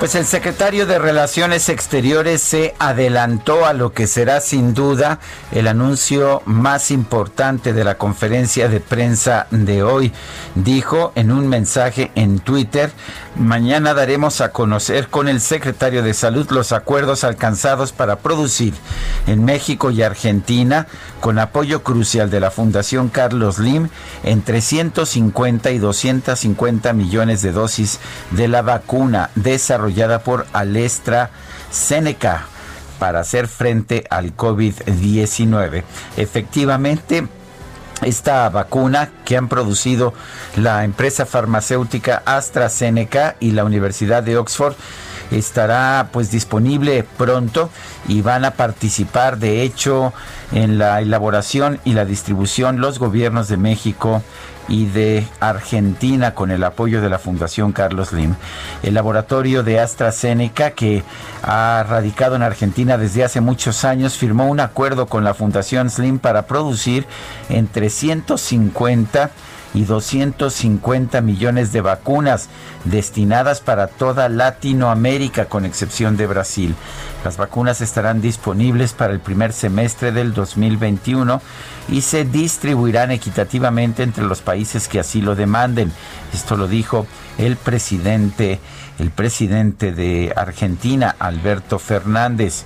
Pues 0.00 0.14
el 0.14 0.24
secretario 0.24 0.86
de 0.86 0.98
Relaciones 0.98 1.68
Exteriores 1.68 2.40
se 2.40 2.74
adelantó 2.78 3.66
a 3.66 3.74
lo 3.74 3.92
que 3.92 4.06
será 4.06 4.40
sin 4.40 4.72
duda 4.72 5.18
el 5.52 5.68
anuncio 5.68 6.40
más 6.46 6.90
importante 6.90 7.74
de 7.74 7.84
la 7.84 7.98
conferencia 7.98 8.70
de 8.70 8.80
prensa 8.80 9.46
de 9.50 9.82
hoy. 9.82 10.10
Dijo 10.54 11.12
en 11.16 11.30
un 11.30 11.48
mensaje 11.48 12.12
en 12.14 12.38
Twitter, 12.38 12.90
mañana 13.36 13.92
daremos 13.92 14.40
a 14.40 14.52
conocer 14.52 15.08
con 15.08 15.28
el 15.28 15.42
secretario 15.42 16.02
de 16.02 16.14
Salud 16.14 16.50
los 16.50 16.72
acuerdos 16.72 17.22
alcanzados 17.22 17.92
para 17.92 18.20
producir 18.20 18.72
en 19.26 19.44
México 19.44 19.90
y 19.90 20.02
Argentina, 20.02 20.86
con 21.20 21.38
apoyo 21.38 21.82
crucial 21.82 22.30
de 22.30 22.40
la 22.40 22.50
Fundación 22.50 23.10
Carlos 23.10 23.58
Lim, 23.58 23.90
entre 24.24 24.62
150 24.62 25.72
y 25.72 25.78
250 25.78 26.94
millones 26.94 27.42
de 27.42 27.52
dosis 27.52 27.98
de 28.30 28.48
la 28.48 28.62
vacuna 28.62 29.28
desarrollada 29.34 29.89
por 30.24 30.46
Alestra 30.52 31.30
Seneca 31.70 32.46
para 32.98 33.20
hacer 33.20 33.48
frente 33.48 34.04
al 34.10 34.36
COVID-19. 34.36 35.82
Efectivamente, 36.16 37.26
esta 38.02 38.48
vacuna 38.50 39.10
que 39.24 39.36
han 39.36 39.48
producido 39.48 40.14
la 40.56 40.84
empresa 40.84 41.26
farmacéutica 41.26 42.22
AstraZeneca 42.24 43.36
y 43.40 43.52
la 43.52 43.64
Universidad 43.64 44.22
de 44.22 44.36
Oxford 44.36 44.74
estará 45.30 46.08
pues 46.12 46.30
disponible 46.30 47.04
pronto 47.16 47.70
y 48.08 48.20
van 48.20 48.44
a 48.44 48.52
participar 48.52 49.38
de 49.38 49.62
hecho 49.62 50.12
en 50.52 50.78
la 50.78 51.00
elaboración 51.00 51.80
y 51.84 51.92
la 51.92 52.04
distribución 52.04 52.80
los 52.80 52.98
gobiernos 52.98 53.48
de 53.48 53.56
México 53.56 54.22
y 54.70 54.86
de 54.86 55.26
Argentina 55.40 56.34
con 56.34 56.50
el 56.50 56.64
apoyo 56.64 57.02
de 57.02 57.10
la 57.10 57.18
Fundación 57.18 57.72
Carlos 57.72 58.12
Lim. 58.12 58.36
El 58.82 58.94
laboratorio 58.94 59.62
de 59.62 59.80
AstraZeneca, 59.80 60.70
que 60.70 61.02
ha 61.42 61.84
radicado 61.86 62.36
en 62.36 62.42
Argentina 62.42 62.96
desde 62.96 63.24
hace 63.24 63.42
muchos 63.42 63.84
años, 63.84 64.16
firmó 64.16 64.48
un 64.48 64.60
acuerdo 64.60 65.06
con 65.06 65.24
la 65.24 65.34
Fundación 65.34 65.90
Slim 65.90 66.18
para 66.20 66.46
producir 66.46 67.04
entre 67.48 67.90
150 67.90 69.30
y 69.74 69.84
250 69.84 71.20
millones 71.20 71.72
de 71.72 71.80
vacunas 71.80 72.48
destinadas 72.84 73.60
para 73.60 73.86
toda 73.86 74.28
Latinoamérica, 74.28 75.46
con 75.46 75.64
excepción 75.64 76.16
de 76.16 76.26
Brasil. 76.26 76.74
Las 77.24 77.36
vacunas 77.36 77.80
estarán 77.80 78.20
disponibles 78.20 78.92
para 78.92 79.12
el 79.12 79.20
primer 79.20 79.52
semestre 79.52 80.12
del 80.12 80.32
2021 80.32 81.40
y 81.88 82.00
se 82.02 82.24
distribuirán 82.24 83.10
equitativamente 83.10 84.02
entre 84.02 84.24
los 84.24 84.40
países 84.40 84.88
que 84.88 85.00
así 85.00 85.20
lo 85.20 85.34
demanden. 85.34 85.92
Esto 86.32 86.56
lo 86.56 86.68
dijo 86.68 87.06
el 87.38 87.56
presidente, 87.56 88.60
el 89.00 89.10
presidente 89.10 89.92
de 89.92 90.32
Argentina, 90.36 91.16
Alberto 91.18 91.78
Fernández 91.78 92.64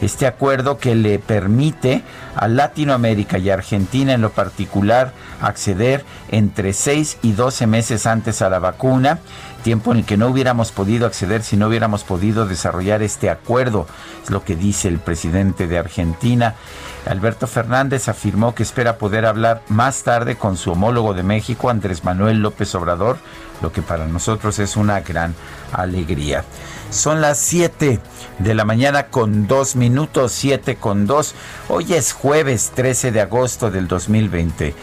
este 0.00 0.26
acuerdo 0.26 0.78
que 0.78 0.94
le 0.94 1.18
permite 1.18 2.02
a 2.36 2.46
Latinoamérica 2.46 3.38
y 3.38 3.50
Argentina 3.50 4.12
en 4.12 4.20
lo 4.20 4.30
particular 4.30 5.12
acceder 5.40 6.04
entre 6.30 6.72
6 6.72 7.18
y 7.22 7.32
12 7.32 7.66
meses 7.66 8.06
antes 8.06 8.42
a 8.42 8.50
la 8.50 8.60
vacuna, 8.60 9.18
tiempo 9.64 9.90
en 9.90 9.98
el 9.98 10.04
que 10.04 10.16
no 10.16 10.28
hubiéramos 10.28 10.70
podido 10.70 11.06
acceder 11.06 11.42
si 11.42 11.56
no 11.56 11.66
hubiéramos 11.66 12.04
podido 12.04 12.46
desarrollar 12.46 13.02
este 13.02 13.28
acuerdo, 13.28 13.86
es 14.22 14.30
lo 14.30 14.44
que 14.44 14.54
dice 14.54 14.86
el 14.86 14.98
presidente 14.98 15.66
de 15.66 15.78
Argentina. 15.78 16.54
Alberto 17.06 17.46
Fernández 17.46 18.08
afirmó 18.08 18.54
que 18.54 18.62
espera 18.62 18.98
poder 18.98 19.26
hablar 19.26 19.62
más 19.68 20.02
tarde 20.04 20.36
con 20.36 20.56
su 20.56 20.72
homólogo 20.72 21.14
de 21.14 21.22
México, 21.22 21.70
Andrés 21.70 22.04
Manuel 22.04 22.38
López 22.38 22.72
Obrador, 22.74 23.18
lo 23.62 23.72
que 23.72 23.82
para 23.82 24.06
nosotros 24.06 24.58
es 24.58 24.76
una 24.76 25.00
gran 25.00 25.34
alegría. 25.72 26.44
Son 26.90 27.20
las 27.20 27.38
7 27.38 28.00
de 28.38 28.54
la 28.54 28.64
mañana 28.64 29.08
con 29.08 29.46
2 29.46 29.76
minutos, 29.76 30.32
7 30.32 30.76
con 30.76 31.06
2. 31.06 31.34
Hoy 31.68 31.92
es 31.92 32.12
jueves 32.12 32.72
13 32.74 33.12
de 33.12 33.20
agosto 33.20 33.70
del 33.70 33.88
2020. 33.88 34.74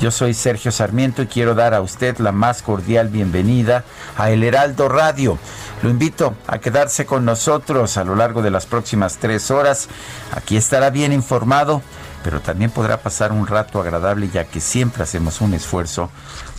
Yo 0.00 0.10
soy 0.10 0.34
Sergio 0.34 0.72
Sarmiento 0.72 1.22
y 1.22 1.26
quiero 1.26 1.54
dar 1.54 1.72
a 1.72 1.80
usted 1.80 2.18
la 2.18 2.32
más 2.32 2.62
cordial 2.62 3.08
bienvenida 3.08 3.84
a 4.16 4.30
El 4.30 4.42
Heraldo 4.42 4.88
Radio. 4.88 5.38
Lo 5.82 5.90
invito 5.90 6.34
a 6.46 6.58
quedarse 6.58 7.06
con 7.06 7.24
nosotros 7.24 7.96
a 7.96 8.04
lo 8.04 8.16
largo 8.16 8.42
de 8.42 8.50
las 8.50 8.66
próximas 8.66 9.18
tres 9.18 9.50
horas. 9.50 9.88
Aquí 10.32 10.56
estará 10.56 10.90
bien 10.90 11.12
informado, 11.12 11.80
pero 12.24 12.40
también 12.40 12.72
podrá 12.72 13.02
pasar 13.02 13.30
un 13.30 13.46
rato 13.46 13.80
agradable 13.80 14.28
ya 14.32 14.44
que 14.44 14.60
siempre 14.60 15.04
hacemos 15.04 15.40
un 15.40 15.54
esfuerzo 15.54 16.10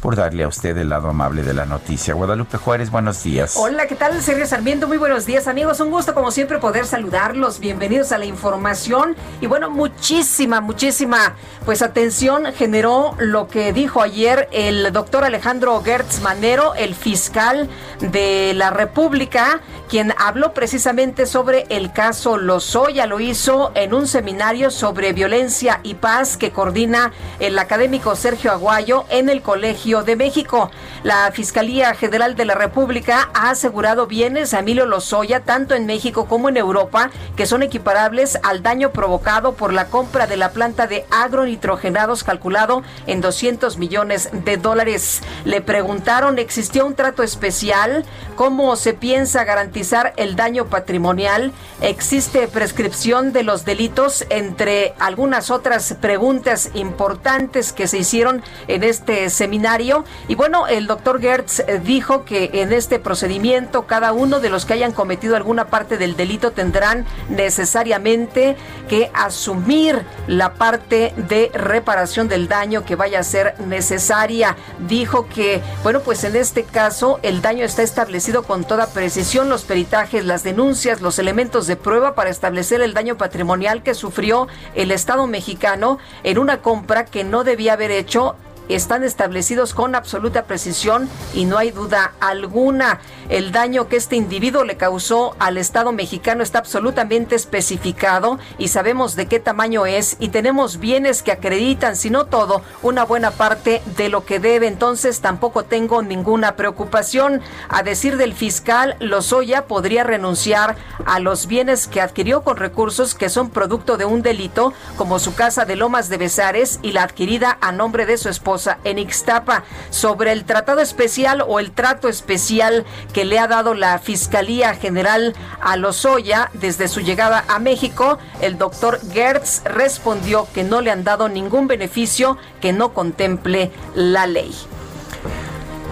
por 0.06 0.16
darle 0.16 0.44
a 0.44 0.48
usted 0.48 0.78
el 0.78 0.90
lado 0.90 1.10
amable 1.10 1.42
de 1.42 1.56
la 1.56 1.66
noticia. 1.66 2.14
Guadalupe 2.14 2.60
Juárez, 2.60 2.92
buenos 2.92 3.24
días. 3.24 3.56
Hola, 3.58 3.88
¿qué 3.88 3.96
tal? 3.96 4.22
Sergio 4.22 4.46
Sarmiento, 4.46 4.88
muy 4.88 5.00
buenos 5.00 5.26
días 5.26 5.48
amigos. 5.48 5.80
Un 5.80 5.90
gusto 5.90 6.14
como 6.14 6.30
siempre 6.30 6.60
poder 6.60 6.86
saludarlos. 6.86 7.60
Bienvenidos 7.60 8.12
a 8.12 8.20
la 8.20 8.26
información. 8.26 9.16
Y 9.42 9.48
bueno, 9.48 9.72
muchísima, 9.72 10.62
muchísima 10.62 11.36
pues 11.66 11.82
atención 11.82 12.54
generó 12.56 13.16
lo 13.18 13.48
que 13.48 13.74
dijo 13.74 14.00
ayer 14.00 14.48
el 14.52 14.94
doctor 14.94 15.24
Alejandro 15.24 15.82
Gertz 15.82 16.22
Manero, 16.22 16.76
el 16.76 16.94
fiscal 16.94 17.68
de 18.00 18.54
la 18.54 18.70
República, 18.70 19.62
quien 19.90 20.14
habló 20.20 20.54
precisamente 20.54 21.26
sobre 21.26 21.66
el 21.70 21.92
caso 21.92 22.38
Lozoya. 22.38 23.08
Lo 23.08 23.20
hizo 23.20 23.72
en 23.74 23.96
un 23.96 24.08
seminario 24.08 24.70
sobre 24.70 25.14
violencia 25.14 25.80
y 25.82 25.96
paz 25.96 26.38
que 26.38 26.52
coordina 26.52 27.12
el 27.40 27.58
académico 27.58 28.16
Sergio 28.16 28.52
Aguayo 28.52 29.06
en 29.10 29.30
el 29.30 29.42
Colegio 29.42 29.95
de 30.04 30.16
México. 30.16 30.72
La 31.04 31.32
Fiscalía 31.32 31.94
General 31.94 32.36
de 32.36 32.46
la 32.46 32.56
República 32.56 33.30
ha 33.34 33.50
asegurado 33.50 34.08
bienes 34.08 34.54
a 34.54 34.60
Emilio 34.60 34.86
Lozoya, 34.86 35.42
tanto 35.42 35.76
en 35.76 35.86
México 35.86 36.26
como 36.28 36.48
en 36.48 36.58
Europa, 36.58 37.12
que 37.36 37.46
son 37.46 37.64
equiparables 37.64 38.40
al 38.44 38.64
daño 38.64 38.92
provocado 38.92 39.56
por 39.56 39.74
la 39.74 39.88
compra 39.88 40.26
de 40.26 40.38
la 40.38 40.52
planta 40.52 40.88
de 40.88 41.06
agronitrogenados 41.12 42.24
calculado 42.24 42.84
en 43.08 43.20
200 43.20 43.78
millones 43.78 44.30
de 44.32 44.58
dólares. 44.58 45.22
Le 45.44 45.60
preguntaron, 45.60 46.40
¿existió 46.40 46.86
un 46.86 46.96
trato 46.96 47.24
especial? 47.24 48.06
¿Cómo 48.36 48.76
se 48.78 48.94
piensa 48.94 49.44
garantizar 49.44 50.14
el 50.18 50.36
daño 50.36 50.68
patrimonial? 50.68 51.52
¿Existe 51.82 52.48
prescripción 52.48 53.34
de 53.34 53.44
los 53.44 53.66
delitos 53.66 54.26
entre 54.30 54.94
algunas 55.00 55.26
algunas 55.26 55.50
otras 55.50 55.96
preguntas 56.02 56.70
importantes 56.76 57.74
que 57.74 57.88
se 57.88 57.98
hicieron 57.98 58.44
en 58.68 58.84
este 58.84 59.30
seminario. 59.32 59.85
Y 60.28 60.36
bueno, 60.36 60.68
el 60.68 60.88
doctor 60.88 61.22
Gertz 61.22 61.60
eh, 61.60 61.80
dijo 61.84 62.26
que 62.26 62.50
en 62.54 62.74
este 62.74 62.98
procedimiento 62.98 63.86
cada 63.86 64.14
uno 64.14 64.40
de 64.40 64.50
los 64.50 64.66
que 64.66 64.74
hayan 64.74 64.94
cometido 64.94 65.36
alguna 65.36 65.68
parte 65.68 65.98
del 65.98 66.16
delito 66.16 66.52
tendrán 66.52 67.06
necesariamente 67.30 68.56
que 68.90 69.12
asumir 69.14 70.04
la 70.28 70.54
parte 70.54 71.14
de 71.18 71.52
reparación 71.54 72.28
del 72.28 72.48
daño 72.48 72.84
que 72.84 72.96
vaya 72.96 73.20
a 73.20 73.24
ser 73.24 73.60
necesaria. 73.60 74.56
Dijo 74.88 75.28
que, 75.28 75.62
bueno, 75.84 76.00
pues 76.00 76.24
en 76.24 76.36
este 76.36 76.64
caso 76.64 77.20
el 77.22 77.42
daño 77.42 77.64
está 77.64 77.84
establecido 77.84 78.44
con 78.44 78.64
toda 78.64 78.88
precisión, 78.88 79.50
los 79.50 79.64
peritajes, 79.64 80.26
las 80.26 80.44
denuncias, 80.44 81.02
los 81.02 81.20
elementos 81.20 81.68
de 81.68 81.76
prueba 81.76 82.16
para 82.16 82.30
establecer 82.30 82.82
el 82.82 82.94
daño 82.94 83.18
patrimonial 83.18 83.84
que 83.84 83.94
sufrió 83.94 84.48
el 84.74 84.92
Estado 84.92 85.28
mexicano 85.28 86.00
en 86.24 86.40
una 86.40 86.62
compra 86.62 87.06
que 87.06 87.24
no 87.24 87.44
debía 87.44 87.74
haber 87.74 87.92
hecho 87.92 88.36
están 88.70 89.04
establecidos 89.04 89.74
con 89.74 89.96
absoluta 89.96 90.46
precisión 90.46 91.10
y 91.34 91.46
no 91.46 91.58
hay 91.58 91.72
duda 91.72 92.14
alguna. 92.20 93.00
El 93.30 93.52
daño 93.52 93.88
que 93.88 93.96
este 93.96 94.16
individuo 94.16 94.64
le 94.64 94.78
causó 94.78 95.36
al 95.40 95.58
Estado 95.58 95.92
mexicano 95.92 96.44
está 96.44 96.60
absolutamente 96.60 97.36
especificado 97.36 98.40
y 98.58 98.68
sabemos 98.70 99.16
de 99.16 99.28
qué 99.28 99.40
tamaño 99.40 99.86
es 99.86 100.18
y 100.20 100.30
tenemos 100.30 100.80
bienes 100.80 101.24
que 101.24 101.32
acreditan, 101.32 101.96
si 101.96 102.10
no 102.10 102.26
todo, 102.26 102.62
una 102.82 103.04
buena 103.04 103.32
parte 103.32 103.82
de 103.98 104.10
lo 104.10 104.26
que 104.26 104.40
debe. 104.40 104.68
Entonces 104.68 105.22
tampoco 105.22 105.64
tengo 105.64 106.02
ninguna 106.02 106.56
preocupación. 106.56 107.42
A 107.70 107.84
decir 107.84 108.18
del 108.18 108.34
fiscal, 108.34 108.96
Lozoya 109.00 109.66
podría 109.66 110.04
renunciar 110.04 110.76
a 111.06 111.20
los 111.20 111.48
bienes 111.48 111.88
que 111.88 112.02
adquirió 112.02 112.44
con 112.44 112.58
recursos 112.58 113.16
que 113.16 113.30
son 113.30 113.50
producto 113.50 113.98
de 113.98 114.06
un 114.06 114.22
delito, 114.22 114.74
como 114.98 115.20
su 115.20 115.36
casa 115.36 115.66
de 115.66 115.76
Lomas 115.76 116.10
de 116.10 116.18
Besares 116.18 116.80
y 116.82 116.92
la 116.92 117.04
adquirida 117.04 117.58
a 117.62 117.72
nombre 117.72 118.06
de 118.06 118.18
su 118.18 118.30
esposa 118.30 118.55
en 118.84 119.00
Ixtapa 119.00 119.64
sobre 119.90 120.32
el 120.32 120.46
tratado 120.46 120.82
especial 120.82 121.44
o 121.48 121.60
el 121.60 121.72
trato 121.72 122.10
especial 122.10 122.86
que 123.14 123.26
le 123.26 123.40
ha 123.40 123.48
dado 123.48 123.74
la 123.74 124.00
Fiscalía 124.00 124.74
General 124.74 125.34
a 125.62 125.76
Lozoya 125.78 126.50
desde 126.54 126.88
su 126.88 127.02
llegada 127.02 127.46
a 127.48 127.60
México. 127.60 128.18
El 128.42 128.58
doctor 128.58 129.00
Gertz 129.12 129.64
respondió 129.66 130.48
que 130.54 130.64
no 130.64 130.82
le 130.82 130.92
han 130.92 131.04
dado 131.04 131.30
ningún 131.30 131.68
beneficio 131.68 132.38
que 132.62 132.74
no 132.74 132.94
contemple 132.94 133.72
la 133.94 134.28
ley. 134.28 134.56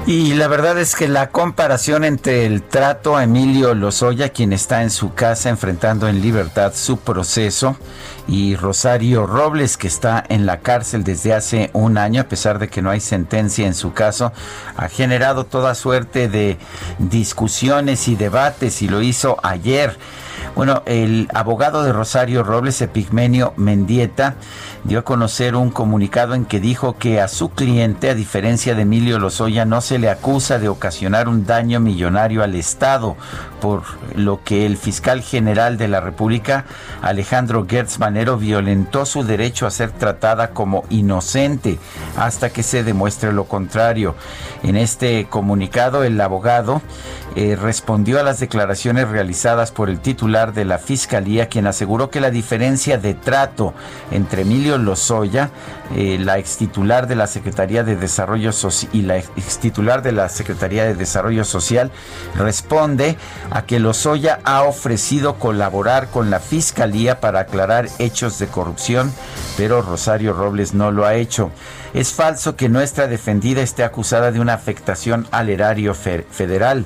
Y 0.05 0.33
la 0.33 0.49
verdad 0.49 0.77
es 0.79 0.95
que 0.95 1.07
la 1.07 1.29
comparación 1.29 2.03
entre 2.03 2.45
el 2.45 2.61
trato 2.61 3.15
a 3.15 3.23
Emilio 3.23 3.73
Lozoya, 3.73 4.29
quien 4.29 4.51
está 4.51 4.83
en 4.83 4.89
su 4.89 5.13
casa 5.13 5.47
enfrentando 5.47 6.09
en 6.09 6.21
libertad 6.21 6.73
su 6.75 6.97
proceso, 6.97 7.77
y 8.27 8.55
Rosario 8.55 9.25
Robles, 9.25 9.77
que 9.77 9.87
está 9.87 10.23
en 10.29 10.45
la 10.45 10.59
cárcel 10.59 11.03
desde 11.03 11.33
hace 11.33 11.69
un 11.73 11.97
año, 11.97 12.21
a 12.21 12.25
pesar 12.25 12.59
de 12.59 12.69
que 12.69 12.81
no 12.81 12.89
hay 12.89 12.99
sentencia 12.99 13.67
en 13.67 13.73
su 13.73 13.93
caso, 13.93 14.31
ha 14.77 14.87
generado 14.87 15.45
toda 15.45 15.75
suerte 15.75 16.29
de 16.29 16.57
discusiones 16.99 18.07
y 18.07 18.15
debates 18.15 18.81
y 18.81 18.87
lo 18.87 19.01
hizo 19.01 19.37
ayer. 19.43 19.97
Bueno, 20.55 20.83
el 20.85 21.27
abogado 21.33 21.83
de 21.83 21.93
Rosario 21.93 22.43
Robles, 22.43 22.81
Epigmenio 22.81 23.53
Mendieta, 23.57 24.35
dio 24.83 24.99
a 24.99 25.03
conocer 25.03 25.55
un 25.55 25.71
comunicado 25.71 26.35
en 26.35 26.45
que 26.45 26.59
dijo 26.59 26.97
que 26.97 27.21
a 27.21 27.27
su 27.27 27.49
cliente, 27.49 28.09
a 28.09 28.15
diferencia 28.15 28.75
de 28.75 28.83
Emilio 28.83 29.17
Lozoya, 29.17 29.65
no 29.65 29.81
se 29.81 29.97
le 29.97 30.09
acusa 30.09 30.59
de 30.59 30.69
ocasionar 30.69 31.27
un 31.27 31.45
daño 31.45 31.79
millonario 31.79 32.43
al 32.43 32.53
Estado, 32.55 33.15
por 33.61 33.83
lo 34.15 34.43
que 34.43 34.65
el 34.65 34.77
fiscal 34.77 35.21
general 35.21 35.77
de 35.77 35.87
la 35.87 36.01
República, 36.01 36.65
Alejandro 37.01 37.65
Gertz 37.67 37.97
Violentó 38.37 39.05
su 39.05 39.23
derecho 39.23 39.65
a 39.65 39.71
ser 39.71 39.91
tratada 39.91 40.51
como 40.51 40.83
inocente 40.89 41.79
hasta 42.17 42.51
que 42.51 42.63
se 42.63 42.83
demuestre 42.83 43.33
lo 43.33 43.45
contrario. 43.45 44.15
En 44.63 44.77
este 44.77 45.25
comunicado, 45.29 46.03
el 46.03 46.19
abogado 46.21 46.81
eh, 47.35 47.57
respondió 47.59 48.19
a 48.19 48.23
las 48.23 48.39
declaraciones 48.39 49.09
realizadas 49.09 49.71
por 49.71 49.89
el 49.89 49.99
titular 49.99 50.53
de 50.53 50.65
la 50.65 50.77
Fiscalía, 50.77 51.49
quien 51.49 51.65
aseguró 51.65 52.11
que 52.11 52.21
la 52.21 52.29
diferencia 52.29 52.99
de 52.99 53.15
trato 53.15 53.73
entre 54.11 54.43
Emilio 54.43 54.77
Lozoya, 54.77 55.49
eh, 55.95 56.19
la 56.19 56.37
ex 56.37 56.57
titular 56.57 57.07
de 57.07 57.15
la 57.15 57.25
Secretaría 57.25 57.83
de 57.83 57.95
Desarrollo 57.95 58.51
Social 58.51 58.91
y 58.93 59.01
la 59.01 59.17
ex 59.17 59.57
titular 59.59 60.03
de 60.03 60.11
la 60.11 60.29
Secretaría 60.29 60.83
de 60.85 60.93
Desarrollo 60.93 61.43
Social, 61.43 61.91
responde 62.35 63.17
a 63.49 63.63
que 63.63 63.79
Lozoya 63.79 64.39
ha 64.43 64.63
ofrecido 64.63 65.39
colaborar 65.39 66.09
con 66.09 66.29
la 66.29 66.39
Fiscalía 66.39 67.19
para 67.19 67.41
aclarar 67.41 67.89
hechos 68.03 68.39
de 68.39 68.47
corrupción, 68.47 69.11
pero 69.57 69.81
Rosario 69.81 70.33
Robles 70.33 70.73
no 70.73 70.91
lo 70.91 71.05
ha 71.05 71.15
hecho. 71.15 71.51
Es 71.93 72.11
falso 72.13 72.55
que 72.55 72.69
nuestra 72.69 73.07
defendida 73.07 73.61
esté 73.61 73.83
acusada 73.83 74.31
de 74.31 74.39
una 74.39 74.53
afectación 74.53 75.27
al 75.31 75.49
erario 75.49 75.93
federal. 75.93 76.85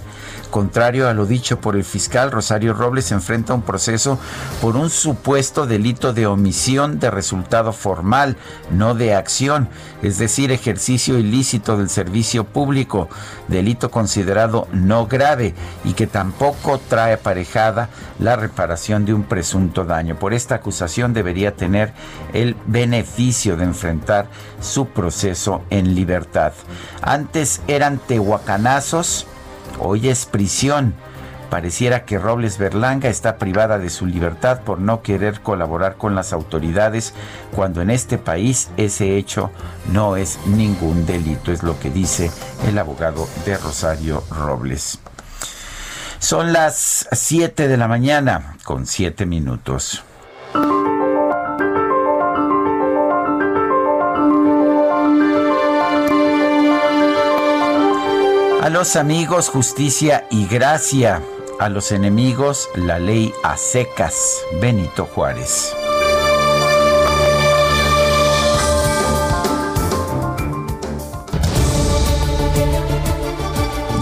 Contrario 0.52 1.10
a 1.10 1.14
lo 1.14 1.26
dicho 1.26 1.60
por 1.60 1.76
el 1.76 1.84
fiscal, 1.84 2.32
Rosario 2.32 2.74
Robles 2.74 3.12
enfrenta 3.12 3.54
un 3.54 3.62
proceso 3.62 4.18
por 4.62 4.76
un 4.78 4.90
supuesto 4.90 5.68
delito 5.68 6.14
de 6.14 6.26
omisión 6.26 7.00
de 7.00 7.12
resultado 7.12 7.74
formal, 7.74 8.38
no 8.72 8.96
de 8.96 9.14
acción, 9.14 9.70
es 10.02 10.18
decir, 10.18 10.52
ejercicio 10.52 11.20
ilícito 11.20 11.78
del 11.78 11.90
servicio 11.90 12.46
público, 12.46 13.10
delito 13.48 13.92
considerado 13.92 14.68
no 14.72 15.06
grave 15.08 15.54
y 15.84 15.94
que 15.94 16.08
tampoco 16.08 16.80
trae 16.80 17.14
aparejada 17.14 17.90
la 18.20 18.36
reparación 18.36 19.06
de 19.06 19.14
un 19.14 19.24
presunto 19.24 19.84
daño. 19.84 20.18
Por 20.18 20.34
esta 20.34 20.56
acusación 20.56 21.14
debería 21.14 21.56
tener 21.56 21.94
el 22.34 22.56
beneficio 22.68 23.58
de 23.58 23.66
enfrentar 23.66 24.28
su 24.62 24.88
proceso 24.88 25.64
en 25.70 25.94
libertad. 25.94 26.54
Antes 27.02 27.62
eran 27.68 28.00
tehuacanazos, 28.00 29.28
hoy 29.80 30.10
es 30.10 30.26
prisión. 30.26 30.94
Pareciera 31.50 32.04
que 32.04 32.20
Robles 32.20 32.58
Berlanga 32.58 33.08
está 33.08 33.38
privada 33.38 33.80
de 33.80 33.90
su 33.90 34.06
libertad 34.06 34.62
por 34.62 34.80
no 34.80 35.02
querer 35.02 35.40
colaborar 35.40 35.96
con 35.96 36.14
las 36.14 36.34
autoridades 36.34 37.14
cuando 37.56 37.82
en 37.82 37.90
este 37.90 38.18
país 38.18 38.70
ese 38.76 39.18
hecho 39.18 39.50
no 39.94 40.18
es 40.18 40.40
ningún 40.46 41.06
delito, 41.06 41.54
es 41.54 41.64
lo 41.64 41.80
que 41.80 41.90
dice 41.90 42.32
el 42.68 42.78
abogado 42.78 43.30
de 43.46 43.58
Rosario 43.58 44.24
Robles. 44.30 45.00
Son 46.20 46.52
las 46.52 47.08
7 47.12 47.68
de 47.68 47.78
la 47.78 47.88
mañana 47.88 48.58
con 48.64 48.86
7 48.86 49.26
minutos. 49.26 50.04
A 58.68 58.70
los 58.70 58.98
amigos 58.98 59.48
justicia 59.48 60.28
y 60.30 60.46
gracia, 60.46 61.24
a 61.58 61.70
los 61.70 61.94
enemigos 61.94 62.68
la 62.76 63.00
ley 63.00 63.34
a 63.42 63.56
secas. 63.56 64.42
Benito 64.60 65.06
Juárez. 65.06 65.74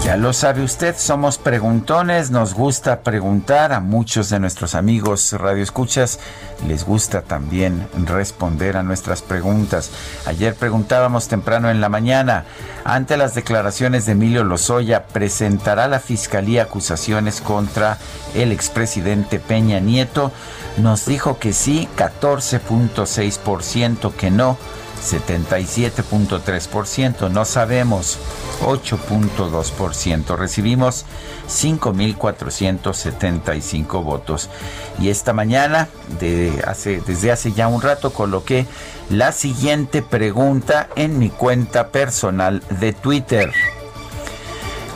Ya 0.06 0.16
lo 0.16 0.32
sabe 0.32 0.62
usted, 0.62 0.94
somos 0.96 1.36
preguntones, 1.36 2.30
nos 2.30 2.54
gusta 2.54 3.00
preguntar 3.00 3.72
a 3.72 3.80
muchos 3.80 4.30
de 4.30 4.38
nuestros 4.38 4.76
amigos 4.76 5.32
radioescuchas, 5.32 6.20
les 6.68 6.84
gusta 6.84 7.22
también 7.22 7.88
responder 8.06 8.76
a 8.76 8.84
nuestras 8.84 9.22
preguntas. 9.22 9.90
Ayer 10.24 10.54
preguntábamos 10.54 11.26
temprano 11.26 11.70
en 11.70 11.80
la 11.80 11.88
mañana, 11.88 12.44
ante 12.84 13.16
las 13.16 13.34
declaraciones 13.34 14.06
de 14.06 14.12
Emilio 14.12 14.44
Lozoya, 14.44 15.08
¿presentará 15.08 15.88
la 15.88 15.98
Fiscalía 15.98 16.62
acusaciones 16.62 17.40
contra 17.40 17.98
el 18.36 18.52
expresidente 18.52 19.40
Peña 19.40 19.80
Nieto? 19.80 20.30
Nos 20.76 21.06
dijo 21.06 21.40
que 21.40 21.52
sí, 21.52 21.88
14.6% 21.96 24.12
que 24.12 24.30
no. 24.30 24.56
77.3%, 25.02 27.30
no 27.30 27.44
sabemos 27.44 28.18
8.2%. 28.62 30.36
Recibimos 30.36 31.04
5.475 31.48 34.02
votos. 34.02 34.50
Y 34.98 35.10
esta 35.10 35.32
mañana, 35.32 35.88
de 36.18 36.64
hace, 36.66 37.00
desde 37.06 37.30
hace 37.32 37.52
ya 37.52 37.68
un 37.68 37.82
rato, 37.82 38.12
coloqué 38.12 38.66
la 39.10 39.32
siguiente 39.32 40.00
pregunta 40.02 40.88
en 40.96 41.18
mi 41.18 41.30
cuenta 41.30 41.88
personal 41.88 42.62
de 42.80 42.92
Twitter. 42.92 43.52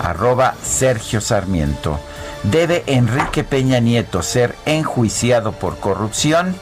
Arroba 0.02 0.54
Sergio 0.62 1.20
Sarmiento. 1.20 2.00
¿Debe 2.42 2.84
Enrique 2.86 3.44
Peña 3.44 3.80
Nieto 3.80 4.22
ser 4.22 4.54
enjuiciado 4.64 5.52
por 5.52 5.78
corrupción? 5.78 6.56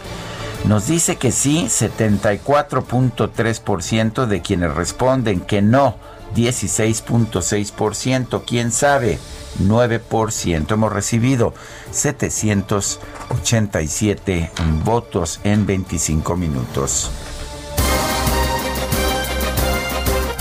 Nos 0.65 0.87
dice 0.87 1.17
que 1.17 1.33
sí, 1.33 1.65
74.3% 1.67 4.27
de 4.27 4.43
quienes 4.43 4.75
responden 4.75 5.41
que 5.41 5.63
no, 5.63 5.97
16.6%. 6.35 8.43
¿Quién 8.47 8.71
sabe? 8.73 9.19
9%. 9.61 10.73
Hemos 10.73 10.93
recibido 10.93 11.55
787 11.91 14.51
votos 14.85 15.41
en 15.45 15.65
25 15.67 16.37
minutos. 16.37 17.11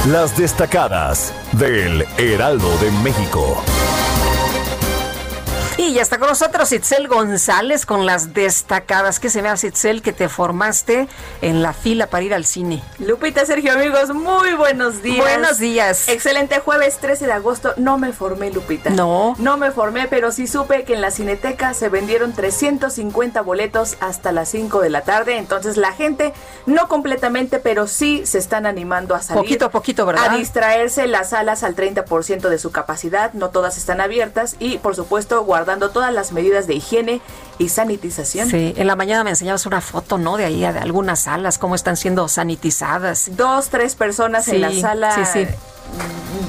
Las 0.08 0.38
destacadas 0.38 1.34
del 1.54 2.06
Heraldo 2.18 2.78
de 2.78 2.92
México. 3.04 3.62
Y 5.80 5.94
ya 5.94 6.02
está 6.02 6.18
con 6.18 6.28
nosotros 6.28 6.72
Itzel 6.72 7.08
González 7.08 7.86
con 7.86 8.08
las 8.08 8.34
destacadas. 8.34 9.20
Que 9.20 9.30
se 9.30 9.44
vea, 9.44 9.54
Itzel, 9.54 10.02
que 10.02 10.12
te 10.12 10.28
formaste 10.28 11.08
en 11.42 11.62
la 11.62 11.72
fila 11.72 12.08
para 12.08 12.24
ir 12.24 12.34
al 12.34 12.46
cine. 12.46 12.82
Lupita, 12.98 13.46
Sergio, 13.46 13.74
amigos, 13.74 14.10
muy 14.10 14.56
buenos 14.56 15.04
días. 15.04 15.20
Buenos 15.20 15.60
días. 15.60 16.10
Excelente 16.10 16.60
jueves 16.62 16.98
13 16.98 17.28
de 17.28 17.32
agosto. 17.34 17.76
No 17.78 18.00
me 18.00 18.12
formé, 18.12 18.50
Lupita. 18.50 18.90
No. 18.90 19.36
No 19.38 19.58
me 19.58 19.70
formé, 19.70 20.08
pero 20.08 20.32
sí 20.32 20.48
supe 20.48 20.84
que 20.84 20.96
en 20.96 21.02
la 21.02 21.12
Cineteca 21.12 21.76
se 21.76 21.90
vendieron 21.90 22.34
350 22.34 23.40
boletos 23.42 23.98
hasta 24.00 24.32
las 24.32 24.50
5 24.50 24.82
de 24.82 24.90
la 24.90 25.02
tarde. 25.02 25.38
Entonces 25.38 25.78
la 25.78 25.94
gente, 25.94 26.34
no 26.66 26.88
completamente, 26.88 27.60
pero 27.60 27.86
sí 27.86 28.26
se 28.26 28.40
están 28.40 28.66
animando 28.66 29.14
a 29.14 29.22
salir. 29.22 29.44
Poquito 29.44 29.66
a 29.66 29.70
poquito, 29.70 30.08
¿verdad? 30.08 30.34
A 30.34 30.38
distraerse 30.38 31.06
las 31.06 31.30
salas 31.30 31.62
al 31.62 31.76
30% 31.76 32.50
de 32.50 32.58
su 32.58 32.72
capacidad. 32.72 33.32
No 33.34 33.52
todas 33.52 33.78
están 33.78 34.02
abiertas 34.02 34.56
y, 34.58 34.80
por 34.80 34.96
supuesto, 34.96 35.44
guardar 35.44 35.67
dando 35.68 35.92
todas 35.92 36.12
las 36.12 36.32
medidas 36.32 36.66
de 36.66 36.74
higiene 36.74 37.22
y 37.60 37.70
sanitización. 37.70 38.50
Sí, 38.50 38.74
en 38.76 38.88
la 38.88 38.96
mañana 38.96 39.24
me 39.24 39.30
enseñabas 39.30 39.68
una 39.68 39.82
foto, 39.82 40.18
¿no? 40.18 40.38
De 40.38 40.46
ahí, 40.46 40.62
de 40.62 40.68
algunas 40.68 41.20
salas, 41.22 41.60
cómo 41.60 41.76
están 41.76 41.96
siendo 41.96 42.28
sanitizadas. 42.28 43.30
Dos, 43.38 43.70
tres 43.70 43.94
personas 43.96 44.48
en 44.48 44.62
la 44.62 44.74
sala. 44.74 45.12
Sí, 45.14 45.22
sí 45.32 45.48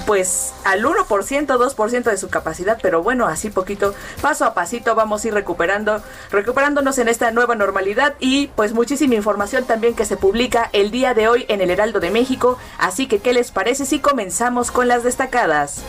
pues 0.07 0.53
al 0.65 0.85
1%, 0.85 1.07
2% 1.07 2.03
de 2.03 2.17
su 2.17 2.29
capacidad, 2.29 2.79
pero 2.83 3.03
bueno, 3.03 3.27
así 3.27 3.51
poquito, 3.51 3.95
paso 4.21 4.45
a 4.45 4.55
pasito 4.55 4.95
vamos 4.95 5.25
a 5.25 5.29
ir 5.29 5.35
recuperando, 5.35 6.03
recuperándonos 6.31 6.99
en 6.99 7.09
esta 7.09 7.31
nueva 7.31 7.55
normalidad 7.55 8.15
y 8.19 8.49
pues 8.49 8.73
muchísima 8.73 9.15
información 9.15 9.65
también 9.65 9.95
que 9.95 10.05
se 10.05 10.17
publica 10.17 10.71
el 10.73 10.91
día 10.91 11.15
de 11.15 11.29
hoy 11.29 11.45
en 11.49 11.61
el 11.61 11.71
Heraldo 11.71 12.01
de 12.01 12.11
México, 12.11 12.59
así 12.79 13.07
que 13.07 13.19
¿qué 13.19 13.33
les 13.33 13.51
parece 13.51 13.87
si 13.87 13.99
comenzamos 13.99 14.71
con 14.71 14.89
las 14.89 15.05
destacadas? 15.05 15.83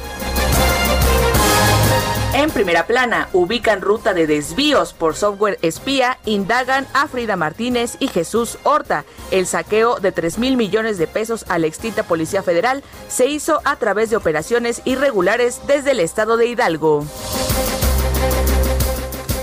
En 2.33 2.51
primera 2.51 2.85
plana, 2.85 3.27
ubican 3.33 3.81
ruta 3.81 4.13
de 4.13 4.27
desvíos 4.27 4.93
por 4.93 5.15
software 5.15 5.57
espía, 5.61 6.19
indagan 6.25 6.85
a 6.93 7.07
Frida 7.07 7.35
Martínez 7.35 7.97
y 7.99 8.07
Jesús 8.07 8.59
Horta. 8.63 9.03
El 9.31 9.47
saqueo 9.47 9.99
de 9.99 10.11
3 10.11 10.37
mil 10.37 10.55
millones 10.55 10.97
de 10.97 11.07
pesos 11.07 11.45
a 11.49 11.57
la 11.57 11.67
extinta 11.67 12.03
Policía 12.03 12.43
Federal 12.43 12.83
se 13.07 13.25
hizo 13.25 13.61
a 13.65 13.75
través 13.77 14.09
de 14.09 14.15
operaciones 14.15 14.81
irregulares 14.85 15.61
desde 15.67 15.91
el 15.91 15.99
estado 15.99 16.37
de 16.37 16.47
Hidalgo 16.47 17.05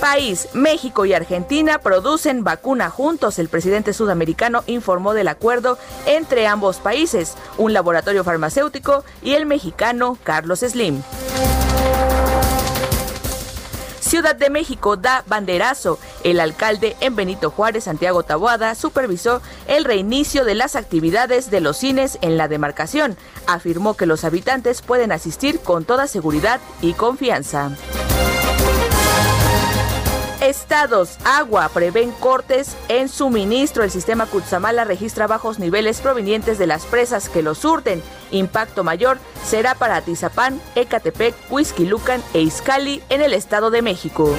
país, 0.07 0.49
México 0.53 1.05
y 1.05 1.15
Argentina 1.15 1.81
producen 1.81 2.45
vacuna 2.45 2.91
juntos. 2.91 3.41
El 3.41 3.49
presidente 3.49 3.93
sudamericano 3.93 4.63
informó 4.69 5.15
del 5.15 5.27
acuerdo 5.27 5.79
entre 6.07 6.47
ambos 6.47 6.77
países, 6.77 7.35
un 7.59 7.73
laboratorio 7.73 8.23
farmacéutico 8.23 9.05
y 9.21 9.33
el 9.33 9.47
mexicano 9.47 10.17
Carlos 10.23 10.61
Slim. 10.61 11.03
Ciudad 14.17 14.35
de 14.35 14.49
México 14.49 14.97
da 14.97 15.25
banderazo. 15.27 15.99
El 16.25 16.41
alcalde 16.41 16.97
en 17.01 17.17
Benito 17.17 17.51
Juárez, 17.51 17.85
Santiago 17.85 18.23
Taboada, 18.23 18.75
supervisó 18.75 19.43
el 19.67 19.85
reinicio 19.85 20.47
de 20.47 20.55
las 20.55 20.75
actividades 20.75 21.51
de 21.51 21.61
los 21.61 21.77
cines 21.77 22.17
en 22.23 22.39
la 22.39 22.49
demarcación. 22.49 23.19
Afirmó 23.47 23.93
que 23.93 24.07
los 24.07 24.25
habitantes 24.25 24.81
pueden 24.81 25.13
asistir 25.13 25.61
con 25.61 25.85
toda 25.85 26.07
seguridad 26.07 26.61
y 26.81 26.95
confianza. 26.95 27.73
Estados, 30.41 31.17
agua, 31.25 31.69
prevén 31.73 32.11
cortes 32.13 32.77
en 32.89 33.09
suministro. 33.09 33.83
El 33.83 33.91
sistema 33.91 34.27
Cutzamala 34.27 34.85
registra 34.85 35.27
bajos 35.27 35.59
niveles 35.59 36.01
provenientes 36.01 36.59
de 36.59 36.67
las 36.67 36.85
presas 36.85 37.29
que 37.29 37.43
lo 37.43 37.55
surten. 37.55 38.03
Impacto 38.31 38.85
mayor 38.85 39.19
será 39.45 39.75
para 39.75 39.97
Atizapán, 39.97 40.61
Ecatepec, 40.75 41.35
Huizquilucan 41.51 42.23
e 42.35 42.43
Izcali 42.43 43.03
en 43.09 43.23
el 43.23 43.33
Estado 43.33 43.71
de 43.71 43.83
México. 43.83 44.35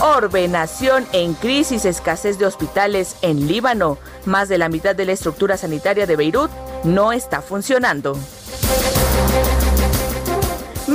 Ordenación 0.00 1.06
en 1.12 1.34
crisis, 1.34 1.84
escasez 1.84 2.38
de 2.38 2.46
hospitales 2.46 3.16
en 3.22 3.48
Líbano. 3.48 3.98
Más 4.26 4.48
de 4.48 4.58
la 4.58 4.68
mitad 4.68 4.94
de 4.94 5.06
la 5.06 5.12
estructura 5.12 5.56
sanitaria 5.56 6.06
de 6.06 6.16
Beirut 6.16 6.50
no 6.84 7.12
está 7.12 7.42
funcionando. 7.42 8.16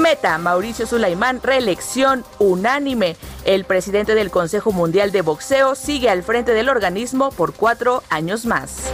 Meta, 0.04 0.38
Mauricio 0.38 0.86
Sulaimán, 0.86 1.42
reelección 1.42 2.24
unánime. 2.38 3.16
El 3.46 3.64
presidente 3.64 4.16
del 4.16 4.32
Consejo 4.32 4.74
Mundial 4.74 5.14
de 5.14 5.22
Boxeo 5.22 5.76
sigue 5.76 6.10
al 6.10 6.24
frente 6.24 6.54
del 6.54 6.68
organismo 6.68 7.32
por 7.32 7.54
cuatro 7.54 8.04
años 8.10 8.46
más. 8.46 8.92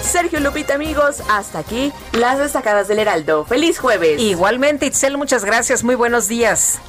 Sergio 0.01 0.39
Lupita, 0.39 0.75
amigos, 0.75 1.21
hasta 1.29 1.59
aquí 1.59 1.91
las 2.13 2.39
destacadas 2.39 2.87
del 2.87 2.99
Heraldo. 2.99 3.45
¡Feliz 3.45 3.79
jueves! 3.79 4.21
Igualmente, 4.21 4.85
Itzel, 4.85 5.17
muchas 5.17 5.43
gracias. 5.43 5.83
Muy 5.83 5.95
buenos 5.95 6.27
días. 6.27 6.79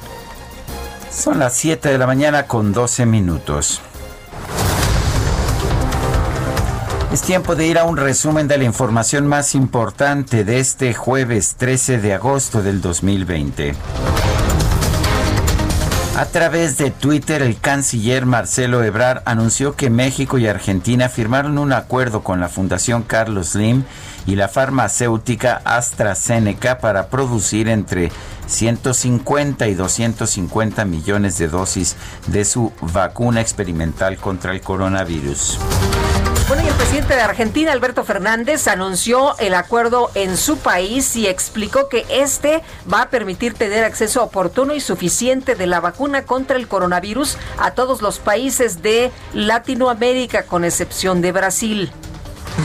Son 1.11 1.39
las 1.39 1.53
7 1.53 1.89
de 1.89 1.97
la 1.97 2.07
mañana 2.07 2.47
con 2.47 2.73
12 2.73 3.05
minutos. 3.05 3.81
Es 7.11 7.21
tiempo 7.21 7.55
de 7.55 7.65
ir 7.65 7.79
a 7.79 7.83
un 7.85 7.97
resumen 7.97 8.47
de 8.47 8.57
la 8.57 8.65
información 8.65 9.27
más 9.27 9.55
importante 9.55 10.43
de 10.43 10.59
este 10.59 10.93
jueves 10.93 11.55
13 11.57 11.97
de 11.97 12.13
agosto 12.13 12.61
del 12.61 12.79
2020. 12.79 13.73
A 16.17 16.25
través 16.25 16.79
de 16.79 16.89
Twitter, 16.89 17.43
el 17.43 17.59
canciller 17.59 18.25
Marcelo 18.25 18.83
Ebrard 18.83 19.21
anunció 19.25 19.75
que 19.75 19.91
México 19.91 20.39
y 20.39 20.47
Argentina 20.47 21.09
firmaron 21.09 21.59
un 21.59 21.71
acuerdo 21.73 22.23
con 22.23 22.39
la 22.39 22.49
Fundación 22.49 23.03
Carlos 23.03 23.49
Slim 23.49 23.83
y 24.25 24.35
la 24.35 24.47
farmacéutica 24.47 25.61
AstraZeneca 25.63 26.79
para 26.79 27.09
producir 27.09 27.67
entre 27.67 28.11
150 28.47 29.67
y 29.67 29.75
250 29.75 30.85
millones 30.85 31.37
de 31.37 31.49
dosis 31.49 31.95
de 32.25 32.45
su 32.45 32.73
vacuna 32.81 33.41
experimental 33.41 34.17
contra 34.17 34.53
el 34.53 34.61
coronavirus. 34.61 35.59
Bueno, 36.47 36.65
el 36.65 36.73
presidente 36.75 37.13
de 37.13 37.19
Argentina, 37.19 37.73
Alberto 37.73 38.05
Fernández, 38.05 38.69
anunció 38.69 39.37
el 39.37 39.53
acuerdo 39.53 40.09
en 40.15 40.37
su 40.37 40.57
país 40.57 41.13
y 41.17 41.27
explicó 41.27 41.89
que 41.89 42.05
este 42.09 42.63
va 42.91 43.01
a 43.01 43.09
permitir 43.09 43.53
tener 43.53 43.83
acceso 43.83 44.23
oportuno 44.23 44.73
y 44.73 44.79
suficiente 44.79 45.55
de 45.55 45.67
la 45.67 45.81
vacuna 45.81 46.23
contra 46.23 46.55
el 46.55 46.69
coronavirus 46.69 47.37
a 47.57 47.71
todos 47.71 48.01
los 48.01 48.19
países 48.19 48.81
de 48.81 49.11
Latinoamérica, 49.33 50.43
con 50.43 50.63
excepción 50.63 51.21
de 51.21 51.33
Brasil. 51.33 51.91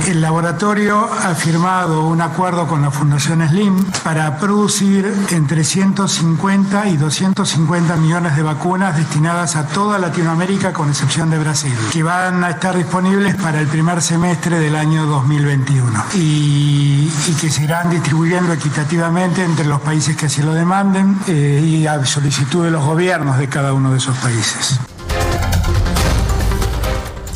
El 0.08 0.20
laboratorio 0.20 1.08
ha 1.12 1.34
firmado 1.34 2.06
un 2.06 2.20
acuerdo 2.20 2.66
con 2.66 2.82
la 2.82 2.90
Fundación 2.90 3.46
Slim 3.48 3.84
para 4.02 4.38
producir 4.38 5.10
entre 5.30 5.64
150 5.64 6.88
y 6.88 6.96
250 6.96 7.96
millones 7.96 8.36
de 8.36 8.42
vacunas 8.42 8.96
destinadas 8.96 9.56
a 9.56 9.66
toda 9.66 9.98
Latinoamérica 9.98 10.72
con 10.72 10.88
excepción 10.88 11.30
de 11.30 11.38
Brasil, 11.38 11.74
que 11.92 12.02
van 12.02 12.42
a 12.42 12.50
estar 12.50 12.76
disponibles 12.76 13.36
para 13.36 13.60
el 13.60 13.68
primer 13.68 14.02
semestre 14.02 14.58
del 14.58 14.76
año 14.76 15.06
2021 15.06 16.04
y, 16.14 17.10
que 17.40 17.50
se 17.50 17.64
irán 17.64 17.90
distribuyendo 17.90 18.52
equitativamente 18.52 19.44
entre 19.44 19.64
los 19.64 19.80
países 19.80 20.16
que 20.16 20.26
así 20.26 20.42
lo 20.42 20.52
demanden 20.52 21.18
eh, 21.26 21.62
y 21.64 21.86
a 21.86 22.04
solicitud 22.04 22.64
de 22.64 22.70
los 22.70 22.84
gobiernos 22.84 23.38
de 23.38 23.48
cada 23.48 23.72
uno 23.72 23.90
de 23.90 23.98
esos 23.98 24.16
países. 24.18 24.78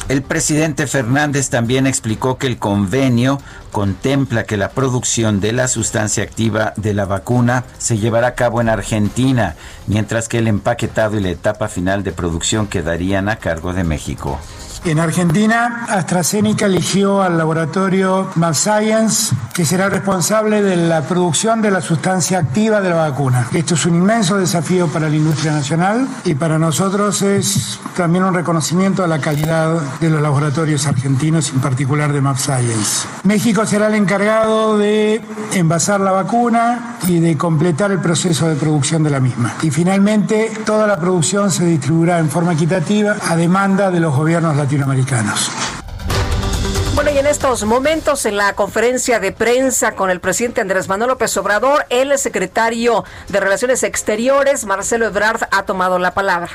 El 0.08 0.22
presidente 0.22 0.86
Fernández 0.86 1.50
también 1.50 1.88
explicó 1.88 2.38
que 2.38 2.46
el 2.46 2.58
convenio 2.58 3.40
contempla 3.72 4.44
que 4.44 4.56
la 4.56 4.68
producción 4.68 5.40
de 5.40 5.52
la 5.52 5.66
sustancia 5.66 6.22
activa 6.22 6.74
de 6.76 6.94
la 6.94 7.06
vacuna 7.06 7.64
se 7.78 7.98
llevará 7.98 8.28
a 8.28 8.34
cabo 8.36 8.60
en 8.60 8.68
Argentina, 8.68 9.56
mientras 9.88 10.28
que 10.28 10.38
el 10.38 10.46
empaquetado 10.46 11.18
y 11.18 11.22
la 11.22 11.30
etapa 11.30 11.66
final 11.66 12.04
de 12.04 12.12
producción 12.12 12.68
quedarían 12.68 13.28
a 13.28 13.36
cargo 13.36 13.72
de 13.72 13.82
México. 13.82 14.38
En 14.86 15.00
Argentina, 15.00 15.84
AstraZeneca 15.88 16.66
eligió 16.66 17.20
al 17.20 17.36
laboratorio 17.36 18.30
MabScience, 18.36 19.34
que 19.52 19.64
será 19.64 19.88
responsable 19.88 20.62
de 20.62 20.76
la 20.76 21.02
producción 21.02 21.60
de 21.60 21.72
la 21.72 21.80
sustancia 21.80 22.38
activa 22.38 22.80
de 22.80 22.90
la 22.90 22.94
vacuna. 22.94 23.48
Esto 23.52 23.74
es 23.74 23.84
un 23.84 23.96
inmenso 23.96 24.36
desafío 24.36 24.86
para 24.86 25.08
la 25.08 25.16
industria 25.16 25.50
nacional 25.50 26.06
y 26.24 26.36
para 26.36 26.60
nosotros 26.60 27.20
es 27.22 27.80
también 27.96 28.22
un 28.22 28.32
reconocimiento 28.32 29.02
a 29.02 29.08
la 29.08 29.18
calidad 29.18 29.80
de 29.98 30.08
los 30.08 30.22
laboratorios 30.22 30.86
argentinos, 30.86 31.50
en 31.50 31.60
particular 31.60 32.12
de 32.12 32.20
MabScience. 32.20 33.08
México 33.24 33.66
será 33.66 33.88
el 33.88 33.94
encargado 33.96 34.78
de 34.78 35.20
envasar 35.54 36.00
la 36.00 36.12
vacuna 36.12 36.98
y 37.08 37.18
de 37.18 37.36
completar 37.36 37.90
el 37.90 37.98
proceso 37.98 38.48
de 38.48 38.54
producción 38.54 39.02
de 39.02 39.10
la 39.10 39.18
misma. 39.18 39.52
Y 39.62 39.72
finalmente, 39.72 40.52
toda 40.64 40.86
la 40.86 41.00
producción 41.00 41.50
se 41.50 41.64
distribuirá 41.64 42.20
en 42.20 42.30
forma 42.30 42.52
equitativa 42.52 43.16
a 43.28 43.34
demanda 43.34 43.90
de 43.90 43.98
los 43.98 44.14
gobiernos 44.14 44.54
latinoamericanos. 44.54 44.75
Bueno, 46.94 47.10
y 47.10 47.18
en 47.18 47.26
estos 47.26 47.64
momentos, 47.64 48.24
en 48.24 48.36
la 48.36 48.54
conferencia 48.54 49.20
de 49.20 49.32
prensa 49.32 49.92
con 49.92 50.10
el 50.10 50.20
presidente 50.20 50.60
Andrés 50.60 50.88
Manuel 50.88 51.10
López 51.10 51.36
Obrador, 51.36 51.84
el 51.90 52.18
secretario 52.18 53.04
de 53.28 53.40
Relaciones 53.40 53.82
Exteriores, 53.82 54.64
Marcelo 54.64 55.06
Ebrard, 55.06 55.42
ha 55.50 55.64
tomado 55.64 55.98
la 55.98 56.14
palabra. 56.14 56.50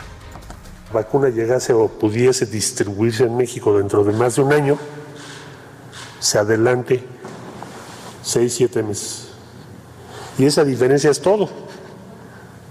La 0.88 1.01
vacuna 1.01 1.30
llegase 1.30 1.74
o 1.74 1.88
pudiese 1.88 2.46
distribuirse 2.46 3.24
en 3.24 3.38
México 3.38 3.78
dentro 3.78 4.04
de 4.04 4.13
más 4.13 4.36
de 4.36 4.42
un 4.42 4.51
año, 4.51 4.78
se 6.20 6.38
adelante 6.38 7.04
seis, 8.24 8.54
siete 8.56 8.84
meses. 8.84 9.30
Y 10.38 10.46
esa 10.46 10.63
diferencia 10.63 11.10
es 11.12 11.22
todo, 11.22 11.50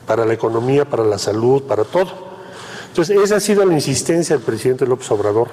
para 0.07 0.25
la 0.25 0.35
economía, 0.35 0.85
para 0.85 1.05
la 1.05 1.19
salud, 1.19 1.63
para 1.63 1.85
todo. 1.85 2.30
Entonces, 2.91 3.17
esa 3.17 3.37
ha 3.37 3.41
sido 3.41 3.65
la 3.65 3.75
insistencia 3.75 4.37
del 4.37 4.45
presidente 4.45 4.85
López 4.85 5.11
Obrador 5.13 5.49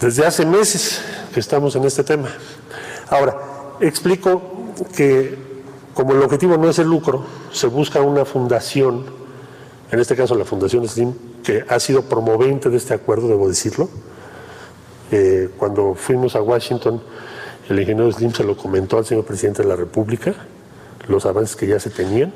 desde 0.00 0.26
hace 0.26 0.44
meses 0.44 1.00
que 1.32 1.38
estamos 1.38 1.76
en 1.76 1.84
este 1.84 2.02
tema. 2.02 2.28
Ahora, 3.08 3.36
explico 3.80 4.42
que 4.96 5.38
como 5.94 6.12
el 6.12 6.22
objetivo 6.22 6.56
no 6.56 6.68
es 6.68 6.78
el 6.80 6.88
lucro, 6.88 7.24
se 7.52 7.68
busca 7.68 8.00
una 8.00 8.24
fundación, 8.24 9.04
en 9.90 10.00
este 10.00 10.16
caso 10.16 10.34
la 10.34 10.44
Fundación 10.44 10.88
Slim, 10.88 11.14
que 11.44 11.64
ha 11.68 11.78
sido 11.78 12.02
promovente 12.02 12.70
de 12.70 12.76
este 12.76 12.94
acuerdo, 12.94 13.28
debo 13.28 13.48
decirlo. 13.48 13.88
Eh, 15.12 15.50
cuando 15.58 15.94
fuimos 15.94 16.34
a 16.34 16.42
Washington, 16.42 17.00
el 17.68 17.78
ingeniero 17.78 18.10
Slim 18.10 18.32
se 18.32 18.42
lo 18.42 18.56
comentó 18.56 18.98
al 18.98 19.06
señor 19.06 19.24
presidente 19.24 19.62
de 19.62 19.68
la 19.68 19.76
República, 19.76 20.34
los 21.06 21.24
avances 21.26 21.54
que 21.54 21.68
ya 21.68 21.78
se 21.78 21.90
tenían, 21.90 22.32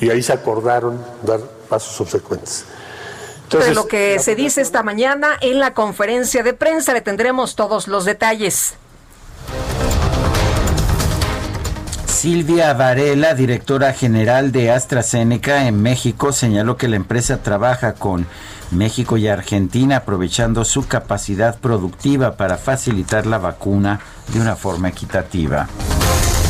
y 0.00 0.10
ahí 0.10 0.22
se 0.22 0.32
acordaron 0.32 0.98
dar 1.22 1.40
pasos 1.70 1.94
subsecuentes. 1.94 2.66
de 3.50 3.74
lo 3.74 3.86
que 3.86 4.18
se 4.18 4.34
dice 4.34 4.60
esta 4.60 4.82
mañana 4.82 5.38
en 5.40 5.58
la 5.58 5.72
conferencia 5.72 6.42
de 6.42 6.52
prensa 6.52 6.92
le 6.92 7.00
tendremos 7.00 7.54
todos 7.54 7.88
los 7.88 8.04
detalles. 8.04 8.74
Silvia 12.06 12.74
Varela, 12.74 13.32
directora 13.32 13.94
general 13.94 14.52
de 14.52 14.70
AstraZeneca 14.70 15.66
en 15.66 15.80
México, 15.80 16.32
señaló 16.32 16.76
que 16.76 16.86
la 16.86 16.96
empresa 16.96 17.42
trabaja 17.42 17.94
con 17.94 18.26
México 18.70 19.16
y 19.16 19.26
Argentina 19.26 19.96
aprovechando 19.96 20.66
su 20.66 20.86
capacidad 20.86 21.58
productiva 21.58 22.36
para 22.36 22.58
facilitar 22.58 23.26
la 23.26 23.38
vacuna 23.38 24.00
de 24.34 24.40
una 24.40 24.54
forma 24.54 24.88
equitativa. 24.88 25.66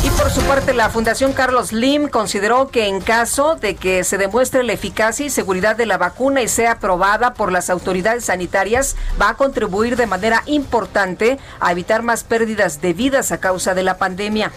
Y 0.03 0.09
por 0.09 0.31
su 0.31 0.41
parte, 0.41 0.73
la 0.73 0.89
Fundación 0.89 1.31
Carlos 1.31 1.71
Lim 1.71 2.07
consideró 2.07 2.69
que 2.69 2.87
en 2.87 3.01
caso 3.01 3.55
de 3.55 3.75
que 3.75 4.03
se 4.03 4.17
demuestre 4.17 4.63
la 4.63 4.73
eficacia 4.73 5.27
y 5.27 5.29
seguridad 5.29 5.75
de 5.75 5.85
la 5.85 5.99
vacuna 5.99 6.41
y 6.41 6.47
sea 6.47 6.73
aprobada 6.73 7.35
por 7.35 7.51
las 7.51 7.69
autoridades 7.69 8.25
sanitarias, 8.25 8.95
va 9.21 9.29
a 9.29 9.35
contribuir 9.35 9.97
de 9.97 10.07
manera 10.07 10.41
importante 10.47 11.37
a 11.59 11.71
evitar 11.71 12.01
más 12.01 12.23
pérdidas 12.23 12.81
de 12.81 12.93
vidas 12.93 13.31
a 13.31 13.39
causa 13.39 13.75
de 13.75 13.83
la 13.83 13.97
pandemia. 13.97 14.51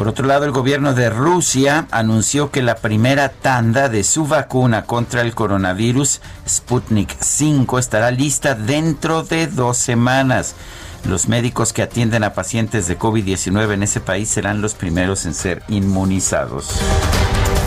Por 0.00 0.08
otro 0.08 0.26
lado, 0.26 0.46
el 0.46 0.50
gobierno 0.50 0.94
de 0.94 1.10
Rusia 1.10 1.86
anunció 1.90 2.50
que 2.50 2.62
la 2.62 2.76
primera 2.76 3.28
tanda 3.28 3.90
de 3.90 4.02
su 4.02 4.26
vacuna 4.26 4.86
contra 4.86 5.20
el 5.20 5.34
coronavirus, 5.34 6.22
Sputnik 6.48 7.14
5, 7.20 7.78
estará 7.78 8.10
lista 8.10 8.54
dentro 8.54 9.22
de 9.22 9.46
dos 9.48 9.76
semanas. 9.76 10.54
Los 11.08 11.28
médicos 11.28 11.72
que 11.72 11.82
atienden 11.82 12.24
a 12.24 12.34
pacientes 12.34 12.86
de 12.86 12.98
COVID-19 12.98 13.72
en 13.74 13.82
ese 13.82 14.00
país 14.00 14.28
serán 14.28 14.60
los 14.60 14.74
primeros 14.74 15.26
en 15.26 15.34
ser 15.34 15.62
inmunizados. 15.68 16.78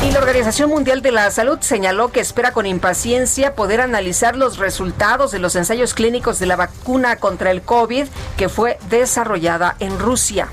Y 0.08 0.12
la 0.12 0.20
Organización 0.20 0.70
Mundial 0.70 1.02
de 1.02 1.12
la 1.12 1.32
Salud 1.32 1.60
señaló 1.62 2.12
que 2.12 2.20
espera 2.20 2.52
con 2.52 2.66
impaciencia 2.66 3.56
poder 3.56 3.80
analizar 3.82 4.36
los 4.36 4.58
resultados 4.58 5.32
de 5.32 5.40
los 5.40 5.56
ensayos 5.56 5.94
clínicos 5.94 6.40
de 6.40 6.46
la 6.46 6.58
vacuna 6.58 7.16
contra 7.16 7.52
el 7.52 7.62
COVID 7.62 8.06
que 8.38 8.50
fue 8.50 8.78
desarrollada 8.90 9.76
en 9.80 9.98
Rusia. 9.98 10.50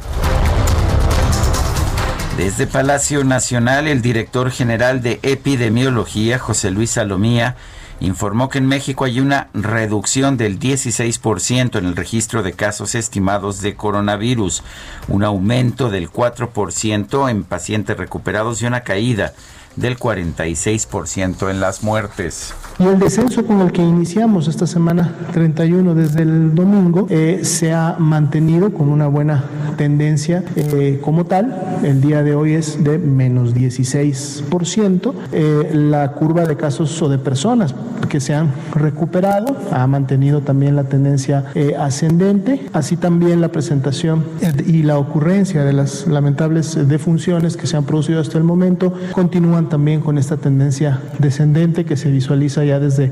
Desde 2.37 2.67
Palacio 2.67 3.25
Nacional, 3.25 3.87
el 3.87 4.03
director 4.03 4.51
general 4.51 5.03
de 5.03 5.19
epidemiología, 5.23 6.39
José 6.39 6.71
Luis 6.71 6.93
Salomía, 6.93 7.57
informó 8.01 8.49
que 8.49 8.59
en 8.59 8.67
México 8.67 9.05
hay 9.05 9.21
una 9.21 9.49
reducción 9.55 10.37
del 10.37 10.59
16% 10.59 11.79
en 11.79 11.87
el 11.87 11.97
registro 11.97 12.43
de 12.43 12.55
casos 12.55 12.95
estimados 12.95 13.61
de 13.61 13.77
coronavirus, 13.77 14.63
un 15.09 15.23
aumento 15.23 15.91
del 15.91 16.11
4% 16.11 17.31
en 17.31 17.45
pacientes 17.45 17.97
recuperados 17.97 18.63
y 18.63 18.67
una 18.67 18.81
caída 18.81 19.35
del 19.81 19.99
46% 19.99 21.51
en 21.51 21.61
las 21.61 21.83
muertes. 21.83 22.55
Y 22.79 22.85
el 22.85 22.99
descenso 22.99 23.45
con 23.45 23.61
el 23.61 23.73
que 23.73 23.83
iniciamos 23.83 24.49
esta 24.49 24.67
semana 24.67 25.15
31 25.33 25.95
desde 25.95 26.23
el 26.23 26.55
domingo 26.55 27.07
eh, 27.11 27.41
se 27.43 27.73
ha 27.73 27.97
mantenido 27.99 28.73
con 28.73 28.89
una 28.89 29.07
buena 29.07 29.45
tendencia 29.77 30.45
eh, 30.57 30.99
como 31.03 31.25
tal. 31.25 31.79
El 31.83 32.01
día 32.01 32.23
de 32.23 32.35
hoy 32.35 32.55
es 32.55 32.83
de 32.83 32.99
menos 32.99 33.55
16%. 33.55 35.13
Eh, 35.33 35.71
la 35.75 36.13
curva 36.13 36.45
de 36.45 36.57
casos 36.57 37.01
o 37.03 37.09
de 37.09 37.19
personas 37.19 37.75
que 38.09 38.21
se 38.21 38.35
han 38.35 38.53
recuperado 38.73 39.57
ha 39.71 39.87
mantenido 39.87 40.41
también 40.41 40.77
la 40.77 40.85
tendencia 40.85 41.53
ascendente. 41.79 42.67
Así 42.73 42.97
también 42.97 43.41
la 43.41 43.49
presentación 43.49 44.25
y 44.67 44.83
la 44.83 44.99
ocurrencia 44.99 45.65
de 45.65 45.73
las 45.73 46.07
lamentables 46.07 46.89
defunciones 46.89 47.57
que 47.57 47.67
se 47.67 47.77
han 47.77 47.85
producido 47.85 48.21
hasta 48.21 48.39
el 48.39 48.45
momento 48.45 48.93
continúan 49.13 49.69
también 49.71 50.03
con 50.03 50.19
esta 50.19 50.37
tendencia 50.37 51.01
descendente 51.19 51.87
que 51.87 51.97
se 51.97 52.11
visualiza 52.11 52.63
ya 52.65 52.79
desde 52.79 53.11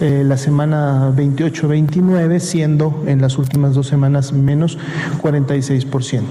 eh, 0.00 0.24
la 0.26 0.36
semana 0.36 1.12
28-29, 1.16 2.40
siendo 2.40 3.04
en 3.06 3.20
las 3.20 3.38
últimas 3.38 3.74
dos 3.74 3.86
semanas 3.86 4.32
menos 4.32 4.76
46%. 5.22 6.24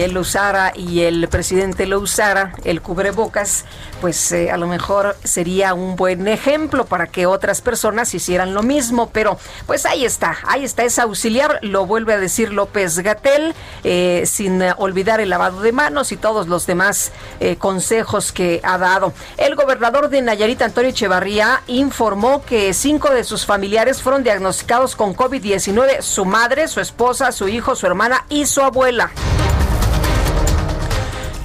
él 0.00 0.12
lo 0.12 0.20
usara 0.20 0.72
y 0.74 1.02
el 1.02 1.28
presidente 1.28 1.86
lo 1.86 2.00
usara, 2.00 2.52
el 2.64 2.82
cubrebocas, 2.82 3.64
pues 4.00 4.32
eh, 4.32 4.50
a 4.50 4.56
lo 4.56 4.66
mejor 4.66 5.16
sería 5.24 5.74
un 5.74 5.96
buen 5.96 6.28
ejemplo 6.28 6.84
para 6.86 7.06
que 7.06 7.26
otras 7.26 7.60
personas 7.60 8.14
hicieran 8.14 8.54
lo 8.54 8.62
mismo. 8.62 9.10
Pero 9.10 9.38
pues 9.66 9.86
ahí 9.86 10.04
está, 10.04 10.36
ahí 10.46 10.64
está, 10.64 10.84
es 10.84 10.98
auxiliar, 10.98 11.58
lo 11.62 11.86
vuelve 11.86 12.14
a 12.14 12.18
decir 12.18 12.52
López 12.52 12.98
Gatel, 13.00 13.54
eh, 13.84 14.24
sin 14.26 14.62
olvidar 14.76 15.20
el 15.20 15.30
lavado 15.30 15.60
de 15.60 15.72
manos 15.72 16.12
y 16.12 16.16
todos 16.16 16.48
los 16.48 16.66
demás 16.66 17.12
eh, 17.40 17.56
consejos 17.56 18.32
que 18.32 18.60
ha 18.62 18.78
dado. 18.78 19.12
El 19.36 19.54
gobernador 19.54 20.08
de 20.08 20.22
Nayarit, 20.22 20.62
Antonio 20.62 20.90
Echevarría, 20.90 21.62
informó 21.66 22.44
que 22.44 22.72
cinco 22.74 23.10
de 23.10 23.24
sus 23.24 23.46
familiares 23.46 24.02
fueron 24.02 24.22
diagnosticados 24.22 24.96
con 24.96 25.14
COVID-19, 25.14 26.02
su 26.02 26.24
madre, 26.24 26.68
su 26.68 26.80
esposa, 26.80 27.32
su 27.32 27.48
hijo, 27.48 27.74
su 27.76 27.86
hermana 27.86 28.24
y 28.28 28.46
su 28.46 28.60
abuela. 28.60 29.10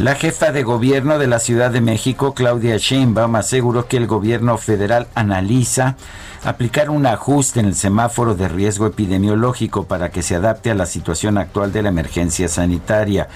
La 0.04 0.16
jefa 0.16 0.52
de 0.52 0.64
gobierno 0.64 1.18
de 1.18 1.28
la 1.28 1.40
Ciudad 1.40 1.72
de 1.72 1.80
México, 1.80 2.34
Claudia 2.34 2.76
Sheinbaum, 2.76 3.38
aseguró 3.38 3.88
que 3.88 3.96
el 3.96 4.06
gobierno 4.06 4.58
federal 4.58 5.08
analiza 5.16 5.96
aplicar 6.44 6.90
un 6.90 7.06
ajuste 7.06 7.62
en 7.62 7.68
el 7.68 7.74
semáforo 7.74 8.36
de 8.36 8.50
riesgo 8.50 8.86
epidemiológico 8.86 9.86
para 9.86 10.10
que 10.10 10.22
se 10.22 10.36
adapte 10.36 10.72
a 10.72 10.76
la 10.76 10.88
situación 10.88 11.38
actual 11.38 11.72
de 11.72 11.84
la 11.84 11.88
emergencia 11.88 12.50
sanitaria, 12.50 13.30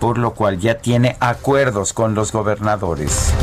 por 0.00 0.16
lo 0.16 0.32
cual 0.32 0.58
ya 0.58 0.78
tiene 0.78 1.18
acuerdos 1.20 1.92
con 1.92 2.14
los 2.14 2.32
gobernadores. 2.32 3.34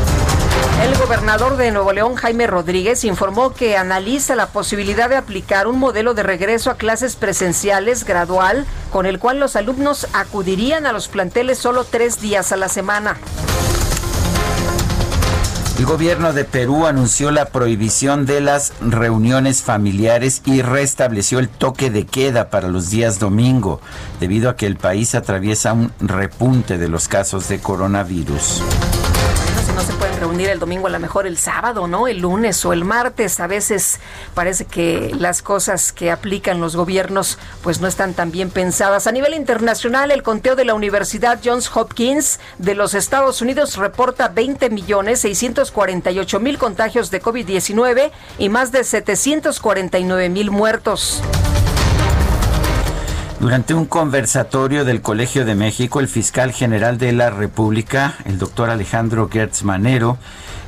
El 0.82 0.98
gobernador 0.98 1.58
de 1.58 1.70
Nuevo 1.70 1.94
León, 1.94 2.16
Jaime 2.16 2.48
Rodríguez, 2.48 3.04
informó 3.04 3.54
que 3.54 3.78
analiza 3.78 4.36
la 4.36 4.48
posibilidad 4.48 5.10
de 5.10 5.16
aplicar 5.16 5.68
un 5.68 5.78
modelo 5.78 6.16
de 6.16 6.24
regreso 6.24 6.72
a 6.72 6.76
clases 6.76 7.16
presenciales 7.16 8.04
gradual, 8.04 8.66
con 8.92 9.06
el 9.06 9.20
cual 9.20 9.40
los 9.40 9.56
alumnos 9.56 10.08
acudirían 10.14 10.88
a 10.88 10.92
los 10.92 11.08
planteles 11.08 11.60
solo 11.60 11.84
tres 11.84 12.20
días 12.20 12.52
a 12.52 12.58
la 12.58 12.68
semana. 12.68 13.18
El 15.78 15.86
gobierno 15.86 16.34
de 16.34 16.46
Perú 16.46 16.88
anunció 16.88 17.30
la 17.30 17.46
prohibición 17.46 18.26
de 18.26 18.42
las 18.42 18.74
reuniones 18.82 19.62
familiares 19.62 20.42
y 20.46 20.64
restableció 20.64 21.38
el 21.38 21.50
toque 21.50 21.92
de 21.92 22.08
queda 22.08 22.50
para 22.50 22.70
los 22.70 22.90
días 22.90 23.20
domingo, 23.20 23.82
debido 24.20 24.50
a 24.50 24.56
que 24.56 24.66
el 24.66 24.78
país 24.78 25.14
atraviesa 25.14 25.74
un 25.74 25.92
repunte 26.00 26.80
de 26.80 26.88
los 26.88 27.08
casos 27.08 27.48
de 27.50 27.60
coronavirus 27.60 28.64
reunir 30.22 30.50
el 30.50 30.60
domingo, 30.60 30.86
a 30.88 30.92
lo 30.92 31.00
mejor 31.00 31.26
el 31.26 31.38
sábado, 31.38 31.88
¿no? 31.88 32.08
El 32.08 32.20
lunes 32.20 32.64
o 32.64 32.74
el 32.74 32.86
martes. 32.86 33.40
A 33.40 33.48
veces 33.48 34.00
parece 34.36 34.66
que 34.66 35.12
las 35.18 35.42
cosas 35.42 35.92
que 35.92 36.12
aplican 36.12 36.62
los 36.62 36.76
gobiernos 36.76 37.40
pues 37.64 37.82
no 37.82 37.88
están 37.88 38.14
tan 38.14 38.32
bien 38.32 38.52
pensadas. 38.52 39.08
A 39.08 39.12
nivel 39.12 39.34
internacional, 39.34 40.12
el 40.12 40.22
conteo 40.22 40.56
de 40.56 40.64
la 40.64 40.76
Universidad 40.76 41.40
Johns 41.44 41.76
Hopkins 41.76 42.40
de 42.60 42.76
los 42.76 42.94
Estados 42.94 43.42
Unidos 43.42 43.78
reporta 43.78 44.28
20 44.28 44.70
millones 44.70 45.22
648 45.22 46.40
mil 46.40 46.58
contagios 46.60 47.10
de 47.10 47.22
COVID-19 47.22 48.12
y 48.38 48.50
más 48.50 48.72
de 48.72 48.84
749 48.84 50.30
mil 50.30 50.52
muertos. 50.52 51.24
Durante 53.42 53.74
un 53.74 53.86
conversatorio 53.86 54.86
del 54.86 55.02
Colegio 55.02 55.46
de 55.46 55.56
México, 55.56 56.00
el 56.00 56.08
fiscal 56.08 56.52
general 56.52 57.00
de 57.00 57.12
la 57.12 57.32
República, 57.32 58.14
el 58.26 58.38
doctor 58.38 58.70
Alejandro 58.70 59.30
Gertz 59.32 59.64
Manero, 59.64 60.20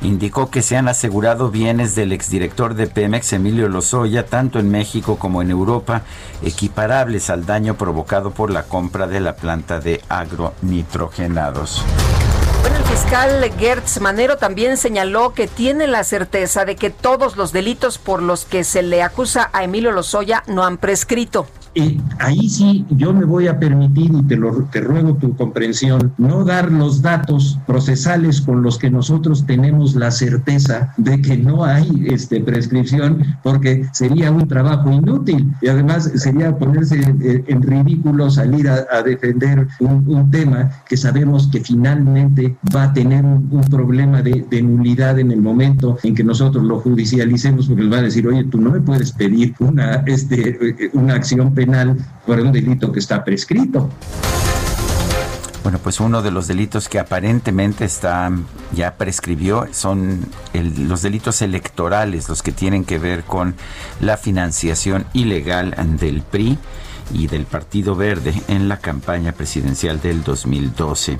indicó 0.02 0.50
que 0.50 0.60
se 0.60 0.76
han 0.76 0.88
asegurado 0.88 1.52
bienes 1.52 1.94
del 1.94 2.10
exdirector 2.10 2.74
de 2.74 2.88
Pemex, 2.88 3.32
Emilio 3.32 3.68
Lozoya, 3.68 4.26
tanto 4.26 4.58
en 4.58 4.72
México 4.72 5.20
como 5.20 5.40
en 5.40 5.52
Europa, 5.52 6.02
equiparables 6.42 7.30
al 7.30 7.46
daño 7.46 7.76
provocado 7.76 8.32
por 8.32 8.50
la 8.50 8.64
compra 8.64 9.06
de 9.06 9.20
la 9.20 9.36
planta 9.36 9.78
de 9.78 10.02
agronitrogenados. 10.08 11.80
Bueno, 12.60 12.76
el 12.76 12.84
fiscal 12.86 13.52
Gertz 13.56 14.00
Manero 14.00 14.36
también 14.36 14.78
señaló 14.78 15.32
que 15.32 15.46
tiene 15.46 15.86
la 15.86 16.02
certeza 16.02 16.64
de 16.64 16.74
que 16.74 16.90
todos 16.90 17.36
los 17.36 17.52
delitos 17.52 17.98
por 17.98 18.20
los 18.20 18.44
que 18.44 18.64
se 18.64 18.82
le 18.82 19.04
acusa 19.04 19.48
a 19.52 19.62
Emilio 19.62 19.92
Lozoya 19.92 20.42
no 20.48 20.64
han 20.64 20.78
prescrito. 20.78 21.46
Eh, 21.76 21.98
ahí 22.20 22.48
sí 22.48 22.86
yo 22.90 23.12
me 23.12 23.24
voy 23.24 23.48
a 23.48 23.58
permitir, 23.58 24.12
y 24.14 24.22
te, 24.22 24.36
lo, 24.36 24.52
te 24.70 24.80
ruego 24.80 25.14
tu 25.14 25.34
comprensión, 25.34 26.12
no 26.18 26.44
dar 26.44 26.70
los 26.70 27.02
datos 27.02 27.58
procesales 27.66 28.40
con 28.40 28.62
los 28.62 28.78
que 28.78 28.90
nosotros 28.90 29.44
tenemos 29.44 29.96
la 29.96 30.12
certeza 30.12 30.94
de 30.96 31.20
que 31.20 31.36
no 31.36 31.64
hay 31.64 32.06
este, 32.06 32.40
prescripción, 32.40 33.24
porque 33.42 33.86
sería 33.92 34.30
un 34.30 34.46
trabajo 34.46 34.92
inútil 34.92 35.52
y 35.60 35.66
además 35.66 36.12
sería 36.14 36.56
ponerse 36.56 37.00
en, 37.00 37.62
ridículo 37.62 38.30
salir 38.30 38.68
a, 38.68 39.02
defender 39.02 39.66
un, 39.80 40.30
tema 40.30 40.70
que 40.88 40.96
sabemos 40.96 41.48
que 41.48 41.60
finalmente 41.60 42.56
va 42.74 42.84
a 42.84 42.92
tener 42.92 43.24
un, 43.24 43.64
problema 43.70 44.22
de, 44.22 44.62
nulidad 44.62 45.18
en 45.18 45.32
el 45.32 45.40
momento 45.40 45.98
en 46.02 46.14
que 46.14 46.22
nosotros 46.22 46.62
lo 46.64 46.78
judicialicemos, 46.80 47.66
porque 47.66 47.82
nos 47.82 47.92
va 47.92 47.98
a 47.98 48.02
decir, 48.02 48.26
oye, 48.26 48.44
tú 48.44 48.60
no 48.60 48.70
me 48.70 48.80
puedes 48.80 49.12
pedir 49.12 49.54
una, 49.58 50.04
este, 50.06 50.90
una 50.92 51.14
acción 51.14 51.52
penal 51.52 51.63
por 52.26 52.40
un 52.40 52.52
delito 52.52 52.92
que 52.92 53.00
está 53.00 53.24
prescrito. 53.24 53.90
Bueno, 55.62 55.78
pues 55.82 55.98
uno 55.98 56.20
de 56.20 56.30
los 56.30 56.46
delitos 56.46 56.90
que 56.90 56.98
aparentemente 56.98 57.86
está 57.86 58.30
ya 58.74 58.96
prescribió 58.96 59.66
son 59.72 60.26
los 60.52 61.00
delitos 61.00 61.40
electorales, 61.40 62.28
los 62.28 62.42
que 62.42 62.52
tienen 62.52 62.84
que 62.84 62.98
ver 62.98 63.24
con 63.24 63.54
la 64.00 64.18
financiación 64.18 65.06
ilegal 65.14 65.74
del 65.98 66.20
PRI 66.20 66.58
y 67.12 67.26
del 67.26 67.44
Partido 67.44 67.94
Verde 67.94 68.34
en 68.48 68.68
la 68.68 68.78
campaña 68.78 69.32
presidencial 69.32 70.00
del 70.00 70.22
2012. 70.22 71.18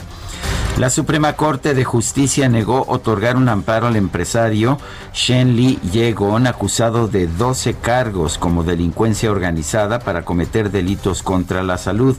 La 0.79 0.91
Suprema 0.91 1.35
Corte 1.35 1.73
de 1.73 1.85
Justicia 1.85 2.49
negó 2.49 2.85
otorgar 2.89 3.37
un 3.37 3.49
amparo 3.49 3.87
al 3.87 3.95
empresario 3.95 4.77
Shen 5.13 5.55
Li 5.55 5.79
Yegon, 5.93 6.49
acusado 6.49 7.07
de 7.07 7.29
12 7.29 7.75
cargos 7.75 8.39
como 8.39 8.65
delincuencia 8.65 9.31
organizada 9.31 10.01
para 10.01 10.25
cometer 10.25 10.73
delitos 10.73 11.23
contra 11.23 11.63
la 11.63 11.79
salud, 11.79 12.17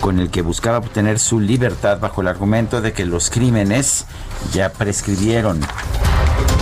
con 0.00 0.20
el 0.20 0.30
que 0.30 0.40
buscaba 0.40 0.78
obtener 0.78 1.18
su 1.18 1.38
libertad 1.38 2.00
bajo 2.00 2.22
el 2.22 2.28
argumento 2.28 2.80
de 2.80 2.94
que 2.94 3.04
los 3.04 3.28
crímenes 3.28 4.06
ya 4.52 4.70
prescribieron 4.70 5.60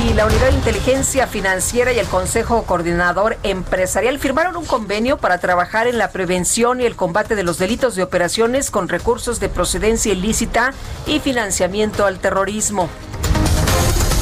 y 0.05 0.13
la 0.13 0.27
Unidad 0.27 0.51
de 0.51 0.57
Inteligencia 0.57 1.27
Financiera 1.27 1.93
y 1.93 1.99
el 1.99 2.07
Consejo 2.07 2.65
Coordinador 2.65 3.39
Empresarial 3.43 4.19
firmaron 4.19 4.57
un 4.57 4.65
convenio 4.65 5.17
para 5.17 5.39
trabajar 5.39 5.87
en 5.87 5.99
la 5.99 6.11
prevención 6.11 6.81
y 6.81 6.85
el 6.85 6.97
combate 6.97 7.35
de 7.35 7.43
los 7.43 7.59
delitos 7.59 7.97
de 7.97 8.03
operaciones 8.03 8.71
con 8.71 8.89
recursos 8.89 9.41
de 9.41 9.49
procedencia 9.49 10.13
ilícita 10.13 10.75
y 11.07 11.21
financiamiento 11.21 12.05
al 12.05 12.19
terrorismo. 12.19 12.89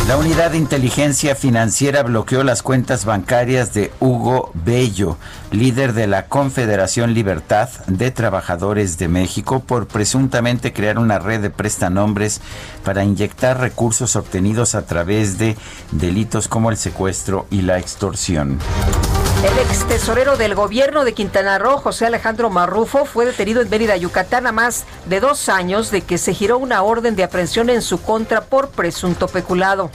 La 0.07 0.19
unidad 0.19 0.51
de 0.51 0.59
inteligencia 0.59 1.35
financiera 1.35 2.03
bloqueó 2.03 2.45
las 2.45 2.63
cuentas 2.63 3.07
bancarias 3.07 3.73
de 3.73 3.91
Hugo 4.01 4.51
Bello, 4.53 5.17
líder 5.51 5.95
de 5.95 6.07
la 6.07 6.27
Confederación 6.27 7.15
Libertad 7.15 7.71
de 7.87 8.11
Trabajadores 8.11 8.99
de 8.99 9.09
México, 9.09 9.61
por 9.61 9.87
presuntamente 9.87 10.75
crear 10.75 10.99
una 10.99 11.19
red 11.19 11.41
de 11.41 11.49
prestanombres 11.49 12.43
para 12.85 13.03
inyectar 13.03 13.59
recursos 13.59 14.15
obtenidos 14.15 14.75
a 14.75 14.85
través 14.85 15.39
de 15.39 15.57
delitos 15.91 16.49
como 16.49 16.71
el 16.71 16.77
secuestro 16.77 17.47
y 17.51 17.63
la 17.63 17.79
extorsión. 17.79 18.59
El 19.45 19.59
ex 19.59 19.87
tesorero 19.87 20.39
del 20.39 20.55
gobierno 20.55 21.05
de 21.05 21.13
Quintana 21.13 21.59
Roo, 21.59 21.77
José 21.77 22.07
Alejandro 22.07 22.49
Marrufo, 22.49 23.05
fue 23.05 23.27
detenido 23.27 23.61
en 23.61 23.69
Mérida, 23.69 23.95
Yucatán, 23.95 24.47
a 24.47 24.53
más 24.53 24.87
de 25.05 25.21
dos 25.21 25.51
años 25.51 25.91
de 25.91 26.01
que 26.01 26.17
se 26.17 26.33
giró 26.33 26.57
una 26.57 26.83
orden 26.83 27.15
de 27.15 27.25
aprehensión 27.25 27.69
en 27.69 27.83
su 27.83 28.01
contra 28.01 28.41
por 28.41 28.71
presunto 28.71 29.29
peculado. 29.29 29.91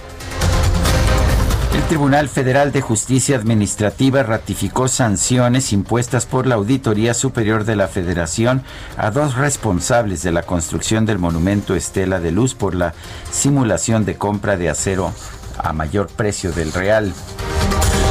El 1.74 1.82
Tribunal 1.86 2.30
Federal 2.30 2.72
de 2.72 2.82
Justicia 2.82 3.38
Administrativa 3.38 4.22
ratificó 4.22 4.88
sanciones 4.88 5.74
impuestas 5.74 6.28
por 6.28 6.46
la 6.46 6.54
Auditoría 6.54 7.16
Superior 7.16 7.64
de 7.64 7.76
la 7.76 7.88
Federación 7.88 8.64
a 8.98 9.10
dos 9.10 9.34
responsables 9.34 10.22
de 10.22 10.32
la 10.32 10.44
construcción 10.44 11.08
del 11.08 11.18
monumento 11.18 11.74
Estela 11.74 12.20
de 12.20 12.32
Luz 12.32 12.54
por 12.54 12.76
la 12.76 12.94
simulación 13.32 14.06
de 14.06 14.16
compra 14.16 14.58
de 14.58 14.70
acero 14.70 15.12
a 15.58 15.74
mayor 15.74 16.06
precio 16.06 16.52
del 16.52 16.72
real. 16.72 17.14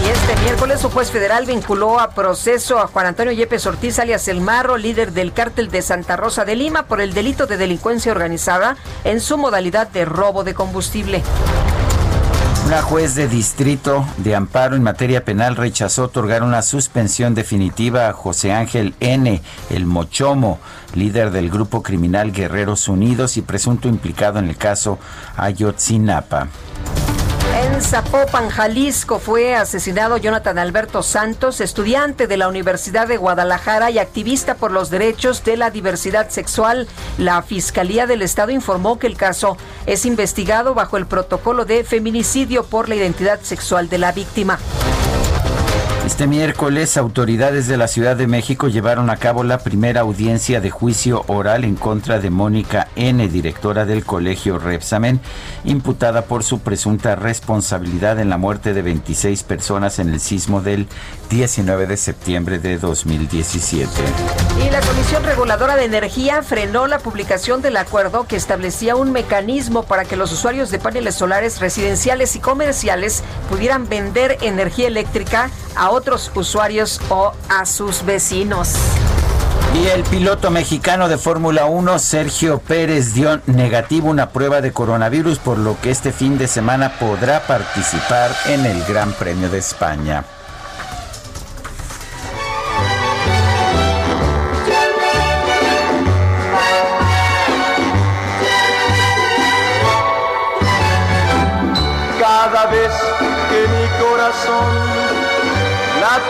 Este 0.08 0.40
miércoles, 0.40 0.82
un 0.84 0.90
juez 0.90 1.10
federal 1.10 1.44
vinculó 1.44 2.00
a 2.00 2.12
proceso 2.12 2.78
a 2.78 2.86
Juan 2.86 3.04
Antonio 3.04 3.30
Yepes 3.34 3.66
Ortiz, 3.66 3.98
alias 3.98 4.26
El 4.28 4.40
Marro, 4.40 4.78
líder 4.78 5.12
del 5.12 5.34
cártel 5.34 5.70
de 5.70 5.82
Santa 5.82 6.16
Rosa 6.16 6.46
de 6.46 6.56
Lima, 6.56 6.84
por 6.84 7.02
el 7.02 7.12
delito 7.12 7.46
de 7.46 7.58
delincuencia 7.58 8.10
organizada 8.10 8.78
en 9.04 9.20
su 9.20 9.36
modalidad 9.36 9.86
de 9.88 10.06
robo 10.06 10.44
de 10.44 10.54
combustible. 10.54 11.22
Una 12.64 12.80
juez 12.80 13.16
de 13.16 13.28
distrito 13.28 14.06
de 14.16 14.34
amparo 14.34 14.76
en 14.76 14.82
materia 14.82 15.26
penal 15.26 15.56
rechazó 15.56 16.04
otorgar 16.04 16.42
una 16.42 16.62
suspensión 16.62 17.34
definitiva 17.34 18.08
a 18.08 18.14
José 18.14 18.52
Ángel 18.52 18.94
N., 19.00 19.42
el 19.68 19.84
Mochomo, 19.84 20.58
líder 20.94 21.32
del 21.32 21.50
grupo 21.50 21.82
criminal 21.82 22.32
Guerreros 22.32 22.88
Unidos 22.88 23.36
y 23.36 23.42
presunto 23.42 23.88
implicado 23.88 24.38
en 24.38 24.48
el 24.48 24.56
caso 24.56 24.98
Ayotzinapa. 25.36 26.48
En 27.60 27.82
Zapopan, 27.82 28.50
Jalisco, 28.50 29.18
fue 29.18 29.56
asesinado 29.56 30.16
Jonathan 30.16 30.60
Alberto 30.60 31.02
Santos, 31.02 31.60
estudiante 31.60 32.28
de 32.28 32.36
la 32.36 32.46
Universidad 32.46 33.08
de 33.08 33.16
Guadalajara 33.16 33.90
y 33.90 33.98
activista 33.98 34.54
por 34.54 34.70
los 34.70 34.90
derechos 34.90 35.42
de 35.42 35.56
la 35.56 35.72
diversidad 35.72 36.30
sexual. 36.30 36.86
La 37.18 37.42
Fiscalía 37.42 38.06
del 38.06 38.22
Estado 38.22 38.52
informó 38.52 39.00
que 39.00 39.08
el 39.08 39.16
caso 39.16 39.56
es 39.86 40.06
investigado 40.06 40.74
bajo 40.74 40.98
el 40.98 41.06
protocolo 41.06 41.64
de 41.64 41.82
feminicidio 41.82 42.62
por 42.62 42.88
la 42.88 42.94
identidad 42.94 43.40
sexual 43.40 43.88
de 43.88 43.98
la 43.98 44.12
víctima. 44.12 44.60
Este 46.08 46.26
miércoles, 46.26 46.96
autoridades 46.96 47.68
de 47.68 47.76
la 47.76 47.86
Ciudad 47.86 48.16
de 48.16 48.26
México 48.26 48.68
llevaron 48.68 49.10
a 49.10 49.18
cabo 49.18 49.44
la 49.44 49.58
primera 49.58 50.00
audiencia 50.00 50.58
de 50.58 50.70
juicio 50.70 51.22
oral 51.26 51.64
en 51.64 51.76
contra 51.76 52.18
de 52.18 52.30
Mónica 52.30 52.88
N., 52.96 53.28
directora 53.28 53.84
del 53.84 54.06
colegio 54.06 54.58
Repsamen, 54.58 55.20
imputada 55.64 56.22
por 56.22 56.44
su 56.44 56.60
presunta 56.60 57.14
responsabilidad 57.14 58.18
en 58.20 58.30
la 58.30 58.38
muerte 58.38 58.72
de 58.72 58.80
26 58.80 59.42
personas 59.42 59.98
en 59.98 60.08
el 60.08 60.18
sismo 60.18 60.62
del 60.62 60.88
19 61.28 61.86
de 61.86 61.98
septiembre 61.98 62.58
de 62.58 62.78
2017. 62.78 63.90
Y 64.66 64.70
la 64.70 64.80
Comisión 64.80 65.22
Reguladora 65.24 65.76
de 65.76 65.84
Energía 65.84 66.42
frenó 66.42 66.86
la 66.86 67.00
publicación 67.00 67.60
del 67.60 67.76
acuerdo 67.76 68.26
que 68.26 68.36
establecía 68.36 68.96
un 68.96 69.12
mecanismo 69.12 69.82
para 69.82 70.06
que 70.06 70.16
los 70.16 70.32
usuarios 70.32 70.70
de 70.70 70.78
paneles 70.78 71.16
solares 71.16 71.60
residenciales 71.60 72.34
y 72.34 72.40
comerciales 72.40 73.22
pudieran 73.50 73.90
vender 73.90 74.38
energía 74.40 74.88
eléctrica 74.88 75.50
a 75.76 75.90
otros 75.98 76.30
usuarios 76.34 77.00
o 77.10 77.32
a 77.48 77.66
sus 77.66 78.04
vecinos. 78.06 78.74
Y 79.74 79.88
el 79.88 80.02
piloto 80.04 80.50
mexicano 80.50 81.08
de 81.08 81.18
Fórmula 81.18 81.66
1, 81.66 81.98
Sergio 81.98 82.58
Pérez, 82.58 83.12
dio 83.14 83.40
negativo 83.46 84.08
una 84.08 84.30
prueba 84.30 84.60
de 84.60 84.72
coronavirus, 84.72 85.38
por 85.38 85.58
lo 85.58 85.78
que 85.80 85.90
este 85.90 86.12
fin 86.12 86.38
de 86.38 86.48
semana 86.48 86.98
podrá 86.98 87.40
participar 87.46 88.30
en 88.46 88.64
el 88.64 88.82
Gran 88.84 89.12
Premio 89.12 89.50
de 89.50 89.58
España. 89.58 90.24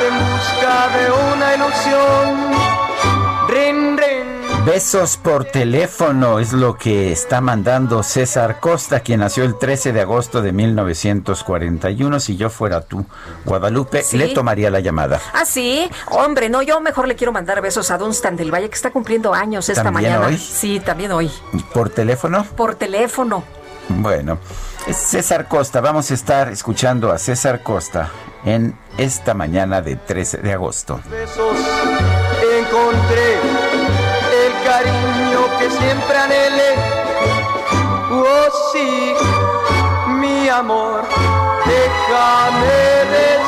En 0.06 0.18
busca 0.18 0.88
de 0.98 1.10
una 1.34 1.54
ilusión. 1.54 2.48
Rin, 3.48 3.96
rin. 3.98 4.64
Besos 4.64 5.16
por 5.16 5.46
teléfono 5.46 6.38
es 6.38 6.52
lo 6.52 6.76
que 6.76 7.10
está 7.10 7.40
mandando 7.40 8.02
César 8.02 8.60
Costa, 8.60 9.00
quien 9.00 9.20
nació 9.20 9.44
el 9.44 9.56
13 9.58 9.92
de 9.92 10.02
agosto 10.02 10.42
de 10.42 10.52
1941. 10.52 12.20
Si 12.20 12.36
yo 12.36 12.50
fuera 12.50 12.82
tú, 12.82 13.06
Guadalupe, 13.46 14.04
le 14.12 14.28
tomaría 14.28 14.70
la 14.70 14.80
llamada. 14.80 15.20
Ah, 15.32 15.44
sí. 15.46 15.88
Hombre, 16.10 16.48
no, 16.50 16.60
yo 16.62 16.80
mejor 16.80 17.08
le 17.08 17.16
quiero 17.16 17.32
mandar 17.32 17.62
besos 17.62 17.90
a 17.90 17.96
Dunstan 17.98 18.36
del 18.36 18.52
Valle, 18.52 18.68
que 18.68 18.74
está 18.76 18.90
cumpliendo 18.90 19.32
años 19.32 19.68
esta 19.68 19.84
¿También 19.84 20.12
mañana. 20.12 20.26
hoy? 20.28 20.36
Sí, 20.36 20.80
también 20.80 21.12
hoy. 21.12 21.30
¿Por 21.72 21.88
teléfono? 21.88 22.44
Por 22.56 22.74
teléfono. 22.74 23.44
Bueno, 23.88 24.38
es 24.86 24.96
César 24.96 25.48
Costa. 25.48 25.80
Vamos 25.80 26.10
a 26.10 26.14
estar 26.14 26.48
escuchando 26.48 27.12
a 27.12 27.18
César 27.18 27.62
Costa 27.62 28.10
en 28.44 28.76
esta 28.96 29.34
mañana 29.34 29.80
de 29.80 29.96
13 29.96 30.38
de 30.38 30.52
agosto. 30.52 31.00
Besos 31.10 31.56
encontré 32.60 33.34
el 34.44 34.52
cariño 34.64 35.58
que 35.58 35.70
siempre 35.70 36.18
anhelé. 36.18 36.74
Oh 38.10 38.72
sí, 38.72 39.14
mi 40.20 40.48
amor, 40.48 41.04
déjame 41.66 42.66
decir. 43.10 43.47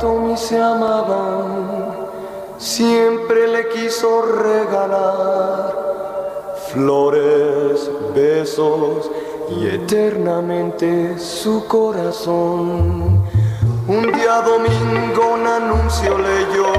Y 0.00 0.36
se 0.36 0.60
amaban, 0.60 2.08
siempre 2.58 3.46
le 3.46 3.68
quiso 3.68 4.22
regalar 4.22 5.74
flores, 6.72 7.90
besos 8.14 9.10
y 9.50 9.66
eternamente 9.66 11.18
su 11.18 11.66
corazón. 11.66 13.22
Un 13.86 14.12
día 14.12 14.40
domingo 14.40 15.34
un 15.34 15.46
anuncio 15.46 16.16
leyó 16.16 16.72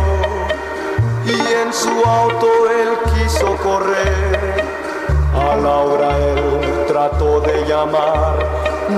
y 1.26 1.54
en 1.62 1.72
su 1.72 1.90
auto 1.90 2.48
él 2.70 2.90
quiso 3.14 3.56
correr. 3.58 4.64
A 5.36 5.56
Laura 5.56 6.18
él 6.18 6.86
trató 6.88 7.42
de 7.42 7.66
llamar, 7.68 8.38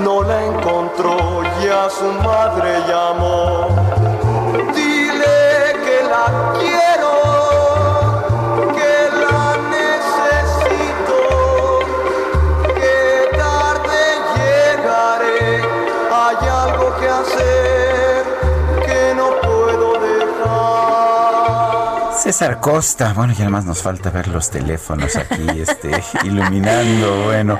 no 0.02 0.22
la 0.22 0.44
encontró 0.46 1.16
y 1.62 1.68
a 1.68 1.90
su 1.90 2.10
madre 2.22 2.80
llamó. 2.88 4.05
Quiero, 6.26 7.15
César 22.26 22.58
Costa, 22.58 23.12
bueno, 23.12 23.34
ya 23.34 23.48
más 23.48 23.64
nos 23.64 23.82
falta 23.82 24.10
ver 24.10 24.26
los 24.26 24.50
teléfonos 24.50 25.14
aquí, 25.14 25.46
este, 25.60 25.92
iluminando, 26.24 27.26
bueno. 27.26 27.56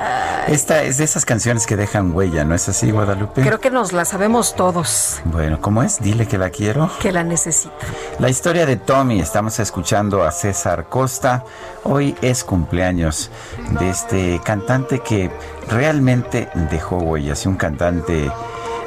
Esta 0.48 0.82
es 0.82 0.98
de 0.98 1.04
esas 1.04 1.24
canciones 1.24 1.68
que 1.68 1.76
dejan 1.76 2.12
huella, 2.12 2.42
¿no 2.42 2.52
es 2.52 2.68
así, 2.68 2.90
Guadalupe? 2.90 3.42
Creo 3.42 3.60
que 3.60 3.70
nos 3.70 3.92
la 3.92 4.04
sabemos 4.04 4.56
todos, 4.56 5.20
Bueno, 5.24 5.60
¿cómo 5.60 5.84
es? 5.84 6.00
Dile 6.00 6.26
que 6.26 6.36
la 6.36 6.50
quiero. 6.50 6.90
que 6.98 7.12
la 7.12 7.22
necesita. 7.22 7.76
La 8.18 8.28
historia 8.28 8.66
de 8.66 8.74
Tommy, 8.74 9.20
estamos 9.20 9.56
escuchando 9.60 10.24
a 10.24 10.32
César 10.32 10.86
Costa. 10.88 11.44
Hoy 11.84 12.16
es 12.20 12.42
cumpleaños 12.42 13.30
de 13.78 13.88
este 13.88 14.40
cantante 14.44 14.98
que 14.98 15.30
realmente 15.68 16.48
dejó 16.72 16.96
huellas, 16.96 17.46
un 17.46 17.54
cantante 17.54 18.32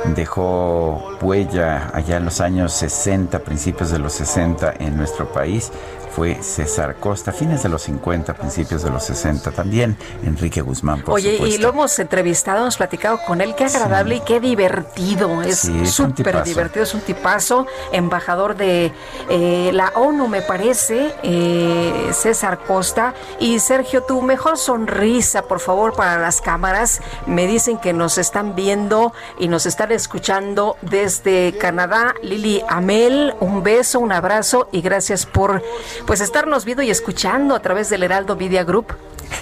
dejó 0.06 1.18
huella 1.22 1.92
allá 1.94 2.18
en 2.18 2.26
los 2.26 2.42
años 2.42 2.74
60, 2.74 3.40
principios 3.40 3.92
de 3.92 4.00
los 4.00 4.14
60 4.14 4.76
en 4.80 4.98
nuestro 4.98 5.32
país. 5.32 5.72
Fue 6.16 6.42
César 6.42 6.96
Costa, 7.00 7.32
fines 7.32 7.64
de 7.64 7.70
los 7.70 7.84
50, 7.84 8.34
principios 8.34 8.84
de 8.84 8.90
los 8.90 9.04
60 9.04 9.52
también. 9.52 9.98
Enrique 10.24 10.62
Guzmán, 10.62 11.02
por 11.02 11.16
Oye, 11.16 11.34
y 11.48 11.58
lo 11.58 11.70
hemos 11.70 11.98
entrevistado, 12.00 12.62
hemos 12.62 12.78
platicado 12.78 13.20
con 13.26 13.42
él, 13.42 13.56
qué 13.56 13.66
agradable 13.66 14.18
y 14.18 14.20
qué 14.22 14.40
divertido, 14.40 15.42
es 15.42 15.60
Sí, 15.60 15.86
súper 15.86 16.44
divertido, 16.44 16.84
es 16.84 16.94
un 16.94 17.02
tipazo, 17.02 17.68
embajador 17.92 18.56
de 18.56 18.92
eh, 19.30 19.72
la 19.74 19.90
ONU 19.96 20.28
me 20.28 20.42
parece, 20.42 21.14
eh, 21.24 22.10
César 22.14 22.60
Costa, 22.66 23.14
y 23.40 23.60
Sergio, 23.60 24.04
tu 24.04 24.22
mejor 24.22 24.58
sonrisa, 24.58 25.44
por 25.44 25.60
favor, 25.60 25.94
para 25.94 26.18
las 26.20 26.42
cámaras, 26.42 27.02
me 27.26 27.48
dicen 27.48 27.78
que 27.78 27.94
nos 27.94 28.18
están 28.18 28.56
viendo 28.56 29.14
y 29.38 29.48
nos 29.48 29.66
están 29.66 29.92
escuchando 29.92 30.78
desde 30.82 31.58
Canadá, 31.58 32.16
Lili 32.24 32.64
Amel, 32.68 33.34
un 33.40 33.64
beso, 33.64 34.00
un 34.00 34.12
abrazo 34.12 34.70
y 34.72 34.82
gracias 34.82 35.26
por 35.26 35.62
pues 36.06 36.22
estarnos 36.22 36.66
viendo 36.66 36.84
y 36.84 36.90
escuchando 36.90 37.56
a 37.56 37.62
través 37.62 37.90
del 37.90 38.04
Heraldo 38.04 38.36
Media 38.36 38.64
Group. 38.64 38.88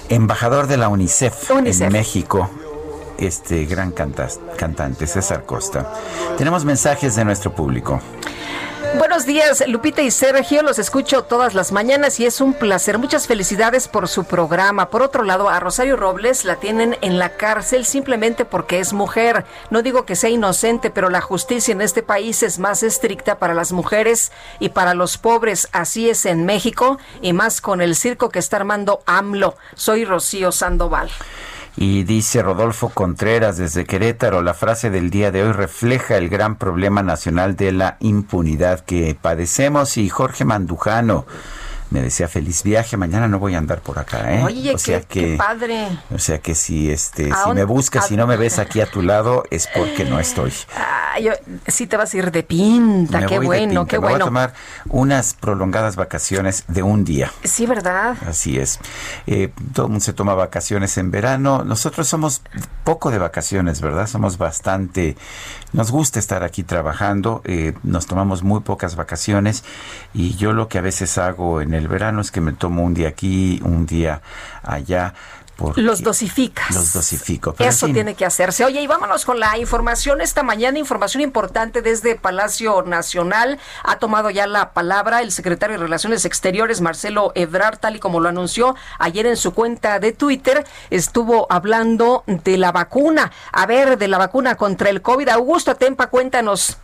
embajador 0.09 0.67
de 0.67 0.77
la 0.77 0.87
UNICEF, 0.89 1.51
UNICEF. 1.51 1.87
en 1.87 1.93
México, 1.93 2.49
este 3.17 3.65
gran 3.65 3.91
cantas- 3.91 4.39
cantante, 4.57 5.07
César 5.07 5.43
Costa. 5.45 5.93
Tenemos 6.37 6.63
mensajes 6.65 7.15
de 7.15 7.25
nuestro 7.25 7.53
público. 7.53 7.99
Buenos 8.95 9.25
días, 9.25 9.63
Lupita 9.67 10.01
y 10.01 10.11
Sergio, 10.11 10.63
los 10.63 10.79
escucho 10.79 11.23
todas 11.23 11.53
las 11.53 11.71
mañanas 11.71 12.19
y 12.19 12.25
es 12.25 12.41
un 12.41 12.53
placer. 12.53 12.97
Muchas 12.97 13.27
felicidades 13.27 13.87
por 13.87 14.07
su 14.07 14.23
programa. 14.23 14.89
Por 14.89 15.01
otro 15.01 15.23
lado, 15.23 15.49
a 15.49 15.59
Rosario 15.59 15.95
Robles 15.95 16.45
la 16.45 16.55
tienen 16.55 16.97
en 17.01 17.19
la 17.19 17.37
cárcel 17.37 17.85
simplemente 17.85 18.45
porque 18.45 18.79
es 18.79 18.93
mujer. 18.93 19.45
No 19.69 19.81
digo 19.81 20.05
que 20.05 20.15
sea 20.15 20.29
inocente, 20.29 20.89
pero 20.89 21.09
la 21.09 21.21
justicia 21.21 21.71
en 21.71 21.81
este 21.81 22.03
país 22.03 22.43
es 22.43 22.59
más 22.59 22.83
estricta 22.83 23.37
para 23.37 23.53
las 23.53 23.71
mujeres 23.71 24.31
y 24.59 24.69
para 24.69 24.93
los 24.93 25.17
pobres. 25.17 25.67
Así 25.71 26.09
es 26.09 26.25
en 26.25 26.45
México 26.45 26.97
y 27.21 27.33
más 27.33 27.61
con 27.61 27.81
el 27.81 27.95
circo 27.95 28.29
que 28.29 28.39
está 28.39 28.57
armando 28.57 29.01
AMLO. 29.05 29.55
Soy 29.75 30.05
Rocío 30.05 30.51
Sandoval. 30.51 31.09
Y 31.79 32.05
dice 32.05 32.41
Rodolfo 32.41 32.89
Contreras 32.89 33.57
desde 33.57 33.85
Querétaro, 33.85 34.41
la 34.41 34.55
frase 34.55 34.89
del 34.89 35.11
día 35.11 35.29
de 35.31 35.43
hoy 35.43 35.51
refleja 35.51 36.17
el 36.17 36.27
gran 36.27 36.55
problema 36.55 37.03
nacional 37.03 37.55
de 37.55 37.71
la 37.71 37.97
impunidad 37.99 38.79
que 38.79 39.15
padecemos. 39.21 39.97
Y 39.97 40.09
Jorge 40.09 40.43
Mandujano 40.43 41.27
me 41.89 42.01
decía 42.01 42.27
feliz 42.27 42.63
viaje, 42.63 42.97
mañana 42.97 43.27
no 43.27 43.39
voy 43.39 43.55
a 43.55 43.57
andar 43.57 43.81
por 43.81 43.99
acá, 43.99 44.33
¿eh? 44.33 44.43
Oye, 44.43 44.73
o 44.73 44.77
sea 44.77 45.01
qué, 45.01 45.31
que, 45.31 45.37
padre. 45.37 45.87
O 46.13 46.19
sea 46.19 46.39
que 46.39 46.55
si 46.55 46.91
este, 46.91 47.31
si 47.31 47.53
me 47.53 47.63
buscas 47.63 48.11
y 48.11 48.17
no 48.17 48.27
me 48.27 48.37
ves 48.37 48.59
aquí 48.59 48.81
a 48.81 48.85
tu 48.85 49.01
lado 49.01 49.43
es 49.51 49.67
porque 49.73 50.05
no 50.05 50.19
estoy. 50.19 50.53
Ah, 50.75 51.19
yo, 51.19 51.31
sí 51.67 51.87
te 51.87 51.97
vas 51.97 52.13
a 52.13 52.17
ir 52.17 52.31
de 52.31 52.43
pinta, 52.43 53.25
qué 53.25 53.39
bueno, 53.39 53.85
qué 53.85 53.97
bueno. 53.97 54.15
Voy 54.15 54.21
a 54.21 54.25
tomar 54.25 54.53
unas 54.89 55.33
prolongadas 55.33 55.95
vacaciones 55.95 56.65
de 56.67 56.83
un 56.83 57.03
día. 57.05 57.31
Sí, 57.43 57.65
¿verdad? 57.65 58.17
Así 58.27 58.59
es. 58.59 58.79
Eh, 59.25 59.51
todo 59.73 59.87
el 59.87 59.91
mundo 59.91 60.03
se 60.03 60.13
toma 60.13 60.33
vacaciones 60.33 60.97
en 60.97 61.11
verano. 61.11 61.63
Nosotros 61.63 62.07
somos 62.07 62.41
poco 62.83 63.11
de 63.11 63.17
vacaciones, 63.17 63.81
¿verdad? 63.81 64.07
Somos 64.07 64.37
bastante, 64.37 65.15
nos 65.73 65.91
gusta 65.91 66.19
estar 66.19 66.43
aquí 66.43 66.63
trabajando, 66.63 67.41
eh, 67.43 67.73
nos 67.83 68.07
tomamos 68.07 68.43
muy 68.43 68.61
pocas 68.61 68.95
vacaciones 68.95 69.63
y 70.13 70.35
yo 70.35 70.53
lo 70.53 70.67
que 70.67 70.77
a 70.77 70.81
veces 70.81 71.17
hago 71.17 71.61
en 71.61 71.73
el 71.73 71.87
verano 71.87 72.21
es 72.21 72.31
que 72.31 72.41
me 72.41 72.53
tomo 72.53 72.83
un 72.83 72.93
día 72.93 73.09
aquí, 73.09 73.61
un 73.63 73.85
día 73.85 74.21
allá 74.63 75.13
los 75.75 76.03
dosificas. 76.03 76.73
Los 76.75 76.93
dosifico. 76.93 77.55
Eso 77.59 77.87
tiene 77.87 78.15
que 78.15 78.25
hacerse. 78.25 78.65
Oye, 78.65 78.81
y 78.81 78.87
vámonos 78.87 79.25
con 79.25 79.39
la 79.39 79.57
información 79.57 80.21
esta 80.21 80.43
mañana, 80.43 80.79
información 80.79 81.21
importante 81.21 81.81
desde 81.81 82.15
Palacio 82.15 82.81
Nacional. 82.83 83.59
Ha 83.83 83.97
tomado 83.99 84.29
ya 84.29 84.47
la 84.47 84.73
palabra 84.73 85.21
el 85.21 85.31
secretario 85.31 85.77
de 85.77 85.83
Relaciones 85.83 86.25
Exteriores, 86.25 86.81
Marcelo 86.81 87.31
Ebrard, 87.35 87.77
tal 87.79 87.95
y 87.95 87.99
como 87.99 88.19
lo 88.19 88.29
anunció 88.29 88.75
ayer 88.99 89.25
en 89.25 89.37
su 89.37 89.53
cuenta 89.53 89.99
de 89.99 90.11
Twitter, 90.11 90.65
estuvo 90.89 91.47
hablando 91.49 92.23
de 92.27 92.57
la 92.57 92.71
vacuna. 92.71 93.31
A 93.51 93.65
ver, 93.65 93.97
de 93.97 94.07
la 94.07 94.17
vacuna 94.17 94.55
contra 94.55 94.89
el 94.89 95.01
COVID. 95.01 95.29
Augusto 95.29 95.75
Tempa, 95.75 96.07
cuéntanos. 96.07 96.77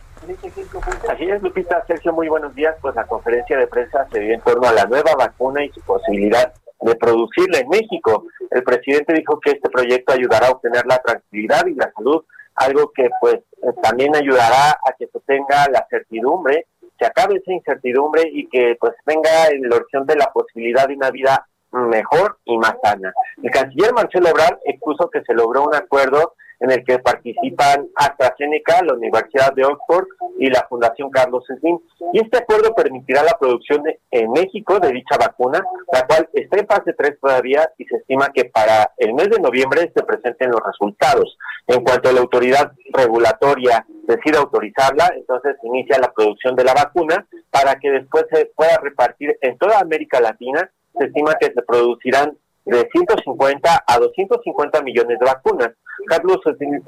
Así 1.10 1.24
es, 1.24 1.42
Lupita. 1.42 1.84
Sergio, 1.86 2.12
muy 2.12 2.28
buenos 2.28 2.54
días. 2.54 2.74
Pues 2.80 2.94
la 2.94 3.04
conferencia 3.04 3.58
de 3.58 3.66
prensa 3.66 4.06
se 4.10 4.20
dio 4.20 4.34
en 4.34 4.40
torno 4.40 4.66
a 4.66 4.72
la 4.72 4.86
nueva 4.86 5.14
vacuna 5.16 5.64
y 5.64 5.68
su 5.70 5.80
posibilidad 5.82 6.52
de 6.84 6.94
producirla 6.96 7.58
en 7.58 7.68
México. 7.68 8.26
El 8.50 8.62
presidente 8.62 9.14
dijo 9.14 9.40
que 9.40 9.52
este 9.52 9.70
proyecto 9.70 10.12
ayudará 10.12 10.48
a 10.48 10.52
obtener 10.52 10.84
la 10.86 10.98
tranquilidad 10.98 11.66
y 11.66 11.74
la 11.74 11.90
salud, 11.96 12.24
algo 12.54 12.92
que 12.94 13.08
pues 13.20 13.36
eh, 13.36 13.72
también 13.82 14.14
ayudará 14.14 14.70
a 14.70 14.92
que 14.98 15.06
se 15.06 15.18
tenga 15.20 15.66
la 15.72 15.86
certidumbre, 15.88 16.66
se 16.98 17.06
acabe 17.06 17.36
esa 17.36 17.52
incertidumbre 17.52 18.22
y 18.30 18.48
que 18.48 18.76
pues 18.78 18.92
venga 19.06 19.30
la 19.60 19.76
opción 19.76 20.06
de 20.06 20.16
la 20.16 20.26
posibilidad 20.26 20.86
de 20.86 20.94
una 20.94 21.10
vida 21.10 21.46
mejor 21.72 22.38
y 22.44 22.56
más 22.58 22.74
sana. 22.82 23.12
El 23.42 23.50
canciller 23.50 23.92
Marcelo 23.92 24.28
Ebrard 24.28 24.58
expuso 24.64 25.10
que 25.10 25.22
se 25.22 25.34
logró 25.34 25.64
un 25.64 25.74
acuerdo 25.74 26.34
en 26.60 26.70
el 26.70 26.84
que 26.84 26.98
participan 26.98 27.88
AstraZeneca, 27.94 28.82
la 28.82 28.94
Universidad 28.94 29.52
de 29.54 29.64
Oxford 29.64 30.06
y 30.38 30.48
la 30.50 30.66
Fundación 30.68 31.10
Carlos 31.10 31.44
Slim. 31.46 31.78
Y 32.12 32.20
este 32.20 32.38
acuerdo 32.38 32.74
permitirá 32.74 33.22
la 33.22 33.36
producción 33.38 33.82
en 34.10 34.30
México 34.32 34.78
de 34.78 34.92
dicha 34.92 35.16
vacuna, 35.18 35.62
la 35.92 36.06
cual 36.06 36.28
está 36.32 36.58
en 36.58 36.66
fase 36.66 36.92
3 36.92 37.18
todavía 37.20 37.70
y 37.78 37.84
se 37.84 37.96
estima 37.96 38.30
que 38.32 38.46
para 38.46 38.92
el 38.96 39.14
mes 39.14 39.30
de 39.30 39.40
noviembre 39.40 39.92
se 39.94 40.02
presenten 40.02 40.50
los 40.50 40.60
resultados. 40.64 41.36
En 41.66 41.82
cuanto 41.82 42.12
la 42.12 42.20
autoridad 42.20 42.72
regulatoria 42.92 43.86
decida 44.06 44.38
autorizarla, 44.38 45.12
entonces 45.16 45.56
inicia 45.62 45.98
la 45.98 46.12
producción 46.12 46.54
de 46.56 46.64
la 46.64 46.74
vacuna 46.74 47.26
para 47.50 47.76
que 47.76 47.90
después 47.90 48.24
se 48.30 48.46
pueda 48.54 48.78
repartir 48.82 49.36
en 49.40 49.56
toda 49.58 49.80
América 49.80 50.20
Latina. 50.20 50.70
Se 50.98 51.06
estima 51.06 51.34
que 51.40 51.46
se 51.46 51.62
producirán 51.62 52.36
de 52.64 52.88
150 52.92 53.84
a 53.86 53.98
250 53.98 54.82
millones 54.82 55.18
de 55.18 55.26
vacunas. 55.26 55.70
Carlos, 56.06 56.38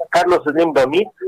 Carlos 0.09 0.41
Slim 0.45 0.73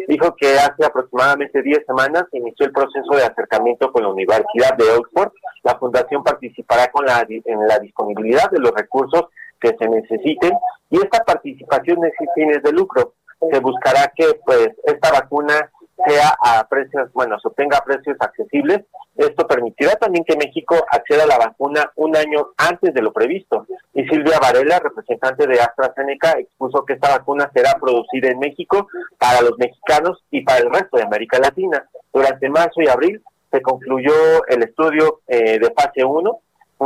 dijo 0.08 0.36
que 0.36 0.54
hace 0.60 0.86
aproximadamente 0.86 1.62
10 1.62 1.86
semanas 1.86 2.26
inició 2.34 2.66
el 2.66 2.72
proceso 2.72 3.16
de 3.16 3.24
acercamiento 3.24 3.92
con 3.92 4.04
la 4.04 4.10
Universidad 4.10 4.76
de 4.78 4.92
Oxford. 4.92 5.32
La 5.64 5.78
fundación 5.78 6.24
participará 6.24 6.92
con 6.92 7.06
la, 7.06 7.26
en 7.28 7.68
la 7.68 7.80
disponibilidad 7.80 8.50
de 8.52 8.60
los 8.60 8.72
recursos 8.72 9.26
que 9.60 9.76
se 9.78 9.88
necesiten 9.88 10.54
y 10.90 10.98
esta 10.98 11.24
participación 11.24 12.04
es 12.06 12.14
sin 12.18 12.28
fines 12.34 12.64
de 12.64 12.72
lucro. 12.72 13.14
Se 13.52 13.60
buscará 13.60 14.12
que 14.16 14.40
pues 14.46 14.70
esta 14.84 15.12
vacuna 15.12 15.72
sea 16.06 16.36
a 16.42 16.68
precios, 16.68 17.12
bueno, 17.14 17.40
se 17.40 17.48
obtenga 17.48 17.78
a 17.78 17.84
precios 17.84 18.18
accesibles. 18.20 18.86
Esto 19.16 19.48
permitirá 19.48 19.96
también 19.96 20.24
que 20.24 20.38
México 20.38 20.76
acceda 20.92 21.24
a 21.24 21.28
la 21.28 21.38
vacuna 21.38 21.92
un 21.96 22.16
año 22.16 22.50
antes 22.58 22.94
de 22.94 23.02
lo 23.02 23.12
previsto. 23.12 23.66
Y 23.94 24.08
Silvia 24.08 24.40
Varela, 24.40 24.80
representante 24.80 25.46
de 25.46 25.60
AstraZeneca, 25.60 26.32
expuso 26.40 26.86
que 26.86 26.94
esta 26.94 27.18
vacuna 27.18 27.50
será 27.54 27.74
producida 27.80 28.30
en 28.30 28.40
México 28.40 28.88
para 29.18 29.42
los 29.42 29.58
mexicanos 29.58 30.24
y 30.32 30.42
para 30.42 30.60
el 30.60 30.72
resto 30.72 30.98
de 30.98 31.04
América 31.04 31.40
Latina. 31.40 31.88
Durante 32.14 32.50
marzo 32.50 32.82
y 32.82 32.88
abril 32.88 33.22
se 33.52 33.62
concluyó 33.62 34.46
el 34.48 34.64
estudio 34.64 35.22
eh, 35.28 35.60
de 35.60 35.74
fase 35.74 36.04
1 36.04 36.40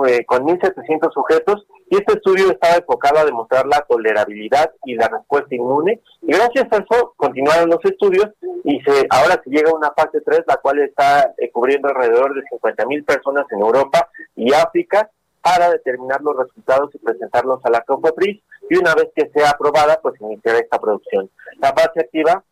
eh, 0.08 0.26
con 0.26 0.44
1.700 0.46 1.14
sujetos 1.14 1.68
y 1.88 1.98
este 1.98 2.14
estudio 2.14 2.50
estaba 2.50 2.78
enfocado 2.78 3.20
a 3.20 3.26
demostrar 3.26 3.68
la 3.68 3.86
tolerabilidad 3.88 4.72
y 4.86 4.96
la 4.96 5.08
respuesta 5.08 5.54
inmune 5.54 6.02
y 6.24 6.34
gracias 6.34 6.66
a 6.72 6.78
eso 6.78 7.14
continuaron 7.16 7.70
los 7.70 7.84
estudios 7.86 8.30
y 8.64 8.80
se 8.82 9.06
ahora 9.12 9.40
se 9.44 9.52
llega 9.52 9.70
a 9.70 9.76
una 9.76 9.92
fase 9.92 10.22
3 10.22 10.42
la 10.48 10.58
cual 10.58 10.80
está 10.80 11.34
eh, 11.38 11.52
cubriendo 11.52 11.90
alrededor 11.90 12.34
de 12.34 12.42
50.000 12.42 13.06
personas 13.06 13.46
en 13.52 13.60
Europa 13.60 14.10
y 14.36 14.52
África 14.52 15.12
para 15.42 15.70
determinar 15.70 16.22
los 16.22 16.38
resultados 16.38 16.90
y 16.96 16.98
presentarlos 16.98 17.60
a 17.64 17.70
la 17.70 17.82
COFEPRIS 17.82 18.42
y 18.72 18.78
una 18.78 18.96
vez 18.96 19.10
que 19.16 19.30
sea 19.30 19.52
aprobada 19.52 20.00
pues 20.02 20.20
iniciará 20.22 20.58
esta 20.58 20.80
producción. 20.80 21.30
La 21.60 21.72
fase 21.72 22.00
activa 22.00 22.44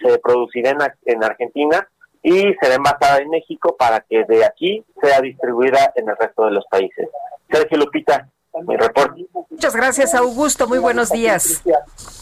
se 0.00 0.18
producirá 0.20 0.70
en, 0.70 0.78
en 1.04 1.22
Argentina 1.22 1.86
y 2.22 2.54
será 2.60 2.74
envasada 2.76 3.18
en 3.18 3.30
México 3.30 3.76
para 3.76 4.00
que 4.00 4.24
de 4.24 4.44
aquí 4.44 4.84
sea 5.00 5.20
distribuida 5.20 5.92
en 5.96 6.08
el 6.08 6.16
resto 6.16 6.46
de 6.46 6.52
los 6.52 6.64
países. 6.66 7.08
Sergio 7.50 7.78
Lupita, 7.78 8.28
mi 8.66 8.76
reporte. 8.76 9.26
Muchas 9.50 9.74
gracias, 9.74 10.14
Augusto. 10.14 10.66
Muy 10.68 10.78
buenos 10.78 11.10
días. 11.10 11.62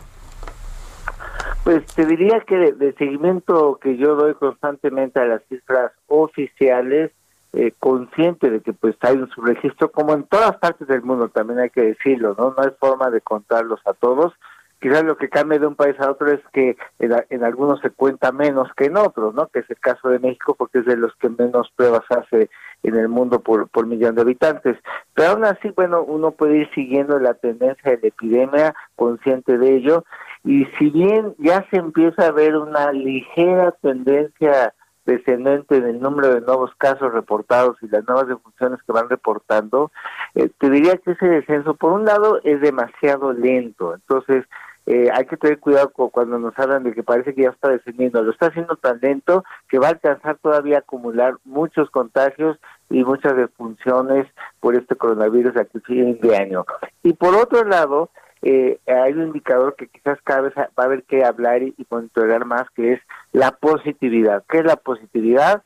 Pues 1.63 1.86
te 1.88 2.06
diría 2.06 2.39
que 2.47 2.56
de 2.73 2.93
seguimiento 2.93 3.78
que 3.80 3.97
yo 3.97 4.15
doy 4.15 4.34
constantemente 4.34 5.19
a 5.19 5.26
las 5.26 5.43
cifras 5.50 5.91
oficiales, 6.08 7.12
eh, 7.60 7.74
consciente 7.80 8.52
de 8.52 8.62
que 8.62 8.72
pues 8.72 8.96
hay 9.02 9.15
un 9.17 9.30
subregistro 9.32 9.91
como 9.91 10.13
en 10.13 10.26
todas 10.26 10.56
partes 10.58 10.88
del 10.88 11.02
mundo 11.02 11.30
también 11.30 11.58
hay 11.58 11.72
que 11.72 11.82
decirlo 11.82 12.36
no 12.38 12.54
no 12.56 12.63
hay 12.63 12.70
forma 12.80 13.10
de 13.10 13.20
contarlos 13.22 13.80
a 13.86 13.93
todos. 13.93 14.34
Quizás 14.80 15.04
lo 15.04 15.17
que 15.17 15.28
cambia 15.28 15.58
de 15.58 15.65
un 15.65 15.74
país 15.74 16.00
a 16.00 16.12
otro 16.12 16.32
es 16.32 16.39
que 16.54 16.78
en, 17.00 17.43
algunos 17.43 17.80
se 17.80 17.89
cuenta 17.89 18.32
menos 18.32 18.70
que 18.78 18.86
en 18.86 18.98
otros 18.98 19.34
no 19.34 19.48
que 19.48 19.62
es 19.62 19.70
el 19.72 19.80
caso 19.80 20.10
de 20.10 20.20
México 20.20 20.54
porque 20.56 20.80
es 20.80 20.86
de 20.86 20.98
los 20.98 21.15
que 21.15 21.30
menos 21.30 21.72
pruebas 21.76 22.04
hace 22.10 22.52
en 22.84 22.96
el 22.96 23.10
mundo 23.10 23.39
por 23.39 23.67
por 23.70 23.88
millón 23.88 24.13
de 24.13 24.22
habitantes. 24.22 24.78
Pero 25.15 25.32
aún 25.32 25.46
así 25.46 25.70
bueno 25.76 26.04
uno 26.04 26.30
puede 26.34 26.58
ir 26.58 26.70
siguiendo 26.76 27.17
la 27.17 27.34
tendencia 27.34 27.89
de 27.89 28.00
la 28.04 28.08
epidemia 28.10 28.76
consciente 28.96 29.58
de 29.58 29.78
ello. 29.78 30.06
Y 30.43 30.65
si 30.78 30.91
bien 30.91 31.34
ya 31.39 31.65
se 31.72 31.78
empieza 31.78 32.28
a 32.28 32.32
ver 32.32 32.56
una 32.56 32.91
ligera 32.91 33.72
tendencia 33.82 34.76
descendente 35.08 35.78
en 35.78 35.86
el 35.86 36.00
número 36.00 36.36
de 36.36 36.41
nuevos 36.41 36.72
casos 36.78 37.12
reportados 37.13 37.78
y 37.82 37.88
las 37.88 38.06
nuevas 38.08 38.28
defunciones 38.28 38.80
que 38.84 38.91
van 38.91 39.10
reportando, 39.10 39.91
eh, 40.36 40.50
te 40.60 40.70
diría 40.70 40.98
que 40.98 41.12
ese 41.12 41.26
descenso, 41.26 41.74
por 41.74 41.93
un 41.93 42.06
lado, 42.06 42.39
es 42.43 42.62
demasiado 42.62 43.34
lento. 43.34 43.96
Entonces, 43.96 44.46
eh, 44.88 45.10
hay 45.13 45.26
que 45.26 45.36
tener 45.36 45.60
cuidado 45.60 45.89
cuando 45.89 46.39
nos 46.39 46.58
hablan 46.58 46.84
de 46.84 46.93
que 46.93 47.04
parece 47.04 47.36
que 47.36 47.41
ya 47.41 47.50
está 47.50 47.67
descendiendo. 47.67 48.23
Lo 48.23 48.32
está 48.32 48.47
haciendo 48.47 48.78
tan 48.78 49.00
lento 49.02 49.43
que 49.67 49.80
va 49.80 49.88
a 49.88 49.91
alcanzar 49.91 50.38
todavía 50.38 50.78
a 50.78 50.80
acumular 50.80 51.36
muchos 51.43 51.89
contagios 51.89 52.58
y 52.89 53.04
muchas 53.04 53.36
defunciones 53.36 54.28
por 54.62 54.76
este 54.76 54.95
coronavirus 54.95 55.58
aquí 55.58 55.82
fin 55.82 56.17
de 56.21 56.38
año. 56.38 56.65
Y 57.04 57.12
por 57.12 57.36
otro 57.36 57.65
lado, 57.65 58.12
eh, 58.41 58.80
hay 58.88 59.12
un 59.12 59.23
indicador 59.23 59.76
que 59.76 59.88
quizás 59.88 60.19
cada 60.23 60.41
vez 60.41 60.54
va 60.56 60.69
a 60.78 60.84
haber 60.84 61.04
que 61.04 61.26
hablar 61.26 61.63
y, 61.63 61.76
monitorear 61.89 62.45
más, 62.45 62.69
que 62.69 62.93
es 62.93 63.02
la 63.34 63.52
positividad. 63.52 64.45
¿Qué 64.47 64.60
es 64.60 64.65
la 64.65 64.78
positividad? 64.78 65.63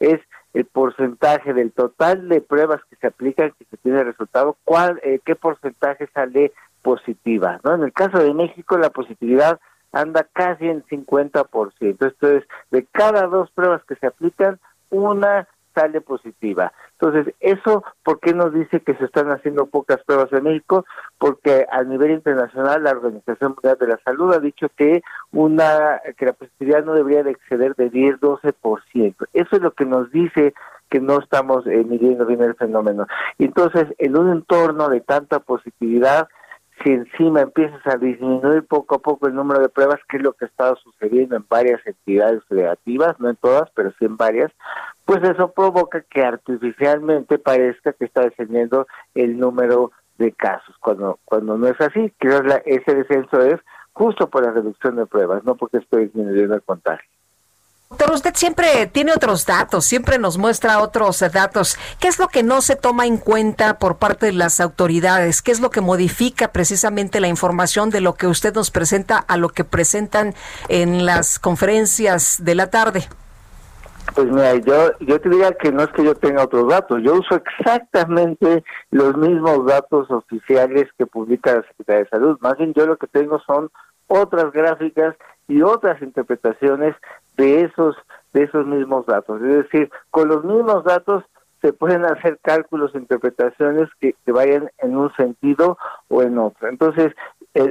Es 0.00 0.20
el 0.52 0.64
porcentaje 0.64 1.54
del 1.54 1.70
total 1.70 2.28
de 2.28 2.40
pruebas 2.40 2.80
que 2.90 2.96
se 2.96 3.06
aplican, 3.06 3.52
que 3.56 3.66
se 3.66 3.76
tiene 3.76 4.02
resultado, 4.02 4.56
cuál, 4.64 5.00
eh, 5.04 5.20
qué 5.24 5.36
porcentaje 5.36 6.08
sale 6.12 6.52
positiva. 6.84 7.58
¿no? 7.64 7.74
En 7.74 7.82
el 7.82 7.92
caso 7.92 8.18
de 8.18 8.32
México, 8.32 8.78
la 8.78 8.90
positividad 8.90 9.58
anda 9.90 10.28
casi 10.32 10.68
en 10.68 10.84
50%. 10.84 12.06
Esto 12.06 12.28
es, 12.28 12.44
de 12.70 12.84
cada 12.92 13.26
dos 13.26 13.50
pruebas 13.50 13.82
que 13.88 13.96
se 13.96 14.06
aplican, 14.06 14.60
una 14.90 15.48
sale 15.74 16.00
positiva. 16.00 16.72
Entonces, 17.00 17.34
¿eso 17.40 17.82
por 18.04 18.20
qué 18.20 18.32
nos 18.32 18.52
dice 18.52 18.80
que 18.80 18.94
se 18.94 19.06
están 19.06 19.32
haciendo 19.32 19.66
pocas 19.66 19.98
pruebas 20.04 20.32
en 20.32 20.44
México? 20.44 20.84
Porque 21.18 21.66
a 21.68 21.82
nivel 21.82 22.12
internacional 22.12 22.84
la 22.84 22.92
Organización 22.92 23.54
Mundial 23.54 23.76
de 23.80 23.88
la 23.88 23.98
Salud 24.04 24.32
ha 24.32 24.38
dicho 24.38 24.68
que 24.76 25.02
una 25.32 26.00
que 26.16 26.26
la 26.26 26.32
positividad 26.32 26.84
no 26.84 26.94
debería 26.94 27.24
de 27.24 27.32
exceder 27.32 27.74
de 27.74 27.90
10-12%. 27.90 29.14
Eso 29.32 29.56
es 29.56 29.62
lo 29.62 29.72
que 29.72 29.84
nos 29.84 30.12
dice 30.12 30.54
que 30.88 31.00
no 31.00 31.18
estamos 31.18 31.66
eh, 31.66 31.82
midiendo 31.82 32.24
bien 32.24 32.42
el 32.42 32.54
fenómeno. 32.54 33.08
Entonces, 33.40 33.86
en 33.98 34.16
un 34.16 34.30
entorno 34.30 34.88
de 34.88 35.00
tanta 35.00 35.40
positividad, 35.40 36.28
si 36.82 36.90
encima 36.90 37.40
empiezas 37.40 37.86
a 37.86 37.96
disminuir 37.96 38.66
poco 38.66 38.96
a 38.96 38.98
poco 38.98 39.26
el 39.26 39.34
número 39.34 39.60
de 39.60 39.68
pruebas, 39.68 40.00
que 40.08 40.16
es 40.16 40.22
lo 40.22 40.32
que 40.32 40.44
ha 40.44 40.48
estado 40.48 40.76
sucediendo 40.76 41.36
en 41.36 41.46
varias 41.48 41.84
entidades 41.86 42.42
federativas, 42.48 43.18
no 43.20 43.30
en 43.30 43.36
todas, 43.36 43.70
pero 43.74 43.92
sí 43.98 44.04
en 44.04 44.16
varias, 44.16 44.52
pues 45.04 45.22
eso 45.22 45.52
provoca 45.52 46.02
que 46.02 46.22
artificialmente 46.22 47.38
parezca 47.38 47.92
que 47.92 48.04
está 48.04 48.22
descendiendo 48.22 48.86
el 49.14 49.38
número 49.38 49.92
de 50.18 50.32
casos, 50.32 50.76
cuando 50.80 51.18
cuando 51.24 51.58
no 51.58 51.66
es 51.68 51.80
así, 51.80 52.12
que 52.20 52.28
ese 52.66 52.94
descenso 52.94 53.40
es 53.40 53.60
justo 53.92 54.28
por 54.28 54.44
la 54.44 54.52
reducción 54.52 54.96
de 54.96 55.06
pruebas, 55.06 55.44
no 55.44 55.56
porque 55.56 55.78
estoy 55.78 56.06
disminuyendo 56.06 56.54
el 56.54 56.62
contagio. 56.62 57.08
Doctor, 57.96 58.12
usted 58.12 58.34
siempre 58.34 58.86
tiene 58.90 59.12
otros 59.12 59.46
datos, 59.46 59.84
siempre 59.84 60.18
nos 60.18 60.36
muestra 60.36 60.80
otros 60.80 61.20
datos. 61.32 61.78
¿Qué 62.00 62.08
es 62.08 62.18
lo 62.18 62.26
que 62.26 62.42
no 62.42 62.60
se 62.60 62.74
toma 62.74 63.06
en 63.06 63.18
cuenta 63.18 63.78
por 63.78 63.98
parte 63.98 64.26
de 64.26 64.32
las 64.32 64.58
autoridades? 64.58 65.42
¿Qué 65.42 65.52
es 65.52 65.60
lo 65.60 65.70
que 65.70 65.80
modifica 65.80 66.48
precisamente 66.48 67.20
la 67.20 67.28
información 67.28 67.90
de 67.90 68.00
lo 68.00 68.14
que 68.14 68.26
usted 68.26 68.52
nos 68.52 68.72
presenta 68.72 69.18
a 69.18 69.36
lo 69.36 69.48
que 69.48 69.62
presentan 69.62 70.34
en 70.68 71.06
las 71.06 71.38
conferencias 71.38 72.44
de 72.44 72.56
la 72.56 72.68
tarde? 72.68 73.04
Pues 74.12 74.26
mira, 74.26 74.56
yo, 74.56 74.90
yo 74.98 75.20
te 75.20 75.28
diría 75.28 75.52
que 75.52 75.70
no 75.70 75.84
es 75.84 75.90
que 75.90 76.02
yo 76.02 76.16
tenga 76.16 76.42
otros 76.42 76.68
datos, 76.68 77.00
yo 77.00 77.14
uso 77.14 77.36
exactamente 77.36 78.64
los 78.90 79.16
mismos 79.16 79.66
datos 79.66 80.10
oficiales 80.10 80.86
que 80.98 81.06
publica 81.06 81.54
la 81.54 81.62
Secretaría 81.62 82.02
de 82.02 82.10
Salud. 82.10 82.38
Más 82.40 82.58
bien 82.58 82.74
yo 82.74 82.86
lo 82.86 82.96
que 82.96 83.06
tengo 83.06 83.38
son 83.46 83.70
otras 84.08 84.50
gráficas 84.50 85.14
y 85.46 85.62
otras 85.62 86.00
interpretaciones 86.02 86.96
de 87.36 87.62
esos 87.62 87.96
de 88.32 88.42
esos 88.42 88.66
mismos 88.66 89.06
datos. 89.06 89.40
Es 89.42 89.64
decir, 89.64 89.90
con 90.10 90.28
los 90.28 90.44
mismos 90.44 90.84
datos 90.84 91.24
se 91.62 91.72
pueden 91.72 92.04
hacer 92.04 92.38
cálculos, 92.42 92.94
interpretaciones 92.94 93.88
que, 94.00 94.14
que 94.24 94.32
vayan 94.32 94.70
en 94.78 94.96
un 94.96 95.14
sentido 95.14 95.78
o 96.08 96.22
en 96.22 96.38
otro. 96.38 96.68
Entonces, 96.68 97.12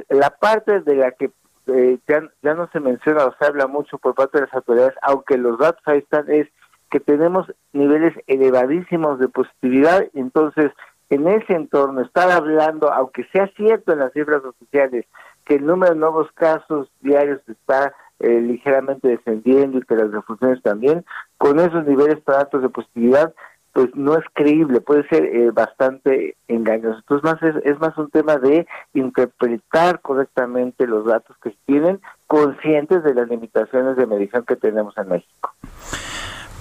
la 0.10 0.30
parte 0.30 0.80
de 0.80 0.96
la 0.96 1.12
que 1.12 1.32
eh, 1.68 1.98
ya, 2.08 2.22
ya 2.42 2.54
no 2.56 2.70
se 2.72 2.80
menciona 2.80 3.26
o 3.26 3.36
se 3.38 3.46
habla 3.46 3.68
mucho 3.68 3.98
por 3.98 4.16
parte 4.16 4.38
de 4.38 4.46
las 4.46 4.54
autoridades, 4.54 4.96
aunque 5.02 5.38
los 5.38 5.58
datos 5.60 5.82
ahí 5.86 6.00
están, 6.00 6.30
es 6.30 6.48
que 6.90 7.00
tenemos 7.00 7.52
niveles 7.72 8.14
elevadísimos 8.28 9.20
de 9.20 9.28
positividad, 9.28 10.06
entonces 10.14 10.72
en 11.10 11.28
ese 11.28 11.54
entorno 11.54 12.02
estar 12.02 12.30
hablando, 12.32 12.92
aunque 12.92 13.24
sea 13.32 13.48
cierto 13.56 13.94
en 13.94 14.00
las 14.00 14.14
cifras 14.14 14.44
oficiales, 14.44 15.06
que 15.46 15.56
el 15.56 15.66
número 15.66 15.94
de 15.94 16.00
nuevos 16.00 16.32
casos 16.34 16.90
diarios 17.02 17.42
está 17.48 17.94
eh, 18.20 18.42
ligeramente 18.42 19.08
descendiendo 19.08 19.78
y 19.78 19.82
que 19.82 19.96
las 19.96 20.12
defunciones 20.12 20.62
también, 20.62 21.06
con 21.38 21.60
esos 21.60 21.86
niveles 21.86 22.24
tan 22.24 22.42
altos 22.42 22.62
de 22.62 22.70
positividad, 22.70 23.34
pues 23.74 23.90
no 23.96 24.16
es 24.16 24.24
creíble, 24.34 24.82
puede 24.82 25.08
ser 25.08 25.26
eh, 25.26 25.50
bastante 25.52 26.38
engañoso. 26.48 27.00
Entonces 27.00 27.24
más 27.24 27.42
es, 27.42 27.56
es, 27.66 27.80
más 27.80 27.98
un 27.98 28.10
tema 28.12 28.38
de 28.38 28.68
interpretar 28.94 30.00
correctamente 30.02 30.86
los 30.86 31.06
datos 31.06 31.36
que 31.42 31.56
tienen, 31.66 32.00
conscientes 32.28 33.04
de 33.04 33.16
las 33.16 33.28
limitaciones 33.28 33.98
de 33.98 34.06
medición 34.06 34.46
que 34.46 34.56
tenemos 34.56 34.96
en 34.98 35.10
México. 35.10 35.54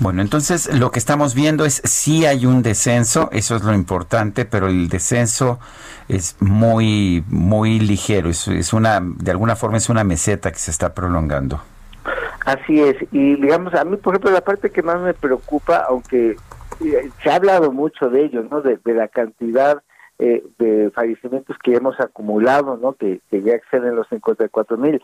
Bueno, 0.00 0.22
entonces 0.22 0.78
lo 0.78 0.90
que 0.90 0.98
estamos 0.98 1.34
viendo 1.34 1.64
es 1.64 1.74
si 1.84 2.26
hay 2.26 2.46
un 2.46 2.62
descenso, 2.62 3.28
eso 3.32 3.56
es 3.56 3.62
lo 3.62 3.72
importante, 3.72 4.44
pero 4.44 4.66
el 4.66 4.88
descenso 4.88 5.60
es 6.08 6.36
muy 6.40 7.22
muy 7.28 7.78
ligero, 7.78 8.28
es, 8.28 8.48
es 8.48 8.72
una 8.72 9.00
de 9.00 9.30
alguna 9.30 9.54
forma 9.54 9.76
es 9.76 9.88
una 9.88 10.02
meseta 10.02 10.50
que 10.50 10.58
se 10.58 10.70
está 10.70 10.94
prolongando. 10.94 11.60
Así 12.44 12.80
es, 12.80 12.96
y 13.12 13.36
digamos, 13.36 13.74
a 13.74 13.84
mí 13.84 13.96
por 13.96 14.14
ejemplo 14.14 14.32
la 14.32 14.40
parte 14.40 14.70
que 14.70 14.82
más 14.82 15.00
me 15.00 15.14
preocupa, 15.14 15.84
aunque 15.88 16.36
eh, 16.80 17.10
se 17.22 17.30
ha 17.30 17.36
hablado 17.36 17.70
mucho 17.70 18.08
de 18.08 18.24
ello, 18.24 18.44
¿no? 18.50 18.60
De, 18.62 18.78
la 18.86 19.06
cantidad 19.08 19.82
eh, 20.18 20.42
de 20.58 20.90
fallecimientos 20.92 21.56
que 21.62 21.74
hemos 21.74 22.00
acumulado, 22.00 22.76
¿no? 22.76 22.94
Que, 22.94 23.20
que 23.30 23.42
ya 23.42 23.52
exceden 23.52 23.94
los 23.94 24.08
54 24.08 24.76
mil 24.76 25.00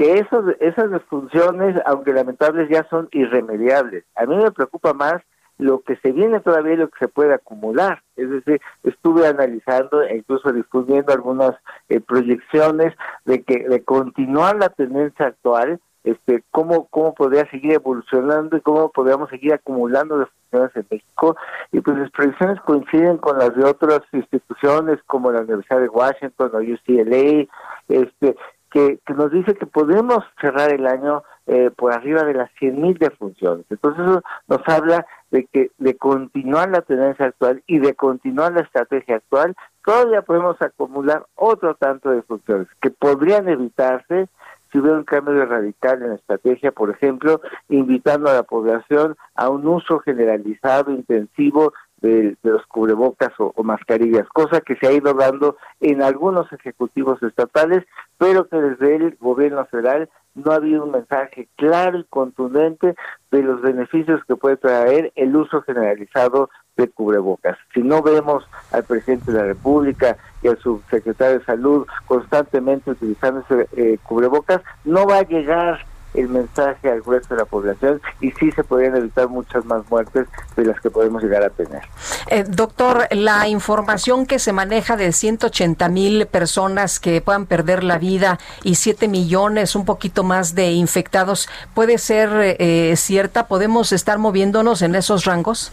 que 0.00 0.24
esas 0.60 0.90
disfunciones, 0.90 1.76
aunque 1.84 2.14
lamentables, 2.14 2.70
ya 2.70 2.86
son 2.88 3.10
irremediables. 3.12 4.02
A 4.16 4.24
mí 4.24 4.34
me 4.34 4.50
preocupa 4.50 4.94
más 4.94 5.20
lo 5.58 5.80
que 5.80 5.96
se 5.96 6.12
viene 6.12 6.40
todavía 6.40 6.72
y 6.72 6.78
lo 6.78 6.88
que 6.88 7.00
se 7.00 7.08
puede 7.08 7.34
acumular. 7.34 8.02
Es 8.16 8.30
decir, 8.30 8.62
estuve 8.82 9.26
analizando 9.26 10.00
e 10.00 10.16
incluso 10.16 10.52
difundiendo 10.52 11.12
algunas 11.12 11.52
eh, 11.90 12.00
proyecciones 12.00 12.94
de 13.26 13.42
que 13.42 13.68
de 13.68 13.84
continuar 13.84 14.56
la 14.56 14.70
tendencia 14.70 15.26
actual, 15.26 15.78
este, 16.04 16.42
cómo, 16.50 16.86
cómo 16.86 17.12
podría 17.12 17.44
seguir 17.50 17.74
evolucionando 17.74 18.56
y 18.56 18.62
cómo 18.62 18.88
podríamos 18.88 19.28
seguir 19.28 19.52
acumulando 19.52 20.16
defunciones 20.16 20.74
en 20.76 20.86
México. 20.90 21.36
Y 21.72 21.80
pues 21.82 21.98
las 21.98 22.10
proyecciones 22.10 22.58
coinciden 22.62 23.18
con 23.18 23.36
las 23.36 23.54
de 23.54 23.64
otras 23.64 24.00
instituciones 24.12 24.98
como 25.06 25.30
la 25.30 25.42
Universidad 25.42 25.80
de 25.80 25.90
Washington 25.90 26.52
o 26.54 26.58
UCLA, 26.58 27.46
este, 27.88 28.34
que, 28.70 29.00
nos 29.14 29.30
dice 29.30 29.54
que 29.54 29.66
podemos 29.66 30.24
cerrar 30.40 30.72
el 30.72 30.86
año 30.86 31.22
eh, 31.46 31.70
por 31.74 31.92
arriba 31.92 32.22
de 32.22 32.34
las 32.34 32.50
100.000 32.60 32.98
defunciones. 32.98 33.66
Entonces 33.70 34.04
eso 34.06 34.22
nos 34.48 34.60
habla 34.68 35.06
de 35.30 35.46
que 35.46 35.70
de 35.78 35.96
continuar 35.96 36.70
la 36.70 36.82
tendencia 36.82 37.26
actual 37.26 37.62
y 37.66 37.78
de 37.78 37.94
continuar 37.94 38.52
la 38.52 38.62
estrategia 38.62 39.16
actual, 39.16 39.56
todavía 39.84 40.22
podemos 40.22 40.60
acumular 40.62 41.26
otro 41.34 41.74
tanto 41.74 42.10
de 42.10 42.22
funciones 42.22 42.68
que 42.80 42.90
podrían 42.90 43.48
evitarse 43.48 44.28
si 44.70 44.78
hubiera 44.78 44.98
un 44.98 45.04
cambio 45.04 45.44
radical 45.46 46.00
en 46.02 46.10
la 46.10 46.14
estrategia, 46.14 46.70
por 46.70 46.90
ejemplo, 46.90 47.40
invitando 47.68 48.30
a 48.30 48.34
la 48.34 48.42
población 48.44 49.16
a 49.34 49.48
un 49.48 49.66
uso 49.66 49.98
generalizado, 49.98 50.92
intensivo 50.92 51.72
de, 52.00 52.36
los 52.42 52.64
cubrebocas 52.66 53.30
o, 53.38 53.52
mascarillas, 53.62 54.26
cosa 54.28 54.60
que 54.60 54.76
se 54.76 54.86
ha 54.86 54.92
ido 54.92 55.14
dando 55.14 55.56
en 55.80 56.02
algunos 56.02 56.52
ejecutivos 56.52 57.22
estatales, 57.22 57.84
pero 58.18 58.48
que 58.48 58.56
desde 58.56 58.96
el 58.96 59.16
gobierno 59.20 59.64
federal 59.66 60.08
no 60.34 60.52
ha 60.52 60.56
habido 60.56 60.84
un 60.84 60.92
mensaje 60.92 61.48
claro 61.56 61.98
y 61.98 62.04
contundente 62.04 62.94
de 63.30 63.42
los 63.42 63.60
beneficios 63.60 64.22
que 64.26 64.36
puede 64.36 64.56
traer 64.56 65.12
el 65.16 65.34
uso 65.34 65.62
generalizado 65.62 66.50
de 66.76 66.88
cubrebocas. 66.88 67.58
Si 67.74 67.82
no 67.82 68.02
vemos 68.02 68.48
al 68.72 68.84
presidente 68.84 69.32
de 69.32 69.38
la 69.38 69.44
República 69.44 70.16
y 70.42 70.48
al 70.48 70.58
subsecretario 70.58 71.40
de 71.40 71.44
Salud 71.44 71.86
constantemente 72.06 72.92
utilizando 72.92 73.40
ese 73.40 73.68
eh, 73.76 73.98
cubrebocas, 74.02 74.62
no 74.84 75.06
va 75.06 75.18
a 75.18 75.26
llegar 75.26 75.84
el 76.14 76.28
mensaje 76.28 76.90
al 76.90 77.02
grueso 77.02 77.34
de 77.34 77.40
la 77.40 77.44
población 77.44 78.00
y 78.20 78.30
sí 78.32 78.50
se 78.52 78.64
podrían 78.64 78.96
evitar 78.96 79.28
muchas 79.28 79.64
más 79.64 79.88
muertes 79.90 80.26
de 80.56 80.64
las 80.64 80.80
que 80.80 80.90
podemos 80.90 81.22
llegar 81.22 81.42
a 81.42 81.50
tener. 81.50 81.82
Eh, 82.28 82.44
doctor, 82.48 83.06
la 83.10 83.48
información 83.48 84.26
que 84.26 84.38
se 84.38 84.52
maneja 84.52 84.96
de 84.96 85.12
180 85.12 85.88
mil 85.88 86.26
personas 86.26 87.00
que 87.00 87.20
puedan 87.20 87.46
perder 87.46 87.84
la 87.84 87.98
vida 87.98 88.38
y 88.62 88.76
7 88.76 89.08
millones, 89.08 89.76
un 89.76 89.84
poquito 89.84 90.24
más 90.24 90.54
de 90.54 90.72
infectados, 90.72 91.48
¿puede 91.74 91.98
ser 91.98 92.56
eh, 92.58 92.94
cierta? 92.96 93.46
¿Podemos 93.46 93.92
estar 93.92 94.18
moviéndonos 94.18 94.82
en 94.82 94.94
esos 94.94 95.24
rangos? 95.24 95.72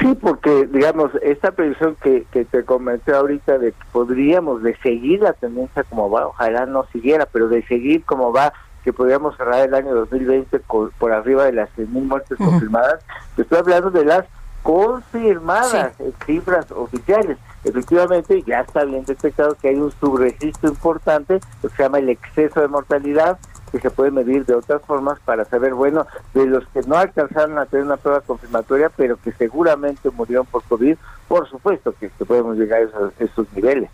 Sí, 0.00 0.16
porque 0.20 0.66
digamos, 0.66 1.10
esta 1.22 1.52
previsión 1.52 1.96
que, 2.02 2.24
que 2.32 2.44
te 2.44 2.64
comenté 2.64 3.12
ahorita 3.12 3.58
de 3.58 3.72
que 3.72 3.84
podríamos 3.92 4.62
de 4.62 4.74
seguir 4.78 5.20
la 5.20 5.32
tendencia 5.32 5.84
como 5.84 6.10
va, 6.10 6.26
ojalá 6.26 6.66
no 6.66 6.86
siguiera, 6.92 7.26
pero 7.30 7.48
de 7.48 7.62
seguir 7.66 8.04
como 8.04 8.32
va 8.32 8.52
que 8.82 8.92
podríamos 8.92 9.36
cerrar 9.36 9.60
el 9.60 9.74
año 9.74 9.94
2020 9.94 10.60
por 10.60 11.12
arriba 11.12 11.44
de 11.44 11.52
las 11.52 11.70
100.000 11.76 11.86
muertes 11.86 12.38
confirmadas. 12.38 13.04
estoy 13.36 13.58
hablando 13.58 13.90
de 13.90 14.04
las 14.04 14.24
confirmadas 14.62 15.92
cifras 16.24 16.70
oficiales. 16.70 17.36
efectivamente 17.64 18.42
ya 18.42 18.60
está 18.60 18.84
bien 18.84 19.04
detectado 19.04 19.56
que 19.60 19.68
hay 19.68 19.76
un 19.76 19.92
subregistro 19.92 20.70
importante, 20.70 21.40
que 21.60 21.68
se 21.68 21.82
llama 21.82 21.98
el 21.98 22.08
exceso 22.08 22.60
de 22.60 22.68
mortalidad, 22.68 23.38
que 23.70 23.80
se 23.80 23.90
puede 23.90 24.10
medir 24.10 24.44
de 24.44 24.54
otras 24.54 24.82
formas 24.82 25.18
para 25.24 25.44
saber, 25.46 25.74
bueno, 25.74 26.06
de 26.34 26.46
los 26.46 26.66
que 26.68 26.82
no 26.82 26.96
alcanzaron 26.96 27.58
a 27.58 27.66
tener 27.66 27.86
una 27.86 27.96
prueba 27.96 28.20
confirmatoria, 28.20 28.90
pero 28.90 29.16
que 29.16 29.32
seguramente 29.32 30.10
murieron 30.10 30.46
por 30.46 30.62
COVID, 30.64 30.96
por 31.26 31.48
supuesto 31.48 31.94
que, 31.98 32.10
podemos 32.24 32.56
llegar 32.56 32.80
a 32.80 32.84
esos, 32.84 33.12
esos 33.18 33.46
niveles. 33.54 33.90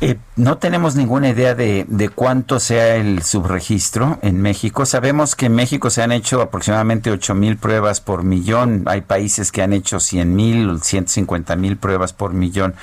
Eh, 0.00 0.16
no 0.36 0.58
tenemos 0.58 0.94
ninguna 0.94 1.28
idea 1.28 1.56
de, 1.56 1.84
de, 1.88 2.08
cuánto 2.08 2.60
sea 2.60 2.94
el 2.94 3.22
subregistro 3.24 4.18
en 4.22 4.40
México. 4.40 4.86
Sabemos 4.86 5.34
que 5.34 5.46
en 5.46 5.56
México 5.56 5.90
se 5.90 6.02
han 6.02 6.12
hecho 6.12 6.40
aproximadamente 6.40 7.10
8 7.10 7.34
mil 7.34 7.56
pruebas 7.56 8.00
por 8.00 8.22
millón. 8.22 8.84
Hay 8.86 9.00
países 9.00 9.50
que 9.50 9.60
han 9.60 9.72
hecho 9.72 9.98
100 9.98 10.36
mil, 10.36 10.80
150 10.80 11.56
mil 11.56 11.76
pruebas 11.76 12.12
por 12.12 12.32
millón. 12.32 12.74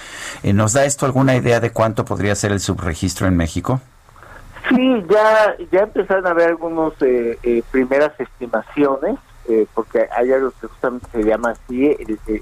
Eh, 0.43 0.51
¿Nos 0.51 0.73
da 0.73 0.83
esto 0.83 1.05
alguna 1.05 1.37
idea 1.37 1.61
de 1.61 1.69
cuánto 1.69 2.03
podría 2.03 2.35
ser 2.35 2.51
el 2.51 2.59
subregistro 2.59 3.27
en 3.27 3.37
México? 3.37 3.79
Sí, 4.67 5.05
ya, 5.09 5.55
ya 5.71 5.83
empezaron 5.83 6.27
a 6.27 6.31
haber 6.31 6.49
algunas 6.49 6.93
eh, 7.01 7.63
primeras 7.71 8.11
estimaciones. 8.19 9.15
Eh, 9.47 9.67
porque 9.75 10.07
hay 10.11 10.31
algo 10.31 10.51
que 10.59 10.67
justamente 10.67 11.07
se 11.11 11.23
llama 11.23 11.51
así, 11.51 11.95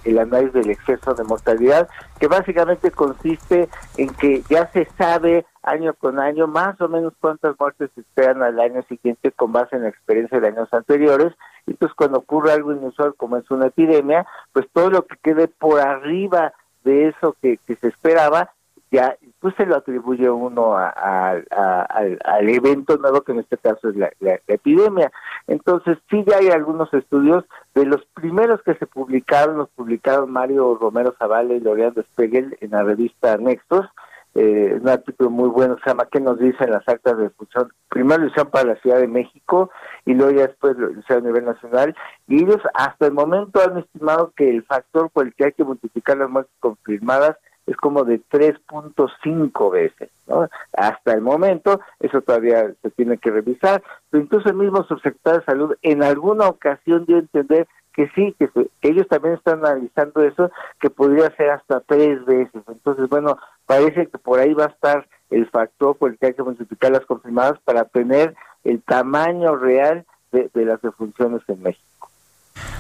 el, 0.06 0.20
análisis 0.20 0.54
del 0.54 0.70
exceso 0.70 1.14
de 1.14 1.26
mortalidad, 1.26 1.90
que 2.18 2.28
básicamente 2.28 2.92
consiste 2.92 3.68
en 3.98 4.10
que 4.10 4.42
ya 4.50 4.72
se 4.72 4.88
sabe 4.98 5.46
año 5.64 5.94
con 5.96 6.20
año 6.20 6.48
más 6.48 6.80
o 6.80 6.88
menos 6.88 7.14
cuántas 7.20 7.60
muertes 7.60 7.90
se 7.94 8.02
esperan 8.02 8.42
al 8.42 8.58
año 8.60 8.84
siguiente 8.84 9.34
con 9.34 9.52
base 9.52 9.76
en 9.76 9.84
la 9.84 9.90
experiencia 9.90 10.40
de 10.40 10.48
años 10.48 10.74
anteriores. 10.74 11.34
Y 11.66 11.72
entonces 11.72 11.96
cuando 11.96 12.20
ocurre 12.20 12.54
algo 12.54 12.72
inusual 12.72 13.16
como 13.16 13.36
es 13.36 13.52
una 13.52 13.68
epidemia, 13.68 14.26
pues 14.54 14.66
todo 14.72 14.90
lo 14.90 15.06
que 15.06 15.18
quede 15.22 15.50
por 15.50 15.82
arriba 15.82 16.54
de 16.86 17.10
eso 17.10 17.36
que 17.42 17.60
se 17.68 17.88
esperaba 17.88 18.52
ya 18.94 19.18
pues 19.44 19.56
se 19.58 19.66
lo 19.66 19.76
atribuye 19.76 20.30
uno 20.30 20.78
al 20.78 22.50
evento 22.50 22.96
nuevo 22.96 23.24
que 23.24 23.34
en 23.34 23.40
este 23.40 23.58
caso 23.58 23.90
es 23.90 23.98
la, 23.98 24.10
epidemia. 24.48 25.12
Entonces 25.48 25.98
sí 26.10 26.24
ya 26.26 26.38
hay 26.38 26.48
algunos 26.48 26.94
estudios 26.94 27.44
de 27.76 27.86
los 27.86 28.06
primeros 28.14 28.62
que 28.64 28.76
se 28.76 28.88
publicaron, 28.88 29.58
los 29.58 29.70
publicaron 29.72 30.32
Mario 30.32 30.78
Romero 30.80 31.14
Zavala 31.20 31.56
y 31.56 31.60
Loreando 31.60 32.02
Spegel 32.04 32.58
en 32.62 32.72
la 32.72 32.84
revista 32.84 33.36
Nextos, 33.36 33.86
eh, 34.34 34.80
un 34.82 34.88
artículo 34.88 35.30
muy 35.30 35.50
bueno 35.50 35.76
se 35.84 35.90
llama 35.90 36.08
¿Qué 36.10 36.22
nos 36.22 36.40
dicen 36.40 36.72
las 36.72 36.88
actas 36.88 37.18
de 37.18 37.24
defunción? 37.24 37.74
Primero 37.90 38.22
lo 38.22 38.28
hicieron 38.30 38.50
para 38.50 38.70
la 38.70 38.76
Ciudad 38.78 39.00
de 39.00 39.10
México 39.10 39.72
y 40.06 40.14
luego 40.14 40.32
ya 40.32 40.48
después 40.48 40.78
lo 40.78 40.90
hicieron 40.92 41.26
a 41.26 41.28
nivel 41.28 41.44
nacional 41.44 41.94
y 42.30 42.44
ellos 42.44 42.62
hasta 42.74 43.08
el 43.08 43.12
momento 43.12 43.62
han 43.62 43.80
estimado 43.80 44.32
que 44.38 44.50
el 44.50 44.64
factor 44.64 45.10
por 45.10 45.26
el 45.26 45.36
que 45.36 45.44
hay 45.44 45.52
que 45.52 45.66
multiplicar 45.66 46.16
las 46.16 46.30
muertes 46.30 46.56
confirmadas 46.62 47.36
es 47.66 47.78
como 47.78 48.04
de 48.04 48.22
3.5 48.32 49.72
veces, 49.72 50.10
¿no? 50.28 50.48
Hasta 50.74 51.14
el 51.14 51.22
momento, 51.22 51.80
eso 52.00 52.22
todavía 52.22 52.74
se 52.82 52.90
tiene 52.92 53.18
que 53.18 53.32
revisar, 53.32 53.82
pero 54.10 54.24
incluso 54.24 54.50
el 54.50 54.56
mismo 54.56 54.84
subsecretario 54.84 55.40
de 55.40 55.46
Salud 55.46 55.76
en 55.82 56.04
alguna 56.04 56.48
ocasión 56.48 57.06
dio 57.06 57.18
a 57.18 57.20
entender 57.20 57.68
que 57.94 58.10
sí, 58.16 58.36
que, 58.40 58.50
ellos 58.82 59.08
también 59.08 59.36
están 59.36 59.60
analizando 59.60 60.24
eso, 60.24 60.52
que 60.80 60.90
podría 60.90 61.34
ser 61.36 61.52
hasta 61.52 61.80
tres 61.82 62.26
veces. 62.26 62.64
Entonces, 62.68 63.08
bueno, 63.08 63.38
parece 63.66 64.08
que 64.08 64.18
por 64.18 64.40
ahí 64.40 64.54
va 64.54 64.66
a 64.66 64.70
estar 64.70 65.08
el 65.30 65.48
factor 65.50 65.96
por 65.96 66.12
el 66.12 66.18
que 66.18 66.28
hay 66.28 66.34
que 66.34 66.44
multiplicar 66.44 66.92
las 66.92 67.06
confirmadas 67.06 67.60
para 67.64 67.86
tener 67.86 68.36
el 68.64 68.82
tamaño 68.82 69.56
real 69.56 70.06
de, 70.32 70.50
de 70.54 70.66
las 70.66 70.82
defunciones 70.82 71.42
en 71.48 71.62
México. 71.62 72.10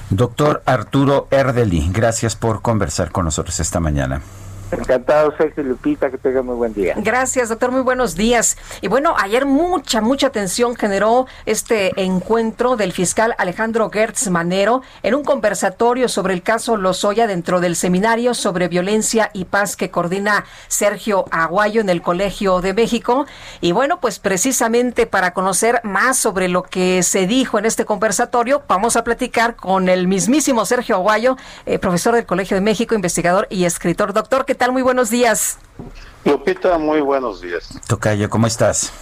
Doctor 0.10 0.62
Arturo 0.66 1.28
Erdeli, 1.32 1.90
gracias 1.92 2.36
por 2.36 2.62
conversar 2.62 3.12
con 3.12 3.26
nosotros 3.26 3.60
esta 3.60 3.80
mañana. 3.80 4.22
Encantado, 4.80 5.34
Sergio 5.38 5.64
Lupita, 5.64 6.10
que 6.10 6.18
tenga 6.18 6.42
muy 6.42 6.56
buen 6.56 6.74
día. 6.74 6.96
Gracias, 6.98 7.50
doctor, 7.50 7.72
muy 7.72 7.82
buenos 7.82 8.16
días. 8.16 8.58
Y 8.82 8.88
bueno, 8.88 9.16
ayer 9.18 9.46
mucha, 9.46 10.02
mucha 10.02 10.28
atención 10.28 10.76
generó 10.76 11.28
este 11.46 11.92
encuentro 12.02 12.76
del 12.76 12.92
fiscal 12.92 13.36
Alejandro 13.38 13.90
Gertz 13.90 14.30
Manero 14.30 14.82
en 15.02 15.16
un 15.16 15.24
conversatorio 15.24 16.08
sobre 16.08 16.34
el 16.34 16.44
caso 16.44 16.78
Lozoya 16.78 17.28
dentro 17.28 17.60
del 17.60 17.76
seminario 17.76 18.34
sobre 18.34 18.68
violencia 18.68 19.30
y 19.34 19.46
paz 19.46 19.76
que 19.76 19.92
coordina 19.92 20.46
Sergio 20.68 21.26
Aguayo 21.32 21.82
en 21.82 21.90
el 21.90 22.02
Colegio 22.02 22.62
de 22.62 22.74
México. 22.74 23.26
Y 23.62 23.72
bueno, 23.72 24.00
pues 24.00 24.20
precisamente 24.20 25.06
para 25.06 25.34
conocer 25.34 25.82
más 25.84 26.18
sobre 26.18 26.48
lo 26.48 26.64
que 26.64 27.04
se 27.04 27.28
dijo 27.28 27.60
en 27.60 27.66
este 27.66 27.86
conversatorio, 27.86 28.64
vamos 28.68 28.96
a 28.96 29.04
platicar 29.04 29.56
con 29.56 29.90
el 29.90 30.08
mismísimo 30.08 30.66
Sergio 30.66 30.96
Aguayo, 30.96 31.38
eh, 31.66 31.80
profesor 31.80 32.16
del 32.16 32.26
Colegio 32.26 32.56
de 32.56 32.62
México, 32.62 32.96
investigador 32.96 33.48
y 33.50 33.66
escritor. 33.66 34.14
Doctor, 34.14 34.46
¿qué 34.46 34.56
tal? 34.56 34.63
Muy 34.72 34.82
buenos 34.82 35.10
días. 35.10 35.58
Lupita, 36.26 36.78
muy 36.78 37.02
buenos 37.02 37.42
días. 37.42 37.70
Tocayo, 37.88 38.30
¿cómo 38.30 38.48
estás? 38.48 38.94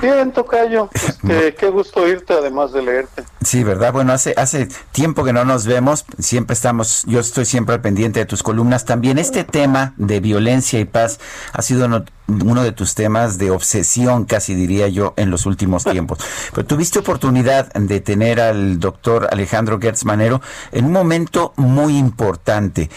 Bien, 0.00 0.32
Tocayo. 0.32 0.90
Este, 1.26 1.54
qué 1.56 1.70
gusto 1.70 2.02
oírte, 2.02 2.34
además 2.34 2.72
de 2.72 2.82
leerte. 2.82 3.24
Sí, 3.42 3.64
¿verdad? 3.64 3.92
Bueno, 3.92 4.12
hace, 4.12 4.32
hace 4.36 4.68
tiempo 4.92 5.24
que 5.24 5.32
no 5.32 5.44
nos 5.44 5.66
vemos. 5.66 6.04
Siempre 6.20 6.54
estamos, 6.54 7.02
yo 7.06 7.18
estoy 7.18 7.44
siempre 7.44 7.74
al 7.74 7.80
pendiente 7.80 8.20
de 8.20 8.26
tus 8.26 8.44
columnas. 8.44 8.84
También 8.84 9.18
este 9.18 9.42
tema 9.42 9.92
de 9.96 10.20
violencia 10.20 10.78
y 10.78 10.84
paz 10.84 11.18
ha 11.52 11.62
sido 11.62 11.86
uno, 12.28 12.62
de 12.62 12.70
tus 12.70 12.94
temas 12.94 13.38
de 13.38 13.50
obsesión, 13.50 14.24
casi 14.24 14.54
diría 14.54 14.86
yo, 14.86 15.14
en 15.16 15.30
los 15.30 15.46
últimos 15.46 15.82
tiempos. 15.90 16.20
Pero 16.54 16.64
tuviste 16.64 17.00
oportunidad 17.00 17.72
de 17.72 18.00
tener 18.00 18.40
al 18.40 18.78
doctor 18.78 19.26
Alejandro 19.32 19.80
Gertz 19.80 20.04
Manero 20.04 20.40
en 20.70 20.84
un 20.84 20.92
momento 20.92 21.54
muy 21.56 21.96
importante. 21.96 22.88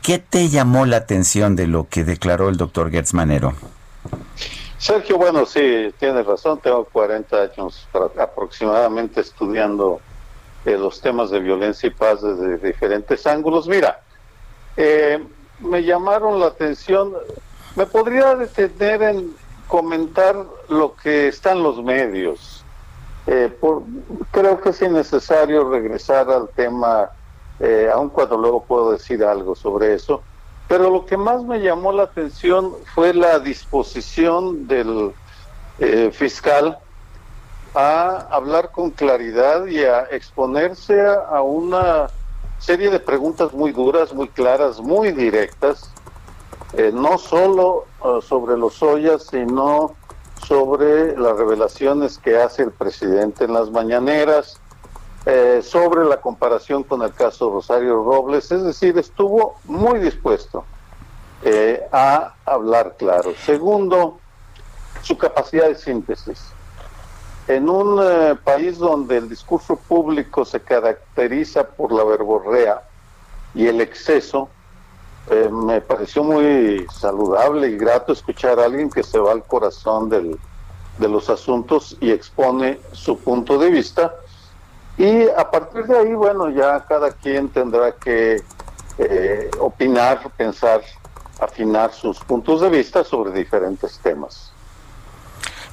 ¿Qué 0.00 0.18
te 0.18 0.48
llamó 0.48 0.86
la 0.86 0.96
atención 0.96 1.54
de 1.54 1.66
lo 1.66 1.86
que 1.88 2.04
declaró 2.04 2.48
el 2.48 2.56
doctor 2.56 2.90
Gertz 2.90 3.12
Manero? 3.12 3.52
Sergio, 4.84 5.16
bueno, 5.16 5.46
sí, 5.46 5.94
tienes 5.98 6.26
razón, 6.26 6.60
tengo 6.60 6.84
40 6.84 7.34
años 7.40 7.88
aproximadamente 8.18 9.22
estudiando 9.22 9.98
eh, 10.66 10.76
los 10.76 11.00
temas 11.00 11.30
de 11.30 11.40
violencia 11.40 11.86
y 11.86 11.90
paz 11.90 12.20
desde 12.20 12.58
diferentes 12.58 13.26
ángulos. 13.26 13.66
Mira, 13.66 14.02
eh, 14.76 15.24
me 15.60 15.82
llamaron 15.82 16.38
la 16.38 16.48
atención, 16.48 17.14
me 17.76 17.86
podría 17.86 18.34
detener 18.34 19.02
en 19.04 19.34
comentar 19.68 20.36
lo 20.68 20.94
que 20.94 21.28
está 21.28 21.52
en 21.52 21.62
los 21.62 21.82
medios. 21.82 22.62
Eh, 23.26 23.58
creo 24.32 24.60
que 24.60 24.68
es 24.68 24.82
innecesario 24.82 25.66
regresar 25.66 26.28
al 26.28 26.50
tema 26.50 27.08
eh, 27.58 27.88
aun 27.90 28.10
cuando 28.10 28.36
luego 28.36 28.62
puedo 28.64 28.92
decir 28.92 29.24
algo 29.24 29.54
sobre 29.54 29.94
eso. 29.94 30.22
Pero 30.68 30.90
lo 30.90 31.06
que 31.06 31.16
más 31.16 31.42
me 31.44 31.60
llamó 31.60 31.92
la 31.92 32.04
atención 32.04 32.74
fue 32.94 33.12
la 33.12 33.38
disposición 33.38 34.66
del 34.66 35.12
eh, 35.78 36.10
fiscal 36.12 36.78
a 37.74 38.28
hablar 38.30 38.70
con 38.70 38.90
claridad 38.90 39.66
y 39.66 39.82
a 39.82 40.04
exponerse 40.04 41.00
a, 41.04 41.42
una 41.42 42.06
serie 42.58 42.88
de 42.90 43.00
preguntas 43.00 43.52
muy 43.52 43.72
duras, 43.72 44.14
muy 44.14 44.28
claras, 44.28 44.80
muy 44.80 45.10
directas, 45.10 45.90
eh, 46.74 46.92
no 46.94 47.18
solo 47.18 47.86
uh, 48.00 48.20
sobre 48.20 48.56
los 48.56 48.82
ollas, 48.82 49.26
sino 49.30 49.94
sobre 50.46 51.16
las 51.16 51.36
revelaciones 51.36 52.18
que 52.18 52.36
hace 52.36 52.62
el 52.62 52.70
presidente 52.70 53.44
en 53.44 53.54
las 53.54 53.70
mañaneras, 53.70 54.60
eh, 55.26 55.62
sobre 55.62 56.04
la 56.04 56.20
comparación 56.20 56.82
con 56.82 57.00
el 57.00 57.14
caso 57.14 57.50
Rosario 57.50 58.04
Robles, 58.04 58.52
es 58.52 58.62
decir, 58.62 58.98
estuvo 58.98 59.56
muy 59.64 59.98
dispuesto 59.98 60.66
eh, 61.42 61.82
a 61.92 62.34
hablar 62.44 62.96
claro. 62.98 63.32
Segundo, 63.46 64.18
su 65.00 65.16
capacidad 65.16 65.68
de 65.68 65.76
síntesis. 65.76 66.44
En 67.48 67.70
un 67.70 68.00
eh, 68.02 68.34
país 68.44 68.76
donde 68.76 69.16
el 69.16 69.30
discurso 69.30 69.76
público 69.76 70.44
se 70.44 70.60
caracteriza 70.60 71.68
por 71.68 71.90
la 71.90 72.04
verborrea 72.04 72.82
y 73.54 73.66
el 73.66 73.80
exceso, 73.80 74.48
me 75.50 75.80
pareció 75.80 76.22
muy 76.22 76.86
saludable 76.92 77.68
y 77.68 77.78
grato 77.78 78.12
escuchar 78.12 78.60
a 78.60 78.66
alguien 78.66 78.90
que 78.90 79.02
se 79.02 79.18
va 79.18 79.32
al 79.32 79.42
corazón 79.42 80.10
del, 80.10 80.38
de 80.98 81.08
los 81.08 81.30
asuntos 81.30 81.96
y 81.98 82.10
expone 82.10 82.78
su 82.92 83.18
punto 83.18 83.56
de 83.56 83.70
vista 83.70 84.14
y 84.96 85.28
a 85.28 85.50
partir 85.50 85.86
de 85.86 85.98
ahí, 85.98 86.14
bueno, 86.14 86.50
ya 86.50 86.84
cada 86.86 87.10
quien 87.10 87.48
tendrá 87.48 87.92
que 87.92 88.42
eh, 88.98 89.50
opinar, 89.58 90.20
pensar, 90.36 90.82
afinar 91.40 91.92
sus 91.92 92.20
puntos 92.20 92.60
de 92.60 92.70
vista 92.70 93.02
sobre 93.02 93.32
diferentes 93.32 93.98
temas. 93.98 94.53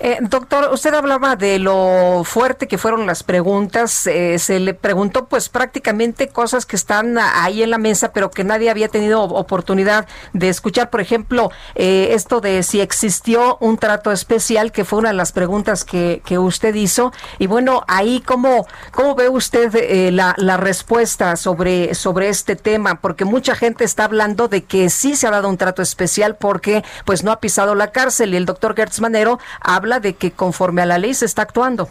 Eh, 0.03 0.17
doctor, 0.19 0.71
usted 0.73 0.95
hablaba 0.95 1.35
de 1.35 1.59
lo 1.59 2.23
fuerte 2.25 2.67
que 2.67 2.79
fueron 2.79 3.05
las 3.05 3.21
preguntas. 3.21 4.07
Eh, 4.07 4.39
se 4.39 4.59
le 4.59 4.73
preguntó 4.73 5.27
pues 5.27 5.47
prácticamente 5.47 6.27
cosas 6.27 6.65
que 6.65 6.75
están 6.75 7.19
ahí 7.19 7.61
en 7.61 7.69
la 7.69 7.77
mesa, 7.77 8.11
pero 8.11 8.31
que 8.31 8.43
nadie 8.43 8.71
había 8.71 8.87
tenido 8.87 9.21
oportunidad 9.21 10.07
de 10.33 10.49
escuchar. 10.49 10.89
Por 10.89 11.01
ejemplo, 11.01 11.51
eh, 11.75 12.09
esto 12.13 12.41
de 12.41 12.63
si 12.63 12.81
existió 12.81 13.57
un 13.59 13.77
trato 13.77 14.11
especial, 14.11 14.71
que 14.71 14.85
fue 14.85 14.97
una 14.97 15.09
de 15.09 15.15
las 15.15 15.33
preguntas 15.33 15.85
que, 15.85 16.23
que 16.25 16.39
usted 16.39 16.73
hizo. 16.73 17.13
Y 17.37 17.45
bueno, 17.45 17.83
ahí 17.87 18.23
cómo, 18.25 18.65
cómo 18.91 19.13
ve 19.13 19.29
usted 19.29 20.11
la, 20.11 20.33
la 20.37 20.57
respuesta 20.57 21.35
sobre, 21.35 21.93
sobre 21.93 22.29
este 22.29 22.55
tema, 22.55 23.01
porque 23.01 23.23
mucha 23.23 23.53
gente 23.53 23.83
está 23.83 24.05
hablando 24.05 24.47
de 24.47 24.63
que 24.63 24.89
sí 24.89 25.15
se 25.15 25.27
ha 25.27 25.31
dado 25.31 25.47
un 25.47 25.57
trato 25.57 25.83
especial 25.83 26.37
porque 26.37 26.83
pues 27.05 27.23
no 27.23 27.31
ha 27.31 27.39
pisado 27.39 27.75
la 27.75 27.91
cárcel 27.91 28.33
y 28.33 28.37
el 28.37 28.47
doctor 28.47 28.75
Gertz 28.75 28.99
Manero 28.99 29.37
habla 29.59 29.90
de 29.99 30.15
que 30.15 30.31
conforme 30.31 30.81
a 30.81 30.85
la 30.85 30.97
ley 30.97 31.13
se 31.13 31.25
está 31.25 31.43
actuando? 31.43 31.89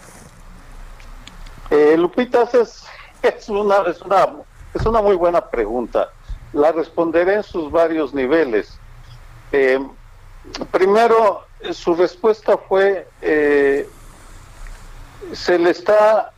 Eh, 1.70 1.96
Lupita, 1.96 2.48
es, 2.52 2.84
es, 3.22 3.48
una, 3.48 3.78
es, 3.86 4.00
una, 4.02 4.28
es 4.74 4.86
una 4.86 5.02
muy 5.02 5.16
buena 5.16 5.48
pregunta. 5.48 6.10
La 6.52 6.72
responderé 6.72 7.34
en 7.34 7.42
sus 7.42 7.70
varios 7.70 8.12
niveles. 8.12 8.78
Eh, 9.52 9.78
primero, 10.70 11.46
su 11.72 11.94
respuesta 11.94 12.56
fue, 12.56 13.06
eh, 13.22 13.88
se 15.32 15.58
le 15.58 15.70
está 15.70 16.32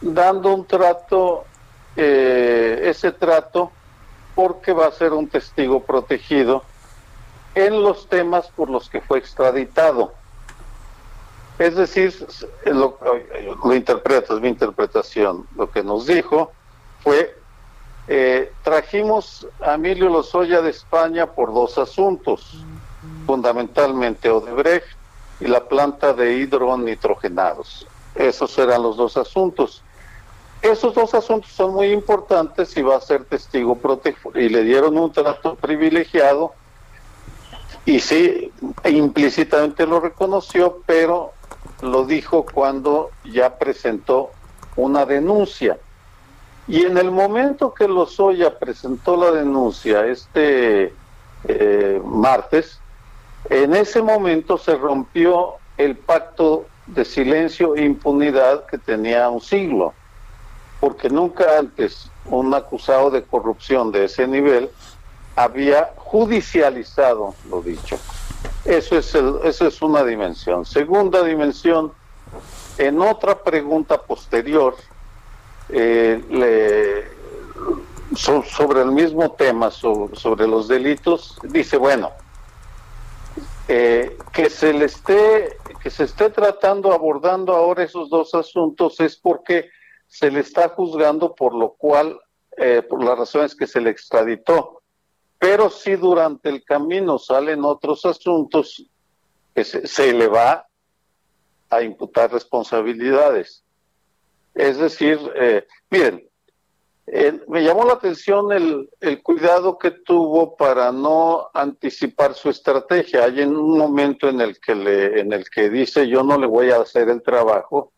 dando 0.00 0.54
un 0.54 0.66
trato, 0.66 1.44
eh, 1.96 2.82
ese 2.84 3.12
trato, 3.12 3.70
porque 4.34 4.72
va 4.72 4.88
a 4.88 4.92
ser 4.92 5.12
un 5.12 5.28
testigo 5.28 5.80
protegido 5.80 6.64
en 7.54 7.82
los 7.82 8.08
temas 8.08 8.48
por 8.48 8.68
los 8.68 8.90
que 8.90 9.00
fue 9.00 9.18
extraditado. 9.18 10.12
Es 11.58 11.76
decir, 11.76 12.26
lo, 12.66 12.98
lo 13.64 13.74
interpretas, 13.74 14.40
mi 14.40 14.48
interpretación. 14.48 15.46
Lo 15.56 15.70
que 15.70 15.82
nos 15.84 16.06
dijo 16.06 16.52
fue, 17.02 17.36
eh, 18.08 18.52
trajimos 18.62 19.46
a 19.60 19.74
Emilio 19.74 20.08
Lozoya 20.08 20.60
de 20.60 20.70
España 20.70 21.26
por 21.26 21.54
dos 21.54 21.78
asuntos, 21.78 22.64
fundamentalmente 23.26 24.30
Odebrecht 24.30 24.86
y 25.40 25.46
la 25.46 25.64
planta 25.68 26.12
de 26.12 26.34
hidronitrogenados. 26.34 27.86
Esos 28.14 28.58
eran 28.58 28.82
los 28.82 28.96
dos 28.96 29.16
asuntos. 29.16 29.82
Esos 30.60 30.94
dos 30.94 31.14
asuntos 31.14 31.52
son 31.52 31.74
muy 31.74 31.92
importantes 31.92 32.76
y 32.76 32.82
va 32.82 32.96
a 32.96 33.00
ser 33.00 33.24
testigo 33.24 33.76
protegido. 33.76 34.40
Y 34.40 34.48
le 34.48 34.62
dieron 34.62 34.96
un 34.98 35.12
trato 35.12 35.54
privilegiado 35.56 36.52
y 37.86 38.00
sí, 38.00 38.50
implícitamente 38.84 39.86
lo 39.86 40.00
reconoció, 40.00 40.80
pero 40.86 41.32
lo 41.82 42.04
dijo 42.04 42.44
cuando 42.44 43.10
ya 43.24 43.58
presentó 43.58 44.30
una 44.76 45.04
denuncia. 45.04 45.78
Y 46.66 46.84
en 46.86 46.96
el 46.96 47.10
momento 47.10 47.74
que 47.74 47.86
Lozoya 47.86 48.58
presentó 48.58 49.16
la 49.16 49.30
denuncia 49.32 50.06
este 50.06 50.94
eh, 51.44 52.00
martes, 52.04 52.80
en 53.50 53.74
ese 53.74 54.00
momento 54.02 54.56
se 54.56 54.74
rompió 54.76 55.54
el 55.76 55.96
pacto 55.96 56.66
de 56.86 57.04
silencio 57.04 57.76
e 57.76 57.84
impunidad 57.84 58.66
que 58.66 58.78
tenía 58.78 59.28
un 59.28 59.40
siglo, 59.40 59.92
porque 60.80 61.10
nunca 61.10 61.58
antes 61.58 62.10
un 62.26 62.54
acusado 62.54 63.10
de 63.10 63.22
corrupción 63.22 63.92
de 63.92 64.04
ese 64.04 64.26
nivel 64.26 64.70
había 65.36 65.90
judicializado 65.96 67.34
lo 67.50 67.60
dicho. 67.60 67.98
Eso 68.64 68.96
es, 68.96 69.14
el, 69.14 69.40
eso 69.44 69.66
es 69.66 69.82
una 69.82 70.02
dimensión. 70.04 70.64
Segunda 70.64 71.22
dimensión, 71.22 71.92
en 72.78 73.00
otra 73.00 73.42
pregunta 73.42 74.02
posterior, 74.02 74.74
eh, 75.68 77.04
sobre 78.14 78.82
el 78.82 78.92
mismo 78.92 79.32
tema, 79.32 79.70
sobre, 79.70 80.46
los 80.46 80.68
delitos, 80.68 81.38
dice, 81.42 81.76
bueno, 81.76 82.12
eh, 83.68 84.16
que 84.32 84.48
se 84.50 84.72
le 84.72 84.86
esté, 84.86 85.56
que 85.82 85.90
se 85.90 86.04
esté 86.04 86.30
tratando, 86.30 86.92
abordando 86.92 87.54
ahora 87.54 87.82
esos 87.82 88.08
dos 88.08 88.34
asuntos 88.34 89.00
es 89.00 89.16
porque 89.16 89.70
se 90.06 90.30
le 90.30 90.40
está 90.40 90.68
juzgando 90.68 91.34
por 91.34 91.54
lo 91.54 91.70
cual, 91.72 92.18
eh, 92.56 92.82
por 92.88 93.02
las 93.02 93.18
razones 93.18 93.54
que 93.54 93.66
se 93.66 93.80
le 93.80 93.90
extraditó 93.90 94.82
pero 95.38 95.70
si 95.70 95.96
durante 95.96 96.48
el 96.48 96.64
camino 96.64 97.18
salen 97.18 97.64
otros 97.64 98.04
asuntos, 98.04 98.86
que 99.54 99.64
se, 99.64 100.12
le 100.12 100.26
va 100.26 100.66
a 101.70 101.82
imputar 101.82 102.32
responsabilidades. 102.32 103.64
Es 104.54 104.78
decir, 104.78 105.18
eh, 105.36 105.66
miren, 105.90 106.28
me 107.48 107.62
llamó 107.62 107.84
la 107.84 107.94
atención 107.94 108.50
el, 108.52 108.88
el, 109.00 109.22
cuidado 109.22 109.78
que 109.78 109.90
tuvo 109.90 110.56
para 110.56 110.90
no 110.90 111.50
anticipar 111.52 112.34
su 112.34 112.48
estrategia. 112.48 113.24
Hay 113.24 113.42
en 113.42 113.56
un 113.56 113.76
momento 113.76 114.28
en 114.28 114.40
el 114.40 114.58
que 114.58 114.74
le, 114.74 115.20
en 115.20 115.32
el 115.32 115.48
que 115.50 115.68
dice 115.68 116.08
yo 116.08 116.22
no 116.22 116.38
le 116.38 116.46
voy 116.46 116.70
a 116.70 116.80
hacer 116.80 117.08
el 117.10 117.22
trabajo 117.22 117.92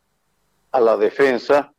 a 0.73 0.81
la 0.81 0.97
defensa 0.97 1.73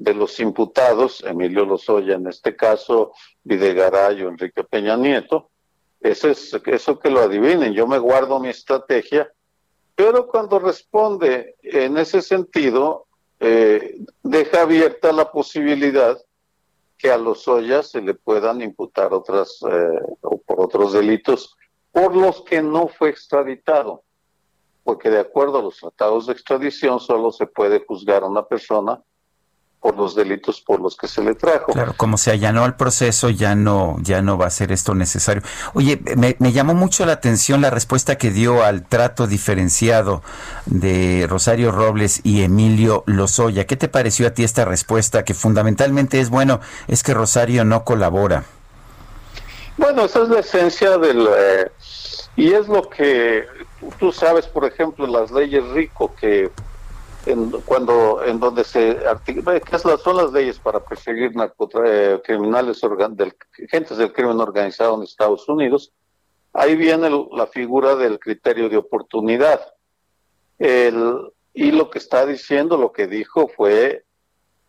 de 0.00 0.14
los 0.14 0.40
imputados, 0.40 1.22
Emilio 1.26 1.66
Lozoya 1.66 2.14
en 2.14 2.26
este 2.26 2.56
caso, 2.56 3.12
Videgaray 3.44 4.22
o 4.22 4.30
Enrique 4.30 4.64
Peña 4.64 4.96
Nieto, 4.96 5.50
eso, 6.00 6.30
es, 6.30 6.58
eso 6.64 6.98
que 6.98 7.10
lo 7.10 7.20
adivinen, 7.20 7.74
yo 7.74 7.86
me 7.86 7.98
guardo 7.98 8.40
mi 8.40 8.48
estrategia, 8.48 9.30
pero 9.94 10.26
cuando 10.26 10.58
responde 10.58 11.56
en 11.62 11.98
ese 11.98 12.22
sentido, 12.22 13.08
eh, 13.40 13.98
deja 14.22 14.62
abierta 14.62 15.12
la 15.12 15.30
posibilidad 15.30 16.18
que 16.96 17.10
a 17.10 17.18
Lozoya 17.18 17.82
se 17.82 18.00
le 18.00 18.14
puedan 18.14 18.62
imputar 18.62 19.12
otras 19.12 19.60
eh, 19.70 20.00
o 20.22 20.38
por 20.38 20.60
otros 20.62 20.94
delitos 20.94 21.56
por 21.92 22.16
los 22.16 22.40
que 22.42 22.62
no 22.62 22.88
fue 22.88 23.10
extraditado, 23.10 24.02
porque 24.82 25.10
de 25.10 25.20
acuerdo 25.20 25.58
a 25.58 25.62
los 25.62 25.76
tratados 25.76 26.26
de 26.26 26.32
extradición 26.32 27.00
solo 27.00 27.32
se 27.32 27.46
puede 27.46 27.84
juzgar 27.84 28.22
a 28.22 28.28
una 28.28 28.46
persona 28.46 29.02
por 29.80 29.96
los 29.96 30.14
delitos 30.14 30.60
por 30.60 30.80
los 30.80 30.96
que 30.96 31.08
se 31.08 31.22
le 31.22 31.34
trajo. 31.34 31.72
Claro, 31.72 31.94
como 31.96 32.18
se 32.18 32.30
allanó 32.30 32.66
el 32.66 32.74
proceso, 32.74 33.30
ya 33.30 33.54
no, 33.54 33.96
ya 34.02 34.20
no 34.20 34.36
va 34.36 34.46
a 34.46 34.50
ser 34.50 34.72
esto 34.72 34.94
necesario. 34.94 35.42
Oye, 35.72 36.00
me, 36.16 36.52
llamó 36.52 36.74
mucho 36.74 37.06
la 37.06 37.12
atención 37.12 37.62
la 37.62 37.70
respuesta 37.70 38.18
que 38.18 38.30
dio 38.30 38.62
al 38.62 38.86
trato 38.86 39.26
diferenciado 39.26 40.22
de 40.66 41.26
Rosario 41.28 41.72
Robles 41.72 42.20
y 42.24 42.42
Emilio 42.42 43.04
Lozoya. 43.06 43.66
¿Qué 43.66 43.76
te 43.76 43.88
pareció 43.88 44.26
a 44.26 44.30
ti 44.30 44.44
esta 44.44 44.66
respuesta? 44.66 45.24
Que 45.24 45.32
fundamentalmente 45.32 46.20
es, 46.20 46.28
bueno, 46.28 46.60
es 46.86 47.02
que 47.02 47.14
Rosario 47.14 47.64
no 47.64 47.84
colabora. 47.84 48.44
Bueno, 49.78 50.04
esa 50.04 50.22
es 50.22 50.28
la 50.28 50.40
esencia 50.40 50.98
del... 50.98 51.26
Eh, 51.26 51.70
y 52.36 52.52
es 52.52 52.68
lo 52.68 52.88
que 52.88 53.46
tú 53.98 54.12
sabes, 54.12 54.46
por 54.46 54.64
ejemplo, 54.66 55.06
las 55.06 55.30
leyes 55.30 55.66
RICO, 55.70 56.14
que 56.14 56.50
en, 57.26 57.50
cuando 57.62 58.22
en 58.24 58.40
donde 58.40 58.64
se 58.64 58.98
¿qué 59.24 59.78
son 59.78 60.16
las 60.16 60.32
leyes 60.32 60.58
para 60.58 60.84
perseguir 60.84 61.32
eh, 61.84 62.20
criminales 62.24 62.80
del, 63.10 63.34
gentes 63.68 63.98
del 63.98 64.12
crimen 64.12 64.40
organizado 64.40 64.96
en 64.96 65.02
Estados 65.02 65.48
Unidos 65.48 65.92
ahí 66.52 66.76
viene 66.76 67.10
la 67.32 67.46
figura 67.46 67.94
del 67.96 68.18
criterio 68.18 68.68
de 68.68 68.76
oportunidad. 68.76 69.60
El, 70.58 71.32
y 71.54 71.72
lo 71.72 71.90
que 71.90 71.98
está 71.98 72.26
diciendo 72.26 72.76
lo 72.76 72.92
que 72.92 73.06
dijo 73.06 73.48
fue 73.48 74.04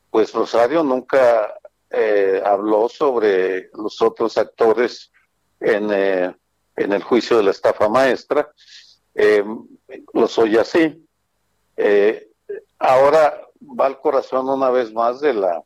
pues 0.10 0.34
Rosario 0.34 0.84
nunca 0.84 1.56
eh, 1.90 2.42
habló 2.46 2.90
sobre 2.90 3.70
los 3.74 4.02
otros 4.02 4.38
actores 4.38 5.12
en, 5.60 5.90
eh, 5.92 6.36
en 6.76 6.94
el 6.94 7.04
juicio 7.04 7.38
de 7.38 7.44
la 7.44 7.52
estafa 7.52 7.88
maestra. 7.88 8.52
Eh, 9.16 9.44
los 10.14 10.38
oye 10.38 10.60
así. 10.60 11.06
Eh, 11.78 12.31
Ahora 12.80 13.48
va 13.62 13.86
al 13.86 14.00
corazón 14.00 14.50
una 14.50 14.70
vez 14.70 14.92
más 14.94 15.22
de 15.22 15.34
la 15.34 15.64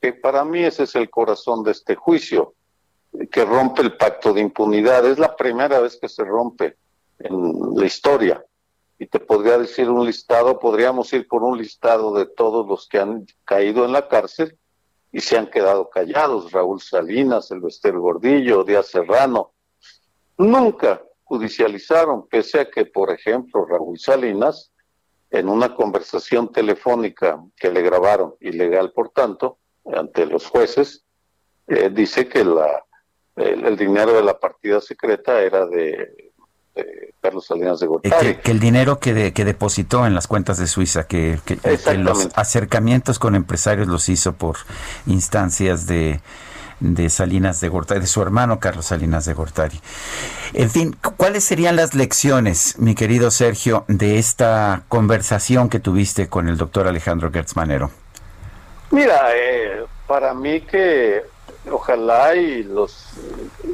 que 0.00 0.12
para 0.12 0.44
mí 0.44 0.62
ese 0.62 0.82
es 0.82 0.94
el 0.96 1.08
corazón 1.08 1.62
de 1.64 1.70
este 1.70 1.94
juicio, 1.94 2.52
que 3.30 3.42
rompe 3.44 3.80
el 3.80 3.96
pacto 3.96 4.34
de 4.34 4.42
impunidad. 4.42 5.06
Es 5.06 5.18
la 5.18 5.34
primera 5.34 5.80
vez 5.80 5.96
que 5.98 6.10
se 6.10 6.22
rompe 6.24 6.76
en 7.20 7.74
la 7.74 7.86
historia. 7.86 8.44
Y 8.98 9.06
te 9.06 9.18
podría 9.18 9.56
decir 9.56 9.88
un 9.88 10.04
listado, 10.04 10.58
podríamos 10.58 11.10
ir 11.14 11.26
por 11.26 11.42
un 11.42 11.56
listado 11.56 12.12
de 12.14 12.26
todos 12.26 12.66
los 12.66 12.86
que 12.86 12.98
han 12.98 13.26
caído 13.46 13.86
en 13.86 13.92
la 13.92 14.06
cárcel 14.06 14.58
y 15.10 15.20
se 15.20 15.38
han 15.38 15.46
quedado 15.46 15.88
callados. 15.88 16.52
Raúl 16.52 16.82
Salinas, 16.82 17.50
Elvester 17.50 17.96
Gordillo, 17.96 18.62
Díaz 18.62 18.88
Serrano. 18.88 19.52
Nunca 20.36 21.02
judicializaron, 21.22 22.28
pese 22.28 22.60
a 22.60 22.70
que, 22.70 22.84
por 22.84 23.10
ejemplo, 23.10 23.64
Raúl 23.64 23.98
Salinas 23.98 24.70
en 25.34 25.48
una 25.48 25.74
conversación 25.74 26.52
telefónica 26.52 27.42
que 27.56 27.70
le 27.70 27.82
grabaron, 27.82 28.34
ilegal 28.40 28.92
por 28.92 29.10
tanto, 29.10 29.58
ante 29.92 30.26
los 30.26 30.46
jueces, 30.46 31.04
eh, 31.66 31.90
dice 31.92 32.28
que 32.28 32.44
la, 32.44 32.84
el, 33.36 33.76
dinero 33.76 34.12
de 34.12 34.22
la 34.22 34.38
partida 34.38 34.80
secreta 34.80 35.42
era 35.42 35.66
de 35.66 36.32
Carlos 37.20 37.46
Salinas 37.46 37.80
de 37.80 37.86
Gortari. 37.86 38.36
Que, 38.36 38.50
el 38.50 38.60
dinero 38.60 38.98
que, 39.00 39.32
que 39.32 39.44
depositó 39.44 40.06
en 40.06 40.14
las 40.14 40.26
cuentas 40.26 40.58
de 40.58 40.66
Suiza, 40.66 41.06
que, 41.06 41.38
que, 41.44 41.58
los 41.96 42.28
acercamientos 42.34 43.18
con 43.18 43.34
empresarios 43.34 43.88
los 43.88 44.08
hizo 44.08 44.34
por 44.34 44.56
instancias 45.06 45.86
de, 45.86 46.20
de 46.80 47.10
Salinas 47.10 47.60
de 47.60 47.68
Gortari, 47.68 48.00
de 48.00 48.06
su 48.06 48.22
hermano 48.22 48.60
Carlos 48.60 48.86
Salinas 48.86 49.24
de 49.24 49.34
Gortari. 49.34 49.80
En 50.52 50.70
fin, 50.70 50.96
¿cuáles 51.16 51.44
serían 51.44 51.76
las 51.76 51.94
lecciones, 51.94 52.78
mi 52.78 52.94
querido 52.94 53.30
Sergio, 53.30 53.84
de 53.88 54.18
esta 54.18 54.82
conversación 54.88 55.68
que 55.68 55.80
tuviste 55.80 56.28
con 56.28 56.48
el 56.48 56.56
doctor 56.56 56.86
Alejandro 56.86 57.30
Gertz 57.32 57.56
Manero? 57.56 57.90
Mira, 58.90 59.30
eh, 59.34 59.84
para 60.06 60.34
mí 60.34 60.60
que 60.60 61.24
ojalá 61.70 62.36
y 62.36 62.62
los 62.62 63.08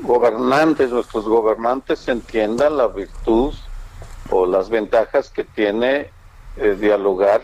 gobernantes, 0.02 0.90
nuestros 0.90 1.24
gobernantes 1.24 2.06
entiendan 2.08 2.76
la 2.76 2.86
virtud 2.86 3.54
o 4.30 4.46
las 4.46 4.70
ventajas 4.70 5.30
que 5.30 5.44
tiene 5.44 6.10
eh, 6.56 6.76
dialogar 6.78 7.42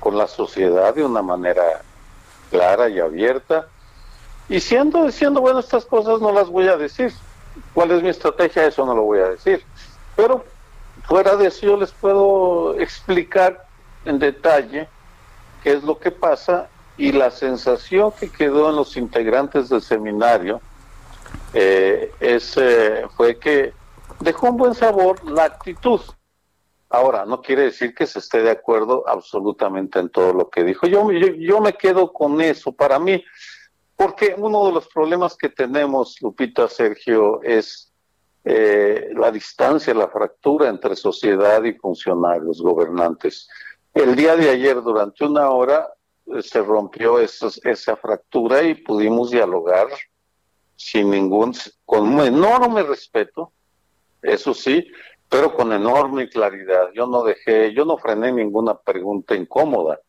con 0.00 0.18
la 0.18 0.26
sociedad 0.26 0.94
de 0.94 1.04
una 1.04 1.22
manera 1.22 1.62
clara 2.50 2.88
y 2.88 2.98
abierta. 2.98 3.68
Y 4.48 4.60
siendo 4.60 5.04
diciendo, 5.04 5.40
bueno, 5.40 5.60
estas 5.60 5.84
cosas 5.84 6.20
no 6.20 6.32
las 6.32 6.48
voy 6.48 6.68
a 6.68 6.76
decir. 6.76 7.12
¿Cuál 7.74 7.92
es 7.92 8.02
mi 8.02 8.08
estrategia? 8.08 8.66
Eso 8.66 8.84
no 8.84 8.94
lo 8.94 9.02
voy 9.02 9.20
a 9.20 9.28
decir. 9.30 9.62
Pero 10.16 10.44
fuera 11.04 11.36
de 11.36 11.48
eso 11.48 11.66
yo 11.66 11.76
les 11.76 11.92
puedo 11.92 12.78
explicar 12.78 13.66
en 14.04 14.18
detalle 14.18 14.88
qué 15.62 15.72
es 15.72 15.82
lo 15.82 15.98
que 15.98 16.10
pasa 16.10 16.68
y 16.96 17.12
la 17.12 17.30
sensación 17.30 18.12
que 18.12 18.30
quedó 18.30 18.70
en 18.70 18.76
los 18.76 18.96
integrantes 18.96 19.68
del 19.68 19.82
seminario 19.82 20.60
eh, 21.54 22.12
es, 22.20 22.56
eh, 22.56 23.06
fue 23.16 23.38
que 23.38 23.72
dejó 24.20 24.50
un 24.50 24.56
buen 24.56 24.74
sabor 24.74 25.24
la 25.28 25.44
actitud. 25.44 26.00
Ahora, 26.88 27.24
no 27.24 27.40
quiere 27.40 27.62
decir 27.62 27.94
que 27.94 28.06
se 28.06 28.18
esté 28.18 28.42
de 28.42 28.50
acuerdo 28.50 29.04
absolutamente 29.08 29.98
en 29.98 30.10
todo 30.10 30.34
lo 30.34 30.50
que 30.50 30.62
dijo. 30.62 30.86
Yo, 30.86 31.10
yo, 31.10 31.60
me 31.60 31.72
quedo 31.72 32.12
con 32.12 32.40
eso. 32.42 32.70
Para 32.70 32.98
mí, 32.98 33.24
porque 33.96 34.34
uno 34.36 34.66
de 34.66 34.72
los 34.72 34.88
problemas 34.88 35.36
que 35.36 35.48
tenemos, 35.48 36.16
Lupita, 36.20 36.68
Sergio, 36.68 37.42
es 37.42 37.92
eh, 38.44 39.10
la 39.14 39.30
distancia, 39.30 39.94
la 39.94 40.08
fractura 40.08 40.68
entre 40.68 40.96
sociedad 40.96 41.62
y 41.64 41.74
funcionarios, 41.74 42.60
gobernantes. 42.60 43.48
El 43.94 44.16
día 44.16 44.36
de 44.36 44.50
ayer, 44.50 44.82
durante 44.82 45.24
una 45.24 45.50
hora, 45.50 45.88
se 46.40 46.62
rompió 46.62 47.18
esa 47.18 47.96
fractura 47.96 48.62
y 48.62 48.74
pudimos 48.74 49.30
dialogar 49.30 49.88
sin 50.76 51.10
ningún, 51.10 51.54
con 51.84 52.14
un 52.14 52.20
enorme 52.20 52.82
respeto, 52.82 53.52
eso 54.20 54.54
sí, 54.54 54.86
pero 55.28 55.54
con 55.54 55.72
enorme 55.72 56.28
claridad. 56.28 56.90
Yo 56.94 57.06
no 57.06 57.22
dejé, 57.22 57.72
yo 57.72 57.84
no 57.84 57.98
frené 57.98 58.32
ninguna 58.32 58.78
pregunta 58.78 59.34
incómoda, 59.34 60.00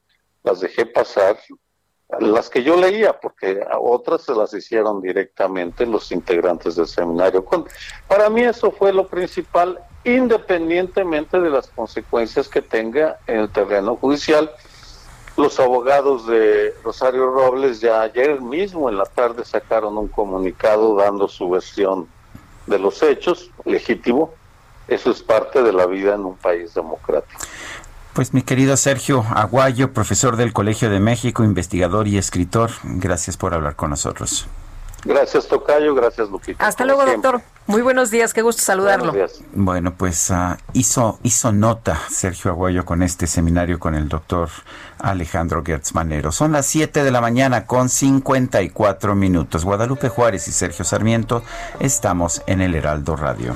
las 0.44 0.62
dejé 0.62 0.86
pasar, 0.86 1.38
las 2.20 2.50
que 2.50 2.64
yo 2.64 2.76
leía, 2.76 3.20
porque 3.20 3.66
otras 3.80 4.24
se 4.24 4.34
las 4.34 4.54
hicieron 4.54 5.02
directamente 5.02 5.86
los 5.86 6.12
integrantes 6.12 6.76
del 6.76 6.88
seminario. 6.88 7.46
para 8.08 8.30
mí 8.30 8.42
eso 8.42 8.72
fue 8.72 8.94
lo 8.94 9.08
principal, 9.08 9.80
independientemente 10.04 11.40
de 11.40 11.50
las 11.50 11.68
consecuencias 11.68 12.48
que 12.48 12.62
tenga 12.62 13.20
en 13.28 13.40
el 13.40 13.50
terreno 13.50 13.96
judicial 13.96 14.50
los 15.36 15.60
abogados 15.60 16.28
de 16.28 16.76
Rosario 16.84 17.32
Robles 17.32 17.82
ya 17.82 18.02
ayer 18.02 18.40
mismo 18.40 18.88
en 18.88 18.98
la 18.98 19.06
tarde 19.06 19.44
sacaron 19.44 19.98
un 19.98 20.08
comunicado 20.08 20.96
dando 20.96 21.28
su 21.28 21.50
versión 21.50 22.08
de 22.68 22.78
los 22.78 23.02
hechos, 23.02 23.50
legítimo. 23.66 24.32
Eso 24.88 25.12
es 25.12 25.24
parte 25.24 25.64
de 25.64 25.74
la 25.74 25.88
vida 25.88 26.14
en 26.14 26.26
un 26.26 26.38
país 26.38 26.74
democrático. 26.74 27.42
Pues 28.14 28.34
mi 28.34 28.44
querido 28.44 28.78
Sergio 28.78 29.26
Aguayo, 29.36 29.92
profesor 29.92 30.38
del 30.38 30.54
Colegio 30.54 30.90
de 30.90 31.00
México, 31.00 31.44
investigador 31.44 32.08
y 32.08 32.18
escritor, 32.18 32.70
gracias 32.84 33.38
por 33.38 33.54
hablar 33.56 33.76
con 33.76 33.90
nosotros. 33.90 34.48
Gracias, 35.06 35.48
Tocayo. 35.48 35.94
Gracias, 35.96 36.30
Lupita. 36.30 36.66
Hasta 36.66 36.86
luego, 36.86 37.06
doctor. 37.06 37.42
Muy 37.66 37.82
buenos 37.82 38.12
días. 38.12 38.34
Qué 38.34 38.42
gusto 38.42 38.62
saludarlo. 38.62 39.14
Bueno, 39.54 39.94
pues 39.96 40.30
uh, 40.30 40.56
hizo, 40.74 41.20
hizo 41.24 41.52
nota 41.52 42.00
Sergio 42.10 42.52
Aguayo 42.52 42.86
con 42.86 43.04
este 43.04 43.28
seminario 43.28 43.80
con 43.80 43.96
el 43.96 44.08
doctor 44.10 44.50
Alejandro 45.00 45.64
Gertz 45.66 45.94
Manero. 45.94 46.32
Son 46.32 46.52
las 46.52 46.66
7 46.68 47.04
de 47.04 47.12
la 47.12 47.22
mañana 47.22 47.66
con 47.66 47.90
54 47.90 49.16
minutos. 49.16 49.66
Guadalupe 49.66 50.10
Juárez 50.10 50.48
y 50.48 50.52
Sergio 50.52 50.86
Sarmiento 50.86 51.44
estamos 51.80 52.42
en 52.48 52.62
el 52.62 52.76
Heraldo 52.76 53.16
Radio. 53.16 53.56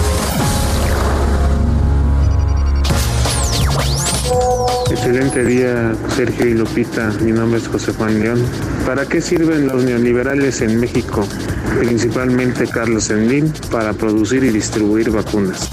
Excelente 4.91 5.45
día, 5.45 5.95
Sergio 6.13 6.47
y 6.49 6.53
Lupita. 6.53 7.11
Mi 7.21 7.31
nombre 7.31 7.61
es 7.61 7.67
José 7.69 7.93
Juan 7.93 8.19
León. 8.19 8.45
¿Para 8.85 9.05
qué 9.05 9.21
sirven 9.21 9.67
los 9.67 9.85
neoliberales 9.85 10.59
en 10.59 10.81
México? 10.81 11.25
Principalmente 11.79 12.67
Carlos 12.67 13.05
Slim, 13.05 13.53
para 13.71 13.93
producir 13.93 14.43
y 14.43 14.49
distribuir 14.49 15.09
vacunas. 15.09 15.69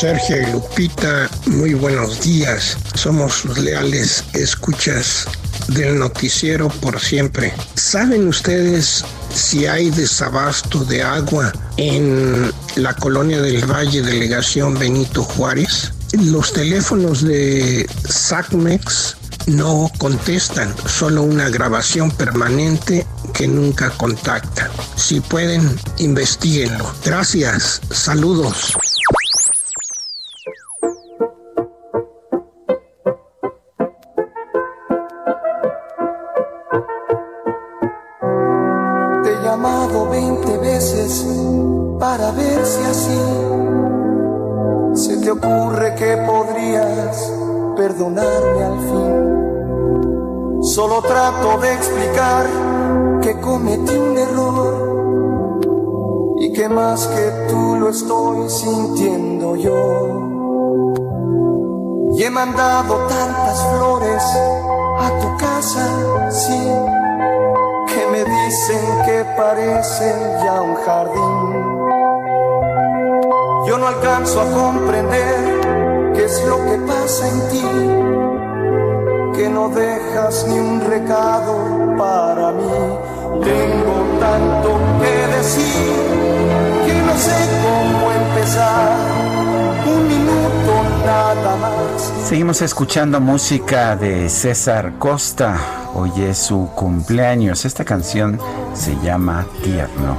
Sergio 0.00 0.40
y 0.40 0.52
Lupita, 0.52 1.28
muy 1.48 1.74
buenos 1.74 2.22
días. 2.22 2.78
Somos 2.94 3.44
los 3.44 3.58
leales 3.58 4.24
escuchas 4.32 5.28
del 5.68 5.98
noticiero 5.98 6.70
por 6.80 6.98
siempre. 6.98 7.52
¿Saben 7.74 8.26
ustedes 8.26 9.04
si 9.34 9.66
hay 9.66 9.90
desabasto 9.90 10.82
de 10.86 11.02
agua 11.02 11.52
en 11.76 12.50
la 12.76 12.94
colonia 12.94 13.42
del 13.42 13.70
Valle, 13.70 14.00
delegación 14.00 14.78
Benito 14.78 15.22
Juárez? 15.22 15.92
Los 16.24 16.52
teléfonos 16.54 17.22
de 17.22 17.86
SACMEX 18.08 19.16
no 19.46 19.90
contestan, 19.98 20.74
solo 20.86 21.22
una 21.22 21.50
grabación 21.50 22.10
permanente 22.10 23.06
que 23.34 23.46
nunca 23.46 23.90
contacta. 23.90 24.70
Si 24.96 25.20
pueden, 25.20 25.78
investiguenlo. 25.98 26.90
Gracias, 27.04 27.82
saludos. 27.90 28.76
Al 48.14 48.78
fin. 48.88 50.62
Solo 50.62 51.02
trato 51.02 51.58
de 51.58 51.74
explicar 51.74 52.46
que 53.20 53.40
cometí 53.40 53.96
un 53.96 54.16
error 54.16 55.66
y 56.40 56.52
que 56.52 56.68
más 56.68 57.06
que 57.08 57.32
tú 57.48 57.76
lo 57.80 57.88
estoy 57.88 58.48
sintiendo 58.48 59.56
yo. 59.56 60.22
Y 62.12 62.22
he 62.22 62.30
mandado 62.30 62.94
tantas 63.08 63.60
flores 63.74 64.22
a 64.98 65.10
tu 65.20 65.36
casa, 65.36 66.30
sí, 66.30 66.72
que 67.88 68.06
me 68.12 68.24
dicen 68.24 69.02
que 69.04 69.24
parece 69.36 70.14
ya 70.44 70.62
un 70.62 70.76
jardín 70.76 71.76
yo 73.66 73.78
no 73.78 73.88
alcanzo 73.88 74.40
a 74.40 74.52
comprender 74.52 75.55
qué 76.16 76.24
es 76.24 76.42
lo 76.44 76.56
que 76.64 76.78
pasa 76.86 77.28
en 77.28 77.48
ti, 77.50 77.62
que 79.36 79.48
no 79.48 79.68
dejas 79.68 80.46
ni 80.48 80.58
un 80.58 80.80
recado 80.80 81.94
para 81.98 82.52
mí. 82.52 82.72
Tengo 83.44 83.96
tanto 84.18 84.80
que 85.00 85.36
decir 85.36 85.94
que 86.86 86.94
no 87.02 87.14
sé 87.18 87.36
cómo 87.62 88.12
empezar. 88.12 88.96
Un 89.86 90.08
minuto 90.08 90.72
nada 91.04 91.56
más. 91.56 92.12
Seguimos 92.24 92.62
escuchando 92.62 93.20
música 93.20 93.94
de 93.94 94.28
César 94.28 94.94
Costa. 94.98 95.58
Hoy 95.94 96.10
es 96.22 96.38
su 96.38 96.68
cumpleaños. 96.74 97.64
Esta 97.64 97.84
canción 97.84 98.40
se 98.74 98.96
llama 99.00 99.46
Tierno. 99.62 100.16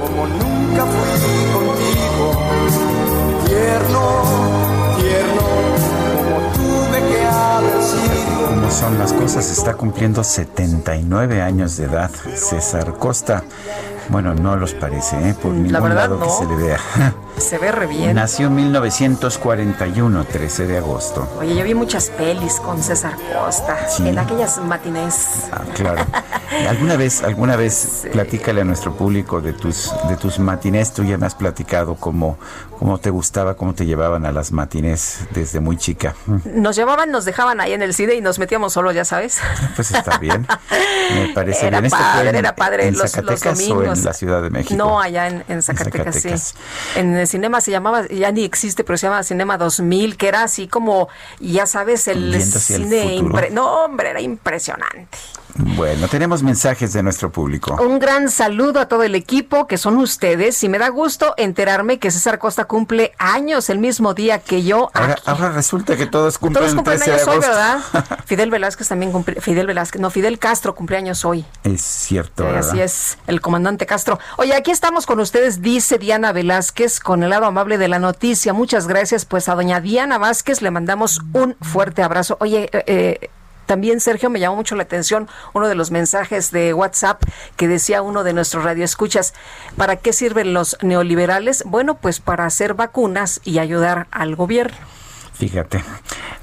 Como 0.00 0.26
nunca 0.26 0.84
fui 0.86 1.23
son 8.84 8.98
las 8.98 9.14
cosas? 9.14 9.50
Está 9.50 9.74
cumpliendo 9.74 10.22
79 10.22 11.40
años 11.40 11.78
de 11.78 11.84
edad. 11.84 12.10
César 12.34 12.92
Costa. 12.98 13.42
Bueno, 14.10 14.34
no 14.34 14.56
los 14.56 14.74
parece, 14.74 15.16
¿eh? 15.26 15.34
por 15.40 15.52
ningún 15.52 15.94
lado 15.94 16.20
que 16.20 16.28
se 16.28 16.44
le 16.44 16.54
vea. 16.54 16.78
Se 17.38 17.58
ve 17.58 17.72
re 17.72 17.86
bien. 17.86 18.14
Nació 18.14 18.46
en 18.46 18.54
1941, 18.56 20.24
13 20.24 20.66
de 20.66 20.78
agosto. 20.78 21.26
Oye, 21.40 21.56
yo 21.56 21.64
vi 21.64 21.74
muchas 21.74 22.10
pelis 22.10 22.60
con 22.60 22.80
César 22.80 23.16
Costa 23.34 23.76
en 23.98 24.18
aquellas 24.18 24.58
matinés. 24.58 25.48
Ah, 25.50 25.62
claro. 25.74 26.04
¿Alguna 26.68 26.96
vez, 26.96 27.22
alguna 27.22 27.56
vez 27.56 28.06
platícale 28.12 28.60
a 28.60 28.64
nuestro 28.64 28.94
público 28.94 29.40
de 29.40 29.52
tus, 29.52 29.92
de 30.08 30.16
tus 30.16 30.38
matinés? 30.38 30.92
Tú 30.92 31.04
ya 31.04 31.18
me 31.18 31.26
has 31.26 31.34
platicado 31.34 31.96
cómo, 31.96 32.38
cómo 32.78 32.98
te 32.98 33.10
gustaba, 33.10 33.54
cómo 33.54 33.74
te 33.74 33.86
llevaban 33.86 34.24
a 34.24 34.32
las 34.32 34.52
matinés 34.52 35.20
desde 35.32 35.60
muy 35.60 35.76
chica. 35.76 36.14
Nos 36.44 36.76
llevaban, 36.76 37.10
nos 37.10 37.24
dejaban 37.24 37.60
ahí 37.60 37.72
en 37.72 37.82
el 37.82 37.94
cine 37.94 38.14
y 38.14 38.20
nos 38.20 38.38
metíamos 38.38 38.72
solo, 38.72 38.92
ya 38.92 39.04
sabes. 39.04 39.40
Pues 39.76 39.90
está 39.90 40.18
bien. 40.18 40.46
Me 41.14 41.28
parece 41.34 41.66
era 41.66 41.80
bien. 41.80 41.90
Padre, 41.90 42.38
era 42.38 42.54
padre, 42.54 42.88
en 42.88 42.96
los, 42.96 43.10
Zacatecas 43.10 43.44
los 43.44 43.68
domingos. 43.68 43.98
o 43.98 44.00
en 44.00 44.04
la 44.04 44.12
Ciudad 44.12 44.42
de 44.42 44.50
México? 44.50 44.74
No, 44.76 45.00
allá 45.00 45.28
en, 45.28 45.62
Zacatecas, 45.62 46.16
sí. 46.16 46.30
En 46.96 47.14
el 47.14 47.26
cinema 47.26 47.60
se 47.60 47.70
llamaba, 47.70 48.06
ya 48.08 48.30
ni 48.32 48.44
existe, 48.44 48.84
pero 48.84 48.96
se 48.96 49.06
llama 49.06 49.22
Cinema 49.22 49.58
2000, 49.58 50.16
que 50.16 50.28
era 50.28 50.44
así 50.44 50.68
como, 50.68 51.08
ya 51.40 51.66
sabes, 51.66 52.08
el 52.08 52.40
cine... 52.42 53.22
no, 53.50 53.84
hombre, 53.84 54.10
era 54.10 54.20
impresionante. 54.20 55.08
Bueno, 55.56 56.08
tenemos 56.08 56.42
mensajes 56.42 56.92
de 56.92 57.02
nuestro 57.02 57.30
público. 57.30 57.76
Un 57.80 58.00
gran 58.00 58.28
saludo 58.28 58.80
a 58.80 58.88
todo 58.88 59.04
el 59.04 59.14
equipo 59.14 59.68
que 59.68 59.78
son 59.78 59.98
ustedes 59.98 60.62
y 60.64 60.68
me 60.68 60.78
da 60.78 60.88
gusto 60.88 61.34
enterarme 61.36 62.00
que 62.00 62.10
César 62.10 62.40
Costa 62.40 62.64
cumple 62.64 63.12
años 63.18 63.70
el 63.70 63.78
mismo 63.78 64.14
día 64.14 64.40
que 64.40 64.64
yo. 64.64 64.90
Ahora, 64.94 65.50
resulta 65.50 65.96
que 65.96 66.06
todos 66.06 66.38
cumplen, 66.38 66.64
todos 66.64 66.74
cumplen 66.74 66.96
el 66.96 67.02
13 67.04 67.12
años 67.12 67.28
hoy, 67.28 67.38
¿verdad? 67.38 67.78
Fidel 68.26 68.50
Velázquez 68.50 68.88
también 68.88 69.12
cumple, 69.12 69.40
Fidel 69.40 69.68
Velázquez, 69.68 70.00
no, 70.00 70.10
Fidel 70.10 70.40
Castro 70.40 70.74
cumpleaños 70.74 71.24
hoy. 71.24 71.44
Es 71.62 71.82
cierto, 71.82 72.44
¿verdad? 72.44 72.68
Así 72.70 72.80
es, 72.80 73.18
el 73.28 73.40
comandante 73.40 73.86
Castro. 73.86 74.18
Oye, 74.38 74.54
aquí 74.54 74.72
estamos 74.72 75.06
con 75.06 75.20
ustedes, 75.20 75.62
dice 75.62 75.98
Diana 75.98 76.32
Velázquez, 76.32 76.98
con 76.98 77.22
el 77.22 77.30
lado 77.30 77.46
amable 77.46 77.78
de 77.78 77.86
la 77.86 78.00
noticia. 78.00 78.52
Muchas 78.52 78.88
gracias, 78.88 79.24
pues 79.24 79.48
a 79.48 79.54
doña 79.54 79.80
Diana 79.80 80.18
Vázquez 80.18 80.62
le 80.62 80.72
mandamos 80.72 81.20
un 81.32 81.54
fuerte 81.60 82.02
abrazo. 82.02 82.36
Oye, 82.40 82.68
eh, 82.72 82.84
eh 82.86 83.30
también, 83.66 84.00
Sergio, 84.00 84.30
me 84.30 84.40
llamó 84.40 84.56
mucho 84.56 84.76
la 84.76 84.84
atención 84.84 85.28
uno 85.52 85.68
de 85.68 85.74
los 85.74 85.90
mensajes 85.90 86.50
de 86.50 86.74
WhatsApp 86.74 87.22
que 87.56 87.68
decía 87.68 88.02
uno 88.02 88.24
de 88.24 88.32
nuestros 88.32 88.64
radioescuchas, 88.64 89.34
¿para 89.76 89.96
qué 89.96 90.12
sirven 90.12 90.52
los 90.52 90.76
neoliberales? 90.82 91.64
Bueno, 91.66 91.96
pues 91.96 92.20
para 92.20 92.46
hacer 92.46 92.74
vacunas 92.74 93.40
y 93.44 93.58
ayudar 93.58 94.06
al 94.10 94.36
gobierno. 94.36 94.76
Fíjate. 95.34 95.82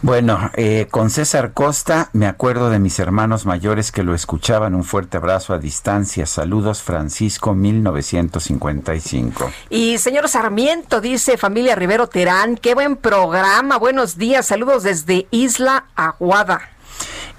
Bueno, 0.01 0.51
eh, 0.55 0.87
con 0.91 1.09
César 1.09 1.53
Costa 1.53 2.09
me 2.11 2.27
acuerdo 2.27 2.69
de 2.69 2.79
mis 2.79 2.99
hermanos 2.99 3.45
mayores 3.45 3.91
que 3.91 4.03
lo 4.03 4.13
escuchaban. 4.13 4.75
Un 4.75 4.83
fuerte 4.83 5.17
abrazo 5.17 5.53
a 5.53 5.59
distancia. 5.59 6.25
Saludos, 6.25 6.81
Francisco, 6.81 7.53
1955. 7.53 9.49
Y 9.69 9.97
señor 9.97 10.27
Sarmiento 10.27 10.99
dice, 10.99 11.37
familia 11.37 11.75
Rivero 11.75 12.07
Terán, 12.07 12.57
qué 12.57 12.73
buen 12.73 12.97
programa. 12.97 13.77
Buenos 13.77 14.17
días. 14.17 14.47
Saludos 14.47 14.83
desde 14.83 15.27
Isla 15.31 15.85
Aguada. 15.95 16.70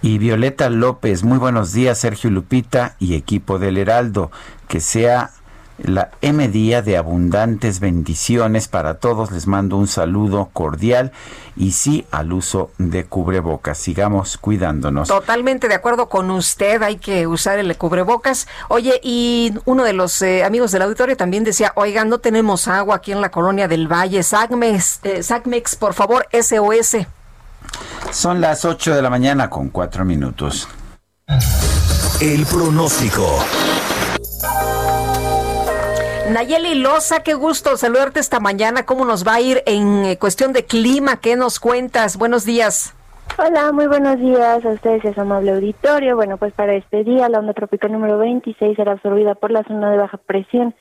Y 0.05 0.19
Violeta 0.19 0.69
López, 0.69 1.23
muy 1.23 1.39
buenos 1.39 1.73
días, 1.73 1.97
Sergio 1.97 2.29
Lupita 2.29 2.97
y 2.99 3.15
equipo 3.15 3.61
del 3.61 3.79
Heraldo. 3.79 4.33
Que 4.67 4.81
sea 4.81 5.31
la 5.79 6.11
M 6.23 6.49
día 6.49 6.83
de 6.83 6.97
abundantes 6.97 7.79
bendiciones 7.79 8.67
para 8.67 8.95
todos. 8.95 9.31
Les 9.31 9.47
mando 9.47 9.77
un 9.77 9.87
saludo 9.87 10.51
cordial 10.53 11.13
y 11.57 11.71
sí 11.71 12.05
al 12.11 12.33
uso 12.33 12.73
de 12.79 13.05
cubrebocas. 13.05 13.79
Sigamos 13.79 14.39
cuidándonos. 14.39 15.07
Totalmente 15.07 15.69
de 15.69 15.75
acuerdo 15.75 16.09
con 16.09 16.33
usted, 16.33 16.83
hay 16.83 16.97
que 16.97 17.29
usar 17.29 17.61
el 17.61 17.77
cubrebocas. 17.77 18.49
Oye, 18.69 18.99
y 19.05 19.55
uno 19.67 19.85
de 19.85 19.93
los 19.93 20.21
eh, 20.21 20.43
amigos 20.43 20.73
del 20.73 20.83
auditorio 20.83 21.17
también 21.17 21.45
decía, 21.45 21.71
oigan, 21.77 22.09
no 22.09 22.19
tenemos 22.19 22.67
agua 22.67 22.97
aquí 22.97 23.13
en 23.13 23.21
la 23.21 23.31
colonia 23.31 23.69
del 23.69 23.87
Valle. 23.87 24.25
SACMEX, 24.25 24.99
eh, 25.05 25.23
SACMEX 25.23 25.77
por 25.77 25.95
favor, 25.95 26.27
SOS. 26.33 27.07
Son 28.11 28.41
las 28.41 28.65
8 28.65 28.95
de 28.95 29.03
la 29.03 29.11
mañana 29.11 29.49
con 29.49 29.69
4 29.69 30.05
minutos. 30.05 30.69
El 32.21 32.45
pronóstico. 32.47 33.39
Nayeli 36.31 36.77
Loza, 36.77 37.23
qué 37.23 37.35
gusto 37.35 37.77
saludarte 37.77 38.21
esta 38.21 38.41
mañana. 38.41 38.87
¿Cómo 38.87 39.05
nos 39.05 39.27
va 39.27 39.35
a 39.35 39.41
ir 39.41 39.63
en 39.67 40.05
eh, 40.05 40.19
cuestión 40.19 40.53
de 40.53 40.65
clima? 40.65 41.19
¿Qué 41.19 41.37
nos 41.37 41.61
cuentas? 41.61 42.17
Buenos 42.17 42.45
días. 42.45 42.95
Hola, 43.39 43.73
muy 43.73 43.87
buenos 43.87 44.19
días 44.19 44.65
a 44.65 44.69
ustedes 44.69 45.05
y 45.05 45.09
a 45.09 45.15
su 45.15 45.21
amable 45.21 45.53
auditorio. 45.53 46.17
Bueno, 46.17 46.37
pues 46.37 46.53
para 46.53 46.75
este 46.75 47.03
día 47.03 47.29
la 47.29 47.39
onda 47.39 47.55
tropical 47.55 47.93
número 47.93 48.19
26 48.19 48.77
será 48.77 48.93
absorbida 48.93 49.35
por 49.35 49.51
la 49.51 49.63
zona 49.65 49.91
de 49.91 49.99
baja 49.99 50.19
presión 50.19 50.75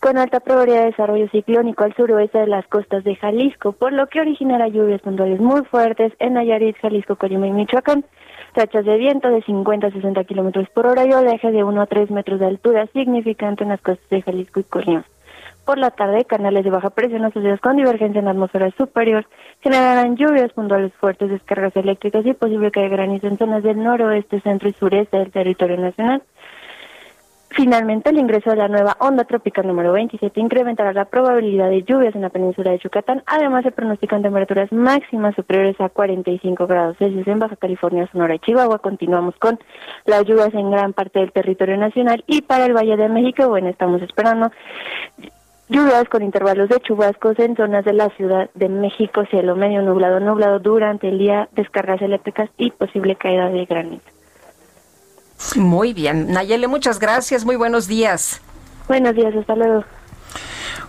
con 0.00 0.18
alta 0.18 0.40
probabilidad 0.40 0.80
de 0.80 0.90
desarrollo 0.90 1.28
ciclónico 1.30 1.84
al 1.84 1.94
suroeste 1.94 2.38
de 2.38 2.46
las 2.46 2.66
costas 2.66 3.04
de 3.04 3.16
Jalisco, 3.16 3.72
por 3.72 3.92
lo 3.92 4.06
que 4.06 4.20
originará 4.20 4.68
lluvias 4.68 5.00
puntuales 5.00 5.40
muy 5.40 5.62
fuertes 5.64 6.12
en 6.18 6.34
Nayarit, 6.34 6.76
Jalisco, 6.78 7.16
Colima 7.16 7.46
y 7.46 7.52
Michoacán. 7.52 8.04
Rachas 8.54 8.86
de 8.86 8.96
viento 8.96 9.28
de 9.28 9.42
50 9.42 9.86
a 9.86 9.90
60 9.90 10.24
kilómetros 10.24 10.68
por 10.70 10.86
hora 10.86 11.04
y 11.04 11.12
oleaje 11.12 11.50
de 11.50 11.62
1 11.62 11.80
a 11.80 11.86
3 11.86 12.10
metros 12.10 12.40
de 12.40 12.46
altura, 12.46 12.86
significante 12.92 13.64
en 13.64 13.70
las 13.70 13.80
costas 13.82 14.08
de 14.08 14.22
Jalisco 14.22 14.60
y 14.60 14.64
Colima. 14.64 15.04
Por 15.66 15.78
la 15.78 15.90
tarde, 15.90 16.24
canales 16.24 16.62
de 16.62 16.70
baja 16.70 16.90
presión 16.90 17.24
asociados 17.24 17.60
con 17.60 17.76
divergencia 17.76 18.20
en 18.20 18.26
la 18.26 18.30
atmósfera 18.30 18.70
superior 18.70 19.26
generarán 19.60 20.16
lluvias 20.16 20.52
puntuales 20.52 20.92
fuertes, 20.94 21.28
descargas 21.28 21.74
eléctricas 21.74 22.24
y 22.24 22.34
posible 22.34 22.70
que 22.70 22.88
granizo 22.88 23.26
en 23.26 23.36
zonas 23.36 23.64
del 23.64 23.82
noroeste, 23.82 24.40
centro 24.40 24.68
y 24.68 24.72
sureste 24.74 25.18
del 25.18 25.32
territorio 25.32 25.76
nacional. 25.76 26.22
Finalmente, 27.56 28.10
el 28.10 28.18
ingreso 28.18 28.50
de 28.50 28.56
la 28.56 28.68
nueva 28.68 28.98
onda 29.00 29.24
tropical 29.24 29.66
número 29.66 29.90
27 29.94 30.38
incrementará 30.38 30.92
la 30.92 31.06
probabilidad 31.06 31.70
de 31.70 31.84
lluvias 31.84 32.14
en 32.14 32.20
la 32.20 32.28
península 32.28 32.72
de 32.72 32.78
Yucatán. 32.78 33.22
Además, 33.24 33.64
se 33.64 33.70
pronostican 33.70 34.20
temperaturas 34.20 34.70
máximas 34.72 35.34
superiores 35.34 35.80
a 35.80 35.88
45 35.88 36.66
grados 36.66 36.98
Celsius 36.98 37.26
en 37.26 37.38
Baja 37.38 37.56
California, 37.56 38.06
Sonora 38.12 38.34
y 38.34 38.40
Chihuahua. 38.40 38.78
Continuamos 38.80 39.36
con 39.36 39.58
las 40.04 40.24
lluvias 40.24 40.52
en 40.52 40.70
gran 40.70 40.92
parte 40.92 41.20
del 41.20 41.32
territorio 41.32 41.78
nacional 41.78 42.22
y 42.26 42.42
para 42.42 42.66
el 42.66 42.74
Valle 42.74 42.98
de 42.98 43.08
México, 43.08 43.48
bueno, 43.48 43.68
estamos 43.70 44.02
esperando 44.02 44.50
lluvias 45.70 46.04
con 46.10 46.22
intervalos 46.22 46.68
de 46.68 46.78
chubascos 46.80 47.38
en 47.38 47.56
zonas 47.56 47.86
de 47.86 47.94
la 47.94 48.10
Ciudad 48.10 48.50
de 48.52 48.68
México, 48.68 49.24
cielo 49.30 49.56
medio 49.56 49.80
nublado, 49.80 50.20
nublado 50.20 50.58
durante 50.58 51.08
el 51.08 51.16
día, 51.16 51.48
descargas 51.52 52.02
eléctricas 52.02 52.50
y 52.58 52.70
posible 52.70 53.16
caída 53.16 53.48
de 53.48 53.64
granizo. 53.64 54.15
Muy 55.56 55.92
bien. 55.92 56.32
Nayele, 56.32 56.66
muchas 56.66 56.98
gracias. 56.98 57.44
Muy 57.44 57.56
buenos 57.56 57.86
días. 57.86 58.40
Buenos 58.88 59.14
días, 59.14 59.34
hasta 59.34 59.54
luego. 59.56 59.84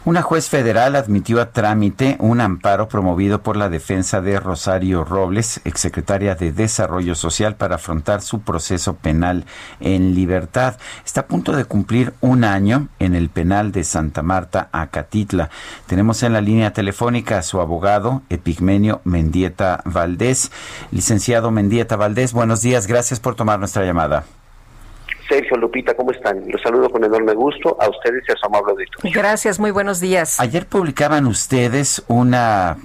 Una 0.07 0.21
juez 0.21 0.47
federal 0.47 0.95
admitió 0.95 1.41
a 1.41 1.51
trámite 1.51 2.15
un 2.19 2.39
amparo 2.39 2.87
promovido 2.87 3.41
por 3.43 3.57
la 3.57 3.67
defensa 3.67 4.21
de 4.21 4.39
Rosario 4.39 5.03
Robles, 5.03 5.59
exsecretaria 5.65 6.33
de 6.33 6.53
Desarrollo 6.53 7.13
Social, 7.13 7.55
para 7.55 7.75
afrontar 7.75 8.21
su 8.21 8.39
proceso 8.39 8.95
penal 8.95 9.43
en 9.81 10.15
libertad. 10.15 10.77
Está 11.05 11.21
a 11.21 11.27
punto 11.27 11.51
de 11.51 11.65
cumplir 11.65 12.13
un 12.21 12.45
año 12.45 12.87
en 12.99 13.15
el 13.15 13.27
penal 13.27 13.73
de 13.73 13.83
Santa 13.83 14.21
Marta, 14.21 14.69
Acatitla. 14.71 15.49
Tenemos 15.87 16.23
en 16.23 16.31
la 16.31 16.39
línea 16.39 16.71
telefónica 16.71 17.39
a 17.39 17.43
su 17.43 17.59
abogado, 17.59 18.21
Epigmenio 18.29 19.01
Mendieta 19.03 19.81
Valdés. 19.83 20.53
Licenciado 20.91 21.51
Mendieta 21.51 21.97
Valdés, 21.97 22.31
buenos 22.31 22.61
días. 22.61 22.87
Gracias 22.87 23.19
por 23.19 23.35
tomar 23.35 23.59
nuestra 23.59 23.83
llamada. 23.83 24.23
Sergio, 25.27 25.57
Lupita, 25.57 25.93
¿cómo 25.95 26.11
están? 26.11 26.43
Los 26.49 26.61
saludo 26.61 26.89
con 26.89 27.03
enorme 27.03 27.33
gusto 27.33 27.77
a 27.79 27.89
ustedes 27.89 28.23
y 28.27 28.31
a 28.31 28.35
su 28.35 28.45
amable 28.45 28.71
auditorio. 28.71 29.11
Gracias, 29.13 29.59
muy 29.59 29.71
buenos 29.71 29.99
días. 29.99 30.39
Ayer 30.39 30.65
publicaban 30.65 31.25
ustedes 31.25 32.03
una 32.07 32.77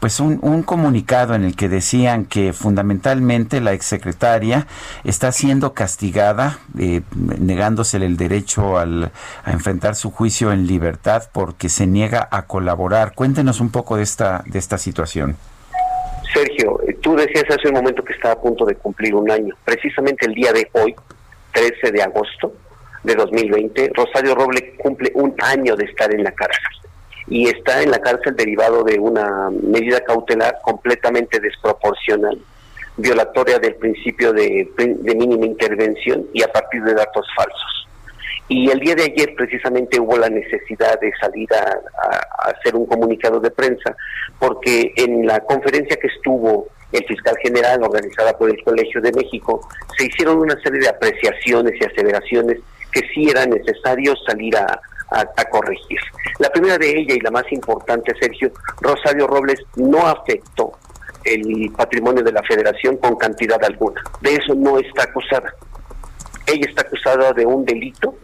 pues 0.00 0.20
un, 0.20 0.38
un, 0.42 0.62
comunicado 0.62 1.34
en 1.34 1.44
el 1.44 1.56
que 1.56 1.68
decían 1.68 2.24
que 2.24 2.52
fundamentalmente 2.52 3.60
la 3.60 3.72
exsecretaria 3.72 4.66
está 5.04 5.30
siendo 5.32 5.74
castigada, 5.74 6.58
eh, 6.78 7.02
negándosele 7.14 8.06
el 8.06 8.16
derecho 8.16 8.78
al, 8.78 9.12
a 9.44 9.52
enfrentar 9.52 9.94
su 9.94 10.10
juicio 10.10 10.52
en 10.52 10.66
libertad 10.66 11.24
porque 11.32 11.68
se 11.68 11.86
niega 11.86 12.28
a 12.30 12.46
colaborar. 12.46 13.14
Cuéntenos 13.14 13.60
un 13.60 13.70
poco 13.70 13.96
de 13.96 14.02
esta, 14.02 14.42
de 14.46 14.58
esta 14.58 14.78
situación. 14.78 15.36
Sergio, 16.32 16.80
eh, 16.86 16.98
tú 17.00 17.16
decías 17.16 17.44
hace 17.48 17.68
un 17.68 17.74
momento 17.74 18.02
que 18.02 18.12
está 18.12 18.32
a 18.32 18.40
punto 18.40 18.64
de 18.64 18.74
cumplir 18.74 19.14
un 19.14 19.30
año. 19.30 19.54
Precisamente 19.64 20.26
el 20.26 20.34
día 20.34 20.52
de 20.52 20.68
hoy, 20.72 20.94
13 21.56 21.90
de 21.90 22.02
agosto 22.02 22.52
de 23.02 23.14
2020, 23.14 23.92
Rosario 23.94 24.34
Roble 24.34 24.76
cumple 24.76 25.10
un 25.14 25.34
año 25.38 25.74
de 25.74 25.86
estar 25.86 26.12
en 26.14 26.22
la 26.22 26.32
cárcel 26.32 26.62
y 27.28 27.48
está 27.48 27.82
en 27.82 27.90
la 27.90 27.98
cárcel 27.98 28.36
derivado 28.36 28.84
de 28.84 28.98
una 28.98 29.48
medida 29.50 30.00
cautelar 30.00 30.58
completamente 30.62 31.40
desproporcional, 31.40 32.38
violatoria 32.98 33.58
del 33.58 33.74
principio 33.76 34.32
de, 34.34 34.70
de 34.76 35.14
mínima 35.14 35.46
intervención 35.46 36.26
y 36.34 36.42
a 36.42 36.52
partir 36.52 36.82
de 36.82 36.94
datos 36.94 37.26
falsos. 37.34 37.88
Y 38.48 38.70
el 38.70 38.78
día 38.78 38.94
de 38.94 39.04
ayer 39.04 39.34
precisamente 39.34 39.98
hubo 39.98 40.18
la 40.18 40.28
necesidad 40.28 41.00
de 41.00 41.10
salir 41.20 41.48
a, 41.52 42.50
hacer 42.50 42.76
un 42.76 42.86
comunicado 42.86 43.40
de 43.40 43.50
prensa, 43.50 43.96
porque 44.38 44.92
en 44.96 45.26
la 45.26 45.40
conferencia 45.40 45.96
que 45.96 46.06
estuvo 46.06 46.68
el 46.96 47.04
fiscal 47.06 47.36
general 47.42 47.82
organizada 47.82 48.36
por 48.36 48.50
el 48.50 48.62
Colegio 48.62 49.00
de 49.00 49.12
México, 49.12 49.68
se 49.96 50.06
hicieron 50.06 50.38
una 50.38 50.60
serie 50.62 50.80
de 50.80 50.88
apreciaciones 50.88 51.74
y 51.80 51.84
aseveraciones 51.84 52.58
que 52.92 53.00
sí 53.12 53.28
era 53.28 53.44
necesario 53.46 54.14
salir 54.26 54.56
a, 54.56 54.80
corregir. 55.50 56.00
La 56.40 56.50
primera 56.50 56.76
de 56.78 56.90
ellas 56.90 57.16
y 57.16 57.20
la 57.20 57.30
más 57.30 57.44
importante, 57.52 58.12
Sergio, 58.20 58.50
Rosario 58.80 59.28
Robles 59.28 59.60
no 59.76 60.04
afectó 60.04 60.72
el 61.24 61.70
patrimonio 61.76 62.24
de 62.24 62.32
la 62.32 62.42
federación 62.42 62.96
con 62.96 63.16
cantidad 63.16 63.62
alguna. 63.64 64.02
De 64.20 64.34
eso 64.34 64.54
no 64.54 64.78
está 64.78 65.04
acusada. 65.04 65.54
Ella 66.46 66.66
está 66.68 66.82
acusada 66.82 67.32
de 67.32 67.46
un 67.46 67.64
delito 67.64 68.16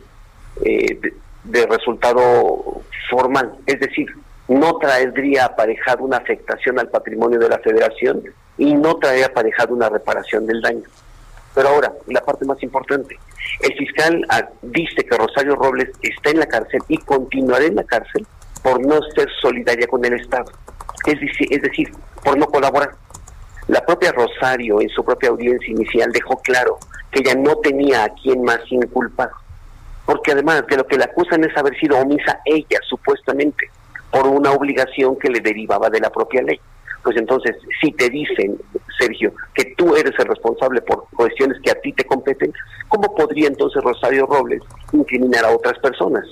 eh, 0.64 0.99
de, 1.45 1.66
resultado 1.66 2.83
formal, 3.09 3.55
es 3.66 3.79
decir, 3.79 4.07
no 4.49 4.79
traería 4.79 5.47
aparejado 5.47 6.05
una 6.05 6.18
afectación 6.18 6.79
al 6.79 6.89
patrimonio 6.89 7.39
de 7.39 7.49
la 7.49 7.59
federación 7.59 8.23
y 8.59 8.74
no 8.74 8.96
traería 8.96 9.26
aparejado 9.26 9.74
una 9.74 9.88
reparación 9.88 10.46
del 10.46 10.61
daño. 10.61 10.84
Pero 11.55 11.68
ahora, 11.68 11.92
la 12.07 12.20
parte 12.22 12.44
más 12.44 12.62
importante, 12.62 13.18
el 13.61 13.74
fiscal 13.76 14.24
ah, 14.30 14.48
dice 14.62 15.05
que 15.05 15.16
Rosario 15.16 15.57
Robles 15.57 15.90
está 16.00 16.30
en 16.30 16.40
la 16.40 16.46
cárcel 16.46 16.80
y 16.88 16.96
continuará 16.98 17.64
en 17.64 17.76
la 17.76 17.84
cárcel 17.84 18.26
por 18.62 18.84
no 18.84 19.00
ser 19.14 19.28
solidaria 19.40 19.86
con 19.86 20.05
el 20.05 20.14
Estado, 20.14 20.50
es 21.07 21.20
decir, 21.20 21.48
es 21.50 21.62
decir, 21.62 21.92
por 22.24 22.38
no 22.38 22.46
colaborar. 22.46 22.94
La 23.68 23.84
propia 23.84 24.12
Rosario 24.12 24.80
en 24.80 24.88
su 24.88 25.05
propia 25.05 25.30
audiencia 25.30 25.70
inicial 25.70 26.11
dejó 26.12 26.36
claro 26.42 26.78
que 27.11 27.20
ella 27.20 27.34
no 27.34 27.57
tenía 27.57 28.05
a 28.05 28.09
quien 28.09 28.42
más 28.42 28.61
inculpar 28.70 29.30
porque 30.05 30.32
además 30.32 30.64
de 30.68 30.76
lo 30.76 30.86
que 30.86 30.96
le 30.96 31.05
acusan 31.05 31.44
es 31.44 31.57
haber 31.57 31.78
sido 31.78 31.98
omisa 31.98 32.40
ella, 32.44 32.78
supuestamente, 32.88 33.70
por 34.11 34.26
una 34.26 34.53
obligación 34.53 35.16
que 35.18 35.28
le 35.28 35.40
derivaba 35.40 35.88
de 35.90 36.00
la 36.00 36.11
propia 36.11 36.42
ley. 36.42 36.61
Pues 37.03 37.16
entonces, 37.16 37.57
si 37.80 37.92
te 37.92 38.09
dicen, 38.09 38.59
Sergio, 38.98 39.32
que 39.55 39.74
tú 39.76 39.96
eres 39.96 40.12
el 40.18 40.26
responsable 40.26 40.80
por 40.82 41.09
cuestiones 41.16 41.59
que 41.62 41.70
a 41.70 41.80
ti 41.80 41.92
te 41.92 42.05
competen, 42.05 42.53
¿cómo 42.88 43.14
podría 43.14 43.48
entonces 43.48 43.82
Rosario 43.82 44.26
Robles 44.26 44.62
incriminar 44.92 45.44
a 45.44 45.50
otras 45.50 45.78
personas? 45.78 46.24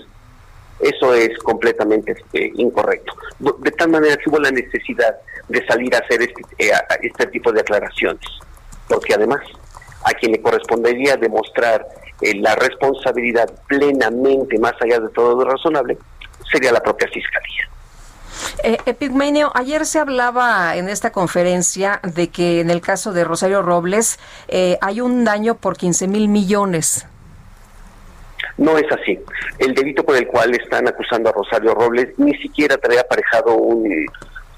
Eso 0.79 1.15
es 1.15 1.37
completamente 1.39 2.17
eh, 2.33 2.53
incorrecto. 2.55 3.13
De 3.59 3.71
tal 3.73 3.91
manera 3.91 4.17
que 4.17 4.31
hubo 4.31 4.39
la 4.39 4.51
necesidad 4.51 5.17
de 5.49 5.67
salir 5.67 5.95
a 5.95 5.99
hacer 5.99 6.23
este, 6.23 6.43
eh, 6.59 6.71
este 7.03 7.27
tipo 7.27 7.53
de 7.53 7.61
aclaraciones, 7.61 8.25
porque 8.89 9.15
además 9.15 9.41
a 10.05 10.13
quien 10.13 10.33
le 10.33 10.41
correspondería 10.41 11.17
demostrar 11.17 11.87
eh, 12.23 12.35
la 12.37 12.55
responsabilidad 12.55 13.51
plenamente, 13.67 14.59
más 14.59 14.75
allá 14.81 15.01
de 15.01 15.09
todo 15.11 15.43
lo 15.43 15.51
razonable, 15.51 15.99
sería 16.51 16.73
la 16.73 16.81
propia 16.81 17.09
Fiscalía. 17.09 17.69
Eh, 18.63 18.79
Epigmenio, 18.87 19.51
ayer 19.55 19.87
se 19.87 19.99
hablaba 19.99 20.77
en 20.77 20.89
esta 20.89 21.13
conferencia 21.13 22.01
de 22.03 22.29
que 22.29 22.61
en 22.61 22.71
el 22.71 22.81
caso 22.81 23.13
de 23.13 23.25
Rosario 23.25 23.63
Robles 23.63 24.19
eh, 24.49 24.79
hay 24.81 25.01
un 25.01 25.25
daño 25.25 25.55
por 25.55 25.77
15 25.77 26.09
mil 26.09 26.29
millones. 26.29 27.07
No 28.59 28.77
es 28.77 28.91
así. 28.93 29.19
El 29.59 29.75
delito 29.75 30.05
por 30.05 30.17
el 30.17 30.27
cual 30.27 30.55
están 30.55 30.87
acusando 30.87 31.31
a 31.31 31.33
Rosario 31.33 31.75
Robles 31.75 32.19
ni 32.19 32.37
siquiera 32.37 32.77
trae 32.77 32.99
aparejado 32.99 33.59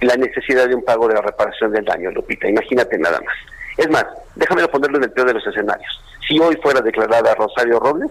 la 0.00 0.16
necesidad 0.16 0.68
de 0.68 0.74
un 0.74 0.84
pago 0.84 1.06
de 1.06 1.14
la 1.14 1.22
reparación 1.22 1.72
del 1.72 1.84
daño, 1.84 2.10
Lupita. 2.10 2.48
Imagínate 2.48 2.98
nada 2.98 3.20
más. 3.20 3.34
Es 3.76 3.88
más, 3.88 4.04
déjame 4.34 4.66
ponerlo 4.68 4.98
en 4.98 5.04
el 5.04 5.12
peor 5.12 5.28
de 5.28 5.34
los 5.34 5.46
escenarios. 5.46 6.02
Si 6.26 6.38
hoy 6.38 6.58
fuera 6.62 6.80
declarada 6.80 7.34
Rosario 7.34 7.78
Robles, 7.78 8.10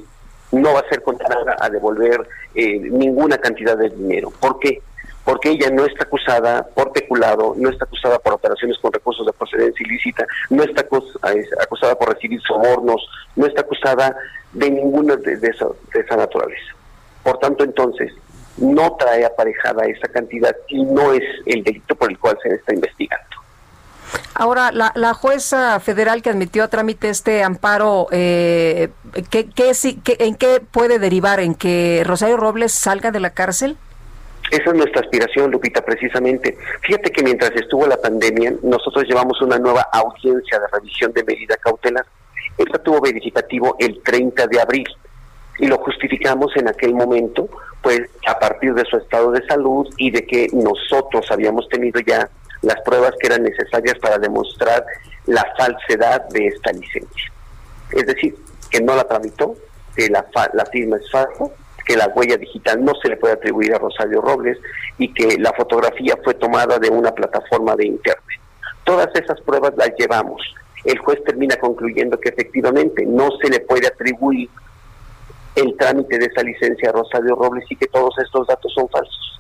no 0.52 0.74
va 0.74 0.80
a 0.80 0.90
ser 0.90 1.02
condenada 1.02 1.56
a 1.60 1.70
devolver 1.70 2.28
eh, 2.56 2.80
ninguna 2.80 3.38
cantidad 3.38 3.78
de 3.78 3.90
dinero. 3.90 4.32
¿Por 4.40 4.60
qué? 4.60 4.82
Porque 5.24 5.52
ella 5.52 5.70
no 5.70 5.86
está 5.86 6.04
acusada 6.04 6.66
por 6.76 6.92
peculado, 6.92 7.54
no 7.56 7.70
está 7.70 7.86
acusada 7.86 8.18
por 8.20 8.34
operaciones 8.34 8.78
con 8.80 8.92
recursos 8.92 9.26
de 9.26 9.34
procedencia 9.34 9.86
ilícita, 9.86 10.26
no 10.50 10.64
está 10.64 10.82
acusada 10.82 11.96
por 11.96 12.14
recibir 12.14 12.42
sobornos, 12.42 13.08
no 13.36 13.46
está 13.46 13.62
acusada 13.62 14.16
de 14.54 14.72
ninguna 14.72 15.16
de, 15.16 15.38
de, 15.38 15.48
esa, 15.48 15.68
de 15.94 16.00
esa 16.00 16.16
naturaleza. 16.16 16.76
Por 17.24 17.38
tanto, 17.38 17.64
entonces, 17.64 18.12
no 18.58 18.96
trae 18.96 19.26
aparejada 19.26 19.86
esa 19.86 20.08
cantidad 20.08 20.56
y 20.68 20.84
no 20.84 21.14
es 21.14 21.24
el 21.46 21.64
delito 21.64 21.96
por 21.96 22.12
el 22.12 22.18
cual 22.18 22.38
se 22.42 22.56
está 22.56 22.74
investigando. 22.74 23.26
Ahora, 24.34 24.72
la, 24.72 24.92
la, 24.96 25.14
jueza 25.14 25.80
federal 25.80 26.22
que 26.22 26.30
admitió 26.30 26.64
a 26.64 26.68
trámite 26.68 27.10
este 27.10 27.44
amparo, 27.44 28.08
eh, 28.12 28.90
¿qué, 29.30 29.50
qué, 29.50 29.74
¿en 30.20 30.36
qué 30.36 30.60
puede 30.60 31.00
derivar? 31.00 31.40
¿En 31.40 31.56
que 31.56 32.04
Rosario 32.06 32.38
Robles 32.38 32.74
salga 32.74 33.12
de 33.12 33.20
la 33.20 33.30
cárcel? 33.32 33.78
Esa 34.52 34.70
es 34.70 34.74
nuestra 34.74 35.00
aspiración, 35.00 35.50
Lupita, 35.50 35.82
precisamente. 35.82 36.58
Fíjate 36.82 37.10
que 37.10 37.24
mientras 37.24 37.52
estuvo 37.52 37.88
la 37.88 37.96
pandemia, 37.96 38.54
nosotros 38.62 39.06
llevamos 39.08 39.42
una 39.42 39.58
nueva 39.58 39.88
audiencia 39.94 40.60
de 40.60 40.68
revisión 40.68 41.14
de 41.14 41.24
medida 41.24 41.56
cautelar. 41.56 42.06
Esta 42.58 42.78
tuvo 42.80 43.00
verificativo 43.00 43.78
el 43.80 44.04
30 44.04 44.48
de 44.48 44.60
abril 44.60 44.88
y 45.58 45.68
lo 45.68 45.78
justificamos 45.78 46.52
en 46.58 46.68
aquel 46.68 46.94
momento, 46.94 47.48
pues 47.82 48.02
a 48.28 48.38
partir 48.40 48.74
de 48.74 48.84
su 48.84 48.98
estado 48.98 49.32
de 49.32 49.46
salud 49.48 49.88
y 49.96 50.12
de 50.12 50.26
que 50.26 50.50
nosotros 50.52 51.26
habíamos 51.32 51.70
tenido 51.70 52.02
ya 52.02 52.30
las 52.62 52.82
pruebas 52.82 53.14
que 53.22 53.28
eran 53.28 53.44
necesarias 53.44 53.98
para 54.00 54.18
demostrar 54.18 54.86
la 55.28 55.46
falsedad 55.58 56.28
de 56.28 56.48
esta 56.48 56.74
licencia. 56.74 57.32
Es 57.92 58.06
decir, 58.06 58.36
que 58.70 58.82
no 58.82 58.98
la 58.98 59.06
tramitó, 59.06 59.56
que 59.96 60.10
la, 60.10 60.26
la 60.54 60.66
firma 60.66 60.98
es 60.98 61.10
falsa, 61.10 61.46
que 61.86 61.96
la 61.96 62.08
huella 62.08 62.38
digital 62.38 62.84
no 62.84 62.94
se 63.02 63.10
le 63.10 63.18
puede 63.18 63.34
atribuir 63.34 63.74
a 63.74 63.80
Rosario 63.80 64.22
Robles 64.22 64.58
y 64.98 65.14
que 65.14 65.38
la 65.38 65.52
fotografía 65.54 66.18
fue 66.24 66.34
tomada 66.36 66.78
de 66.80 66.90
una 66.90 67.12
plataforma 67.12 67.76
de 67.76 67.88
internet. 67.88 68.40
Todas 68.84 69.10
esas 69.16 69.40
pruebas 69.42 69.74
las 69.78 69.92
llevamos. 69.98 70.42
El 70.84 70.98
juez 71.00 71.24
termina 71.24 71.56
concluyendo 71.58 72.20
que 72.20 72.30
efectivamente 72.30 73.06
no 73.06 73.30
se 73.42 73.50
le 73.50 73.60
puede 73.60 73.88
atribuir 73.88 74.50
el 75.56 75.76
trámite 75.78 76.18
de 76.18 76.26
esa 76.26 76.44
licencia 76.44 76.90
a 76.90 76.94
Rosario 76.94 77.36
Robles 77.36 77.66
y 77.70 77.76
que 77.76 77.88
todos 77.88 78.18
estos 78.20 78.48
datos 78.48 78.74
son 78.74 78.88
falsos. 78.90 79.40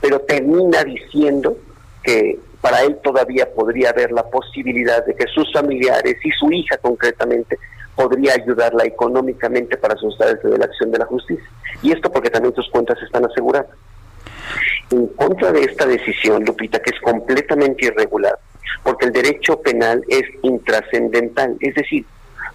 Pero 0.00 0.20
termina 0.20 0.84
diciendo 0.84 1.56
que 2.02 2.38
para 2.60 2.82
él 2.82 2.98
todavía 3.02 3.52
podría 3.52 3.90
haber 3.90 4.12
la 4.12 4.24
posibilidad 4.24 5.04
de 5.04 5.14
que 5.14 5.26
sus 5.28 5.52
familiares 5.52 6.16
y 6.24 6.30
su 6.32 6.50
hija 6.52 6.76
concretamente 6.78 7.58
podría 7.96 8.34
ayudarla 8.34 8.84
económicamente 8.84 9.76
para 9.78 9.96
sustraerse 9.96 10.46
de 10.46 10.58
la 10.58 10.66
acción 10.66 10.90
de 10.90 10.98
la 10.98 11.06
justicia. 11.06 11.48
Y 11.82 11.92
esto 11.92 12.12
porque 12.12 12.30
también 12.30 12.54
sus 12.54 12.68
cuentas 12.70 13.02
están 13.02 13.24
aseguradas. 13.24 13.70
En 14.90 15.08
contra 15.08 15.50
de 15.50 15.62
esta 15.62 15.86
decisión, 15.86 16.44
Lupita, 16.44 16.78
que 16.78 16.90
es 16.90 17.00
completamente 17.00 17.86
irregular, 17.86 18.38
porque 18.84 19.06
el 19.06 19.12
derecho 19.12 19.60
penal 19.60 20.04
es 20.08 20.22
intrascendental, 20.42 21.56
es 21.58 21.74
decir, 21.74 22.04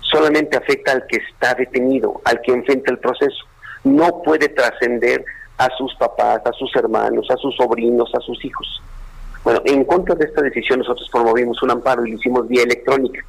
solamente 0.02 0.56
afecta 0.56 0.94
al 0.94 1.06
que 1.08 1.18
está 1.18 1.54
detenido, 1.56 2.22
al 2.24 2.40
que 2.42 2.52
enfrenta 2.52 2.92
el 2.92 3.00
proceso. 3.00 3.44
No 3.84 4.22
puede 4.24 4.48
trascender 4.50 5.26
a 5.58 5.70
sus 5.78 5.94
papás, 5.96 6.42
a 6.46 6.54
sus 6.54 6.74
hermanos, 6.76 7.30
a 7.30 7.38
sus 7.38 7.56
sobrinos, 7.56 8.12
a 8.16 8.20
sus 8.22 8.44
hijos. 8.46 8.82
Bueno, 9.44 9.62
en 9.66 9.84
contra 9.86 10.16
de 10.16 10.26
esta 10.26 10.42
decisión 10.42 10.80
nosotros 10.80 11.10
promovimos 11.12 11.62
un 11.64 11.72
amparo 11.72 12.06
y 12.06 12.12
lo 12.12 12.18
hicimos 12.18 12.48
vía 12.48 12.64
electrónica, 12.64 13.26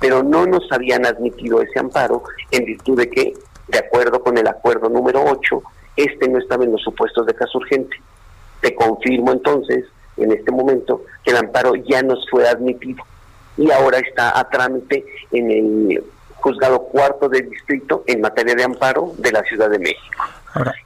pero 0.00 0.22
no 0.22 0.46
nos 0.46 0.70
habían 0.70 1.06
admitido 1.06 1.62
ese 1.62 1.78
amparo 1.78 2.22
en 2.50 2.64
virtud 2.64 2.98
de 2.98 3.10
que, 3.10 3.34
de 3.68 3.78
acuerdo 3.78 4.22
con 4.22 4.36
el 4.38 4.46
acuerdo 4.46 4.88
número 4.88 5.24
8, 5.24 5.62
este 5.96 6.28
no 6.28 6.38
estaba 6.38 6.64
en 6.64 6.72
los 6.72 6.82
supuestos 6.82 7.26
de 7.26 7.34
caso 7.34 7.58
urgente. 7.58 7.96
Te 8.60 8.74
confirmo 8.74 9.32
entonces, 9.32 9.84
en 10.16 10.32
este 10.32 10.50
momento, 10.50 11.02
que 11.24 11.30
el 11.30 11.38
amparo 11.38 11.74
ya 11.74 12.02
nos 12.02 12.28
fue 12.30 12.48
admitido 12.48 13.04
y 13.56 13.70
ahora 13.70 13.98
está 13.98 14.38
a 14.38 14.48
trámite 14.48 15.04
en 15.30 15.50
el 15.50 16.04
juzgado 16.34 16.80
cuarto 16.84 17.28
de 17.28 17.42
distrito 17.42 18.04
en 18.06 18.20
materia 18.20 18.54
de 18.54 18.64
amparo 18.64 19.12
de 19.18 19.32
la 19.32 19.42
Ciudad 19.44 19.70
de 19.70 19.78
México. 19.78 20.24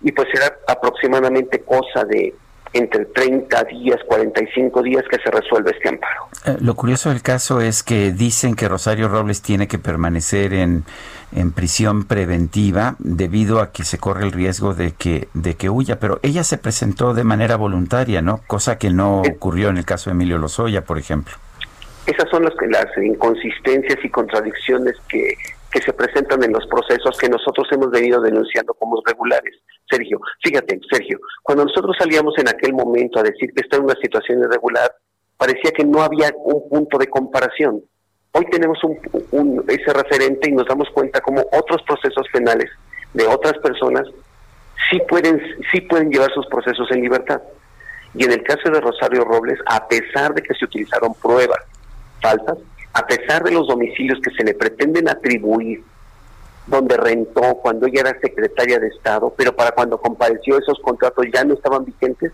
Y 0.03 0.13
pues 0.13 0.29
será 0.33 0.57
aproximadamente 0.69 1.61
cosa 1.61 2.05
de 2.05 2.35
entre 2.73 3.07
30 3.07 3.65
días, 3.65 3.99
45 4.07 4.83
días 4.83 5.05
que 5.11 5.19
se 5.19 5.31
resuelve 5.31 5.71
este 5.71 5.89
amparo. 5.89 6.29
Eh, 6.45 6.57
lo 6.61 6.75
curioso 6.75 7.11
del 7.11 7.23
caso 7.23 7.61
es 7.61 7.83
que 7.83 8.13
dicen 8.13 8.55
que 8.55 8.69
Rosario 8.69 9.09
Robles 9.09 9.43
tiene 9.43 9.69
que 9.69 9.79
permanecer 9.79 10.53
en, 10.53 10.85
en 11.33 11.53
prisión 11.53 12.05
preventiva 12.05 12.97
debido 12.99 13.61
a 13.61 13.73
que 13.73 13.85
se 13.85 13.99
corre 13.99 14.25
el 14.25 14.33
riesgo 14.33 14.75
de 14.75 14.93
que, 14.93 15.29
de 15.35 15.55
que 15.55 15.71
huya, 15.71 15.99
pero 15.99 16.21
ella 16.23 16.45
se 16.45 16.59
presentó 16.59 17.15
de 17.15 17.25
manera 17.25 17.57
voluntaria, 17.57 18.23
¿no? 18.23 18.41
Cosa 18.47 18.79
que 18.79 18.91
no 18.91 19.23
ocurrió 19.23 19.69
en 19.69 19.79
el 19.79 19.85
caso 19.85 20.11
de 20.11 20.15
Emilio 20.15 20.39
Lozoya, 20.39 20.85
por 20.85 20.99
ejemplo. 20.99 21.35
Esas 22.07 22.31
son 22.31 22.45
las, 22.45 22.55
las 22.71 22.87
inconsistencias 22.97 23.99
y 24.03 24.09
contradicciones 24.09 24.95
que 25.09 25.35
que 25.71 25.81
se 25.83 25.93
presentan 25.93 26.43
en 26.43 26.53
los 26.53 26.67
procesos 26.67 27.19
que 27.19 27.29
nosotros 27.29 27.69
hemos 27.73 27.91
venido 27.91 28.21
denunciando 28.21 28.75
como 28.75 29.03
regulares. 29.05 29.55
Sergio, 29.91 30.21
fíjate, 30.43 30.81
Sergio, 30.91 31.19
cuando 31.43 31.65
nosotros 31.65 31.97
salíamos 31.99 32.35
en 32.39 32.49
aquel 32.49 32.73
momento 32.73 33.19
a 33.19 33.23
decir 33.23 33.53
que 33.55 33.63
está 33.63 33.77
en 33.77 33.85
una 33.85 33.97
situación 34.01 34.41
irregular, 34.41 34.91
parecía 35.37 35.71
que 35.73 35.85
no 35.85 36.03
había 36.03 36.33
un 36.37 36.69
punto 36.69 36.99
de 36.99 37.07
comparación. 37.07 37.83
Hoy 38.33 38.47
tenemos 38.51 38.79
un, 38.85 39.65
ese 39.69 39.93
referente 39.93 40.49
y 40.49 40.53
nos 40.53 40.67
damos 40.67 40.89
cuenta 40.91 41.21
como 41.21 41.43
otros 41.53 41.83
procesos 41.83 42.27
penales 42.33 42.71
de 43.15 43.27
otras 43.27 43.57
personas, 43.59 44.07
sí 44.91 45.01
pueden, 45.09 45.41
sí 45.73 45.81
pueden 45.83 46.11
llevar 46.11 46.31
sus 46.33 46.47
procesos 46.47 46.91
en 46.91 47.03
libertad. 47.03 47.41
Y 48.15 48.25
en 48.25 48.33
el 48.33 48.43
caso 48.43 48.71
de 48.71 48.81
Rosario 48.81 49.25
Robles, 49.25 49.59
a 49.67 49.87
pesar 49.87 50.35
de 50.35 50.43
que 50.43 50.55
se 50.55 50.65
utilizaron 50.65 51.15
pruebas 51.15 51.61
falsas, 52.21 52.59
a 52.99 53.07
pesar 53.07 53.45
de 53.45 53.53
los 53.53 53.69
domicilios 53.69 54.19
que 54.21 54.33
se 54.33 54.43
le 54.43 54.55
pretenden 54.55 55.09
atribuir, 55.09 55.85
donde 56.67 56.97
rentó 56.97 57.55
cuando 57.63 57.87
ella 57.87 58.01
era 58.01 58.21
secretaria 58.21 58.81
de 58.81 58.89
Estado, 58.89 59.33
pero 59.37 59.55
para 59.55 59.71
cuando 59.71 60.01
compareció 60.01 60.59
esos 60.59 60.81
contratos 60.81 61.27
ya 61.33 61.45
no 61.45 61.55
estaban 61.55 61.85
vigentes, 61.85 62.33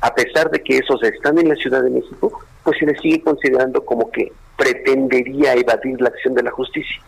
a 0.00 0.14
pesar 0.14 0.48
de 0.48 0.62
que 0.62 0.78
esos 0.78 1.02
están 1.02 1.38
en 1.40 1.48
la 1.48 1.56
Ciudad 1.56 1.82
de 1.82 1.90
México, 1.90 2.40
pues 2.62 2.78
se 2.78 2.86
le 2.86 2.96
sigue 3.00 3.20
considerando 3.20 3.84
como 3.84 4.12
que 4.12 4.32
pretendería 4.56 5.54
evadir 5.54 6.00
la 6.00 6.10
acción 6.10 6.34
de 6.34 6.44
la 6.44 6.52
justicia. 6.52 7.02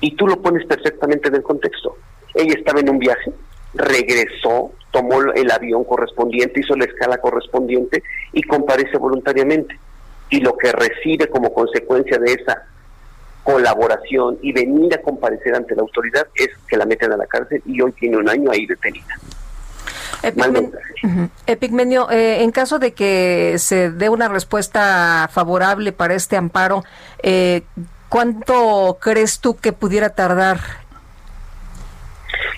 Y 0.00 0.14
tú 0.14 0.28
lo 0.28 0.40
pones 0.40 0.64
perfectamente 0.66 1.26
en 1.26 1.34
el 1.34 1.42
contexto. 1.42 1.96
Ella 2.34 2.54
estaba 2.56 2.78
en 2.78 2.88
un 2.88 3.00
viaje, 3.00 3.32
regresó, 3.74 4.70
tomó 4.92 5.20
el 5.20 5.50
avión 5.50 5.82
correspondiente, 5.82 6.60
hizo 6.60 6.76
la 6.76 6.84
escala 6.84 7.18
correspondiente 7.18 8.04
y 8.32 8.42
comparece 8.44 8.96
voluntariamente. 8.96 9.76
Y 10.32 10.40
lo 10.40 10.56
que 10.56 10.72
recibe 10.72 11.28
como 11.28 11.52
consecuencia 11.52 12.18
de 12.18 12.32
esa 12.32 12.62
colaboración 13.44 14.38
y 14.40 14.50
venir 14.52 14.94
a 14.94 15.02
comparecer 15.02 15.54
ante 15.54 15.74
la 15.74 15.82
autoridad 15.82 16.26
es 16.34 16.48
que 16.66 16.78
la 16.78 16.86
meten 16.86 17.12
a 17.12 17.18
la 17.18 17.26
cárcel 17.26 17.62
y 17.66 17.82
hoy 17.82 17.92
tiene 17.92 18.16
un 18.16 18.28
año 18.30 18.50
ahí 18.50 18.64
detenida. 18.64 19.14
Epigmenio, 21.46 22.10
eh, 22.10 22.42
en 22.42 22.50
caso 22.50 22.78
de 22.78 22.92
que 22.92 23.56
se 23.58 23.90
dé 23.90 24.08
una 24.08 24.28
respuesta 24.28 25.28
favorable 25.30 25.92
para 25.92 26.14
este 26.14 26.36
amparo, 26.36 26.82
eh, 27.22 27.64
¿cuánto 28.08 28.96
crees 29.02 29.38
tú 29.38 29.56
que 29.56 29.74
pudiera 29.74 30.10
tardar? 30.10 30.60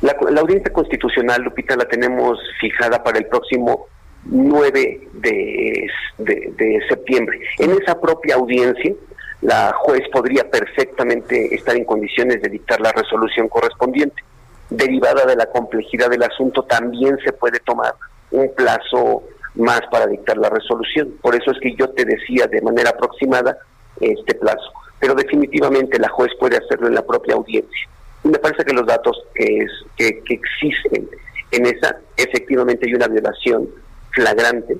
La, 0.01 0.15
audiencia 0.41 0.73
constitucional, 0.73 1.43
Lupita, 1.43 1.75
la 1.75 1.87
tenemos 1.87 2.39
fijada 2.61 3.03
para 3.03 3.19
el 3.19 3.27
próximo 3.27 3.89
9 4.27 5.09
de, 5.13 5.91
de 6.19 6.81
septiembre. 6.89 7.41
En 7.59 7.71
esa 7.73 8.01
propia 8.01 8.37
audiencia, 8.37 8.93
la 9.43 9.73
juez 9.79 10.03
podría 10.13 10.49
perfectamente 10.51 11.55
estar 11.55 11.77
en 11.77 11.85
condiciones 11.85 12.41
de 12.41 12.49
dictar 12.49 12.81
la 12.81 12.93
resolución 12.93 13.49
correspondiente 13.49 14.23
derivada 14.71 15.25
de 15.27 15.37
la 15.37 15.47
complejidad 15.47 16.11
del 16.11 16.23
asunto, 16.23 16.63
también 16.63 17.19
se 17.25 17.33
puede 17.33 17.61
tomar 17.61 17.95
un 18.31 18.53
plazo 18.55 19.23
más 19.55 19.83
para 19.91 20.07
dictar 20.07 20.37
la 20.37 20.51
resolución. 20.51 21.15
Por 21.21 21.35
eso 21.35 21.51
es 21.51 21.59
que 21.61 21.75
yo 21.77 21.91
te 21.91 22.05
decía 22.05 22.47
de 22.47 22.63
manera 22.63 22.91
aproximada 22.91 23.57
este 24.01 24.35
plazo. 24.35 24.73
Pero 24.99 25.15
definitivamente 25.15 25.99
la 25.99 26.09
juez 26.09 26.33
puede 26.39 26.57
hacerlo 26.57 26.89
en 26.89 26.95
la 26.95 27.07
propia 27.07 27.35
audiencia. 27.35 27.89
Y 28.25 28.29
me 28.29 28.39
parece 28.39 28.65
que 28.65 28.73
los 28.73 28.87
datos 28.87 29.17
que, 29.35 29.59
es, 29.59 29.71
que, 29.97 30.21
que 30.25 30.35
existen 30.35 31.09
en 31.51 31.67
esa, 31.67 31.97
efectivamente 32.17 32.87
hay 32.87 32.95
una 32.95 33.07
violación 33.07 33.69
flagrante 34.15 34.77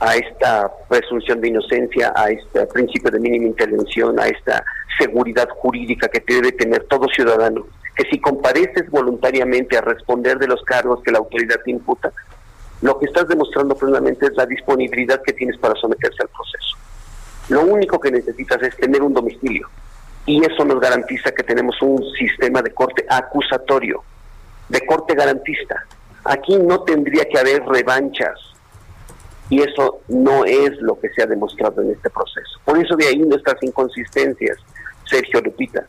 a 0.00 0.16
esta 0.16 0.70
presunción 0.88 1.40
de 1.40 1.48
inocencia, 1.48 2.12
a 2.16 2.30
este 2.30 2.66
principio 2.66 3.10
de 3.10 3.18
mínima 3.18 3.46
intervención, 3.46 4.18
a 4.18 4.26
esta 4.26 4.64
seguridad 4.98 5.48
jurídica 5.48 6.08
que 6.08 6.22
debe 6.26 6.52
tener 6.52 6.84
todo 6.84 7.06
ciudadano 7.08 7.66
que 7.94 8.04
si 8.10 8.18
compareces 8.18 8.88
voluntariamente 8.90 9.76
a 9.76 9.82
responder 9.82 10.38
de 10.38 10.46
los 10.46 10.62
cargos 10.62 11.02
que 11.02 11.10
la 11.10 11.18
autoridad 11.18 11.60
te 11.62 11.70
imputa, 11.70 12.12
lo 12.80 12.98
que 12.98 13.06
estás 13.06 13.28
demostrando 13.28 13.74
plenamente 13.74 14.26
es 14.26 14.32
la 14.36 14.46
disponibilidad 14.46 15.20
que 15.22 15.34
tienes 15.34 15.58
para 15.58 15.74
someterse 15.74 16.22
al 16.22 16.28
proceso. 16.28 16.76
Lo 17.50 17.62
único 17.62 18.00
que 18.00 18.10
necesitas 18.10 18.62
es 18.62 18.76
tener 18.76 19.02
un 19.02 19.12
domicilio 19.12 19.68
y 20.24 20.42
eso 20.44 20.64
nos 20.64 20.80
garantiza 20.80 21.32
que 21.32 21.42
tenemos 21.42 21.76
un 21.82 22.02
sistema 22.12 22.62
de 22.62 22.72
corte 22.72 23.04
acusatorio, 23.08 24.02
de 24.68 24.80
corte 24.86 25.14
garantista. 25.14 25.84
Aquí 26.24 26.56
no 26.56 26.82
tendría 26.84 27.24
que 27.24 27.38
haber 27.38 27.62
revanchas 27.64 28.38
y 29.48 29.60
eso 29.62 30.00
no 30.08 30.44
es 30.44 30.70
lo 30.80 30.98
que 30.98 31.10
se 31.10 31.22
ha 31.22 31.26
demostrado 31.26 31.82
en 31.82 31.90
este 31.90 32.08
proceso. 32.08 32.60
Por 32.64 32.78
eso 32.78 32.96
de 32.96 33.08
ahí 33.08 33.18
nuestras 33.18 33.60
inconsistencias, 33.62 34.58
Sergio 35.04 35.40
Lupita. 35.40 35.84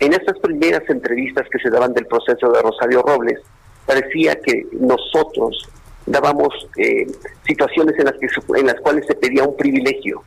En 0.00 0.12
estas 0.12 0.38
primeras 0.40 0.82
entrevistas 0.88 1.46
que 1.50 1.58
se 1.58 1.70
daban 1.70 1.92
del 1.92 2.06
proceso 2.06 2.50
de 2.50 2.60
Rosario 2.60 3.02
Robles, 3.02 3.40
parecía 3.86 4.40
que 4.40 4.66
nosotros 4.72 5.68
dábamos 6.06 6.48
eh, 6.76 7.06
situaciones 7.46 7.98
en 7.98 8.06
las, 8.06 8.14
que, 8.14 8.28
en 8.58 8.66
las 8.66 8.80
cuales 8.80 9.06
se 9.06 9.14
pedía 9.14 9.44
un 9.44 9.56
privilegio. 9.56 10.22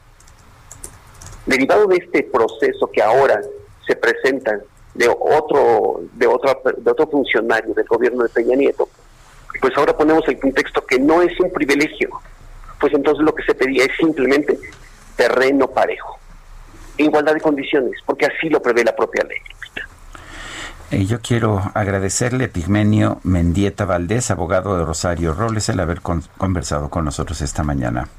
Derivado 1.45 1.87
de 1.87 1.97
este 1.97 2.23
proceso 2.23 2.89
que 2.91 3.01
ahora 3.01 3.41
se 3.85 3.95
presenta 3.95 4.59
de 4.93 5.07
otro, 5.09 6.01
de, 6.13 6.27
de 6.27 6.91
otro 6.91 7.07
funcionario 7.07 7.73
del 7.73 7.85
gobierno 7.85 8.23
de 8.23 8.29
Peña 8.29 8.55
Nieto, 8.55 8.87
pues 9.59 9.75
ahora 9.77 9.95
ponemos 9.95 10.27
el 10.27 10.39
contexto 10.39 10.85
que 10.85 10.99
no 10.99 11.21
es 11.21 11.37
un 11.39 11.51
privilegio, 11.51 12.09
pues 12.79 12.93
entonces 12.93 13.23
lo 13.23 13.33
que 13.33 13.43
se 13.43 13.53
pedía 13.53 13.85
es 13.85 13.91
simplemente 13.97 14.57
terreno 15.15 15.67
parejo, 15.67 16.17
igualdad 16.97 17.33
de 17.33 17.41
condiciones, 17.41 17.99
porque 18.05 18.25
así 18.25 18.49
lo 18.49 18.61
prevé 18.61 18.83
la 18.83 18.95
propia 18.95 19.23
ley. 19.23 19.37
Eh, 20.91 21.05
yo 21.05 21.21
quiero 21.21 21.71
agradecerle 21.73 22.45
a 22.45 22.49
Pigmenio 22.49 23.21
Mendieta 23.23 23.85
Valdés, 23.85 24.29
abogado 24.29 24.77
de 24.77 24.83
Rosario 24.83 25.33
Robles, 25.33 25.69
el 25.69 25.79
haber 25.79 26.01
conversado 26.01 26.89
con 26.89 27.05
nosotros 27.05 27.41
esta 27.41 27.63
mañana. 27.63 28.09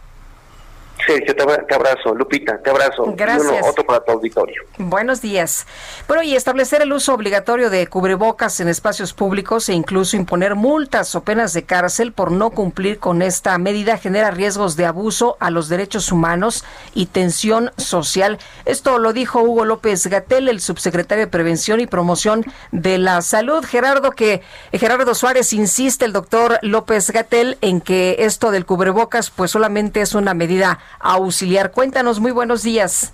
Sergio, 1.06 1.34
te 1.34 1.74
abrazo. 1.74 2.14
Lupita, 2.14 2.58
te 2.62 2.70
abrazo. 2.70 3.12
Gracias. 3.16 3.66
otro 3.66 3.84
para 3.84 4.04
tu 4.04 4.12
auditorio. 4.12 4.62
Buenos 4.78 5.20
días. 5.20 5.66
Bueno, 6.06 6.22
y 6.22 6.34
establecer 6.34 6.82
el 6.82 6.92
uso 6.92 7.14
obligatorio 7.14 7.70
de 7.70 7.86
cubrebocas 7.86 8.60
en 8.60 8.68
espacios 8.68 9.12
públicos 9.12 9.68
e 9.68 9.74
incluso 9.74 10.16
imponer 10.16 10.54
multas 10.54 11.14
o 11.14 11.22
penas 11.22 11.52
de 11.52 11.64
cárcel 11.64 12.12
por 12.12 12.30
no 12.30 12.50
cumplir 12.50 12.98
con 12.98 13.22
esta 13.22 13.56
medida 13.58 13.98
genera 13.98 14.30
riesgos 14.30 14.76
de 14.76 14.86
abuso 14.86 15.36
a 15.40 15.50
los 15.50 15.68
derechos 15.68 16.12
humanos 16.12 16.64
y 16.94 17.06
tensión 17.06 17.72
social. 17.76 18.38
Esto 18.64 18.98
lo 18.98 19.12
dijo 19.12 19.42
Hugo 19.42 19.64
López 19.64 20.06
Gatel, 20.06 20.48
el 20.48 20.60
subsecretario 20.60 21.24
de 21.24 21.30
Prevención 21.30 21.80
y 21.80 21.86
Promoción 21.86 22.44
de 22.70 22.98
la 22.98 23.22
Salud. 23.22 23.64
Gerardo, 23.64 24.10
que 24.10 24.42
Gerardo 24.72 25.14
Suárez 25.14 25.52
insiste, 25.52 26.04
el 26.04 26.12
doctor 26.12 26.58
López 26.62 27.10
Gatel, 27.10 27.58
en 27.60 27.80
que 27.80 28.16
esto 28.20 28.50
del 28.50 28.66
cubrebocas 28.66 29.30
pues 29.30 29.50
solamente 29.50 30.00
es 30.00 30.14
una 30.14 30.34
medida 30.34 30.78
auxiliar. 31.02 31.72
Cuéntanos, 31.72 32.20
muy 32.20 32.30
buenos 32.30 32.62
días. 32.62 33.12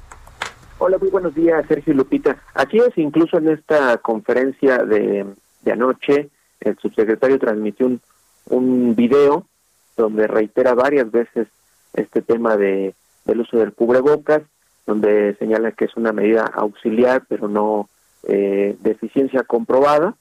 Hola, 0.78 0.98
muy 0.98 1.10
buenos 1.10 1.34
días, 1.34 1.64
Sergio 1.66 1.94
Lupita. 1.94 2.36
Aquí 2.54 2.78
es 2.78 2.96
incluso 2.96 3.38
en 3.38 3.48
esta 3.48 3.98
conferencia 3.98 4.78
de, 4.78 5.26
anoche, 5.72 6.28
el 6.60 6.78
subsecretario 6.78 7.38
transmitió 7.38 7.86
un, 7.86 8.00
un 8.46 8.94
video 8.94 9.44
donde 9.96 10.26
reitera 10.28 10.74
varias 10.74 11.10
veces 11.10 11.48
este 11.94 12.22
tema 12.22 12.56
de, 12.56 12.94
del 13.24 13.40
uso 13.40 13.58
del 13.58 13.72
cubrebocas, 13.72 14.42
donde 14.86 15.34
señala 15.38 15.72
que 15.72 15.86
es 15.86 15.96
una 15.96 16.12
medida 16.12 16.44
auxiliar, 16.54 17.24
pero 17.28 17.48
no 17.48 17.88
eh, 18.22 18.76
de 18.80 18.90
eficiencia 18.90 19.42
comprobada, 19.42 20.14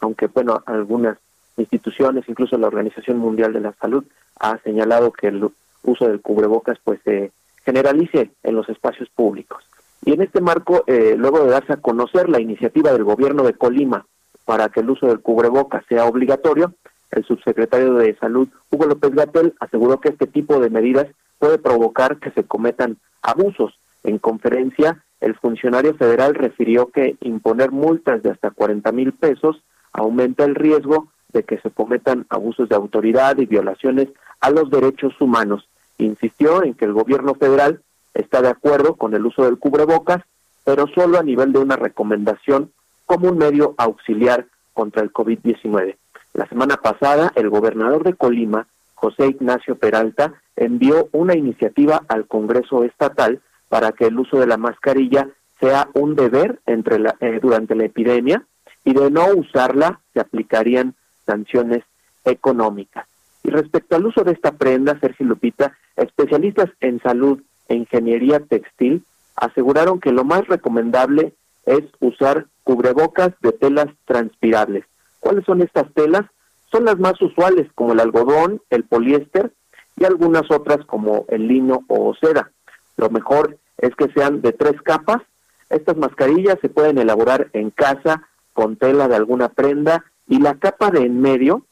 aunque, 0.00 0.26
bueno, 0.26 0.62
algunas 0.66 1.18
instituciones, 1.56 2.28
incluso 2.28 2.56
la 2.58 2.66
Organización 2.66 3.18
Mundial 3.18 3.52
de 3.52 3.60
la 3.60 3.72
Salud, 3.72 4.04
ha 4.38 4.58
señalado 4.58 5.12
que 5.12 5.28
el 5.28 5.48
uso 5.86 6.06
del 6.06 6.20
cubrebocas 6.20 6.78
pues 6.84 7.00
se 7.04 7.32
generalice 7.64 8.30
en 8.42 8.54
los 8.54 8.68
espacios 8.68 9.08
públicos. 9.10 9.64
Y 10.04 10.12
en 10.12 10.22
este 10.22 10.40
marco, 10.40 10.84
eh, 10.86 11.14
luego 11.16 11.44
de 11.44 11.50
darse 11.50 11.72
a 11.72 11.78
conocer 11.78 12.28
la 12.28 12.40
iniciativa 12.40 12.92
del 12.92 13.04
gobierno 13.04 13.42
de 13.42 13.54
Colima 13.54 14.06
para 14.44 14.68
que 14.68 14.80
el 14.80 14.90
uso 14.90 15.06
del 15.06 15.20
cubrebocas 15.20 15.84
sea 15.88 16.04
obligatorio, 16.04 16.74
el 17.10 17.24
subsecretario 17.24 17.94
de 17.94 18.16
Salud, 18.16 18.48
Hugo 18.70 18.86
López 18.86 19.12
Gatel, 19.12 19.54
aseguró 19.58 20.00
que 20.00 20.10
este 20.10 20.26
tipo 20.26 20.60
de 20.60 20.70
medidas 20.70 21.06
puede 21.38 21.58
provocar 21.58 22.18
que 22.18 22.30
se 22.30 22.44
cometan 22.44 22.98
abusos. 23.22 23.78
En 24.04 24.18
conferencia, 24.18 25.02
el 25.20 25.34
funcionario 25.34 25.94
federal 25.94 26.34
refirió 26.34 26.86
que 26.86 27.16
imponer 27.20 27.72
multas 27.72 28.22
de 28.22 28.30
hasta 28.30 28.50
40 28.50 28.92
mil 28.92 29.12
pesos 29.12 29.62
aumenta 29.92 30.44
el 30.44 30.54
riesgo 30.54 31.08
de 31.32 31.42
que 31.42 31.58
se 31.58 31.70
cometan 31.70 32.26
abusos 32.28 32.68
de 32.68 32.76
autoridad 32.76 33.38
y 33.38 33.46
violaciones 33.46 34.08
a 34.40 34.50
los 34.50 34.70
derechos 34.70 35.18
humanos 35.20 35.68
insistió 35.98 36.62
en 36.62 36.74
que 36.74 36.84
el 36.84 36.92
gobierno 36.92 37.34
federal 37.34 37.82
está 38.14 38.42
de 38.42 38.48
acuerdo 38.48 38.94
con 38.94 39.14
el 39.14 39.26
uso 39.26 39.44
del 39.44 39.58
cubrebocas, 39.58 40.22
pero 40.64 40.86
solo 40.88 41.18
a 41.18 41.22
nivel 41.22 41.52
de 41.52 41.58
una 41.58 41.76
recomendación 41.76 42.72
como 43.04 43.28
un 43.30 43.38
medio 43.38 43.74
auxiliar 43.78 44.46
contra 44.72 45.02
el 45.02 45.12
COVID-19. 45.12 45.96
La 46.34 46.46
semana 46.48 46.76
pasada, 46.76 47.32
el 47.34 47.48
gobernador 47.48 48.04
de 48.04 48.14
Colima, 48.14 48.66
José 48.94 49.28
Ignacio 49.28 49.76
Peralta, 49.76 50.34
envió 50.56 51.08
una 51.12 51.36
iniciativa 51.36 52.02
al 52.08 52.26
Congreso 52.26 52.84
Estatal 52.84 53.40
para 53.68 53.92
que 53.92 54.06
el 54.06 54.18
uso 54.18 54.38
de 54.38 54.46
la 54.46 54.56
mascarilla 54.56 55.28
sea 55.60 55.88
un 55.94 56.14
deber 56.14 56.60
entre 56.66 56.98
la, 56.98 57.16
eh, 57.20 57.38
durante 57.40 57.74
la 57.74 57.84
epidemia 57.84 58.44
y 58.84 58.92
de 58.92 59.10
no 59.10 59.26
usarla 59.34 60.00
se 60.12 60.20
aplicarían 60.20 60.94
sanciones 61.24 61.84
económicas. 62.24 63.06
Y 63.46 63.50
respecto 63.50 63.94
al 63.94 64.06
uso 64.06 64.24
de 64.24 64.32
esta 64.32 64.50
prenda, 64.50 64.98
Sergio 64.98 65.24
Lupita, 65.24 65.78
especialistas 65.94 66.68
en 66.80 67.00
salud 67.00 67.40
e 67.68 67.76
ingeniería 67.76 68.40
textil 68.40 69.04
aseguraron 69.36 70.00
que 70.00 70.10
lo 70.10 70.24
más 70.24 70.48
recomendable 70.48 71.32
es 71.64 71.84
usar 72.00 72.46
cubrebocas 72.64 73.30
de 73.42 73.52
telas 73.52 73.86
transpirables, 74.04 74.84
¿Cuáles 75.20 75.44
son 75.44 75.62
estas 75.62 75.92
telas? 75.94 76.22
Son 76.72 76.84
las 76.84 76.98
más 76.98 77.22
usuales 77.22 77.68
como 77.76 77.92
el 77.92 78.00
algodón, 78.00 78.62
el 78.70 78.82
poliéster 78.82 79.52
y 79.96 80.04
algunas 80.04 80.50
otras 80.50 80.84
como 80.84 81.24
el 81.28 81.46
lino 81.46 81.84
o 81.86 82.14
seda. 82.20 82.50
Lo 82.96 83.10
mejor 83.10 83.58
es 83.78 83.94
que 83.94 84.10
sean 84.12 84.42
de 84.42 84.52
tres 84.52 84.82
capas. 84.82 85.22
Estas 85.70 85.96
mascarillas 85.96 86.58
se 86.60 86.68
pueden 86.68 86.98
elaborar 86.98 87.48
en 87.52 87.70
casa 87.70 88.28
con 88.54 88.74
tela 88.74 89.06
de 89.06 89.14
alguna 89.14 89.50
prenda 89.50 90.04
y 90.28 90.40
la 90.40 90.54
capa 90.54 90.90
de 90.90 91.02
en 91.02 91.20
medio 91.20 91.62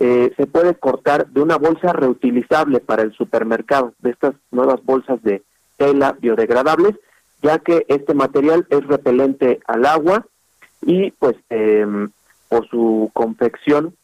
eh, 0.00 0.32
se 0.36 0.46
puede 0.46 0.74
cortar 0.74 1.28
de 1.28 1.40
una 1.40 1.56
bolsa 1.56 1.92
reutilizable 1.92 2.80
para 2.80 3.02
el 3.02 3.12
supermercado, 3.12 3.94
de 4.00 4.10
estas 4.10 4.34
nuevas 4.50 4.84
bolsas 4.84 5.22
de 5.22 5.42
tela 5.76 6.16
biodegradables, 6.20 6.96
ya 7.42 7.58
que 7.58 7.84
este 7.88 8.14
material 8.14 8.66
es 8.70 8.86
repelente 8.86 9.60
al 9.66 9.86
agua 9.86 10.26
y 10.82 11.10
pues 11.12 11.36
em, 11.50 12.10
por 12.48 12.68
su 12.68 13.10
confección 13.12 13.94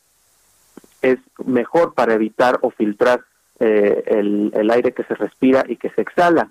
es 1.02 1.18
mejor 1.44 1.94
para 1.94 2.14
evitar 2.14 2.58
o 2.62 2.70
filtrar 2.70 3.24
eh, 3.58 4.04
el, 4.06 4.52
el 4.54 4.70
aire 4.70 4.92
que 4.92 5.04
se 5.04 5.14
respira 5.14 5.64
y 5.66 5.76
que 5.76 5.90
se 5.90 6.02
exhala. 6.02 6.50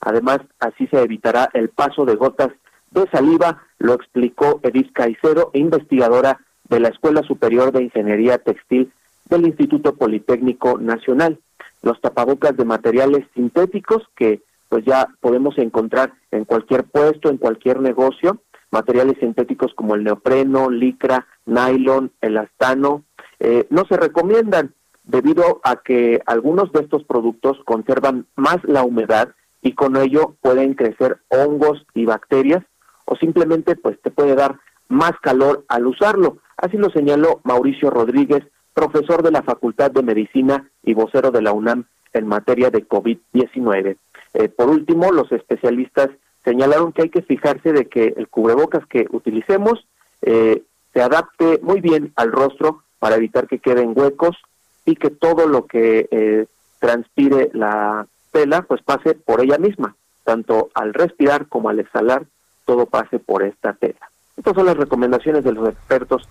Además, 0.00 0.40
así 0.58 0.86
se 0.86 1.00
evitará 1.02 1.50
el 1.52 1.68
paso 1.68 2.06
de 2.06 2.16
gotas 2.16 2.50
de 2.90 3.06
saliva, 3.10 3.62
lo 3.78 3.94
explicó 3.94 4.60
Edith 4.62 4.92
Caicero, 4.92 5.50
investigadora 5.54 6.40
de 6.70 6.80
la 6.80 6.88
Escuela 6.88 7.22
Superior 7.22 7.72
de 7.72 7.82
Ingeniería 7.82 8.38
Textil 8.38 8.90
del 9.28 9.46
Instituto 9.46 9.96
Politécnico 9.96 10.78
Nacional. 10.78 11.38
Los 11.82 12.00
tapabocas 12.00 12.56
de 12.56 12.64
materiales 12.64 13.26
sintéticos 13.34 14.02
que 14.16 14.40
pues 14.68 14.84
ya 14.84 15.08
podemos 15.20 15.58
encontrar 15.58 16.12
en 16.30 16.44
cualquier 16.44 16.84
puesto, 16.84 17.28
en 17.28 17.38
cualquier 17.38 17.80
negocio, 17.80 18.38
materiales 18.70 19.16
sintéticos 19.18 19.74
como 19.74 19.96
el 19.96 20.04
neopreno, 20.04 20.70
licra, 20.70 21.26
nylon, 21.44 22.12
elastano, 22.20 23.02
eh, 23.40 23.66
no 23.70 23.84
se 23.86 23.96
recomiendan 23.96 24.72
debido 25.02 25.60
a 25.64 25.76
que 25.76 26.22
algunos 26.26 26.70
de 26.72 26.82
estos 26.82 27.02
productos 27.02 27.58
conservan 27.64 28.26
más 28.36 28.58
la 28.62 28.84
humedad 28.84 29.30
y 29.60 29.72
con 29.72 29.96
ello 29.96 30.36
pueden 30.40 30.74
crecer 30.74 31.18
hongos 31.28 31.84
y 31.94 32.04
bacterias 32.04 32.62
o 33.06 33.16
simplemente 33.16 33.74
pues 33.74 34.00
te 34.02 34.12
puede 34.12 34.36
dar 34.36 34.60
más 34.88 35.12
calor 35.20 35.64
al 35.68 35.86
usarlo. 35.86 36.38
Así 36.60 36.76
lo 36.76 36.90
señaló 36.90 37.40
Mauricio 37.44 37.88
Rodríguez, 37.88 38.44
profesor 38.74 39.22
de 39.22 39.30
la 39.30 39.42
Facultad 39.42 39.90
de 39.90 40.02
Medicina 40.02 40.70
y 40.82 40.92
vocero 40.92 41.30
de 41.30 41.40
la 41.40 41.52
UNAM 41.52 41.86
en 42.12 42.26
materia 42.26 42.70
de 42.70 42.86
COVID-19. 42.86 43.96
Eh, 44.34 44.48
por 44.50 44.68
último, 44.68 45.10
los 45.10 45.32
especialistas 45.32 46.10
señalaron 46.44 46.92
que 46.92 47.02
hay 47.02 47.08
que 47.08 47.22
fijarse 47.22 47.72
de 47.72 47.86
que 47.86 48.12
el 48.14 48.28
cubrebocas 48.28 48.86
que 48.86 49.06
utilicemos 49.10 49.86
eh, 50.20 50.62
se 50.92 51.00
adapte 51.00 51.60
muy 51.62 51.80
bien 51.80 52.12
al 52.16 52.30
rostro 52.30 52.82
para 52.98 53.16
evitar 53.16 53.46
que 53.46 53.58
queden 53.58 53.94
huecos 53.96 54.36
y 54.84 54.96
que 54.96 55.08
todo 55.08 55.48
lo 55.48 55.66
que 55.66 56.08
eh, 56.10 56.46
transpire 56.78 57.50
la 57.54 58.06
tela 58.32 58.62
pues 58.68 58.82
pase 58.82 59.14
por 59.14 59.40
ella 59.40 59.56
misma, 59.56 59.96
tanto 60.24 60.68
al 60.74 60.92
respirar 60.92 61.48
como 61.48 61.70
al 61.70 61.80
exhalar, 61.80 62.26
todo 62.66 62.84
pase 62.84 63.18
por 63.18 63.42
esta 63.42 63.72
tela. 63.72 64.10
Estas 64.36 64.54
son 64.54 64.66
las 64.66 64.76
recomendaciones 64.76 65.42
de 65.42 65.52
los 65.52 65.68
expertos 65.68 66.28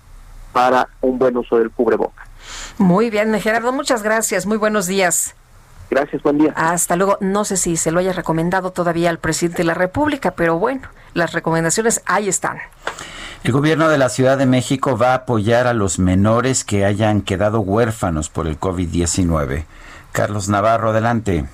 para 0.51 0.87
un 1.01 1.19
buen 1.19 1.37
uso 1.37 1.57
del 1.57 1.69
cubrebocas. 1.71 2.27
Muy 2.77 3.09
bien, 3.09 3.39
Gerardo, 3.39 3.71
muchas 3.71 4.03
gracias. 4.03 4.45
Muy 4.45 4.57
buenos 4.57 4.87
días. 4.87 5.35
Gracias, 5.89 6.21
buen 6.21 6.37
día. 6.37 6.53
Hasta 6.55 6.95
luego. 6.95 7.17
No 7.19 7.45
sé 7.45 7.57
si 7.57 7.75
se 7.75 7.91
lo 7.91 7.99
haya 7.99 8.13
recomendado 8.13 8.71
todavía 8.71 9.09
al 9.09 9.17
presidente 9.17 9.59
de 9.59 9.63
la 9.65 9.73
República, 9.73 10.31
pero 10.31 10.59
bueno, 10.59 10.87
las 11.13 11.33
recomendaciones 11.33 12.01
ahí 12.05 12.29
están. 12.29 12.59
El 13.43 13.53
gobierno 13.53 13.89
de 13.89 13.97
la 13.97 14.09
Ciudad 14.09 14.37
de 14.37 14.45
México 14.45 14.97
va 14.97 15.11
a 15.11 15.15
apoyar 15.15 15.65
a 15.65 15.73
los 15.73 15.97
menores 15.97 16.63
que 16.63 16.85
hayan 16.85 17.21
quedado 17.21 17.61
huérfanos 17.61 18.29
por 18.29 18.47
el 18.47 18.59
COVID-19. 18.59 19.65
Carlos 20.11 20.49
Navarro, 20.49 20.89
adelante. 20.89 21.45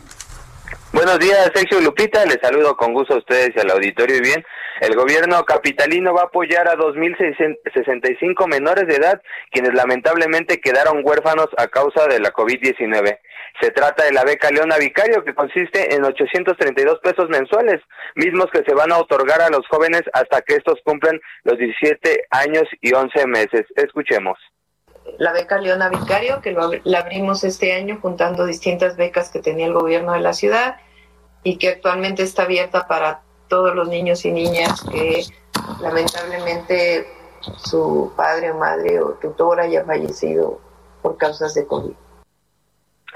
Buenos 1.06 1.24
días, 1.24 1.52
Sergio 1.54 1.82
Lupita. 1.82 2.26
Les 2.26 2.40
saludo 2.42 2.76
con 2.76 2.92
gusto 2.92 3.14
a 3.14 3.18
ustedes 3.18 3.52
y 3.56 3.60
al 3.60 3.70
auditorio. 3.70 4.18
Y 4.18 4.22
bien, 4.22 4.44
el 4.82 4.96
gobierno 4.96 5.44
capitalino 5.46 6.16
va 6.16 6.22
a 6.22 6.26
apoyar 6.26 6.68
a 6.68 6.74
2.065 6.74 8.48
menores 8.48 8.88
de 8.88 8.96
edad 8.96 9.22
quienes 9.52 9.76
lamentablemente 9.76 10.60
quedaron 10.60 11.02
huérfanos 11.04 11.46
a 11.58 11.68
causa 11.68 12.08
de 12.08 12.20
la 12.20 12.34
COVID-19. 12.34 13.20
Se 13.62 13.70
trata 13.70 14.04
de 14.04 14.14
la 14.14 14.24
beca 14.24 14.50
Leona 14.50 14.80
Vicario 14.80 15.24
que 15.24 15.36
consiste 15.36 15.94
en 15.94 16.04
832 16.04 16.98
pesos 17.04 17.30
mensuales, 17.30 17.82
mismos 18.16 18.48
que 18.52 18.64
se 18.66 18.74
van 18.74 18.92
a 18.92 18.98
otorgar 18.98 19.44
a 19.44 19.52
los 19.52 19.68
jóvenes 19.68 20.02
hasta 20.12 20.42
que 20.42 20.56
estos 20.56 20.80
cumplan 20.84 21.22
los 21.44 21.60
17 21.60 22.26
años 22.32 22.64
y 22.82 22.96
11 22.96 23.28
meses. 23.28 23.68
Escuchemos 23.76 24.40
la 25.20 25.34
beca 25.34 25.60
Leona 25.60 25.88
Vicario, 25.88 26.42
que 26.42 26.52
la 26.84 27.00
abrimos 27.00 27.44
este 27.44 27.74
año 27.74 28.00
juntando 28.02 28.48
distintas 28.48 28.98
becas 28.98 29.30
que 29.30 29.40
tenía 29.40 29.68
el 29.68 29.74
gobierno 29.74 30.14
de 30.14 30.20
la 30.20 30.34
ciudad 30.34 30.78
y 31.46 31.58
que 31.58 31.70
actualmente 31.70 32.24
está 32.24 32.44
abierta 32.44 32.88
para 32.88 33.22
todos 33.48 33.74
los 33.76 33.88
niños 33.88 34.26
y 34.26 34.32
niñas 34.32 34.84
que 34.92 35.24
lamentablemente 35.80 37.08
su 37.40 38.12
padre 38.18 38.50
o 38.50 38.58
madre 38.58 39.00
o 39.00 39.12
tutor 39.14 39.60
haya 39.60 39.86
fallecido 39.86 40.60
por 41.04 41.18
causas 41.18 41.54
de 41.54 41.68
COVID. 41.68 41.94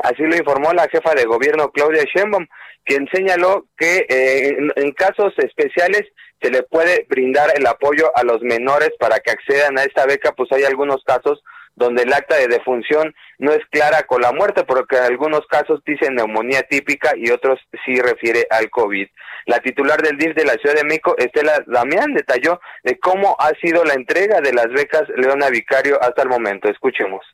Así 0.04 0.22
lo 0.22 0.38
informó 0.38 0.72
la 0.74 0.88
jefa 0.88 1.16
de 1.16 1.26
gobierno 1.26 1.72
Claudia 1.72 2.04
Sheinbaum, 2.04 2.46
quien 2.86 3.08
señaló 3.12 3.66
que 3.76 4.06
eh, 4.08 4.58
en, 4.76 4.92
casos 4.92 5.34
especiales 5.38 6.04
se 6.40 6.52
le 6.52 6.62
puede 6.62 7.08
brindar 7.10 7.50
el 7.56 7.66
apoyo 7.66 8.16
a 8.16 8.24
los 8.24 8.42
menores 8.42 8.92
para 9.00 9.20
que 9.20 9.32
accedan 9.32 9.80
a 9.80 9.84
esta 9.84 10.06
beca, 10.06 10.34
pues 10.34 10.52
hay 10.52 10.64
algunos 10.64 11.04
casos 11.04 11.44
donde 11.80 12.04
el 12.04 12.14
acta 12.14 12.36
de 12.36 12.48
defunción 12.48 13.16
no 13.40 13.54
es 13.54 13.66
clara 13.72 14.04
con 14.04 14.22
la 14.22 14.34
muerte, 14.34 14.66
porque 14.66 14.98
en 14.98 15.04
algunos 15.06 15.48
casos 15.48 15.82
dice 15.86 16.12
neumonía 16.12 16.64
típica 16.64 17.14
y 17.16 17.32
otros 17.32 17.58
sí 17.86 18.00
refiere 18.02 18.46
al 18.52 18.70
COVID. 18.70 19.08
La 19.46 19.60
titular 19.60 20.02
del 20.02 20.18
DIF 20.18 20.36
de 20.36 20.46
la 20.46 20.54
Ciudad 20.56 20.76
de 20.76 20.84
México, 20.84 21.16
Estela 21.18 21.64
Damián, 21.66 22.14
detalló 22.14 22.60
de 22.84 23.00
cómo 23.00 23.36
ha 23.40 23.50
sido 23.62 23.84
la 23.86 23.94
entrega 23.94 24.42
de 24.42 24.54
las 24.54 24.68
becas 24.68 25.04
Leona 25.16 25.50
Vicario 25.50 25.98
hasta 26.02 26.22
el 26.22 26.30
momento. 26.30 26.70
Escuchemos. 26.70 27.26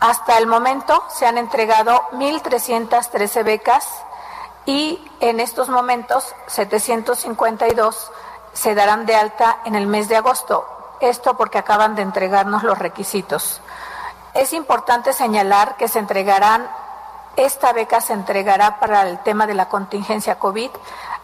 Hasta 0.00 0.38
el 0.38 0.46
momento 0.46 1.02
se 1.08 1.24
han 1.24 1.38
entregado 1.38 2.02
1.313 2.12 3.42
becas 3.42 4.04
y 4.66 5.00
en 5.20 5.40
estos 5.40 5.70
momentos 5.70 6.34
752 6.48 8.12
se 8.52 8.74
darán 8.74 9.06
de 9.06 9.14
alta 9.14 9.60
en 9.64 9.74
el 9.74 9.86
mes 9.86 10.10
de 10.10 10.16
agosto. 10.16 10.75
Esto 11.00 11.36
porque 11.36 11.58
acaban 11.58 11.94
de 11.94 12.02
entregarnos 12.02 12.62
los 12.62 12.78
requisitos. 12.78 13.60
Es 14.34 14.52
importante 14.52 15.12
señalar 15.12 15.76
que 15.76 15.88
se 15.88 15.98
entregarán, 15.98 16.66
esta 17.36 17.72
beca 17.72 18.00
se 18.00 18.12
entregará 18.12 18.78
para 18.80 19.08
el 19.08 19.18
tema 19.22 19.46
de 19.46 19.54
la 19.54 19.68
contingencia 19.68 20.38
COVID 20.38 20.70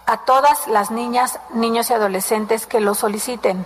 a 0.07 0.24
todas 0.24 0.66
las 0.66 0.90
niñas, 0.90 1.40
niños 1.55 1.90
y 1.90 1.94
adolescentes 1.94 2.66
que 2.66 2.81
lo 2.81 2.94
soliciten. 2.94 3.65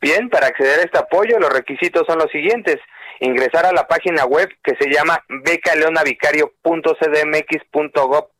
Bien, 0.00 0.28
para 0.28 0.48
acceder 0.48 0.80
a 0.80 0.82
este 0.82 0.98
apoyo 0.98 1.38
los 1.38 1.52
requisitos 1.52 2.04
son 2.06 2.18
los 2.18 2.30
siguientes 2.30 2.78
ingresar 3.20 3.66
a 3.66 3.72
la 3.72 3.86
página 3.86 4.24
web 4.24 4.48
que 4.62 4.74
se 4.78 4.90
llama 4.90 5.24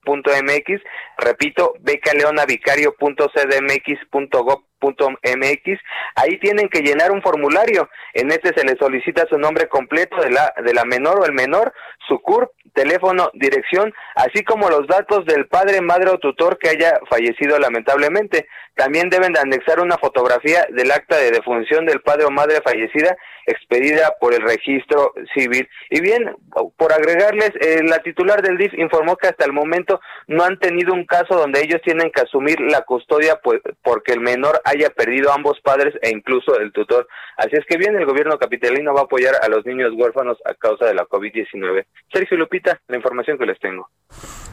becaleonavicario.cdmx.gov.mx, 0.07 0.81
repito, 1.19 1.75
becaleonavicario.cdmx.gov 1.81 4.63
MX, 4.87 5.81
ahí 6.15 6.39
tienen 6.39 6.69
que 6.69 6.81
llenar 6.81 7.11
un 7.11 7.23
formulario. 7.23 7.89
En 8.15 8.31
este 8.31 8.55
se 8.55 8.65
les 8.65 8.79
solicita 8.79 9.27
su 9.29 9.39
nombre 9.39 9.69
completo 9.69 10.17
de 10.21 10.31
la, 10.31 10.53
de 10.65 10.75
la 10.75 10.85
menor 10.85 11.21
o 11.21 11.25
el 11.25 11.33
menor, 11.33 11.73
su 12.07 12.21
CURP, 12.21 12.51
teléfono, 12.75 13.31
dirección, 13.35 13.93
así 14.15 14.45
como 14.45 14.69
los 14.69 14.87
datos 14.87 15.25
del 15.25 15.47
padre, 15.47 15.81
madre 15.81 16.11
o 16.11 16.19
tutor 16.19 16.59
que 16.59 16.69
haya 16.69 17.01
fallecido 17.09 17.59
lamentablemente. 17.59 18.49
También 18.75 19.09
deben 19.09 19.33
de 19.33 19.41
anexar 19.41 19.81
una 19.81 19.97
fotografía 19.97 20.67
del 20.69 20.93
acta 20.93 21.17
de 21.17 21.31
defunción 21.31 21.87
del 21.87 22.03
padre 22.03 22.27
o 22.27 22.31
madre 22.31 22.61
fallecida 22.63 23.17
expedida 23.47 24.15
por 24.21 24.35
el 24.35 24.43
registro 24.43 25.15
civil. 25.35 25.67
Y 25.89 26.03
bien, 26.03 26.37
por 26.77 26.93
agregarles, 26.93 27.53
eh, 27.61 27.81
la 27.85 28.01
titular 28.01 28.43
del 28.43 28.59
DIF 28.59 28.75
informó 28.75 29.17
que 29.17 29.29
hasta 29.29 29.47
el 29.47 29.53
momento 29.53 29.96
no 30.27 30.45
han 30.45 30.59
tenido 30.59 30.93
un 30.93 31.05
caso 31.05 31.37
donde 31.37 31.63
ellos 31.63 31.81
tienen 31.85 32.11
que 32.11 32.23
asumir 32.23 32.61
la 32.61 32.83
custodia 32.83 33.39
pues, 33.43 33.61
porque 33.83 34.13
el 34.13 34.21
menor 34.21 34.61
haya 34.65 34.91
perdido 34.91 35.33
ambos 35.33 35.61
padres 35.61 35.95
e 36.03 36.11
incluso 36.11 36.59
el 36.59 36.73
tutor. 36.73 37.07
Así 37.37 37.57
es 37.57 37.65
que 37.69 37.77
bien, 37.77 37.97
el 37.97 38.07
gobierno 38.07 38.39
capitalino 38.39 38.95
va 38.95 39.01
a 39.01 39.05
apoyar 39.05 39.35
a 39.43 39.49
los 39.49 39.65
niños 39.67 39.93
huérfanos 39.95 40.39
a 40.45 40.55
causa 40.55 40.87
de 40.87 40.95
la 40.95 41.05
COVID-19. 41.05 41.85
Sergio 42.13 42.37
Lupita, 42.37 42.81
la 42.89 42.97
información 42.97 43.39
que 43.39 43.47
les 43.47 43.59
tengo. 43.59 43.89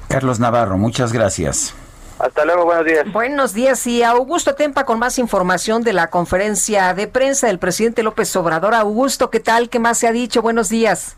Carlos 0.09 0.39
Navarro, 0.39 0.77
muchas 0.77 1.13
gracias. 1.13 1.75
Hasta 2.19 2.45
luego, 2.45 2.65
buenos 2.65 2.85
días. 2.85 3.11
Buenos 3.11 3.53
días 3.53 3.87
y 3.87 4.03
Augusto 4.03 4.55
Tempa 4.55 4.85
con 4.85 4.99
más 4.99 5.17
información 5.17 5.83
de 5.83 5.93
la 5.93 6.09
conferencia 6.09 6.93
de 6.93 7.07
prensa 7.07 7.47
del 7.47 7.59
presidente 7.59 8.03
López 8.03 8.35
Obrador. 8.35 8.75
Augusto, 8.75 9.29
¿qué 9.29 9.39
tal? 9.39 9.69
¿Qué 9.69 9.79
más 9.79 9.97
se 9.97 10.07
ha 10.07 10.11
dicho? 10.11 10.41
Buenos 10.41 10.69
días. 10.69 11.17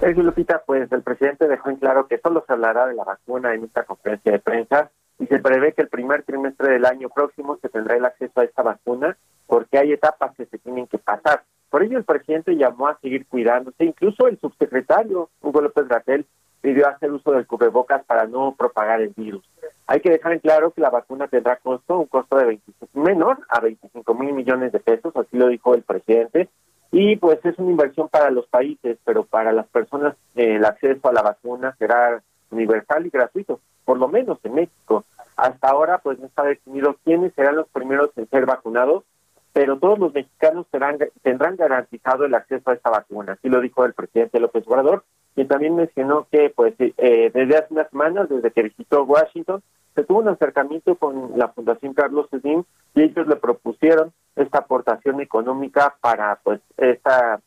Sergio 0.00 0.22
Lupita, 0.22 0.62
pues 0.66 0.90
el 0.92 1.02
presidente 1.02 1.48
dejó 1.48 1.70
en 1.70 1.76
claro 1.76 2.06
que 2.06 2.18
solo 2.18 2.44
se 2.46 2.52
hablará 2.52 2.86
de 2.86 2.94
la 2.94 3.04
vacuna 3.04 3.54
en 3.54 3.64
esta 3.64 3.84
conferencia 3.84 4.32
de 4.32 4.38
prensa 4.38 4.90
y 5.18 5.26
se 5.26 5.38
prevé 5.38 5.72
que 5.72 5.82
el 5.82 5.88
primer 5.88 6.22
trimestre 6.22 6.72
del 6.72 6.84
año 6.84 7.08
próximo 7.08 7.56
se 7.62 7.68
tendrá 7.68 7.96
el 7.96 8.04
acceso 8.04 8.40
a 8.40 8.44
esta 8.44 8.62
vacuna 8.62 9.16
porque 9.46 9.78
hay 9.78 9.92
etapas 9.92 10.34
que 10.36 10.46
se 10.46 10.58
tienen 10.58 10.86
que 10.86 10.98
pasar. 10.98 11.44
Por 11.70 11.82
ello 11.82 11.98
el 11.98 12.04
presidente 12.04 12.56
llamó 12.56 12.88
a 12.88 12.98
seguir 13.00 13.26
cuidándose, 13.26 13.84
incluso 13.84 14.28
el 14.28 14.38
subsecretario 14.38 15.30
Hugo 15.40 15.60
López 15.62 15.88
Gatel 15.88 16.26
pidió 16.60 16.88
hacer 16.88 17.12
uso 17.12 17.32
del 17.32 17.46
cubrebocas 17.46 18.04
para 18.04 18.26
no 18.26 18.54
propagar 18.56 19.00
el 19.00 19.12
virus. 19.16 19.44
Hay 19.86 20.00
que 20.00 20.10
dejar 20.10 20.32
en 20.32 20.40
claro 20.40 20.72
que 20.72 20.80
la 20.80 20.90
vacuna 20.90 21.28
tendrá 21.28 21.56
costo, 21.56 21.98
un 21.98 22.06
costo 22.06 22.36
de 22.36 22.44
25, 22.44 22.88
menor 22.98 23.38
a 23.48 23.60
25 23.60 24.14
mil 24.14 24.32
millones 24.32 24.72
de 24.72 24.80
pesos, 24.80 25.14
así 25.16 25.36
lo 25.36 25.48
dijo 25.48 25.74
el 25.74 25.82
presidente, 25.82 26.48
y 26.92 27.16
pues 27.16 27.44
es 27.44 27.58
una 27.58 27.70
inversión 27.70 28.08
para 28.08 28.30
los 28.30 28.46
países, 28.46 28.98
pero 29.04 29.24
para 29.24 29.52
las 29.52 29.66
personas 29.66 30.16
el 30.34 30.64
acceso 30.64 31.08
a 31.08 31.12
la 31.12 31.22
vacuna 31.22 31.74
será 31.78 32.22
universal 32.50 33.06
y 33.06 33.10
gratuito, 33.10 33.60
por 33.84 33.98
lo 33.98 34.08
menos 34.08 34.38
en 34.44 34.54
México. 34.54 35.04
Hasta 35.36 35.68
ahora 35.68 35.98
pues 35.98 36.18
no 36.18 36.26
está 36.26 36.44
definido 36.44 36.96
quiénes 37.04 37.34
serán 37.34 37.56
los 37.56 37.68
primeros 37.68 38.10
en 38.16 38.28
ser 38.28 38.46
vacunados, 38.46 39.04
pero 39.52 39.78
todos 39.78 39.98
los 39.98 40.14
mexicanos 40.14 40.66
serán, 40.70 40.98
tendrán 41.22 41.56
garantizado 41.56 42.24
el 42.24 42.34
acceso 42.34 42.70
a 42.70 42.74
esta 42.74 42.90
vacuna, 42.90 43.32
así 43.32 43.48
lo 43.48 43.60
dijo 43.60 43.84
el 43.84 43.94
presidente 43.94 44.40
López 44.40 44.64
Obrador, 44.66 45.04
quien 45.36 45.48
también 45.48 45.76
mencionó 45.76 46.26
que 46.32 46.48
pues 46.48 46.74
eh, 46.78 47.30
desde 47.32 47.58
hace 47.58 47.66
unas 47.74 47.90
semanas, 47.90 48.26
desde 48.30 48.50
que 48.50 48.62
visitó 48.62 49.04
Washington, 49.04 49.62
se 49.94 50.02
tuvo 50.02 50.20
un 50.20 50.28
acercamiento 50.28 50.94
con 50.96 51.32
la 51.36 51.48
Fundación 51.48 51.92
Carlos 51.92 52.26
Slim 52.30 52.64
y 52.94 53.02
ellos 53.02 53.26
le 53.26 53.36
propusieron 53.36 54.14
esta 54.34 54.60
aportación 54.60 55.20
económica 55.20 55.94
para 56.00 56.40
pues 56.42 56.60
esta 56.78 57.40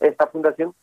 esta 0.00 0.26
fundación 0.26 0.74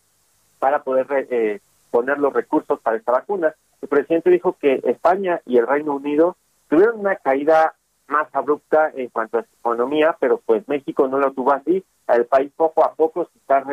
para 0.59 0.83
poder 0.83 1.27
eh, 1.29 1.59
poner 1.91 2.19
los 2.19 2.31
recursos 2.31 2.79
para 2.79 2.95
esta 2.95 3.11
vacuna. 3.11 3.53
El 3.81 3.89
presidente 3.89 4.29
dijo 4.29 4.55
que 4.57 4.81
España 4.85 5.41
y 5.45 5.57
el 5.57 5.67
Reino 5.67 5.93
Unido 5.93 6.37
tuvieron 6.69 7.01
una 7.01 7.17
caída 7.17 7.75
más 8.07 8.33
abrupta 8.33 8.91
en 8.95 9.09
cuanto 9.09 9.39
a 9.39 9.43
su 9.43 9.49
economía, 9.59 10.15
pero 10.21 10.37
pues 10.45 10.65
México 10.69 11.09
no 11.09 11.17
lo 11.19 11.33
tuvo 11.33 11.51
así. 11.51 11.83
El 12.07 12.25
país 12.27 12.49
poco 12.55 12.85
a 12.85 12.93
poco 12.93 13.25
se 13.25 13.39
está, 13.39 13.65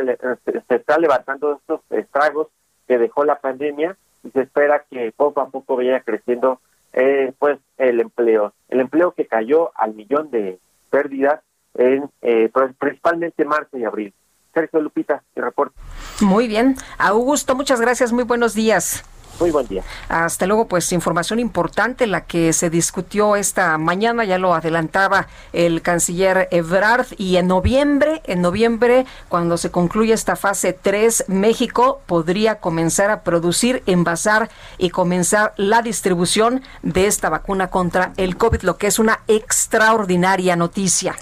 se 0.68 0.74
está 0.74 0.98
levantando 0.98 1.52
estos 1.52 1.80
estragos 1.90 2.48
que 2.86 2.98
dejó 2.98 3.24
la 3.24 3.38
pandemia 3.40 3.96
y 4.24 4.30
se 4.30 4.42
espera 4.42 4.84
que 4.90 5.12
poco 5.16 5.40
a 5.40 5.48
poco 5.48 5.76
vaya 5.76 6.00
creciendo 6.00 6.60
eh, 6.92 7.32
pues 7.38 7.58
el 7.78 8.00
empleo. 8.00 8.52
El 8.68 8.80
empleo 8.80 9.12
que 9.12 9.26
cayó 9.26 9.70
al 9.74 9.94
millón 9.94 10.30
de 10.30 10.58
pérdidas 10.90 11.40
en 11.74 12.10
eh, 12.20 12.50
principalmente 12.78 13.44
marzo 13.44 13.78
y 13.78 13.84
abril. 13.84 14.12
Sergio 14.52 14.80
Lupita, 14.80 15.22
el 15.34 15.44
reporte. 15.44 15.74
Muy 16.20 16.46
bien. 16.46 16.76
Augusto, 16.98 17.54
muchas 17.54 17.80
gracias. 17.80 18.12
Muy 18.12 18.24
buenos 18.24 18.54
días. 18.54 19.04
Muy 19.42 19.50
buen 19.50 19.66
día. 19.66 19.82
Hasta 20.08 20.46
luego, 20.46 20.68
pues 20.68 20.92
información 20.92 21.40
importante 21.40 22.06
la 22.06 22.20
que 22.20 22.52
se 22.52 22.70
discutió 22.70 23.34
esta 23.34 23.76
mañana, 23.76 24.24
ya 24.24 24.38
lo 24.38 24.54
adelantaba 24.54 25.26
el 25.52 25.82
canciller 25.82 26.46
Ebrard, 26.52 27.06
y 27.18 27.38
en 27.38 27.48
noviembre, 27.48 28.22
en 28.26 28.40
noviembre, 28.40 29.04
cuando 29.28 29.56
se 29.56 29.72
concluya 29.72 30.14
esta 30.14 30.36
fase 30.36 30.72
3, 30.72 31.24
México 31.26 32.02
podría 32.06 32.60
comenzar 32.60 33.10
a 33.10 33.22
producir, 33.22 33.82
envasar 33.86 34.48
y 34.78 34.90
comenzar 34.90 35.54
la 35.56 35.82
distribución 35.82 36.62
de 36.84 37.08
esta 37.08 37.28
vacuna 37.28 37.66
contra 37.66 38.12
el 38.18 38.36
COVID, 38.36 38.62
lo 38.62 38.78
que 38.78 38.86
es 38.86 39.00
una 39.00 39.22
extraordinaria 39.26 40.54
noticia. 40.54 41.16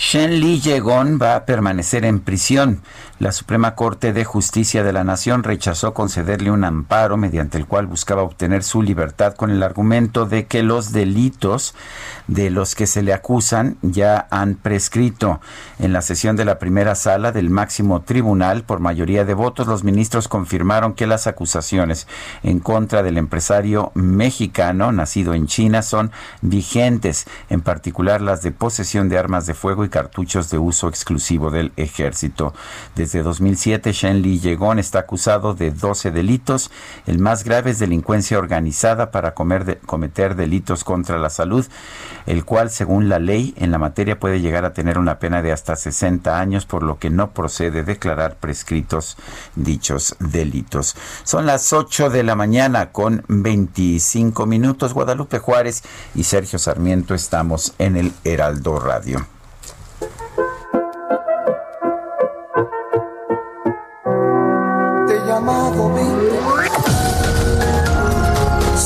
Shen 0.00 0.40
Li 0.40 0.60
Yegon 0.60 1.18
va 1.20 1.34
a 1.34 1.44
permanecer 1.44 2.06
en 2.06 2.20
prisión. 2.20 2.82
La 3.20 3.32
Suprema 3.32 3.74
Corte 3.74 4.14
de 4.14 4.24
Justicia 4.24 4.82
de 4.82 4.94
la 4.94 5.04
Nación 5.04 5.42
rechazó 5.42 5.92
concederle 5.92 6.50
un 6.50 6.64
amparo 6.64 7.18
mediante 7.18 7.58
el 7.58 7.66
cual 7.66 7.86
buscaba 7.86 8.22
obtener 8.22 8.62
su 8.62 8.80
libertad 8.80 9.34
con 9.34 9.50
el 9.50 9.62
argumento 9.62 10.24
de 10.24 10.46
que 10.46 10.62
los 10.62 10.92
delitos 10.92 11.74
de 12.30 12.48
los 12.48 12.76
que 12.76 12.86
se 12.86 13.02
le 13.02 13.12
acusan 13.12 13.76
ya 13.82 14.28
han 14.30 14.54
prescrito. 14.54 15.40
En 15.80 15.92
la 15.92 16.00
sesión 16.00 16.36
de 16.36 16.44
la 16.44 16.60
primera 16.60 16.94
sala 16.94 17.32
del 17.32 17.50
máximo 17.50 18.02
tribunal, 18.02 18.62
por 18.62 18.78
mayoría 18.78 19.24
de 19.24 19.34
votos, 19.34 19.66
los 19.66 19.82
ministros 19.82 20.28
confirmaron 20.28 20.94
que 20.94 21.08
las 21.08 21.26
acusaciones 21.26 22.06
en 22.44 22.60
contra 22.60 23.02
del 23.02 23.18
empresario 23.18 23.90
mexicano 23.94 24.92
nacido 24.92 25.34
en 25.34 25.48
China 25.48 25.82
son 25.82 26.12
vigentes, 26.40 27.26
en 27.48 27.62
particular 27.62 28.20
las 28.20 28.42
de 28.42 28.52
posesión 28.52 29.08
de 29.08 29.18
armas 29.18 29.46
de 29.46 29.54
fuego 29.54 29.84
y 29.84 29.88
cartuchos 29.88 30.50
de 30.50 30.58
uso 30.58 30.88
exclusivo 30.88 31.50
del 31.50 31.72
ejército. 31.76 32.54
Desde 32.94 33.24
2007, 33.24 33.92
Shen 33.92 34.22
Li 34.22 34.38
Yegon 34.38 34.78
está 34.78 35.00
acusado 35.00 35.54
de 35.54 35.72
12 35.72 36.12
delitos. 36.12 36.70
El 37.08 37.18
más 37.18 37.42
grave 37.42 37.72
es 37.72 37.80
delincuencia 37.80 38.38
organizada 38.38 39.10
para 39.10 39.34
cometer 39.34 40.36
delitos 40.36 40.84
contra 40.84 41.18
la 41.18 41.30
salud, 41.30 41.66
el 42.30 42.44
cual, 42.44 42.70
según 42.70 43.08
la 43.08 43.18
ley 43.18 43.54
en 43.56 43.72
la 43.72 43.78
materia, 43.78 44.20
puede 44.20 44.40
llegar 44.40 44.64
a 44.64 44.72
tener 44.72 44.98
una 44.98 45.18
pena 45.18 45.42
de 45.42 45.50
hasta 45.50 45.74
60 45.74 46.38
años, 46.38 46.64
por 46.64 46.84
lo 46.84 46.96
que 46.96 47.10
no 47.10 47.32
procede 47.32 47.82
declarar 47.82 48.36
prescritos 48.36 49.16
dichos 49.56 50.14
delitos. 50.20 50.94
Son 51.24 51.44
las 51.44 51.72
8 51.72 52.08
de 52.08 52.22
la 52.22 52.36
mañana 52.36 52.92
con 52.92 53.24
25 53.26 54.46
minutos. 54.46 54.94
Guadalupe 54.94 55.40
Juárez 55.40 55.82
y 56.14 56.22
Sergio 56.22 56.60
Sarmiento 56.60 57.14
estamos 57.14 57.74
en 57.78 57.96
el 57.96 58.12
Heraldo 58.22 58.78
Radio. 58.78 59.26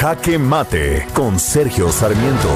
Jaque 0.00 0.38
Mate 0.38 1.06
con 1.14 1.38
Sergio 1.38 1.90
Sarmiento. 1.90 2.50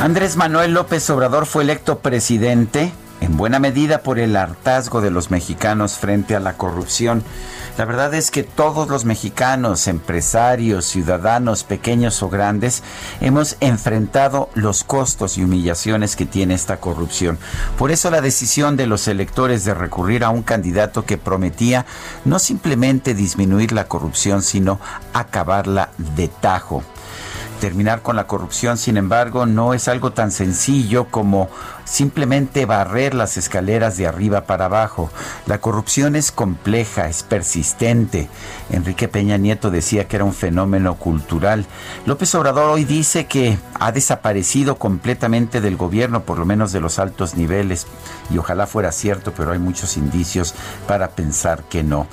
Andrés 0.00 0.36
Manuel 0.36 0.72
López 0.72 1.10
Obrador 1.10 1.44
fue 1.44 1.62
electo 1.62 1.98
presidente 1.98 2.90
en 3.20 3.36
buena 3.36 3.58
medida 3.58 4.02
por 4.02 4.18
el 4.18 4.36
hartazgo 4.36 5.00
de 5.00 5.10
los 5.10 5.30
mexicanos 5.30 5.98
frente 5.98 6.34
a 6.34 6.40
la 6.40 6.54
corrupción. 6.54 7.22
La 7.78 7.84
verdad 7.84 8.12
es 8.14 8.30
que 8.30 8.42
todos 8.42 8.88
los 8.88 9.04
mexicanos, 9.04 9.86
empresarios, 9.86 10.84
ciudadanos, 10.84 11.64
pequeños 11.64 12.22
o 12.22 12.28
grandes, 12.28 12.82
hemos 13.20 13.56
enfrentado 13.60 14.50
los 14.54 14.84
costos 14.84 15.38
y 15.38 15.44
humillaciones 15.44 16.16
que 16.16 16.26
tiene 16.26 16.54
esta 16.54 16.78
corrupción. 16.78 17.38
Por 17.78 17.90
eso 17.90 18.10
la 18.10 18.20
decisión 18.20 18.76
de 18.76 18.86
los 18.86 19.08
electores 19.08 19.64
de 19.64 19.74
recurrir 19.74 20.24
a 20.24 20.30
un 20.30 20.42
candidato 20.42 21.04
que 21.04 21.16
prometía 21.18 21.86
no 22.24 22.38
simplemente 22.38 23.14
disminuir 23.14 23.72
la 23.72 23.86
corrupción, 23.88 24.42
sino 24.42 24.80
acabarla 25.12 25.90
de 25.96 26.28
tajo. 26.28 26.82
Terminar 27.60 28.00
con 28.00 28.16
la 28.16 28.26
corrupción, 28.26 28.78
sin 28.78 28.96
embargo, 28.96 29.44
no 29.44 29.74
es 29.74 29.86
algo 29.86 30.12
tan 30.12 30.30
sencillo 30.30 31.08
como 31.10 31.50
simplemente 31.90 32.66
barrer 32.66 33.14
las 33.14 33.36
escaleras 33.36 33.96
de 33.96 34.06
arriba 34.06 34.42
para 34.42 34.66
abajo. 34.66 35.10
La 35.46 35.60
corrupción 35.60 36.14
es 36.14 36.30
compleja, 36.30 37.08
es 37.08 37.24
persistente. 37.24 38.28
Enrique 38.70 39.08
Peña 39.08 39.36
Nieto 39.36 39.70
decía 39.70 40.06
que 40.06 40.16
era 40.16 40.24
un 40.24 40.32
fenómeno 40.32 40.94
cultural. 40.94 41.66
López 42.06 42.32
Obrador 42.36 42.70
hoy 42.70 42.84
dice 42.84 43.26
que 43.26 43.58
ha 43.74 43.90
desaparecido 43.90 44.76
completamente 44.76 45.60
del 45.60 45.76
gobierno, 45.76 46.22
por 46.22 46.38
lo 46.38 46.46
menos 46.46 46.70
de 46.70 46.80
los 46.80 47.00
altos 47.00 47.34
niveles, 47.34 47.88
y 48.30 48.38
ojalá 48.38 48.68
fuera 48.68 48.92
cierto, 48.92 49.32
pero 49.36 49.50
hay 49.50 49.58
muchos 49.58 49.96
indicios 49.96 50.54
para 50.86 51.10
pensar 51.10 51.64
que 51.64 51.82
no. 51.82 52.06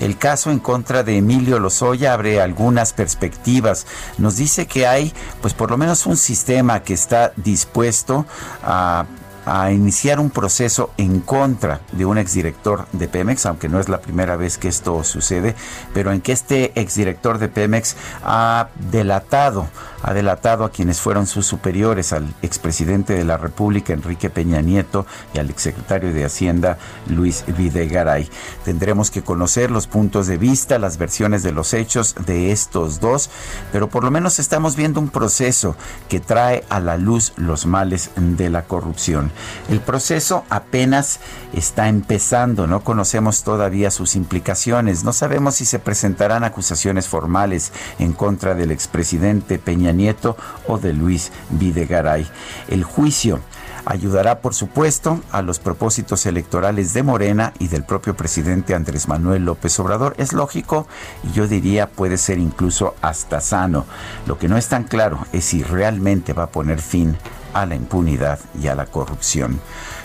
El 0.00 0.16
caso 0.16 0.50
en 0.50 0.58
contra 0.58 1.02
de 1.02 1.18
Emilio 1.18 1.58
Lozoya 1.58 2.14
abre 2.14 2.40
algunas 2.40 2.94
perspectivas. 2.94 3.86
Nos 4.16 4.36
dice 4.36 4.66
que 4.66 4.86
hay, 4.86 5.12
pues 5.42 5.52
por 5.52 5.70
lo 5.70 5.76
menos 5.76 6.06
un 6.06 6.16
sistema 6.16 6.82
que 6.82 6.94
está 6.94 7.32
dispuesto 7.36 8.24
a 8.62 9.04
a 9.48 9.72
iniciar 9.72 10.20
un 10.20 10.30
proceso 10.30 10.90
en 10.98 11.20
contra 11.20 11.80
de 11.92 12.04
un 12.04 12.18
exdirector 12.18 12.86
de 12.92 13.08
Pemex, 13.08 13.46
aunque 13.46 13.68
no 13.68 13.80
es 13.80 13.88
la 13.88 14.00
primera 14.00 14.36
vez 14.36 14.58
que 14.58 14.68
esto 14.68 15.02
sucede, 15.04 15.54
pero 15.94 16.12
en 16.12 16.20
que 16.20 16.32
este 16.32 16.78
exdirector 16.78 17.38
de 17.38 17.48
Pemex 17.48 17.96
ha 18.22 18.68
delatado 18.90 19.68
ha 20.02 20.14
delatado 20.14 20.64
a 20.64 20.70
quienes 20.70 21.00
fueron 21.00 21.26
sus 21.26 21.46
superiores, 21.46 22.12
al 22.12 22.34
expresidente 22.42 23.14
de 23.14 23.24
la 23.24 23.36
República, 23.36 23.92
Enrique 23.92 24.30
Peña 24.30 24.60
Nieto, 24.60 25.06
y 25.34 25.38
al 25.38 25.50
exsecretario 25.50 26.12
de 26.12 26.24
Hacienda, 26.24 26.78
Luis 27.08 27.44
Videgaray. 27.46 28.28
Tendremos 28.64 29.10
que 29.10 29.22
conocer 29.22 29.70
los 29.70 29.86
puntos 29.86 30.26
de 30.26 30.38
vista, 30.38 30.78
las 30.78 30.98
versiones 30.98 31.42
de 31.42 31.52
los 31.52 31.74
hechos 31.74 32.14
de 32.26 32.52
estos 32.52 33.00
dos, 33.00 33.30
pero 33.72 33.88
por 33.88 34.04
lo 34.04 34.10
menos 34.10 34.38
estamos 34.38 34.76
viendo 34.76 35.00
un 35.00 35.08
proceso 35.08 35.76
que 36.08 36.20
trae 36.20 36.64
a 36.68 36.80
la 36.80 36.96
luz 36.96 37.32
los 37.36 37.66
males 37.66 38.10
de 38.16 38.50
la 38.50 38.62
corrupción. 38.62 39.30
El 39.68 39.80
proceso 39.80 40.44
apenas 40.50 41.20
está 41.52 41.88
empezando, 41.88 42.66
no 42.66 42.80
conocemos 42.84 43.42
todavía 43.42 43.90
sus 43.90 44.16
implicaciones, 44.16 45.04
no 45.04 45.12
sabemos 45.12 45.56
si 45.56 45.64
se 45.64 45.78
presentarán 45.78 46.44
acusaciones 46.44 47.08
formales 47.08 47.72
en 47.98 48.12
contra 48.12 48.54
del 48.54 48.70
expresidente 48.70 49.58
Peña 49.58 49.87
Nieto 49.92 50.36
o 50.66 50.78
de 50.78 50.92
Luis 50.92 51.32
Videgaray. 51.50 52.26
El 52.68 52.84
juicio 52.84 53.40
ayudará, 53.84 54.40
por 54.40 54.54
supuesto, 54.54 55.20
a 55.32 55.40
los 55.40 55.58
propósitos 55.58 56.26
electorales 56.26 56.92
de 56.92 57.02
Morena 57.02 57.52
y 57.58 57.68
del 57.68 57.84
propio 57.84 58.14
presidente 58.14 58.74
Andrés 58.74 59.08
Manuel 59.08 59.44
López 59.44 59.78
Obrador. 59.80 60.14
Es 60.18 60.32
lógico 60.32 60.86
y 61.24 61.32
yo 61.32 61.46
diría 61.46 61.88
puede 61.88 62.18
ser 62.18 62.38
incluso 62.38 62.94
hasta 63.00 63.40
sano. 63.40 63.86
Lo 64.26 64.38
que 64.38 64.48
no 64.48 64.56
es 64.56 64.68
tan 64.68 64.84
claro 64.84 65.26
es 65.32 65.46
si 65.46 65.62
realmente 65.62 66.32
va 66.34 66.44
a 66.44 66.50
poner 66.50 66.80
fin 66.80 67.16
a 67.54 67.64
la 67.66 67.76
impunidad 67.76 68.38
y 68.60 68.68
a 68.68 68.74
la 68.74 68.86
corrupción. 68.86 69.58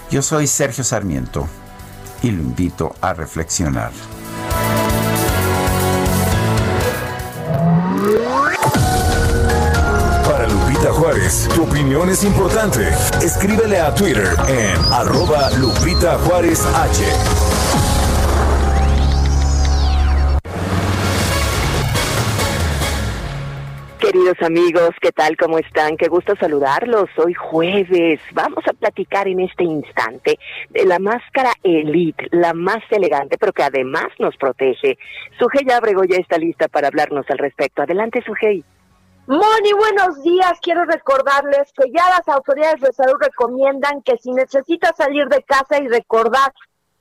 Yo 0.10 0.22
soy 0.22 0.48
Sergio 0.48 0.84
Sarmiento 0.84 1.48
y 2.22 2.32
lo 2.32 2.42
invito 2.42 2.96
a 3.02 3.14
reflexionar. 3.14 3.92
Tu 11.24 11.64
opinión 11.64 12.10
es 12.10 12.26
importante. 12.26 12.86
Escríbele 13.24 13.80
a 13.80 13.95
Twitter 13.95 14.28
en 14.50 14.76
arroba 14.91 15.50
Lupita 15.52 16.18
Juárez 16.18 16.66
H. 16.66 17.02
Queridos 24.00 24.36
amigos, 24.41 24.90
¿qué 25.00 25.14
tal? 25.14 25.38
¿Cómo 25.38 25.60
están? 25.60 25.95
Qué 25.95 26.10
gusto 26.10 26.36
saludarlos. 26.36 27.10
Hoy 27.16 27.34
jueves 27.34 28.20
vamos 28.34 28.66
a 28.70 28.74
platicar 28.74 29.30
en 29.30 29.40
este 29.40 29.64
instante 29.64 30.38
de 30.72 30.86
la 30.86 31.00
máscara 31.00 31.54
Elite, 31.64 32.28
la 32.32 32.54
más 32.54 32.84
elegante, 32.90 33.38
pero 33.38 33.54
que 33.54 33.64
además 33.64 34.08
nos 34.20 34.36
protege. 34.36 34.98
Sujei 35.40 35.72
Abrego 35.72 36.04
ya 36.04 36.18
está 36.18 36.38
lista 36.38 36.68
para 36.68 36.90
hablarnos 36.90 37.26
al 37.30 37.38
respecto. 37.38 37.82
Adelante, 37.82 38.22
Sujei. 38.26 38.66
Moni, 39.26 39.72
buenos 39.72 40.22
días. 40.22 40.60
Quiero 40.62 40.84
recordarles 40.84 41.72
que 41.72 41.90
ya 41.91 42.10
las 42.10 42.28
autoridades 42.28 42.82
de 42.82 42.91
salud 42.91 43.16
recomiendan 43.22 44.02
que 44.02 44.18
si 44.18 44.32
necesitas 44.32 44.98
salir 44.98 45.30
de 45.30 45.41
casa 45.44 45.80
y 45.80 45.88
recordar 45.88 46.54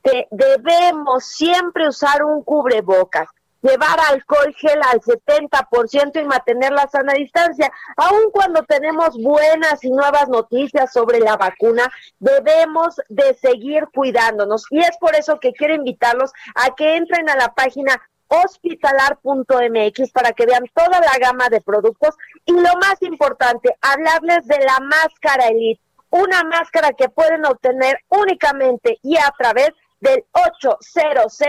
que 0.04 0.28
debemos 0.30 1.24
siempre 1.24 1.88
usar 1.88 2.22
un 2.22 2.44
cubrebocas, 2.44 3.28
llevar 3.60 3.98
alcohol 4.08 4.54
gel 4.56 4.80
al 4.92 5.00
70% 5.00 6.22
y 6.22 6.24
mantener 6.24 6.70
la 6.70 6.86
sana 6.88 7.12
distancia. 7.14 7.72
Aun 7.96 8.30
cuando 8.30 8.62
tenemos 8.62 9.20
buenas 9.20 9.82
y 9.82 9.90
nuevas 9.90 10.28
noticias 10.28 10.92
sobre 10.92 11.18
la 11.18 11.36
vacuna, 11.36 11.90
debemos 12.20 13.00
de 13.08 13.34
seguir 13.34 13.88
cuidándonos. 13.92 14.64
Y 14.70 14.78
es 14.78 14.96
por 15.00 15.16
eso 15.16 15.40
que 15.40 15.52
quiero 15.52 15.74
invitarlos 15.74 16.30
a 16.54 16.72
que 16.76 16.96
entren 16.96 17.28
a 17.28 17.34
la 17.34 17.52
página 17.52 18.00
hospitalar.mx 18.44 20.10
para 20.12 20.32
que 20.32 20.46
vean 20.46 20.64
toda 20.74 21.00
la 21.00 21.18
gama 21.20 21.48
de 21.48 21.60
productos. 21.60 22.16
Y 22.46 22.52
lo 22.52 22.74
más 22.80 23.00
importante, 23.02 23.76
hablarles 23.80 24.46
de 24.46 24.58
la 24.58 24.78
máscara 24.80 25.48
Elite, 25.48 25.82
una 26.10 26.42
máscara 26.44 26.92
que 26.92 27.08
pueden 27.08 27.44
obtener 27.46 27.98
únicamente 28.08 28.98
y 29.02 29.16
a 29.16 29.32
través 29.38 29.70
del 30.02 30.24
800 30.32 31.40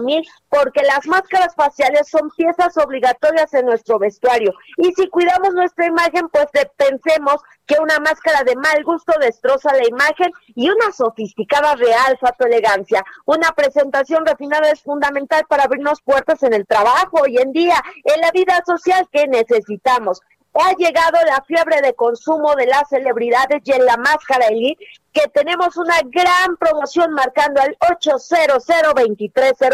mil 0.00 0.28
porque 0.48 0.82
las 0.82 1.06
máscaras 1.06 1.54
faciales 1.54 2.08
son 2.08 2.30
piezas 2.36 2.76
obligatorias 2.76 3.54
en 3.54 3.66
nuestro 3.66 3.98
vestuario. 3.98 4.52
Y 4.76 4.92
si 4.92 5.08
cuidamos 5.08 5.54
nuestra 5.54 5.86
imagen, 5.86 6.28
pues 6.28 6.46
pensemos 6.76 7.36
que 7.64 7.76
una 7.80 7.98
máscara 8.00 8.42
de 8.42 8.56
mal 8.56 8.82
gusto 8.84 9.12
destroza 9.20 9.72
la 9.72 9.86
imagen 9.86 10.32
y 10.54 10.68
una 10.68 10.92
sofisticada 10.92 11.76
realza 11.76 12.32
tu 12.36 12.44
elegancia. 12.44 13.04
Una 13.24 13.52
presentación 13.52 14.26
refinada 14.26 14.70
es 14.70 14.82
fundamental 14.82 15.44
para 15.48 15.64
abrirnos 15.64 16.02
puertas 16.02 16.42
en 16.42 16.54
el 16.54 16.66
trabajo 16.66 17.20
hoy 17.22 17.38
en 17.38 17.52
día, 17.52 17.80
en 18.04 18.20
la 18.20 18.32
vida 18.32 18.62
social 18.66 19.08
que 19.12 19.28
necesitamos 19.28 20.20
ha 20.54 20.72
llegado 20.74 21.18
la 21.26 21.42
fiebre 21.42 21.80
de 21.80 21.94
consumo 21.94 22.54
de 22.54 22.66
las 22.66 22.88
celebridades 22.88 23.62
y 23.64 23.72
en 23.72 23.84
la 23.84 23.96
máscara 23.96 24.46
elite 24.46 24.84
que 25.12 25.28
tenemos 25.28 25.76
una 25.76 26.00
gran 26.04 26.56
promoción 26.56 27.12
marcando 27.12 27.60
al 27.60 27.76
800 27.90 28.64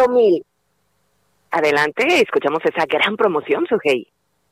mil. 0.08 0.44
Adelante, 1.50 2.20
escuchamos 2.20 2.60
esa 2.64 2.84
gran 2.86 3.16
promoción, 3.16 3.66
Sujei. 3.66 4.08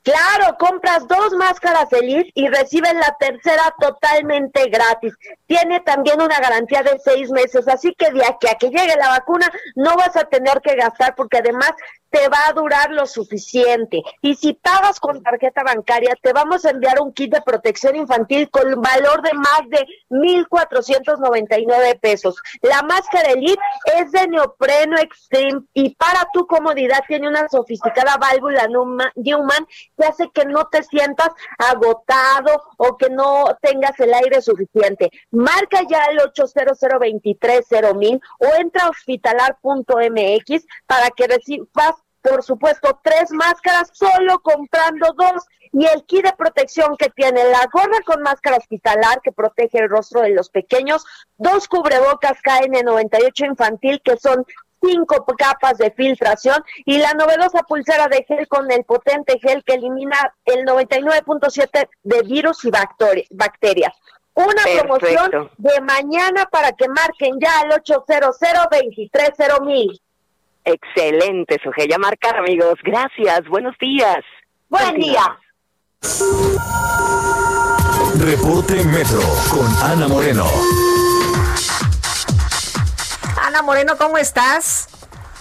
Claro, 0.07 0.57
compras 0.57 1.09
dos 1.09 1.33
máscaras 1.33 1.91
feliz 1.91 2.31
y 2.35 2.47
recibes 2.47 2.95
la 2.95 3.17
tercera 3.19 3.75
totalmente 3.81 4.69
gratis. 4.69 5.13
Tiene 5.49 5.81
también 5.81 6.23
una 6.23 6.39
garantía 6.39 6.85
de 6.85 6.97
seis 7.01 7.29
meses, 7.33 7.67
así 7.67 7.93
que 7.99 8.13
de 8.13 8.25
aquí 8.25 8.47
a 8.47 8.55
que 8.55 8.69
llegue 8.69 8.95
la 8.97 9.09
vacuna 9.09 9.51
no 9.75 9.97
vas 9.97 10.17
a 10.17 10.23
tener 10.23 10.61
que 10.61 10.77
gastar 10.77 11.17
porque 11.17 11.39
además 11.39 11.73
te 12.17 12.29
va 12.29 12.47
a 12.49 12.53
durar 12.55 12.91
lo 12.91 13.05
suficiente. 13.07 14.03
Y 14.23 14.35
si 14.37 14.55
pagas 14.55 14.99
con 15.01 15.23
tarjeta 15.23 15.63
bancaria, 15.63 16.17
te 16.23 16.33
vamos 16.33 16.65
a 16.65 16.71
enviar 16.71 16.99
un 17.01 17.13
kit 17.13 17.33
de 17.33 17.43
protección 17.43 17.95
infantil 17.95 18.49
con 18.51 18.81
valor 18.81 19.21
de 19.23 19.35
más 19.35 19.61
de 19.69 19.87
1.499 20.09 22.01
pesos. 22.01 22.37
La 22.63 22.83
máscara 22.83 23.33
Elite 23.33 23.61
es 23.99 24.13
de 24.13 24.29
neopreno 24.29 24.99
extreme 24.99 25.61
y 25.75 25.95
para 25.95 26.27
tu 26.33 26.47
comodidad 26.47 27.05
tiene 27.07 27.29
una 27.29 27.49
sofisticada 27.49 28.17
válvula 28.17 28.67
Newman 29.15 29.67
que 29.99 30.07
hace 30.07 30.31
que 30.31 30.47
no 30.47 30.67
te 30.69 30.83
sientas 30.85 31.31
agotado 31.59 32.63
o 32.79 32.97
que 32.97 33.11
no 33.11 33.45
tengas 33.61 33.99
el 34.01 34.15
aire 34.15 34.41
suficiente. 34.41 35.11
Marca 35.31 35.83
ya 35.89 36.07
el 36.07 36.21
800 36.21 36.79
mil 37.95 38.21
o 38.39 38.47
entra 38.59 38.85
a 38.85 38.89
hospitalar.mx 38.89 40.67
para 40.87 41.11
que 41.11 41.27
recibas 41.27 42.06
por 42.27 42.43
supuesto, 42.43 42.99
tres 43.03 43.31
máscaras 43.31 43.91
solo 43.93 44.41
comprando 44.41 45.13
dos. 45.17 45.45
Y 45.73 45.85
el 45.87 46.05
kit 46.05 46.25
de 46.25 46.33
protección 46.33 46.97
que 46.97 47.11
tiene 47.11 47.45
la 47.45 47.69
gorra 47.71 48.01
con 48.05 48.23
máscara 48.23 48.57
hospitalar 48.57 49.21
que 49.23 49.33
protege 49.33 49.79
el 49.79 49.91
rostro 49.91 50.23
de 50.23 50.31
los 50.31 50.49
pequeños, 50.49 51.05
dos 51.37 51.69
cubrebocas 51.69 52.39
KN98 52.43 53.47
infantil 53.47 54.01
que 54.03 54.17
son 54.17 54.47
cinco 54.81 55.25
capas 55.37 55.77
de 55.79 55.91
filtración 55.91 56.63
y 56.85 56.99
la 56.99 57.13
novedosa 57.15 57.63
pulsera 57.63 58.09
de 58.09 58.25
gel 58.25 58.47
con 58.49 58.71
el 58.71 58.85
potente 58.85 59.39
gel 59.41 59.65
que 59.65 59.75
elimina 59.75 60.35
el 60.45 60.65
99.7 60.65 61.89
de 62.05 62.23
virus 62.23 62.65
y 62.65 62.71
bacterias. 63.31 63.95
Una 64.35 64.63
promoción 64.81 65.51
de 65.57 65.81
mañana 65.81 66.47
para 66.51 66.73
que 66.73 66.89
marquen 66.89 67.39
ya 67.41 67.61
al 67.61 67.73
800 67.73 68.39
230 68.39 69.61
mil. 69.61 70.01
Excelente, 70.67 71.61
Sugeya 71.63 71.97
marcar, 71.97 72.37
amigos. 72.39 72.75
Gracias. 72.83 73.47
Buenos 73.49 73.79
días. 73.79 74.19
Buen 74.69 74.97
día. 74.97 75.39
Reporte 78.19 78.85
Metro 78.85 79.21
con 79.49 79.65
Ana 79.89 80.09
Moreno. 80.09 80.45
Ana 83.41 83.63
Moreno, 83.63 83.93
¿cómo 83.97 84.19
estás? 84.19 84.89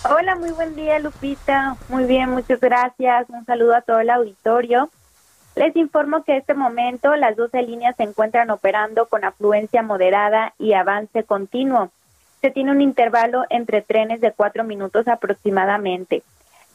Hola, 0.07 0.35
muy 0.35 0.51
buen 0.51 0.75
día, 0.75 0.99
Lupita. 0.99 1.75
Muy 1.89 2.03
bien, 2.03 2.29
muchas 2.29 2.59
gracias. 2.59 3.27
Un 3.29 3.47
saludo 3.47 3.77
a 3.77 3.81
todo 3.81 4.01
el 4.01 4.11
auditorio. 4.11 4.91
Les 5.55 5.75
informo 5.75 6.23
que 6.23 6.33
en 6.33 6.37
este 6.37 6.53
momento 6.53 7.15
las 7.15 7.35
12 7.35 7.63
líneas 7.63 7.95
se 7.97 8.03
encuentran 8.03 8.51
operando 8.51 9.07
con 9.07 9.25
afluencia 9.25 9.81
moderada 9.81 10.53
y 10.59 10.73
avance 10.73 11.23
continuo 11.23 11.89
se 12.41 12.51
tiene 12.51 12.71
un 12.71 12.81
intervalo 12.81 13.43
entre 13.49 13.81
trenes 13.81 14.21
de 14.21 14.31
cuatro 14.31 14.63
minutos 14.63 15.07
aproximadamente. 15.07 16.23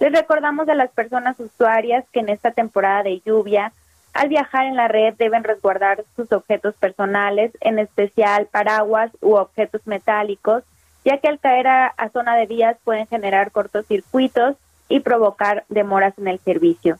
Les 0.00 0.12
recordamos 0.12 0.68
a 0.68 0.74
las 0.74 0.90
personas 0.90 1.38
usuarias 1.38 2.04
que 2.12 2.20
en 2.20 2.30
esta 2.30 2.52
temporada 2.52 3.02
de 3.02 3.20
lluvia, 3.20 3.72
al 4.14 4.28
viajar 4.28 4.66
en 4.66 4.76
la 4.76 4.88
red 4.88 5.14
deben 5.18 5.44
resguardar 5.44 6.04
sus 6.16 6.32
objetos 6.32 6.74
personales, 6.74 7.52
en 7.60 7.78
especial 7.78 8.46
paraguas 8.46 9.10
u 9.20 9.34
objetos 9.34 9.82
metálicos, 9.86 10.64
ya 11.04 11.18
que 11.18 11.28
al 11.28 11.38
caer 11.38 11.68
a, 11.68 11.94
zona 12.12 12.36
de 12.36 12.46
vías 12.46 12.76
pueden 12.82 13.06
generar 13.06 13.52
cortocircuitos 13.52 14.56
y 14.88 15.00
provocar 15.00 15.64
demoras 15.68 16.18
en 16.18 16.28
el 16.28 16.40
servicio. 16.40 16.98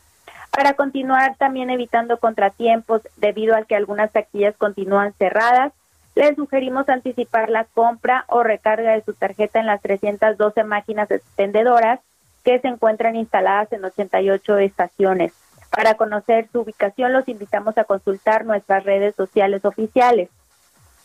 Para 0.51 0.75
continuar 0.75 1.37
también 1.37 1.71
evitando 1.71 2.19
contratiempos 2.19 3.03
debido 3.17 3.57
a 3.57 3.65
que 3.65 3.77
algunas 3.77 4.13
taquillas 4.13 4.57
continúan 4.57 5.13
cerradas, 5.15 5.73
les 6.15 6.37
sugerimos 6.37 6.89
anticipar 6.89 7.51
la 7.51 7.65
compra 7.65 8.25
o 8.29 8.43
recarga 8.43 8.93
de 8.93 9.03
su 9.03 9.15
tarjeta 9.15 9.61
en 9.61 9.67
las 9.67 9.81
312 9.81 10.65
máquinas 10.65 11.11
expendedoras 11.11 12.01
que 12.45 12.59
se 12.59 12.69
encuentran 12.69 13.17
instaladas 13.17 13.73
en 13.73 13.85
88 13.85 14.59
estaciones. 14.59 15.33
Para 15.71 15.95
conocer 15.95 16.49
su 16.51 16.61
ubicación, 16.61 17.13
los 17.13 17.29
invitamos 17.29 17.79
a 17.79 17.85
consultar 17.85 18.45
nuestras 18.45 18.85
redes 18.85 19.15
sociales 19.15 19.65
oficiales. 19.65 20.29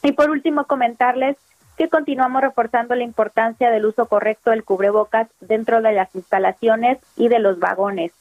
Y 0.01 0.13
por 0.13 0.29
último, 0.29 0.65
comentarles 0.65 1.37
que 1.77 1.89
continuamos 1.89 2.41
reforzando 2.41 2.95
la 2.95 3.03
importancia 3.03 3.69
del 3.69 3.85
uso 3.85 4.07
correcto 4.07 4.51
del 4.51 4.63
cubrebocas 4.63 5.27
dentro 5.39 5.81
de 5.81 5.91
las 5.91 6.13
instalaciones 6.15 6.97
y 7.17 7.27
de 7.27 7.39
los 7.39 7.59
vagones. 7.59 8.11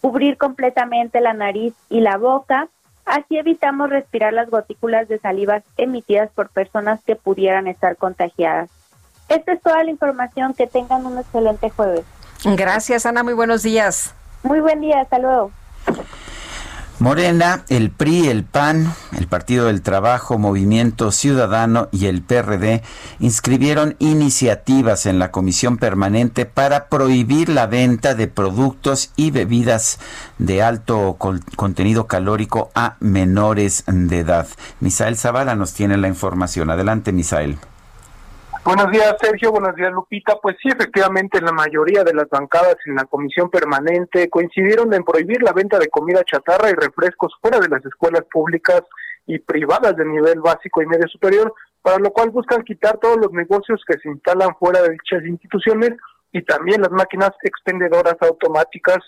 Cubrir 0.00 0.38
completamente 0.38 1.20
la 1.20 1.34
nariz 1.34 1.74
y 1.88 2.00
la 2.00 2.16
boca, 2.16 2.68
así 3.04 3.38
evitamos 3.38 3.90
respirar 3.90 4.32
las 4.32 4.50
gotículas 4.50 5.08
de 5.08 5.18
saliva 5.18 5.62
emitidas 5.76 6.30
por 6.30 6.48
personas 6.48 7.00
que 7.04 7.16
pudieran 7.16 7.66
estar 7.66 7.96
contagiadas. 7.96 8.70
Esta 9.28 9.52
es 9.52 9.62
toda 9.62 9.82
la 9.82 9.90
información. 9.90 10.54
Que 10.54 10.66
tengan 10.66 11.06
un 11.06 11.18
excelente 11.18 11.70
jueves. 11.70 12.04
Gracias, 12.44 13.06
Ana. 13.06 13.22
Muy 13.22 13.34
buenos 13.34 13.62
días. 13.62 14.14
Muy 14.42 14.60
buen 14.60 14.80
día. 14.80 15.00
Hasta 15.00 15.18
luego. 15.18 15.50
Morena, 16.98 17.64
el 17.68 17.90
PRI, 17.90 18.28
el 18.28 18.44
PAN, 18.44 18.92
el 19.18 19.26
Partido 19.26 19.66
del 19.66 19.82
Trabajo, 19.82 20.38
Movimiento 20.38 21.10
Ciudadano 21.10 21.88
y 21.90 22.06
el 22.06 22.22
PRD 22.22 22.82
inscribieron 23.18 23.96
iniciativas 23.98 25.06
en 25.06 25.18
la 25.18 25.30
Comisión 25.30 25.78
Permanente 25.78 26.46
para 26.46 26.88
prohibir 26.88 27.48
la 27.48 27.66
venta 27.66 28.14
de 28.14 28.28
productos 28.28 29.10
y 29.16 29.30
bebidas 29.30 29.98
de 30.38 30.62
alto 30.62 31.16
contenido 31.18 32.06
calórico 32.06 32.70
a 32.74 32.96
menores 33.00 33.84
de 33.86 34.20
edad. 34.20 34.46
Misael 34.80 35.16
Zavala 35.16 35.56
nos 35.56 35.72
tiene 35.72 35.96
la 35.96 36.08
información. 36.08 36.70
Adelante, 36.70 37.12
Misael. 37.12 37.58
Buenos 38.64 38.92
días, 38.92 39.16
Sergio. 39.20 39.50
Buenos 39.50 39.74
días, 39.74 39.90
Lupita. 39.90 40.36
Pues 40.40 40.54
sí, 40.62 40.68
efectivamente, 40.68 41.40
la 41.40 41.50
mayoría 41.50 42.04
de 42.04 42.14
las 42.14 42.28
bancadas 42.30 42.76
en 42.86 42.94
la 42.94 43.06
comisión 43.06 43.50
permanente 43.50 44.30
coincidieron 44.30 44.94
en 44.94 45.02
prohibir 45.02 45.42
la 45.42 45.52
venta 45.52 45.80
de 45.80 45.88
comida 45.88 46.22
chatarra 46.22 46.70
y 46.70 46.74
refrescos 46.74 47.34
fuera 47.40 47.58
de 47.58 47.68
las 47.68 47.84
escuelas 47.84 48.22
públicas 48.32 48.82
y 49.26 49.40
privadas 49.40 49.96
de 49.96 50.04
nivel 50.04 50.40
básico 50.40 50.80
y 50.80 50.86
medio 50.86 51.08
superior, 51.08 51.52
para 51.82 51.98
lo 51.98 52.12
cual 52.12 52.30
buscan 52.30 52.62
quitar 52.62 52.98
todos 52.98 53.16
los 53.16 53.32
negocios 53.32 53.82
que 53.84 53.98
se 53.98 54.08
instalan 54.08 54.54
fuera 54.60 54.80
de 54.82 54.90
dichas 54.90 55.24
instituciones 55.26 55.90
y 56.30 56.42
también 56.42 56.82
las 56.82 56.92
máquinas 56.92 57.32
expendedoras 57.42 58.16
automáticas 58.20 58.98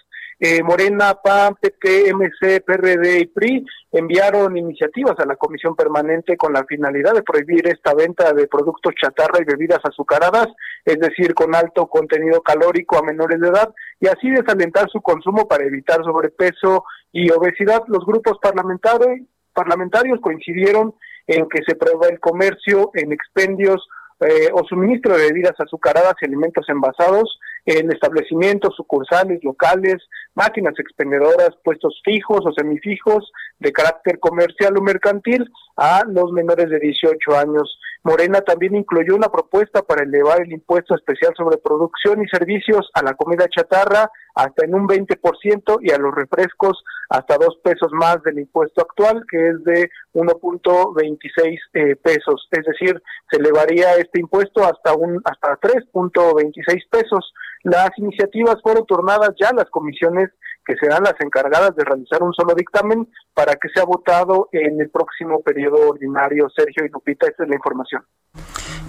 eh, 0.40 0.62
Morena, 0.62 1.15
PAN, 1.15 1.56
PP, 1.61 2.12
MC, 2.12 2.61
PRD 2.61 3.20
y 3.20 3.27
PRI 3.27 3.65
enviaron 3.93 4.56
iniciativas 4.56 5.19
a 5.19 5.27
la 5.27 5.36
Comisión 5.36 5.77
Permanente 5.77 6.36
con 6.36 6.52
la 6.52 6.65
finalidad 6.65 7.15
de 7.15 7.23
prohibir 7.23 7.69
esta 7.69 7.94
venta 7.94 8.32
de 8.32 8.48
productos 8.48 8.94
chatarra 9.01 9.40
y 9.40 9.44
bebidas 9.44 9.78
azucaradas, 9.85 10.48
es 10.85 10.98
decir, 10.98 11.35
con 11.35 11.55
alto 11.55 11.86
contenido 11.86 12.43
calórico 12.43 12.98
a 12.98 13.02
menores 13.02 13.40
de 13.40 13.48
edad, 13.48 13.73
y 14.01 14.09
así 14.09 14.31
desalentar 14.31 14.90
su 14.90 15.01
consumo 15.01 15.47
para 15.47 15.65
evitar 15.65 16.02
sobrepeso 16.02 16.85
y 17.12 17.31
obesidad. 17.31 17.82
Los 17.86 18.05
grupos 18.05 18.39
parlamentarios, 18.43 19.20
parlamentarios 19.52 20.20
coincidieron 20.20 20.94
en 21.27 21.48
que 21.48 21.62
se 21.66 21.77
prohíba 21.77 22.09
el 22.09 22.19
comercio 22.19 22.90
en 22.94 23.12
expendios 23.12 23.86
eh, 24.20 24.48
o 24.52 24.65
suministro 24.65 25.16
de 25.16 25.27
bebidas 25.27 25.59
azucaradas 25.59 26.15
y 26.20 26.27
alimentos 26.27 26.65
envasados 26.69 27.39
en 27.66 27.90
establecimientos, 27.90 28.74
sucursales, 28.77 29.43
locales, 29.43 29.97
máquinas 30.35 30.74
expendedoras, 30.78 31.51
puestos 31.62 32.01
fijos 32.05 32.40
o 32.44 32.52
semifijos 32.52 33.31
de 33.59 33.73
carácter 33.73 34.19
comercial 34.19 34.77
o 34.77 34.82
mercantil 34.82 35.48
a 35.77 36.02
los 36.06 36.32
menores 36.32 36.70
de 36.70 36.78
18 36.78 37.36
años. 37.36 37.78
Morena 38.02 38.43
también 38.43 38.77
incluyó 38.77 39.16
una 39.16 39.31
propuesta 39.31 39.82
para 39.82 40.05
elevar 40.05 40.43
el 40.43 40.52
impuesto 40.52 40.94
especial 40.94 41.32
sobre 41.36 41.56
producción 41.56 42.23
y 42.23 42.28
servicios 42.28 42.90
a 42.93 43.02
la 43.02 43.15
comida 43.15 43.47
chatarra 43.48 44.11
hasta 44.35 44.65
en 44.65 44.74
un 44.74 44.86
20% 44.86 45.78
y 45.81 45.90
a 45.90 45.98
los 45.98 46.15
refrescos 46.15 46.85
hasta 47.09 47.36
dos 47.39 47.56
pesos 47.62 47.93
más 47.93 48.23
del 48.23 48.40
impuesto 48.40 48.82
actual, 48.82 49.24
que 49.31 49.48
es 49.48 49.65
de 49.65 49.90
1.26 50.15 51.59
eh, 51.74 51.97
pesos. 51.97 52.47
Es 52.51 52.65
decir, 52.65 53.01
se 53.31 53.39
elevaría 53.39 53.94
este 53.94 54.20
impuesto 54.20 54.65
hasta 54.65 54.94
un 54.94 55.20
hasta 55.24 55.59
3.26 55.61 56.89
pesos. 56.90 57.32
Las 57.62 57.90
iniciativas 57.97 58.56
fueron 58.62 58.85
turnadas 58.85 59.31
ya 59.40 59.48
a 59.48 59.55
las 59.55 59.70
comisiones 59.70 60.23
que 60.64 60.74
serán 60.76 61.02
las 61.02 61.14
encargadas 61.20 61.76
de 61.76 61.84
realizar 61.84 62.22
un 62.22 62.32
solo 62.32 62.55
dictamen 62.55 63.09
para 63.34 63.55
que 63.55 63.68
sea 63.74 63.84
votado 63.84 64.48
en 64.52 64.80
el 64.80 64.90
próximo 64.90 65.42
periodo 65.42 65.90
ordinario. 65.90 66.48
Sergio 66.55 66.86
y 66.86 66.88
Lupita, 66.88 67.26
esta 67.26 67.44
es 67.44 67.48
la 67.48 67.56
información. 67.56 68.02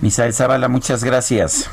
Misael 0.01 0.33
Zavala, 0.33 0.67
muchas 0.67 1.03
gracias. 1.03 1.69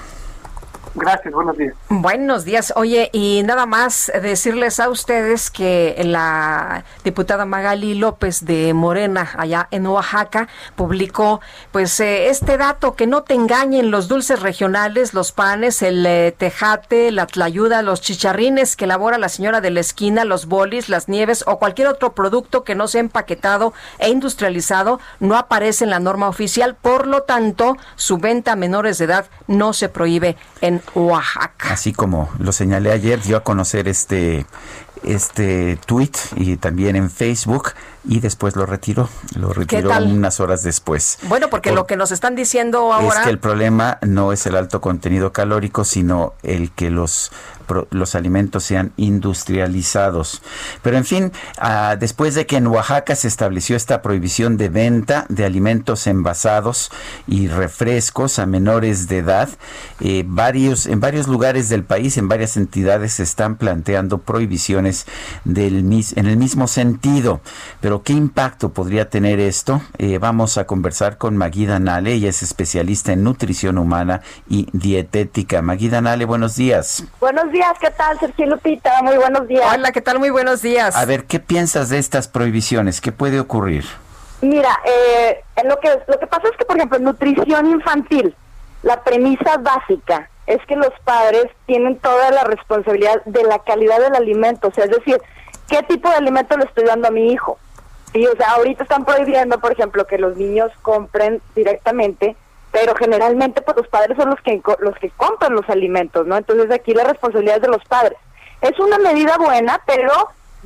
Gracias, 0.94 1.32
buenos 1.32 1.56
días. 1.56 1.74
Buenos 1.88 2.44
días. 2.44 2.72
Oye, 2.76 3.08
y 3.14 3.42
nada 3.44 3.64
más 3.64 4.12
decirles 4.22 4.78
a 4.78 4.90
ustedes 4.90 5.50
que 5.50 5.98
la 6.04 6.84
diputada 7.02 7.46
Magali 7.46 7.94
López 7.94 8.44
de 8.44 8.74
Morena, 8.74 9.30
allá 9.38 9.68
en 9.70 9.86
Oaxaca, 9.86 10.48
publicó 10.76 11.40
pues 11.70 11.98
eh, 12.00 12.28
este 12.28 12.58
dato, 12.58 12.94
que 12.94 13.06
no 13.06 13.22
te 13.22 13.32
engañen 13.32 13.90
los 13.90 14.06
dulces 14.06 14.40
regionales, 14.40 15.14
los 15.14 15.32
panes, 15.32 15.80
el 15.80 16.04
eh, 16.04 16.34
tejate, 16.36 17.10
la 17.10 17.26
tlayuda, 17.26 17.80
los 17.80 18.02
chicharrines 18.02 18.76
que 18.76 18.84
elabora 18.84 19.16
la 19.16 19.30
señora 19.30 19.62
de 19.62 19.70
la 19.70 19.80
esquina, 19.80 20.26
los 20.26 20.44
bolis, 20.44 20.90
las 20.90 21.08
nieves 21.08 21.42
o 21.46 21.58
cualquier 21.58 21.88
otro 21.88 22.12
producto 22.12 22.64
que 22.64 22.74
no 22.74 22.86
sea 22.86 23.00
empaquetado 23.00 23.72
e 23.98 24.10
industrializado, 24.10 25.00
no 25.20 25.36
aparece 25.36 25.84
en 25.84 25.90
la 25.90 26.00
norma 26.00 26.28
oficial. 26.28 26.74
Por 26.74 27.06
lo 27.06 27.22
tanto, 27.22 27.78
su 27.96 28.18
venta 28.18 28.52
a 28.52 28.56
menores 28.56 28.98
de 28.98 29.06
edad 29.06 29.26
no 29.46 29.72
se 29.72 29.88
prohíbe 29.88 30.36
en 30.60 30.81
Oaxaca. 30.94 31.72
Así 31.72 31.92
como 31.92 32.30
lo 32.38 32.52
señalé 32.52 32.92
ayer, 32.92 33.20
dio 33.22 33.36
a 33.36 33.42
conocer 33.42 33.88
este 33.88 34.46
este 35.02 35.78
tweet 35.84 36.12
y 36.36 36.56
también 36.56 36.94
en 36.94 37.10
Facebook 37.10 37.70
y 38.04 38.20
después 38.20 38.56
lo 38.56 38.66
retiró, 38.66 39.08
lo 39.36 39.52
retiró 39.52 39.90
unas 39.98 40.40
horas 40.40 40.62
después. 40.62 41.18
Bueno, 41.24 41.48
porque 41.48 41.72
lo 41.72 41.86
que 41.86 41.96
nos 41.96 42.10
están 42.12 42.34
diciendo 42.34 42.92
ahora 42.92 43.20
es 43.20 43.24
que 43.24 43.30
el 43.30 43.38
problema 43.38 43.98
no 44.02 44.32
es 44.32 44.46
el 44.46 44.56
alto 44.56 44.80
contenido 44.80 45.32
calórico, 45.32 45.84
sino 45.84 46.34
el 46.42 46.72
que 46.72 46.90
los 46.90 47.30
los 47.90 48.14
alimentos 48.14 48.64
sean 48.64 48.92
industrializados. 48.96 50.42
Pero 50.82 50.96
en 50.96 51.04
fin, 51.04 51.32
ah, 51.58 51.96
después 51.98 52.34
de 52.34 52.46
que 52.46 52.56
en 52.56 52.66
Oaxaca 52.66 53.14
se 53.14 53.28
estableció 53.28 53.76
esta 53.76 54.02
prohibición 54.02 54.56
de 54.56 54.68
venta 54.68 55.26
de 55.28 55.44
alimentos 55.44 56.06
envasados 56.06 56.90
y 57.26 57.48
refrescos 57.48 58.38
a 58.38 58.46
menores 58.46 59.08
de 59.08 59.18
edad, 59.18 59.48
eh, 60.00 60.24
varios, 60.26 60.86
en 60.86 61.00
varios 61.00 61.28
lugares 61.28 61.68
del 61.68 61.84
país, 61.84 62.16
en 62.16 62.28
varias 62.28 62.56
entidades 62.56 63.14
se 63.14 63.22
están 63.22 63.56
planteando 63.56 64.18
prohibiciones 64.18 65.06
del, 65.44 65.82
en 66.16 66.26
el 66.26 66.36
mismo 66.36 66.68
sentido. 66.68 67.40
Pero 67.80 67.91
¿qué 68.00 68.14
impacto 68.14 68.70
podría 68.70 69.10
tener 69.10 69.38
esto? 69.38 69.82
Eh, 69.98 70.16
vamos 70.16 70.56
a 70.56 70.66
conversar 70.66 71.18
con 71.18 71.36
Maguida 71.36 71.78
Nale, 71.78 72.12
ella 72.12 72.30
es 72.30 72.42
especialista 72.42 73.12
en 73.12 73.22
nutrición 73.22 73.76
humana 73.76 74.22
y 74.48 74.68
dietética. 74.72 75.60
Maguida 75.60 76.00
Nale, 76.00 76.24
buenos 76.24 76.56
días. 76.56 77.04
Buenos 77.20 77.52
días, 77.52 77.72
¿qué 77.78 77.90
tal, 77.90 78.18
Sergio 78.18 78.46
Lupita? 78.46 79.02
Muy 79.02 79.16
buenos 79.16 79.46
días. 79.46 79.70
Hola, 79.74 79.92
¿qué 79.92 80.00
tal? 80.00 80.18
Muy 80.18 80.30
buenos 80.30 80.62
días. 80.62 80.96
A 80.96 81.04
ver, 81.04 81.24
¿qué 81.26 81.40
piensas 81.40 81.90
de 81.90 81.98
estas 81.98 82.28
prohibiciones? 82.28 83.02
¿Qué 83.02 83.12
puede 83.12 83.38
ocurrir? 83.38 83.84
Mira, 84.40 84.80
eh, 84.86 85.44
lo, 85.64 85.78
que, 85.78 85.88
lo 86.08 86.18
que 86.18 86.26
pasa 86.26 86.48
es 86.48 86.56
que, 86.56 86.64
por 86.64 86.76
ejemplo, 86.76 86.96
en 86.96 87.04
nutrición 87.04 87.66
infantil, 87.66 88.34
la 88.82 89.04
premisa 89.04 89.58
básica 89.58 90.30
es 90.46 90.58
que 90.66 90.76
los 90.76 90.92
padres 91.04 91.46
tienen 91.66 91.98
toda 91.98 92.30
la 92.30 92.44
responsabilidad 92.44 93.22
de 93.24 93.44
la 93.44 93.58
calidad 93.60 94.00
del 94.00 94.14
alimento, 94.14 94.68
o 94.68 94.72
sea, 94.72 94.84
es 94.84 94.90
decir, 94.90 95.20
qué 95.68 95.82
tipo 95.84 96.08
de 96.08 96.16
alimento 96.16 96.56
le 96.56 96.64
estoy 96.64 96.84
dando 96.84 97.08
a 97.08 97.10
mi 97.10 97.32
hijo. 97.32 97.58
Y, 98.14 98.26
o 98.26 98.36
sea, 98.36 98.52
ahorita 98.52 98.82
están 98.82 99.04
prohibiendo, 99.04 99.58
por 99.58 99.72
ejemplo, 99.72 100.06
que 100.06 100.18
los 100.18 100.36
niños 100.36 100.70
compren 100.82 101.40
directamente 101.54 102.36
pero 102.72 102.94
generalmente 102.94 103.60
pues 103.60 103.76
los 103.76 103.88
padres 103.88 104.16
son 104.16 104.30
los 104.30 104.40
que 104.40 104.60
los 104.80 104.96
que 104.96 105.10
compran 105.10 105.54
los 105.54 105.68
alimentos, 105.68 106.26
¿no? 106.26 106.36
Entonces 106.36 106.70
aquí 106.70 106.94
la 106.94 107.04
responsabilidad 107.04 107.56
es 107.56 107.62
de 107.62 107.68
los 107.68 107.84
padres. 107.84 108.16
Es 108.62 108.78
una 108.80 108.98
medida 108.98 109.36
buena, 109.36 109.80
pero 109.86 110.10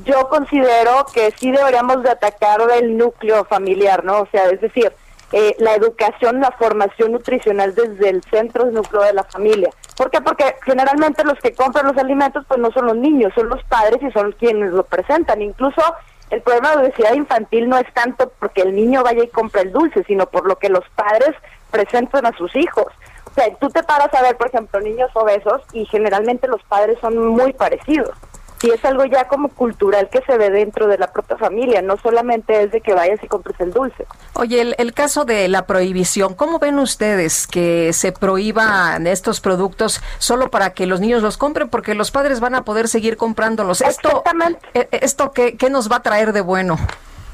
yo 0.04 0.28
considero 0.28 1.04
que 1.12 1.32
sí 1.32 1.50
deberíamos 1.50 2.02
de 2.04 2.10
atacar 2.10 2.60
el 2.78 2.96
núcleo 2.96 3.44
familiar, 3.44 4.04
¿no? 4.04 4.20
O 4.20 4.28
sea, 4.30 4.44
es 4.50 4.60
decir, 4.60 4.92
eh, 5.32 5.56
la 5.58 5.74
educación, 5.74 6.40
la 6.40 6.52
formación 6.52 7.12
nutricional 7.12 7.74
desde 7.74 8.10
el 8.10 8.22
centro 8.30 8.66
núcleo 8.66 9.02
de 9.02 9.12
la 9.12 9.24
familia. 9.24 9.70
¿Por 9.96 10.10
qué? 10.10 10.20
Porque 10.20 10.54
generalmente 10.64 11.24
los 11.24 11.38
que 11.40 11.54
compran 11.54 11.86
los 11.86 11.96
alimentos 11.96 12.44
pues 12.46 12.60
no 12.60 12.70
son 12.70 12.86
los 12.86 12.96
niños, 12.96 13.32
son 13.34 13.48
los 13.48 13.62
padres 13.64 14.00
y 14.02 14.12
son 14.12 14.30
quienes 14.32 14.70
lo 14.72 14.84
presentan. 14.84 15.42
Incluso 15.42 15.82
el 16.30 16.42
problema 16.42 16.72
de 16.72 16.88
obesidad 16.88 17.14
infantil 17.14 17.68
no 17.68 17.78
es 17.78 17.92
tanto 17.94 18.32
porque 18.38 18.62
el 18.62 18.74
niño 18.74 19.02
vaya 19.02 19.22
y 19.22 19.28
compre 19.28 19.62
el 19.62 19.72
dulce, 19.72 20.02
sino 20.04 20.26
por 20.26 20.46
lo 20.46 20.56
que 20.56 20.68
los 20.68 20.84
padres 20.90 21.34
presentan 21.70 22.26
a 22.26 22.36
sus 22.36 22.54
hijos. 22.56 22.86
O 23.30 23.34
sea, 23.34 23.54
tú 23.56 23.68
te 23.68 23.82
paras 23.82 24.12
a 24.14 24.22
ver, 24.22 24.36
por 24.36 24.48
ejemplo, 24.48 24.80
niños 24.80 25.10
obesos 25.14 25.62
y 25.72 25.84
generalmente 25.86 26.48
los 26.48 26.62
padres 26.64 26.98
son 27.00 27.28
muy 27.28 27.52
parecidos. 27.52 28.10
Y 28.62 28.70
es 28.70 28.84
algo 28.84 29.04
ya 29.04 29.28
como 29.28 29.48
cultural 29.48 30.08
que 30.10 30.22
se 30.22 30.36
ve 30.38 30.50
dentro 30.50 30.86
de 30.86 30.98
la 30.98 31.12
propia 31.12 31.36
familia, 31.36 31.82
no 31.82 31.96
solamente 31.98 32.62
es 32.62 32.72
de 32.72 32.80
que 32.80 32.94
vayas 32.94 33.22
y 33.22 33.28
compres 33.28 33.58
el 33.60 33.72
dulce. 33.72 34.06
Oye, 34.34 34.60
el, 34.60 34.74
el 34.78 34.94
caso 34.94 35.24
de 35.24 35.48
la 35.48 35.66
prohibición, 35.66 36.34
¿cómo 36.34 36.58
ven 36.58 36.78
ustedes 36.78 37.46
que 37.46 37.92
se 37.92 38.12
prohíban 38.12 39.06
estos 39.06 39.40
productos 39.40 40.00
solo 40.18 40.50
para 40.50 40.70
que 40.70 40.86
los 40.86 41.00
niños 41.00 41.22
los 41.22 41.36
compren? 41.36 41.68
Porque 41.68 41.94
los 41.94 42.10
padres 42.10 42.40
van 42.40 42.54
a 42.54 42.64
poder 42.64 42.88
seguir 42.88 43.16
comprándolos. 43.16 43.82
Esto, 43.82 44.22
eh, 44.74 44.88
¿Esto 44.90 45.32
qué, 45.32 45.56
qué 45.56 45.70
nos 45.70 45.90
va 45.90 45.96
a 45.96 46.02
traer 46.02 46.32
de 46.32 46.40
bueno? 46.40 46.78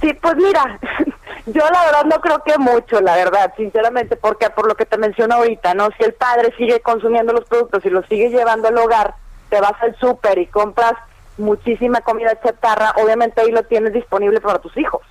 Sí, 0.00 0.12
pues 0.14 0.34
mira, 0.36 0.80
yo 1.46 1.62
la 1.72 1.84
verdad 1.84 2.04
no 2.06 2.20
creo 2.20 2.42
que 2.42 2.58
mucho, 2.58 3.00
la 3.00 3.14
verdad, 3.14 3.54
sinceramente, 3.56 4.16
porque 4.16 4.50
por 4.50 4.66
lo 4.66 4.74
que 4.74 4.86
te 4.86 4.98
menciono 4.98 5.36
ahorita, 5.36 5.74
¿no? 5.74 5.88
Si 5.96 6.04
el 6.04 6.14
padre 6.14 6.52
sigue 6.58 6.80
consumiendo 6.80 7.32
los 7.32 7.44
productos 7.44 7.84
y 7.84 7.90
los 7.90 8.04
sigue 8.06 8.30
llevando 8.30 8.68
al 8.68 8.78
hogar, 8.78 9.14
te 9.48 9.60
vas 9.60 9.80
al 9.80 9.94
súper 9.98 10.38
y 10.38 10.46
compras 10.46 10.94
muchísima 11.38 12.00
comida 12.00 12.40
chatarra, 12.42 12.94
obviamente 13.02 13.40
ahí 13.40 13.50
lo 13.50 13.62
tienes 13.64 13.92
disponible 13.92 14.40
para 14.40 14.58
tus 14.58 14.76
hijos. 14.76 15.02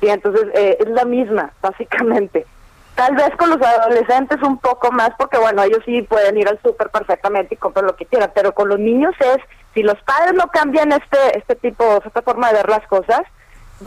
Y 0.00 0.08
entonces 0.08 0.46
eh, 0.54 0.76
es 0.80 0.88
la 0.88 1.04
misma, 1.04 1.52
básicamente. 1.60 2.46
Tal 2.94 3.14
vez 3.14 3.30
con 3.36 3.50
los 3.50 3.60
adolescentes 3.60 4.42
un 4.42 4.58
poco 4.58 4.90
más, 4.90 5.10
porque 5.18 5.38
bueno, 5.38 5.62
ellos 5.62 5.80
sí 5.84 6.02
pueden 6.02 6.38
ir 6.38 6.48
al 6.48 6.60
súper 6.62 6.88
perfectamente 6.88 7.54
y 7.54 7.58
comprar 7.58 7.84
lo 7.84 7.94
que 7.94 8.06
quieran, 8.06 8.32
pero 8.34 8.52
con 8.52 8.68
los 8.68 8.78
niños 8.78 9.14
es, 9.20 9.36
si 9.74 9.82
los 9.82 10.00
padres 10.02 10.32
no 10.32 10.46
cambian 10.48 10.92
este, 10.92 11.38
este 11.38 11.56
tipo, 11.56 12.00
esta 12.04 12.22
forma 12.22 12.48
de 12.48 12.54
ver 12.54 12.68
las 12.70 12.86
cosas, 12.86 13.20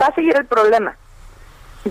va 0.00 0.06
a 0.06 0.14
seguir 0.14 0.36
el 0.36 0.46
problema. 0.46 0.96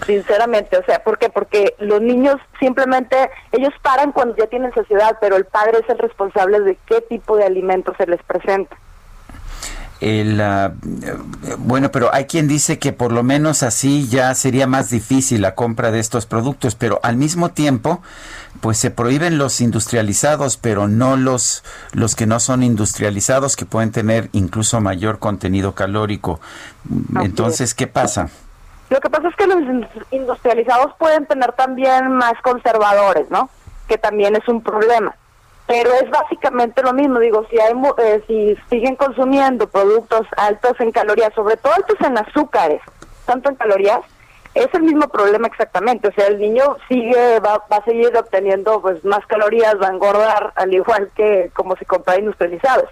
Sinceramente, 0.06 0.78
o 0.78 0.84
sea, 0.86 1.04
¿por 1.04 1.18
qué? 1.18 1.30
Porque 1.30 1.76
los 1.80 2.00
niños 2.00 2.38
simplemente, 2.60 3.30
ellos 3.52 3.74
paran 3.82 4.12
cuando 4.14 4.36
ya 4.38 4.48
tienen 4.48 4.74
sociedad, 4.74 5.18
pero 5.20 5.36
el 5.36 5.46
padre 5.46 5.80
es 5.80 5.90
el 5.90 5.98
responsable 5.98 6.60
de 6.62 6.78
qué 6.86 7.02
tipo 7.02 7.36
de 7.36 7.46
alimento 7.46 7.94
se 7.98 8.06
les 8.06 8.22
presenta. 8.24 8.78
El, 10.02 10.40
ah, 10.40 10.74
bueno, 11.58 11.92
pero 11.92 12.14
hay 12.14 12.26
quien 12.26 12.48
dice 12.48 12.80
que 12.80 12.94
por 12.94 13.12
lo 13.12 13.22
menos 13.22 13.64
así 13.64 14.08
ya 14.08 14.34
sería 14.34 14.66
más 14.66 14.90
difícil 14.90 15.42
la 15.42 15.56
compra 15.56 15.92
de 15.92 16.00
estos 16.00 16.26
productos, 16.26 16.76
pero 16.76 17.00
al 17.04 17.18
mismo 17.18 17.50
tiempo, 17.50 18.02
pues 18.62 18.78
se 18.78 18.92
prohíben 18.92 19.38
los 19.38 19.60
industrializados, 19.60 20.56
pero 20.56 20.88
no 20.88 21.18
los, 21.18 21.64
los 21.92 22.16
que 22.16 22.28
no 22.28 22.40
son 22.40 22.64
industrializados, 22.64 23.58
que 23.58 23.66
pueden 23.66 23.92
tener 23.92 24.30
incluso 24.32 24.80
mayor 24.80 25.20
contenido 25.20 25.76
calórico. 25.76 26.40
Entonces, 27.22 27.74
¿qué 27.74 27.88
pasa? 27.88 28.30
Lo 28.90 29.00
que 29.02 29.10
pasa 29.10 29.28
es 29.28 29.36
que 29.36 29.48
los 29.48 29.60
industrializados 30.12 30.94
pueden 30.98 31.26
tener 31.26 31.52
también 31.52 32.12
más 32.14 32.34
conservadores, 32.42 33.30
¿no? 33.30 33.50
Que 33.88 33.98
también 33.98 34.36
es 34.36 34.48
un 34.48 34.64
problema 34.64 35.14
pero 35.70 35.94
es 35.94 36.10
básicamente 36.10 36.82
lo 36.82 36.94
mismo. 36.94 37.20
Digo, 37.20 37.46
si 37.48 37.60
hay, 37.60 37.74
eh, 38.00 38.24
si 38.26 38.58
siguen 38.72 38.96
consumiendo 38.96 39.70
productos 39.70 40.26
altos 40.36 40.74
en 40.80 40.92
calorías, 40.92 41.32
sobre 41.36 41.58
todo 41.58 41.74
altos 41.74 41.96
en 42.02 42.18
azúcares, 42.18 42.82
tanto 43.28 43.50
en 43.50 43.56
calorías, 43.56 44.00
es 44.56 44.68
el 44.74 44.82
mismo 44.82 45.08
problema 45.10 45.46
exactamente. 45.46 46.08
O 46.08 46.12
sea, 46.14 46.26
el 46.26 46.40
niño 46.40 46.76
sigue, 46.88 47.40
va, 47.42 47.64
va 47.72 47.78
a 47.78 47.86
seguir 47.86 48.18
obteniendo 48.18 48.82
pues 48.82 49.06
más 49.06 49.24
calorías, 49.28 49.76
va 49.80 49.90
a 49.90 49.94
engordar, 49.94 50.54
al 50.56 50.74
igual 50.74 51.12
que 51.16 51.52
como 51.54 51.76
si 51.76 51.86
compra 51.86 52.18
industrializados. 52.18 52.90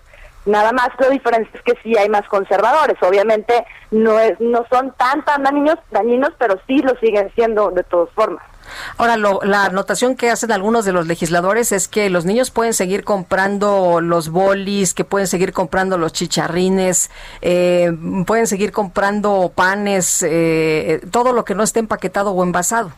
Nada 0.48 0.72
más 0.72 0.90
la 0.98 1.10
diferencia 1.10 1.52
es 1.54 1.62
que 1.62 1.74
sí 1.84 1.96
hay 1.98 2.10
más 2.10 2.28
conservadores. 2.28 2.98
Obviamente 3.02 3.66
no 3.92 4.18
es, 4.20 4.40
no 4.40 4.66
son 4.72 4.94
tan 4.98 5.24
tan 5.26 5.44
dañinos, 5.44 5.78
dañinos, 5.92 6.32
pero 6.38 6.60
sí 6.66 6.80
lo 6.80 6.98
siguen 7.00 7.32
siendo 7.36 7.70
de 7.72 7.84
todas 7.84 8.10
formas. 8.12 8.44
Ahora, 8.98 9.18
la 9.18 9.66
anotación 9.66 10.16
que 10.16 10.30
hacen 10.30 10.52
algunos 10.52 10.86
de 10.86 10.92
los 10.92 11.08
legisladores 11.08 11.72
es 11.72 11.88
que 11.88 12.10
los 12.10 12.26
niños 12.26 12.52
pueden 12.52 12.74
seguir 12.74 13.04
comprando 13.04 14.02
los 14.02 14.30
bolis, 14.30 14.94
que 14.94 15.06
pueden 15.06 15.28
seguir 15.28 15.54
comprando 15.54 15.98
los 15.98 16.14
chicharrines, 16.14 17.10
eh, 17.42 17.92
pueden 18.26 18.48
seguir 18.48 18.72
comprando 18.72 19.52
panes, 19.54 20.24
eh, 20.28 21.02
todo 21.12 21.34
lo 21.34 21.46
que 21.46 21.56
no 21.56 21.64
esté 21.64 21.80
empaquetado 21.80 22.32
o 22.32 22.44
envasado. 22.44 22.92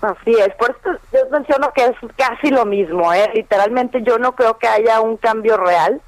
Así 0.00 0.32
es, 0.32 0.54
por 0.56 0.70
eso 0.70 0.98
yo 1.12 1.20
menciono 1.30 1.72
que 1.72 1.84
es 1.86 1.96
casi 2.16 2.50
lo 2.50 2.66
mismo, 2.66 3.12
¿eh? 3.14 3.30
literalmente 3.34 4.02
yo 4.02 4.18
no 4.18 4.32
creo 4.34 4.58
que 4.58 4.68
haya 4.68 5.00
un 5.00 5.16
cambio 5.16 5.56
real, 5.56 6.02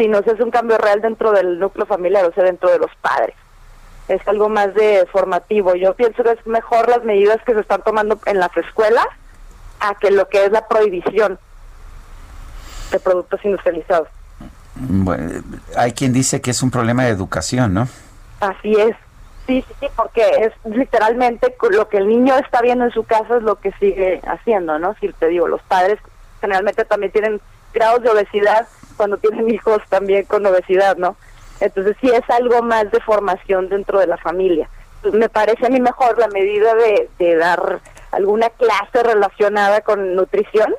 sino 0.00 0.22
que 0.22 0.30
es 0.30 0.40
un 0.40 0.50
cambio 0.50 0.78
real 0.78 1.02
dentro 1.02 1.30
del 1.30 1.58
núcleo 1.58 1.84
familiar, 1.84 2.24
o 2.24 2.32
sea, 2.32 2.44
dentro 2.44 2.70
de 2.70 2.78
los 2.78 2.90
padres 3.02 3.34
es 4.08 4.26
algo 4.26 4.48
más 4.48 4.74
de 4.74 5.06
formativo. 5.12 5.74
Yo 5.74 5.94
pienso 5.94 6.24
que 6.24 6.32
es 6.32 6.46
mejor 6.46 6.88
las 6.88 7.04
medidas 7.04 7.38
que 7.44 7.52
se 7.54 7.60
están 7.60 7.82
tomando 7.82 8.18
en 8.26 8.40
las 8.40 8.54
escuelas 8.56 9.06
a 9.78 9.94
que 9.94 10.10
lo 10.10 10.28
que 10.28 10.46
es 10.46 10.50
la 10.50 10.66
prohibición 10.66 11.38
de 12.90 12.98
productos 12.98 13.44
industrializados. 13.44 14.08
Bueno, 14.74 15.42
hay 15.76 15.92
quien 15.92 16.12
dice 16.12 16.40
que 16.40 16.50
es 16.50 16.62
un 16.62 16.70
problema 16.70 17.04
de 17.04 17.10
educación, 17.10 17.74
¿no? 17.74 17.88
Así 18.40 18.72
es. 18.72 18.96
Sí, 19.46 19.64
sí, 19.68 19.74
sí, 19.80 19.86
porque 19.94 20.22
es 20.40 20.52
literalmente 20.64 21.54
lo 21.70 21.88
que 21.88 21.98
el 21.98 22.08
niño 22.08 22.36
está 22.38 22.62
viendo 22.62 22.86
en 22.86 22.90
su 22.90 23.04
casa 23.04 23.36
es 23.36 23.42
lo 23.42 23.56
que 23.56 23.72
sigue 23.72 24.20
haciendo, 24.26 24.78
¿no? 24.78 24.94
Si 25.00 25.08
te 25.12 25.28
digo, 25.28 25.46
los 25.46 25.62
padres 25.62 25.98
generalmente 26.40 26.84
también 26.84 27.12
tienen 27.12 27.40
grados 27.72 28.02
de 28.02 28.10
obesidad 28.10 28.66
cuando 29.00 29.16
tienen 29.16 29.48
hijos 29.48 29.80
también 29.88 30.26
con 30.26 30.44
obesidad, 30.44 30.98
¿no? 30.98 31.16
Entonces 31.58 31.96
sí 32.02 32.10
es 32.10 32.28
algo 32.28 32.60
más 32.60 32.90
de 32.90 33.00
formación 33.00 33.70
dentro 33.70 33.98
de 33.98 34.06
la 34.06 34.18
familia. 34.18 34.68
Me 35.14 35.30
parece 35.30 35.64
a 35.64 35.70
mí 35.70 35.80
mejor 35.80 36.18
la 36.18 36.28
medida 36.28 36.74
de, 36.74 37.36
dar 37.36 37.80
alguna 38.12 38.50
clase 38.50 39.02
relacionada 39.02 39.80
con 39.80 40.14
nutrición 40.14 40.74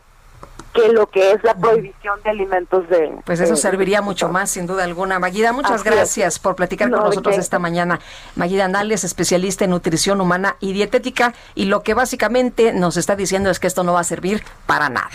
que 0.71 0.89
lo 0.89 1.09
que 1.09 1.31
es 1.31 1.43
la 1.43 1.55
prohibición 1.55 2.21
de 2.23 2.29
alimentos 2.29 2.87
de... 2.89 3.11
Pues 3.25 3.39
eso 3.39 3.55
serviría 3.55 4.03
mucho 4.03 4.29
más, 4.29 4.51
sin 4.51 4.67
duda 4.67 4.83
alguna. 4.83 5.17
Maguida, 5.17 5.51
muchas 5.51 5.83
gracias 5.83 6.37
por 6.37 6.55
platicar 6.55 6.91
con 6.91 6.99
nosotros 6.99 7.39
esta 7.39 7.57
mañana. 7.57 7.99
Maguida 8.35 8.65
Andales, 8.65 9.03
especialista 9.03 9.65
en 9.65 9.71
nutrición 9.71 10.21
humana 10.21 10.57
y 10.59 10.73
dietética, 10.73 11.33
y 11.55 11.65
lo 11.65 11.81
que 11.81 11.95
básicamente 11.95 12.71
nos 12.71 12.97
está 12.97 13.15
diciendo 13.15 13.49
es 13.49 13.59
que 13.59 13.65
esto 13.65 13.83
no 13.83 13.93
va 13.93 14.01
a 14.01 14.03
servir 14.03 14.43
para 14.67 14.89
nada. 14.89 15.09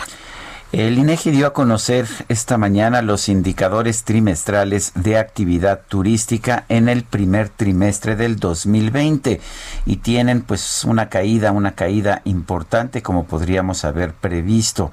El 0.73 0.97
INEGI 0.97 1.31
dio 1.31 1.47
a 1.47 1.53
conocer 1.53 2.09
esta 2.27 2.57
mañana 2.57 3.01
los 3.01 3.29
indicadores 3.29 4.03
trimestrales 4.03 4.91
de 4.95 5.17
actividad 5.17 5.83
turística 5.87 6.65
en 6.67 6.89
el 6.89 7.03
primer 7.03 7.47
trimestre 7.47 8.17
del 8.17 8.37
2020 8.37 9.39
y 9.85 9.95
tienen 9.95 10.41
pues 10.41 10.83
una 10.83 11.07
caída, 11.07 11.53
una 11.53 11.71
caída 11.71 12.21
importante 12.25 13.01
como 13.01 13.27
podríamos 13.27 13.85
haber 13.85 14.11
previsto. 14.11 14.91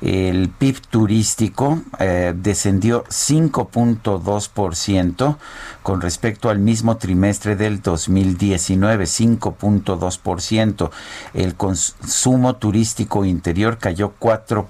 El 0.00 0.48
PIB 0.48 0.80
turístico 0.90 1.82
eh, 1.98 2.32
descendió 2.36 3.02
5.2% 3.06 5.38
con 5.82 6.00
respecto 6.02 6.50
al 6.50 6.60
mismo 6.60 6.98
trimestre 6.98 7.56
del 7.56 7.82
2019, 7.82 9.06
5.2%. 9.06 10.90
El 11.34 11.56
consumo 11.56 12.54
turístico 12.54 13.24
interior 13.24 13.78
cayó 13.78 14.12
4. 14.20 14.68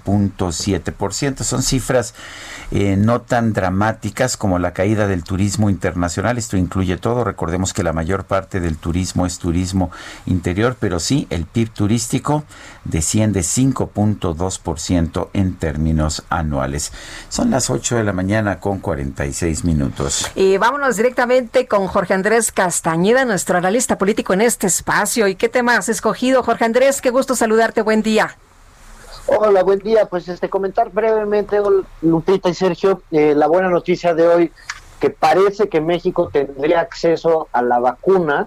7%. 0.48 1.42
Son 1.42 1.62
cifras 1.62 2.14
eh, 2.70 2.96
no 2.96 3.20
tan 3.20 3.52
dramáticas 3.52 4.36
como 4.36 4.58
la 4.58 4.72
caída 4.72 5.06
del 5.06 5.22
turismo 5.22 5.70
internacional. 5.70 6.38
Esto 6.38 6.56
incluye 6.56 6.96
todo. 6.96 7.24
Recordemos 7.24 7.72
que 7.72 7.82
la 7.82 7.92
mayor 7.92 8.24
parte 8.24 8.60
del 8.60 8.76
turismo 8.76 9.26
es 9.26 9.38
turismo 9.38 9.90
interior, 10.26 10.76
pero 10.78 10.98
sí, 10.98 11.26
el 11.30 11.46
PIB 11.46 11.70
turístico 11.70 12.44
desciende 12.84 13.40
5.2% 13.40 15.28
en 15.32 15.54
términos 15.54 16.24
anuales. 16.28 16.92
Son 17.28 17.50
las 17.50 17.70
8 17.70 17.96
de 17.96 18.04
la 18.04 18.12
mañana 18.12 18.60
con 18.60 18.80
46 18.80 19.64
minutos. 19.64 20.30
Y 20.34 20.56
vámonos 20.58 20.96
directamente 20.96 21.66
con 21.66 21.86
Jorge 21.86 22.14
Andrés 22.14 22.52
Castañeda, 22.52 23.24
nuestro 23.24 23.58
analista 23.58 23.98
político 23.98 24.32
en 24.32 24.40
este 24.40 24.66
espacio. 24.66 25.28
¿Y 25.28 25.36
qué 25.36 25.48
tema 25.48 25.76
has 25.76 25.88
escogido, 25.88 26.42
Jorge 26.42 26.64
Andrés? 26.64 27.00
Qué 27.00 27.10
gusto 27.10 27.36
saludarte. 27.36 27.82
Buen 27.82 28.02
día. 28.02 28.36
Hola, 29.28 29.64
buen 29.64 29.80
día. 29.80 30.06
Pues 30.06 30.28
este 30.28 30.48
comentar 30.48 30.90
brevemente, 30.90 31.60
Lupita 32.00 32.48
y 32.48 32.54
Sergio, 32.54 33.02
eh, 33.10 33.34
la 33.34 33.48
buena 33.48 33.68
noticia 33.68 34.14
de 34.14 34.28
hoy 34.28 34.52
que 35.00 35.10
parece 35.10 35.68
que 35.68 35.80
México 35.80 36.30
tendría 36.32 36.80
acceso 36.80 37.48
a 37.50 37.60
la 37.60 37.80
vacuna 37.80 38.46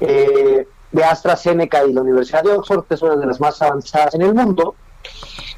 eh, 0.00 0.66
de 0.90 1.04
AstraZeneca 1.04 1.84
y 1.84 1.92
la 1.92 2.00
Universidad 2.00 2.42
de 2.44 2.52
Oxford, 2.52 2.86
que 2.86 2.94
es 2.94 3.02
una 3.02 3.16
de 3.16 3.26
las 3.26 3.40
más 3.40 3.60
avanzadas 3.60 4.14
en 4.14 4.22
el 4.22 4.32
mundo. 4.32 4.74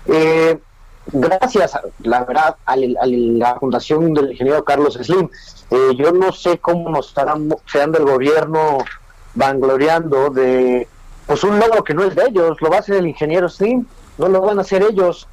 Eh, 0.07 0.59
gracias, 1.13 1.79
la 2.01 2.25
verdad, 2.25 2.57
a, 2.67 2.75
la 2.77 3.55
fundación 3.61 4.13
del 4.13 4.33
ingeniero 4.33 4.65
Carlos 4.65 4.95
Slim. 4.95 5.31
yo 5.97 6.11
no 6.11 6.33
sé 6.33 6.59
cómo 6.59 6.91
nos 6.91 7.09
estarán 7.09 7.49
sean 7.67 7.93
del 7.93 8.05
gobierno 8.05 8.79
vangloriando 9.35 10.31
de 10.31 10.89
pues 11.29 11.45
un 11.45 11.61
logro 11.61 11.85
que 11.85 11.95
no 11.95 12.03
es 12.03 12.17
de 12.17 12.25
ellos, 12.25 12.61
lo 12.61 12.71
va 12.71 12.77
a 12.77 12.81
hacer 12.81 12.97
el 12.97 13.07
ingeniero 13.07 13.49
Slim 13.49 13.87
no 14.19 14.29
lo 14.29 14.41
van 14.41 14.59
a 14.59 14.63
hacer 14.63 14.83
ellos. 14.83 15.29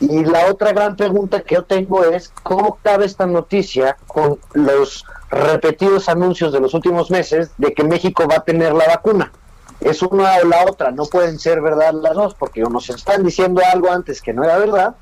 Y 0.00 0.24
la 0.24 0.46
otra 0.46 0.72
gran 0.72 0.96
pregunta 0.96 1.42
que 1.42 1.54
yo 1.54 1.64
tengo 1.64 2.04
es, 2.04 2.32
¿cómo 2.42 2.78
cabe 2.82 3.06
esta 3.06 3.26
noticia 3.26 3.96
con 4.06 4.38
los 4.52 5.04
repetidos 5.30 6.08
anuncios 6.08 6.52
de 6.52 6.60
los 6.60 6.74
últimos 6.74 7.10
meses 7.10 7.50
de 7.58 7.72
que 7.72 7.84
México 7.84 8.26
va 8.28 8.36
a 8.36 8.44
tener 8.44 8.72
la 8.74 8.86
vacuna? 8.86 9.32
Es 9.80 10.02
una 10.02 10.36
o 10.42 10.46
la 10.46 10.64
otra, 10.64 10.90
no 10.90 11.04
pueden 11.04 11.38
ser 11.38 11.60
verdad 11.60 11.92
las 11.94 12.14
dos, 12.14 12.34
porque 12.34 12.64
o 12.64 12.70
nos 12.70 12.90
están 12.90 13.22
diciendo 13.22 13.62
algo 13.72 13.90
antes 13.90 14.20
que 14.20 14.32
no 14.32 14.42
era 14.44 14.58
verdad, 14.58 14.96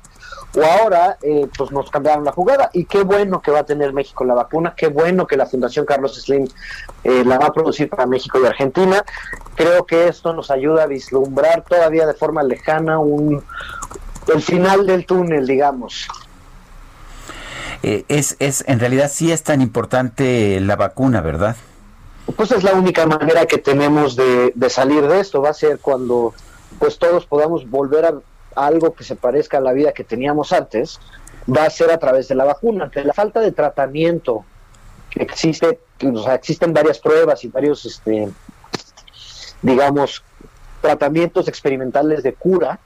o 0.55 0.63
ahora 0.63 1.17
eh, 1.21 1.47
pues 1.57 1.71
nos 1.71 1.89
cambiaron 1.89 2.23
la 2.23 2.31
jugada 2.31 2.69
y 2.73 2.85
qué 2.85 3.03
bueno 3.03 3.41
que 3.41 3.51
va 3.51 3.59
a 3.59 3.65
tener 3.65 3.93
México 3.93 4.23
la 4.23 4.33
vacuna, 4.33 4.73
qué 4.75 4.87
bueno 4.87 5.25
que 5.25 5.35
la 5.37 5.45
Fundación 5.45 5.85
Carlos 5.85 6.21
Slim 6.21 6.47
eh, 7.03 7.23
la 7.25 7.39
va 7.39 7.47
a 7.47 7.53
producir 7.53 7.89
para 7.89 8.05
México 8.05 8.39
y 8.41 8.45
Argentina. 8.45 9.03
Creo 9.55 9.85
que 9.85 10.07
esto 10.07 10.33
nos 10.33 10.51
ayuda 10.51 10.83
a 10.83 10.87
vislumbrar 10.87 11.63
todavía 11.63 12.05
de 12.05 12.13
forma 12.13 12.43
lejana 12.43 12.99
un 12.99 13.43
el 14.33 14.41
final 14.41 14.85
del 14.85 15.05
túnel, 15.05 15.45
digamos. 15.45 16.07
Eh, 17.81 18.05
es, 18.07 18.37
es, 18.39 18.63
en 18.67 18.79
realidad 18.79 19.11
sí 19.13 19.31
es 19.31 19.43
tan 19.43 19.61
importante 19.61 20.59
la 20.61 20.75
vacuna, 20.75 21.19
¿verdad? 21.19 21.57
Pues 22.37 22.51
es 22.51 22.63
la 22.63 22.73
única 22.73 23.05
manera 23.05 23.45
que 23.45 23.57
tenemos 23.57 24.15
de, 24.15 24.53
de 24.55 24.69
salir 24.69 25.05
de 25.07 25.19
esto, 25.19 25.41
va 25.41 25.49
a 25.49 25.53
ser 25.53 25.79
cuando 25.79 26.33
pues 26.79 26.97
todos 26.97 27.25
podamos 27.25 27.69
volver 27.69 28.05
a 28.05 28.15
algo 28.55 28.93
que 28.93 29.03
se 29.03 29.15
parezca 29.15 29.57
a 29.57 29.61
la 29.61 29.73
vida 29.73 29.91
que 29.91 30.03
teníamos 30.03 30.53
antes, 30.53 30.99
va 31.49 31.65
a 31.65 31.69
ser 31.69 31.91
a 31.91 31.97
través 31.97 32.27
de 32.27 32.35
la 32.35 32.45
vacuna. 32.45 32.89
De 32.93 33.03
la 33.03 33.13
falta 33.13 33.39
de 33.39 33.51
tratamiento 33.51 34.45
que 35.09 35.23
existe, 35.23 35.79
o 36.03 36.23
sea, 36.23 36.35
existen 36.35 36.73
varias 36.73 36.99
pruebas 36.99 37.43
y 37.43 37.47
varios, 37.47 37.85
este, 37.85 38.29
digamos, 39.61 40.23
tratamientos 40.81 41.47
experimentales 41.47 42.23
de 42.23 42.33
cura, 42.33 42.79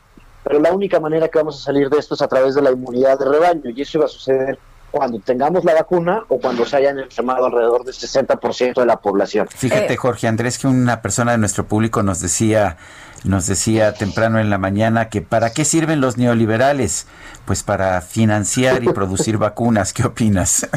pero 0.43 0.59
la 0.59 0.71
única 0.71 0.99
manera 0.99 1.27
que 1.27 1.39
vamos 1.39 1.59
a 1.61 1.65
salir 1.65 1.89
de 1.89 1.97
esto 1.97 2.15
es 2.15 2.21
a 2.21 2.27
través 2.27 2.55
de 2.55 2.61
la 2.61 2.71
inmunidad 2.71 3.19
de 3.19 3.25
rebaño 3.25 3.69
y 3.69 3.81
eso 3.81 3.99
va 3.99 4.05
a 4.05 4.09
suceder 4.09 4.57
cuando 4.91 5.19
tengamos 5.19 5.65
la 5.65 5.73
vacuna 5.73 6.23
o 6.29 6.39
cuando 6.39 6.65
se 6.65 6.77
hayan 6.77 6.99
enfermado 6.99 7.47
alrededor 7.47 7.83
del 7.83 7.93
60% 7.93 8.75
de 8.75 8.85
la 8.85 8.97
población. 8.97 9.47
Fíjate, 9.49 9.93
eh, 9.93 9.97
Jorge 9.97 10.27
Andrés, 10.27 10.57
que 10.57 10.67
una 10.67 11.01
persona 11.01 11.33
de 11.33 11.37
nuestro 11.37 11.65
público 11.65 12.03
nos 12.03 12.21
decía 12.21 12.77
nos 13.23 13.47
decía 13.47 13.93
temprano 13.93 14.39
en 14.39 14.49
la 14.49 14.57
mañana 14.57 15.09
que 15.09 15.21
¿para 15.21 15.51
qué 15.51 15.65
sirven 15.65 16.01
los 16.01 16.17
neoliberales? 16.17 17.07
Pues 17.45 17.63
para 17.63 18.01
financiar 18.01 18.83
y 18.83 18.89
producir 18.89 19.37
vacunas. 19.37 19.93
¿Qué 19.93 20.03
opinas? 20.03 20.67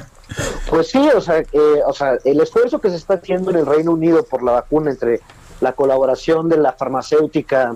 Pues 0.69 0.91
sí, 0.91 1.09
o 1.15 1.21
sea, 1.21 1.39
eh, 1.39 1.83
o 1.87 1.93
sea, 1.93 2.17
el 2.25 2.41
esfuerzo 2.41 2.81
que 2.81 2.91
se 2.91 2.97
está 2.97 3.15
haciendo 3.15 3.51
en 3.51 3.59
el 3.59 3.67
Reino 3.67 3.93
Unido 3.93 4.25
por 4.25 4.43
la 4.43 4.53
vacuna 4.53 4.91
entre 4.91 5.21
la 5.61 5.73
colaboración 5.73 6.49
de 6.49 6.57
la 6.57 6.73
farmacéutica 6.73 7.75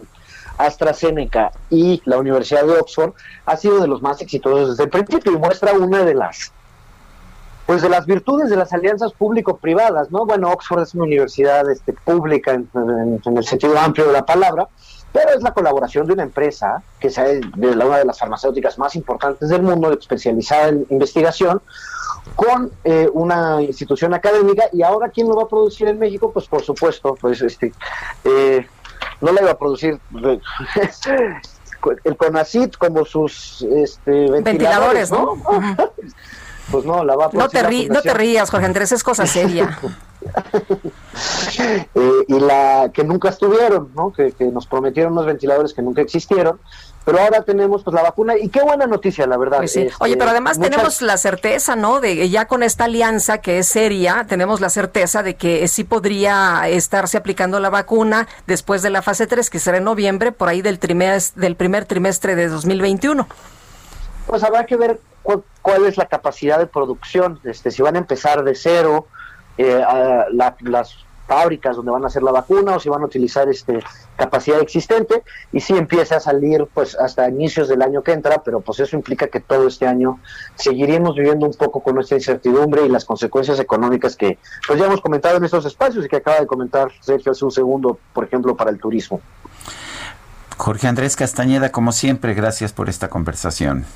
AstraZeneca 0.57 1.53
y 1.69 2.01
la 2.05 2.19
Universidad 2.19 2.65
de 2.65 2.78
Oxford 2.78 3.12
ha 3.45 3.57
sido 3.57 3.81
de 3.81 3.89
los 3.89 4.03
más 4.03 4.20
exitosos 4.20 4.70
desde 4.70 4.85
el 4.85 4.91
principio 4.91 5.32
y 5.32 5.36
muestra 5.36 5.73
una 5.73 6.05
de 6.05 6.15
las 6.15 6.53
pues 7.66 7.82
de 7.82 7.89
las 7.89 8.07
virtudes 8.07 8.51
de 8.51 8.57
las 8.57 8.73
alianzas 8.73 9.12
público-privadas, 9.12 10.11
¿no? 10.11 10.27
Bueno, 10.27 10.51
Oxford 10.51 10.82
es 10.82 10.95
una 10.95 11.05
universidad 11.05 11.70
este, 11.70 11.93
pública 11.93 12.53
en, 12.53 12.69
el 13.24 13.45
sentido 13.45 13.78
amplio 13.78 14.07
de 14.07 14.12
la 14.12 14.27
palabra, 14.27 14.69
pero 15.12 15.31
es 15.31 15.43
la 15.43 15.55
colaboración 15.55 16.07
de 16.07 16.12
una 16.12 16.24
empresa 16.24 16.82
que 16.99 17.09
es 17.09 17.16
de 17.16 17.69
una 17.69 17.99
de 17.99 18.05
las 18.05 18.19
farmacéuticas 18.19 18.78
más 18.78 18.97
importantes 18.97 19.49
del 19.49 19.62
mundo, 19.62 19.93
especializada 19.93 20.69
en 20.69 20.86
investigación, 20.91 21.62
con 22.36 22.70
eh, 22.85 23.09
una 23.12 23.62
institución 23.62 24.12
académica 24.12 24.65
y 24.73 24.82
ahora 24.82 25.09
quién 25.09 25.28
lo 25.28 25.36
va 25.36 25.45
a 25.45 25.49
producir 25.49 25.89
en 25.89 25.99
México, 25.99 26.32
pues 26.32 26.47
por 26.47 26.62
supuesto, 26.62 27.15
pues 27.19 27.41
este, 27.41 27.73
eh, 28.24 28.66
no 29.20 29.32
la 29.32 29.43
iba 29.43 29.53
a 29.53 29.59
producir 29.59 29.99
el 32.05 32.16
CONACIT 32.16 32.77
como 32.77 33.05
sus 33.05 33.62
este, 33.62 34.31
ventiladores, 34.31 35.11
¿no? 35.11 35.36
pues 36.70 36.85
no, 36.85 37.05
la 37.05 37.16
va 37.16 37.27
a 37.27 37.31
no 37.32 37.49
te, 37.49 37.89
no 37.89 38.03
te 38.03 38.15
rías, 38.15 38.51
Jorge 38.51 38.66
Andrés, 38.66 38.93
es 38.93 39.03
cosa 39.03 39.27
seria. 39.27 39.78
Eh, 41.95 42.24
y 42.28 42.41
la 42.41 42.91
que 42.93 43.05
nunca 43.05 43.28
estuvieron, 43.28 43.91
¿no? 43.95 44.12
Que, 44.12 44.32
nos 44.53 44.66
prometieron 44.66 45.12
unos 45.12 45.27
ventiladores 45.27 45.73
que 45.73 45.82
nunca 45.82 46.03
existieron, 46.03 46.59
pero 47.05 47.20
ahora 47.20 47.43
tenemos 47.43 47.85
pues 47.85 47.95
la 47.95 48.03
vacuna 48.03 48.36
y 48.36 48.49
qué 48.49 48.62
buena 48.62 48.86
noticia, 48.86 49.27
la 49.27 49.36
verdad. 49.36 49.59
Pues 49.59 49.77
Oye, 49.77 49.91
pero 49.99 50.09
este, 50.09 50.24
además 50.24 50.59
tenemos 50.59 51.03
la 51.03 51.16
certeza, 51.19 51.77
¿no? 51.77 52.01
De 52.01 52.28
ya 52.28 52.47
con 52.47 52.62
esta 52.62 52.85
alianza 52.85 53.39
que 53.39 53.59
es 53.59 53.69
seria, 53.69 54.27
tenemos 54.28 54.61
la 54.61 54.70
certeza 54.70 55.23
de 55.23 55.36
que 55.36 55.69
sí 55.69 55.85
podría 55.85 56.69
estarse 56.69 57.19
aplicando 57.19 57.61
la 57.61 57.70
vacuna 57.70 58.27
después 58.47 58.82
de 58.82 58.91
la 58.91 59.03
fase 59.03 59.27
3, 59.27 59.51
que 59.51 59.59
será 59.61 59.77
en 59.78 59.85
noviembre, 59.85 60.32
por 60.32 60.49
ahí 60.49 60.62
del, 60.62 60.78
trimestre, 60.78 61.41
del 61.41 61.57
primer 61.57 61.85
trimestre 61.85 62.35
de 62.35 62.49
2021. 62.49 63.28
Pues 64.27 64.43
habrá 64.43 64.67
que 64.67 64.77
ver 64.77 65.01
cuál, 65.23 65.87
es 65.87 65.97
la 65.97 66.07
capacidad 66.07 66.59
de 66.59 66.67
producción, 66.67 67.41
este, 67.45 67.71
si 67.71 67.83
van 67.83 67.97
a 67.97 67.99
empezar 67.99 68.45
de 68.45 68.55
cero 68.55 69.07
eh, 69.57 69.83
las 70.31 71.05
fábricas 71.27 71.77
donde 71.77 71.91
van 71.91 72.05
a 72.05 72.09
hacer 72.09 72.23
la 72.23 72.33
vacuna 72.33 72.77
o 72.77 72.81
si 72.81 72.89
van 72.89 73.03
a 73.03 73.07
utilizar 73.07 73.49
este 73.49 73.83
capacidad 74.17 74.61
existente 74.61 75.23
y 75.53 75.61
si 75.61 75.77
empieza 75.77 76.17
a 76.17 76.21
salir 76.21 76.67
pues 76.73 76.95
hasta 76.97 77.29
inicios 77.29 77.69
del 77.69 77.83
año 77.83 78.03
que 78.03 78.13
entra, 78.13 78.43
pero 78.45 78.61
pues 78.61 78.81
eso 78.81 78.97
implica 78.97 79.29
que 79.29 79.41
todo 79.41 79.67
este 79.67 79.87
año 79.87 80.21
seguiremos 80.55 81.17
viviendo 81.17 81.47
un 81.47 81.55
poco 81.55 81.81
con 81.81 81.95
nuestra 81.95 82.17
incertidumbre 82.17 82.85
y 82.85 82.89
las 82.89 83.05
consecuencias 83.05 83.59
económicas 83.59 84.17
que 84.17 84.39
pues 84.67 84.79
ya 84.79 84.87
hemos 84.87 85.01
comentado 85.01 85.39
en 85.39 85.45
estos 85.45 85.65
espacios 85.65 86.05
y 86.05 86.09
que 86.09 86.17
acaba 86.17 86.41
de 86.41 86.47
comentar 86.47 86.93
Sergio 87.01 87.33
hace 87.33 87.45
un 87.45 87.51
segundo, 87.51 87.99
por 88.13 88.25
ejemplo, 88.25 88.55
para 88.57 88.71
el 88.71 88.79
turismo. 88.79 89.21
Jorge 90.57 90.87
Andrés 90.87 91.17
Castañeda, 91.17 91.73
como 91.73 91.91
siempre, 91.91 92.35
gracias 92.35 92.73
por 92.73 92.89
esta 92.89 93.09
conversación. 93.09 93.87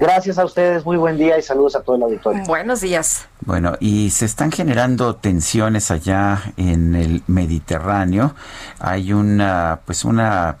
Gracias 0.00 0.38
a 0.38 0.46
ustedes, 0.46 0.86
muy 0.86 0.96
buen 0.96 1.18
día 1.18 1.38
y 1.38 1.42
saludos 1.42 1.76
a 1.76 1.82
todo 1.82 1.96
el 1.96 2.02
auditorio. 2.02 2.42
Buenos 2.44 2.80
días. 2.80 3.28
Bueno, 3.42 3.74
y 3.80 4.08
se 4.08 4.24
están 4.24 4.50
generando 4.50 5.16
tensiones 5.16 5.90
allá 5.90 6.54
en 6.56 6.94
el 6.94 7.22
Mediterráneo. 7.26 8.34
Hay 8.78 9.12
una, 9.12 9.80
pues 9.84 10.06
una, 10.06 10.56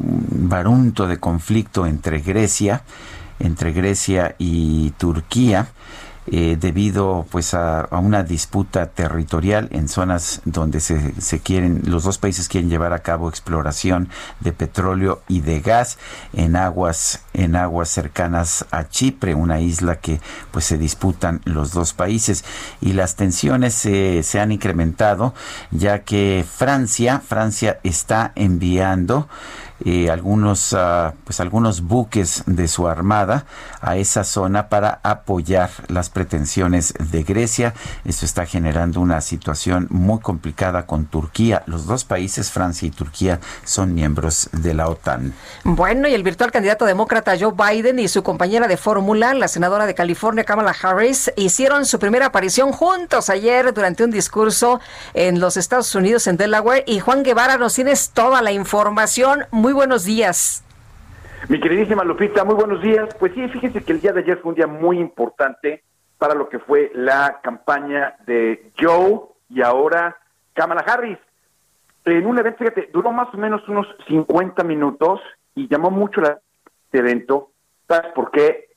un 0.00 0.48
barunto 0.48 1.08
de 1.08 1.18
conflicto 1.18 1.84
entre 1.84 2.20
Grecia, 2.20 2.82
entre 3.40 3.72
Grecia 3.72 4.36
y 4.38 4.90
Turquía. 4.92 5.66
Eh, 6.28 6.56
debido 6.58 7.24
pues 7.30 7.54
a, 7.54 7.88
una 7.92 8.24
disputa 8.24 8.86
territorial 8.86 9.68
en 9.70 9.88
zonas 9.88 10.42
donde 10.44 10.80
se, 10.80 11.20
se, 11.20 11.38
quieren 11.38 11.82
los 11.84 12.02
dos 12.02 12.18
países 12.18 12.48
quieren 12.48 12.68
llevar 12.68 12.92
a 12.92 12.98
cabo 12.98 13.28
exploración 13.28 14.08
de 14.40 14.52
petróleo 14.52 15.22
y 15.28 15.40
de 15.40 15.60
gas 15.60 15.98
en 16.32 16.56
aguas 16.56 17.20
en 17.32 17.54
aguas 17.54 17.90
cercanas 17.90 18.66
a 18.70 18.88
Chipre 18.88 19.34
una 19.34 19.60
isla 19.60 20.00
que 20.00 20.20
pues 20.50 20.64
se 20.64 20.78
disputan 20.78 21.40
los 21.44 21.72
dos 21.72 21.92
países. 21.92 22.44
Y 22.80 22.92
las 22.92 23.16
tensiones 23.16 23.74
se, 23.74 24.40
han 24.40 24.52
incrementado 24.52 25.34
ya 25.70 26.00
que 26.00 26.44
Francia 26.48 27.20
Francia 27.20 27.78
está 27.82 28.32
enviando 28.34 29.28
eh, 29.84 30.10
algunos, 30.10 30.72
uh, 30.72 31.12
pues 31.24 31.40
algunos 31.40 31.82
buques 31.82 32.44
de 32.46 32.66
su 32.66 32.88
armada 32.88 33.44
a 33.80 33.96
esa 33.96 34.24
zona 34.24 34.68
para 34.68 35.00
apoyar 35.02 35.70
las 35.88 36.08
pretensiones 36.08 36.94
de 36.98 37.22
Grecia. 37.22 37.74
Esto 38.04 38.24
está 38.24 38.46
generando 38.46 39.00
una 39.00 39.20
situación 39.20 39.86
muy 39.90 40.20
complicada 40.20 40.86
con 40.86 41.06
Turquía. 41.06 41.62
Los 41.66 41.86
dos 41.86 42.04
países, 42.04 42.50
Francia 42.50 42.88
y 42.88 42.90
Turquía, 42.90 43.40
son 43.64 43.94
miembros 43.94 44.48
de 44.52 44.74
la 44.74 44.88
OTAN. 44.88 45.34
Bueno, 45.64 46.08
y 46.08 46.14
el 46.14 46.22
virtual 46.22 46.50
candidato 46.50 46.86
demócrata 46.86 47.36
Joe 47.38 47.52
Biden 47.52 47.98
y 47.98 48.08
su 48.08 48.22
compañera 48.22 48.68
de 48.68 48.76
fórmula, 48.76 49.34
la 49.34 49.48
senadora 49.48 49.86
de 49.86 49.94
California, 49.94 50.44
Kamala 50.44 50.74
Harris, 50.80 51.30
hicieron 51.36 51.84
su 51.84 51.98
primera 51.98 52.26
aparición 52.26 52.72
juntos 52.72 53.30
ayer 53.30 53.74
durante 53.74 54.04
un 54.04 54.10
discurso 54.10 54.80
en 55.14 55.40
los 55.40 55.56
Estados 55.56 55.94
Unidos, 55.94 56.26
en 56.26 56.36
Delaware. 56.36 56.84
Y 56.86 57.00
Juan 57.00 57.22
Guevara, 57.22 57.58
nos 57.58 57.74
tienes 57.74 58.10
toda 58.10 58.42
la 58.42 58.52
información 58.52 59.44
buenos 59.72 60.04
días. 60.04 60.64
Mi 61.48 61.60
queridísima 61.60 62.04
Lupita, 62.04 62.44
muy 62.44 62.54
buenos 62.54 62.82
días. 62.82 63.14
Pues 63.18 63.32
sí, 63.34 63.48
fíjense 63.48 63.82
que 63.82 63.92
el 63.92 64.00
día 64.00 64.12
de 64.12 64.20
ayer 64.20 64.38
fue 64.38 64.50
un 64.50 64.56
día 64.56 64.66
muy 64.66 64.98
importante 64.98 65.82
para 66.18 66.34
lo 66.34 66.48
que 66.48 66.58
fue 66.58 66.90
la 66.94 67.40
campaña 67.42 68.16
de 68.26 68.70
Joe 68.78 69.20
y 69.48 69.62
ahora 69.62 70.16
Kamala 70.54 70.80
Harris. 70.80 71.18
En 72.04 72.26
un 72.26 72.38
evento, 72.38 72.58
fíjate, 72.58 72.90
duró 72.92 73.12
más 73.12 73.32
o 73.34 73.36
menos 73.36 73.66
unos 73.68 73.86
50 74.08 74.64
minutos 74.64 75.20
y 75.54 75.68
llamó 75.68 75.90
mucho 75.90 76.20
la 76.20 76.40
este 76.86 76.98
evento. 76.98 77.50
¿Sabes 77.88 78.12
por 78.12 78.30
qué? 78.30 78.70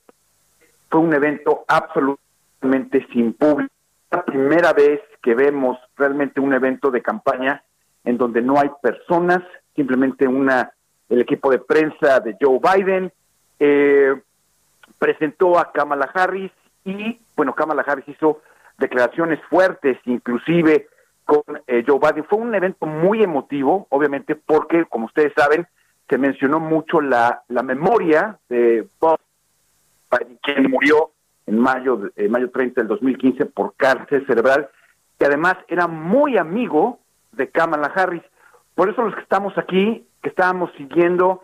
Fue 0.90 1.00
un 1.00 1.14
evento 1.14 1.64
absolutamente 1.68 3.06
sin 3.12 3.32
público. 3.32 3.72
La 4.10 4.24
primera 4.24 4.72
vez 4.72 5.00
que 5.22 5.34
vemos 5.34 5.78
realmente 5.96 6.40
un 6.40 6.52
evento 6.52 6.90
de 6.90 7.02
campaña 7.02 7.62
en 8.04 8.18
donde 8.18 8.42
no 8.42 8.58
hay 8.58 8.70
personas, 8.82 9.42
simplemente 9.74 10.26
una 10.26 10.72
el 11.10 11.20
equipo 11.20 11.50
de 11.50 11.58
prensa 11.58 12.20
de 12.20 12.36
Joe 12.40 12.58
Biden, 12.58 13.12
eh, 13.58 14.14
presentó 14.98 15.58
a 15.58 15.72
Kamala 15.72 16.10
Harris 16.14 16.52
y, 16.84 17.20
bueno, 17.36 17.54
Kamala 17.54 17.82
Harris 17.82 18.08
hizo 18.08 18.40
declaraciones 18.78 19.40
fuertes, 19.50 19.98
inclusive 20.06 20.88
con 21.24 21.42
eh, 21.66 21.84
Joe 21.86 21.98
Biden. 21.98 22.24
Fue 22.24 22.38
un 22.38 22.54
evento 22.54 22.86
muy 22.86 23.22
emotivo, 23.22 23.86
obviamente, 23.90 24.34
porque, 24.34 24.84
como 24.86 25.06
ustedes 25.06 25.32
saben, 25.36 25.66
se 26.08 26.16
mencionó 26.16 26.60
mucho 26.60 27.00
la, 27.00 27.42
la 27.48 27.62
memoria 27.62 28.38
de 28.48 28.86
Bob 28.98 29.18
Biden, 30.10 30.38
quien 30.42 30.70
murió 30.70 31.10
en 31.46 31.58
mayo, 31.58 32.10
eh, 32.16 32.28
mayo 32.28 32.50
30 32.50 32.80
del 32.80 32.88
2015 32.88 33.46
por 33.46 33.74
cáncer 33.74 34.24
cerebral, 34.26 34.68
que 35.18 35.26
además 35.26 35.56
era 35.68 35.86
muy 35.86 36.38
amigo 36.38 37.00
de 37.32 37.48
Kamala 37.50 37.92
Harris. 37.94 38.22
Por 38.74 38.88
eso 38.88 39.02
los 39.02 39.14
que 39.14 39.20
estamos 39.20 39.56
aquí 39.58 40.06
que 40.22 40.28
estábamos 40.28 40.70
siguiendo 40.76 41.42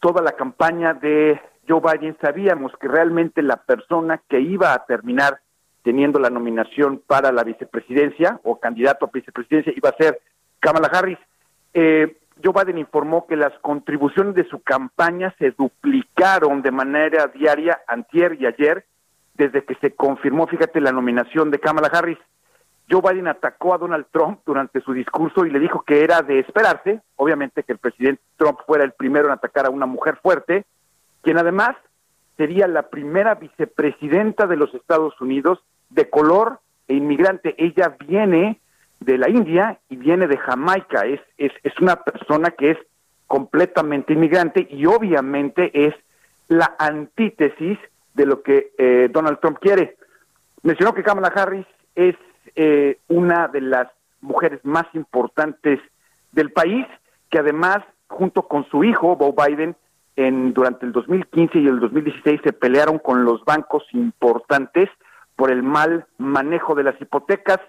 toda 0.00 0.22
la 0.22 0.32
campaña 0.32 0.94
de 0.94 1.40
Joe 1.68 1.80
Biden 1.80 2.16
sabíamos 2.20 2.72
que 2.80 2.88
realmente 2.88 3.42
la 3.42 3.56
persona 3.56 4.20
que 4.28 4.40
iba 4.40 4.72
a 4.72 4.84
terminar 4.86 5.40
teniendo 5.82 6.18
la 6.18 6.30
nominación 6.30 7.02
para 7.06 7.30
la 7.32 7.44
vicepresidencia 7.44 8.40
o 8.44 8.58
candidato 8.58 9.06
a 9.06 9.10
vicepresidencia 9.12 9.72
iba 9.76 9.90
a 9.90 9.96
ser 9.96 10.20
Kamala 10.60 10.88
Harris. 10.88 11.18
Eh, 11.74 12.16
Joe 12.42 12.52
Biden 12.54 12.78
informó 12.78 13.26
que 13.26 13.36
las 13.36 13.52
contribuciones 13.60 14.34
de 14.34 14.48
su 14.48 14.60
campaña 14.62 15.34
se 15.38 15.50
duplicaron 15.52 16.62
de 16.62 16.70
manera 16.70 17.26
diaria 17.28 17.80
antier 17.86 18.36
y 18.40 18.46
ayer 18.46 18.84
desde 19.34 19.64
que 19.64 19.74
se 19.76 19.94
confirmó, 19.94 20.46
fíjate, 20.46 20.80
la 20.80 20.92
nominación 20.92 21.50
de 21.50 21.60
Kamala 21.60 21.88
Harris. 21.88 22.18
Joe 22.90 23.02
Biden 23.02 23.28
atacó 23.28 23.74
a 23.74 23.78
Donald 23.78 24.06
Trump 24.10 24.40
durante 24.46 24.80
su 24.80 24.92
discurso 24.92 25.44
y 25.44 25.50
le 25.50 25.58
dijo 25.58 25.82
que 25.82 26.02
era 26.02 26.22
de 26.22 26.38
esperarse, 26.38 27.00
obviamente, 27.16 27.62
que 27.62 27.72
el 27.72 27.78
presidente 27.78 28.22
Trump 28.36 28.58
fuera 28.66 28.84
el 28.84 28.92
primero 28.92 29.26
en 29.26 29.32
atacar 29.32 29.66
a 29.66 29.70
una 29.70 29.86
mujer 29.86 30.18
fuerte, 30.22 30.64
quien 31.22 31.38
además 31.38 31.76
sería 32.36 32.66
la 32.66 32.88
primera 32.88 33.34
vicepresidenta 33.34 34.46
de 34.46 34.56
los 34.56 34.72
Estados 34.74 35.20
Unidos 35.20 35.58
de 35.90 36.08
color 36.08 36.60
e 36.86 36.94
inmigrante. 36.94 37.54
Ella 37.58 37.96
viene 38.06 38.60
de 39.00 39.18
la 39.18 39.28
India 39.28 39.78
y 39.88 39.96
viene 39.96 40.26
de 40.26 40.38
Jamaica. 40.38 41.02
Es, 41.04 41.20
es, 41.36 41.52
es 41.62 41.78
una 41.80 41.96
persona 41.96 42.50
que 42.52 42.70
es 42.70 42.78
completamente 43.26 44.14
inmigrante 44.14 44.66
y 44.70 44.86
obviamente 44.86 45.70
es 45.86 45.94
la 46.48 46.74
antítesis 46.78 47.78
de 48.14 48.26
lo 48.26 48.42
que 48.42 48.72
eh, 48.78 49.08
Donald 49.10 49.38
Trump 49.40 49.58
quiere. 49.60 49.96
Mencionó 50.62 50.94
que 50.94 51.02
Kamala 51.02 51.28
Harris 51.28 51.66
es 51.94 52.16
eh, 52.60 52.98
una 53.06 53.46
de 53.46 53.60
las 53.60 53.86
mujeres 54.20 54.58
más 54.64 54.84
importantes 54.92 55.78
del 56.32 56.50
país, 56.50 56.84
que 57.30 57.38
además, 57.38 57.78
junto 58.08 58.48
con 58.48 58.68
su 58.68 58.82
hijo, 58.82 59.14
Bo 59.14 59.32
Biden, 59.32 59.76
en, 60.16 60.52
durante 60.54 60.84
el 60.84 60.90
2015 60.90 61.56
y 61.56 61.68
el 61.68 61.78
2016 61.78 62.40
se 62.42 62.52
pelearon 62.52 62.98
con 62.98 63.24
los 63.24 63.44
bancos 63.44 63.84
importantes 63.92 64.88
por 65.36 65.52
el 65.52 65.62
mal 65.62 66.06
manejo 66.18 66.74
de 66.74 66.82
las 66.82 67.00
hipotecas. 67.00 67.60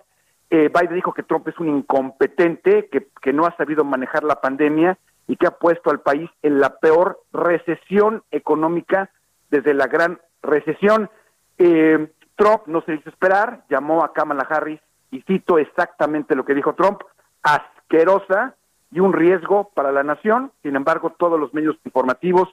Eh, 0.49 0.71
Biden 0.73 0.95
dijo 0.95 1.13
que 1.13 1.21
Trump 1.21 1.47
es 1.47 1.59
un 1.59 1.69
incompetente, 1.69 2.89
que, 2.91 3.09
que 3.21 3.31
no 3.31 3.45
ha 3.45 3.55
sabido 3.57 3.83
manejar 3.83 4.23
la 4.23 4.41
pandemia 4.41 4.97
y 5.27 5.35
que 5.35 5.45
ha 5.45 5.51
puesto 5.51 5.91
al 5.91 5.99
país 5.99 6.31
en 6.41 6.59
la 6.59 6.79
peor 6.79 7.21
recesión 7.31 8.23
económica 8.31 9.11
desde 9.51 9.75
la 9.75 9.85
gran 9.85 10.19
recesión. 10.41 11.11
Eh, 11.59 12.07
Trump 12.39 12.63
no 12.67 12.81
se 12.83 12.93
hizo 12.95 13.09
esperar, 13.09 13.65
llamó 13.69 14.01
a 14.01 14.13
Kamala 14.13 14.47
Harris 14.49 14.79
y 15.11 15.21
cito 15.23 15.59
exactamente 15.59 16.35
lo 16.35 16.45
que 16.45 16.55
dijo 16.55 16.73
Trump, 16.73 17.01
asquerosa 17.43 18.55
y 18.91 19.01
un 19.01 19.11
riesgo 19.11 19.71
para 19.75 19.91
la 19.91 20.03
nación. 20.03 20.53
Sin 20.63 20.77
embargo, 20.77 21.13
todos 21.19 21.37
los 21.37 21.53
medios 21.53 21.75
informativos 21.83 22.47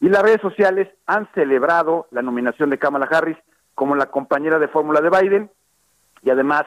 y 0.00 0.10
las 0.10 0.22
redes 0.22 0.42
sociales 0.42 0.86
han 1.06 1.32
celebrado 1.32 2.08
la 2.10 2.20
nominación 2.20 2.68
de 2.68 2.78
Kamala 2.78 3.06
Harris 3.10 3.38
como 3.74 3.96
la 3.96 4.10
compañera 4.10 4.58
de 4.58 4.68
fórmula 4.68 5.00
de 5.00 5.08
Biden 5.08 5.50
y 6.22 6.28
además 6.28 6.64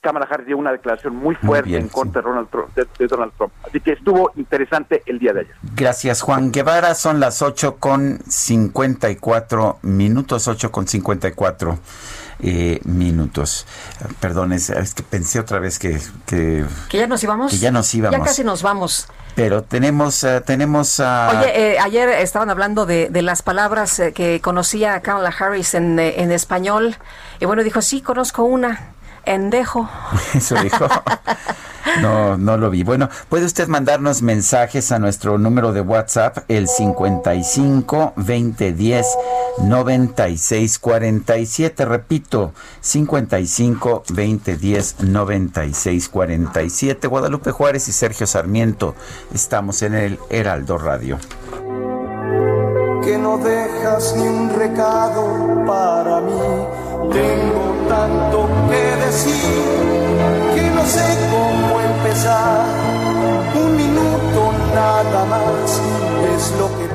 Kamala 0.00 0.26
Harris 0.30 0.46
dio 0.46 0.56
una 0.56 0.72
declaración 0.72 1.14
muy 1.14 1.34
fuerte 1.34 1.76
en 1.76 1.88
contra 1.88 2.22
de, 2.22 2.28
Donald 2.28 2.48
Trump, 2.48 2.74
de, 2.74 3.06
Donald 3.06 3.32
Trump. 3.36 3.52
Así 3.62 3.80
que 3.80 3.92
estuvo 3.92 4.32
interesante 4.36 5.02
el 5.04 5.18
día 5.18 5.34
de 5.34 5.40
ayer. 5.40 5.54
Gracias, 5.76 6.22
Juan 6.22 6.50
Guevara. 6.52 6.94
Son 6.94 7.20
las 7.20 7.42
8 7.42 7.76
con 7.76 8.18
54 8.26 9.80
minutos, 9.82 10.48
8 10.48 10.72
con 10.72 10.88
54 10.88 11.78
eh, 12.40 12.80
minutos. 12.84 13.66
Perdón, 14.20 14.54
es, 14.54 14.72
que 14.94 15.02
pensé 15.02 15.38
otra 15.38 15.58
vez 15.58 15.78
que, 15.78 16.00
que... 16.24 16.64
ya 16.90 17.06
nos 17.06 17.22
íbamos. 17.22 17.52
Que 17.52 17.58
ya 17.58 17.70
nos 17.70 17.94
íbamos. 17.94 18.18
Ya 18.18 18.24
casi 18.24 18.42
nos 18.42 18.62
vamos. 18.62 19.06
Pero 19.34 19.64
tenemos, 19.64 20.22
uh, 20.22 20.40
tenemos 20.40 20.98
a... 21.00 21.40
Oye, 21.40 21.74
eh, 21.74 21.78
ayer 21.78 22.08
estaban 22.08 22.48
hablando 22.48 22.86
de, 22.86 23.10
de 23.10 23.20
las 23.20 23.42
palabras 23.42 24.00
eh, 24.00 24.14
que 24.14 24.40
conocía 24.40 25.02
Kamala 25.02 25.28
Harris 25.28 25.74
en, 25.74 25.98
en 25.98 26.32
español. 26.32 26.96
Y 27.38 27.44
bueno, 27.44 27.62
dijo, 27.62 27.82
sí, 27.82 28.00
conozco 28.00 28.44
una 28.44 28.94
endejo. 29.34 29.88
Eso 30.34 30.56
dijo. 30.62 30.86
No, 32.02 32.36
no 32.36 32.56
lo 32.56 32.70
vi. 32.70 32.82
Bueno, 32.82 33.08
puede 33.28 33.44
usted 33.44 33.66
mandarnos 33.66 34.22
mensajes 34.22 34.92
a 34.92 34.98
nuestro 34.98 35.38
número 35.38 35.72
de 35.72 35.80
WhatsApp, 35.80 36.38
el 36.48 36.68
55 36.68 38.12
2010 38.16 39.06
96 39.62 40.78
47. 40.78 41.84
Repito, 41.84 42.52
55 42.80 44.04
2010 44.08 45.00
96 45.00 46.08
47. 46.08 47.08
Guadalupe 47.08 47.50
Juárez 47.50 47.88
y 47.88 47.92
Sergio 47.92 48.26
Sarmiento. 48.26 48.94
Estamos 49.34 49.82
en 49.82 49.94
el 49.94 50.18
Heraldo 50.28 50.78
Radio. 50.78 51.18
Que 53.02 53.18
no 53.18 53.38
dejas 53.38 54.14
ni 54.16 54.28
un 54.28 54.50
recado 54.54 55.64
para 55.66 56.20
mí 56.20 56.32
tengo 57.12 57.79
tanto 57.90 58.48
que 58.70 58.96
decir 59.04 59.34
que 60.54 60.70
no 60.70 60.86
sé 60.86 61.04
cómo 61.28 61.80
empezar. 61.80 62.64
Un 63.52 63.76
minuto 63.76 64.54
nada 64.72 65.24
más 65.24 65.80
es 66.36 66.52
lo 66.56 66.68
que 66.78 66.88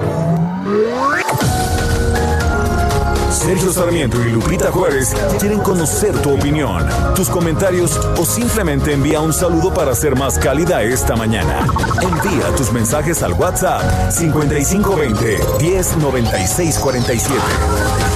Sergio 3.30 3.72
Sarmiento 3.72 4.26
y 4.26 4.32
Lupita 4.32 4.72
Juárez 4.72 5.14
quieren 5.40 5.60
conocer 5.60 6.20
tu 6.22 6.34
opinión, 6.34 6.84
tus 7.14 7.30
comentarios 7.30 7.96
o 8.18 8.26
simplemente 8.26 8.94
envía 8.94 9.20
un 9.20 9.34
saludo 9.34 9.72
para 9.72 9.94
ser 9.94 10.16
más 10.16 10.40
cálida 10.40 10.82
esta 10.82 11.16
mañana. 11.16 11.68
Envía 12.02 12.56
tus 12.56 12.72
mensajes 12.72 13.22
al 13.22 13.34
WhatsApp 13.34 14.12
5520 14.12 15.40
109647. 15.60 18.15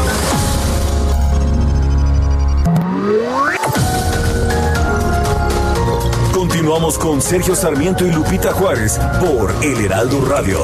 Con 6.79 7.21
Sergio 7.21 7.55
Sarmiento 7.55 8.05
y 8.05 8.11
Lupita 8.11 8.53
Juárez 8.53 8.97
por 9.19 9.53
El 9.61 9.85
Heraldo 9.85 10.25
Radio. 10.25 10.59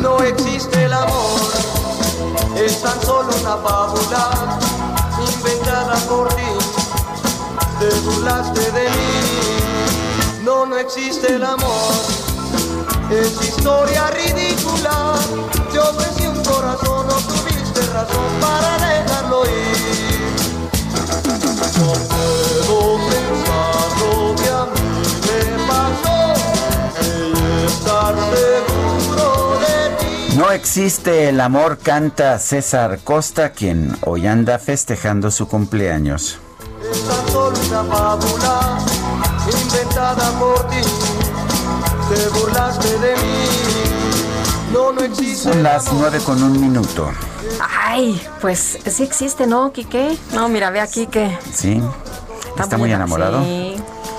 No 0.00 0.20
existe 0.20 0.84
el 0.84 0.92
amor, 0.94 1.40
es 2.56 2.82
tan 2.82 3.00
solo 3.02 3.28
una 3.40 3.56
fábula 3.58 4.58
inventada 5.36 5.96
por 6.08 6.28
ti. 6.34 6.42
Te 7.78 8.00
burlaste 8.00 8.72
de 8.72 8.88
mí. 8.88 10.42
No, 10.42 10.66
no 10.66 10.78
existe 10.78 11.34
el 11.34 11.44
amor, 11.44 11.94
es 13.10 13.48
historia 13.48 14.10
ridícula. 14.10 15.14
Te 15.72 15.78
ofrecí 15.78 16.33
corazón, 16.54 17.06
no 17.08 17.14
tuviste 17.14 17.80
razón 17.92 18.30
para 18.40 18.78
dejarlo 18.78 19.44
ir. 19.44 20.34
No 21.78 21.92
puedo 22.68 22.98
pensar 23.10 23.88
lo 24.00 24.34
que 24.36 24.48
a 24.50 24.64
mí 24.72 24.86
me 25.26 25.40
pasó 25.66 26.18
y 27.00 27.66
estar 27.66 28.14
seguro 28.34 29.26
de 29.60 29.74
ti. 29.98 30.36
No 30.36 30.50
existe 30.50 31.28
el 31.28 31.40
amor, 31.40 31.78
canta 31.78 32.38
César 32.38 33.00
Costa, 33.02 33.50
quien 33.50 33.96
hoy 34.02 34.26
anda 34.26 34.58
festejando 34.58 35.30
su 35.30 35.48
cumpleaños. 35.48 36.38
Es 36.90 37.00
tan 37.02 37.32
solo 37.32 37.58
una 37.68 37.84
fábula 37.84 38.78
inventada 39.50 40.30
por 40.38 40.68
ti. 40.68 40.82
Te 42.08 42.28
burlaste 42.38 42.98
de 42.98 43.16
mí. 43.16 43.53
Son 45.36 45.62
las 45.62 45.92
nueve 45.92 46.18
con 46.24 46.42
un 46.42 46.58
minuto. 46.58 47.10
Ay, 47.60 48.20
pues 48.40 48.78
sí 48.86 49.02
existe, 49.02 49.46
¿no, 49.46 49.70
Quique? 49.72 50.16
No, 50.32 50.48
mira, 50.48 50.70
ve 50.70 50.80
aquí 50.80 51.06
que... 51.06 51.36
Sí. 51.52 51.80
Está, 52.58 52.78
muy 52.78 52.92
enamorado. 52.92 53.42
Sí, 53.42 53.73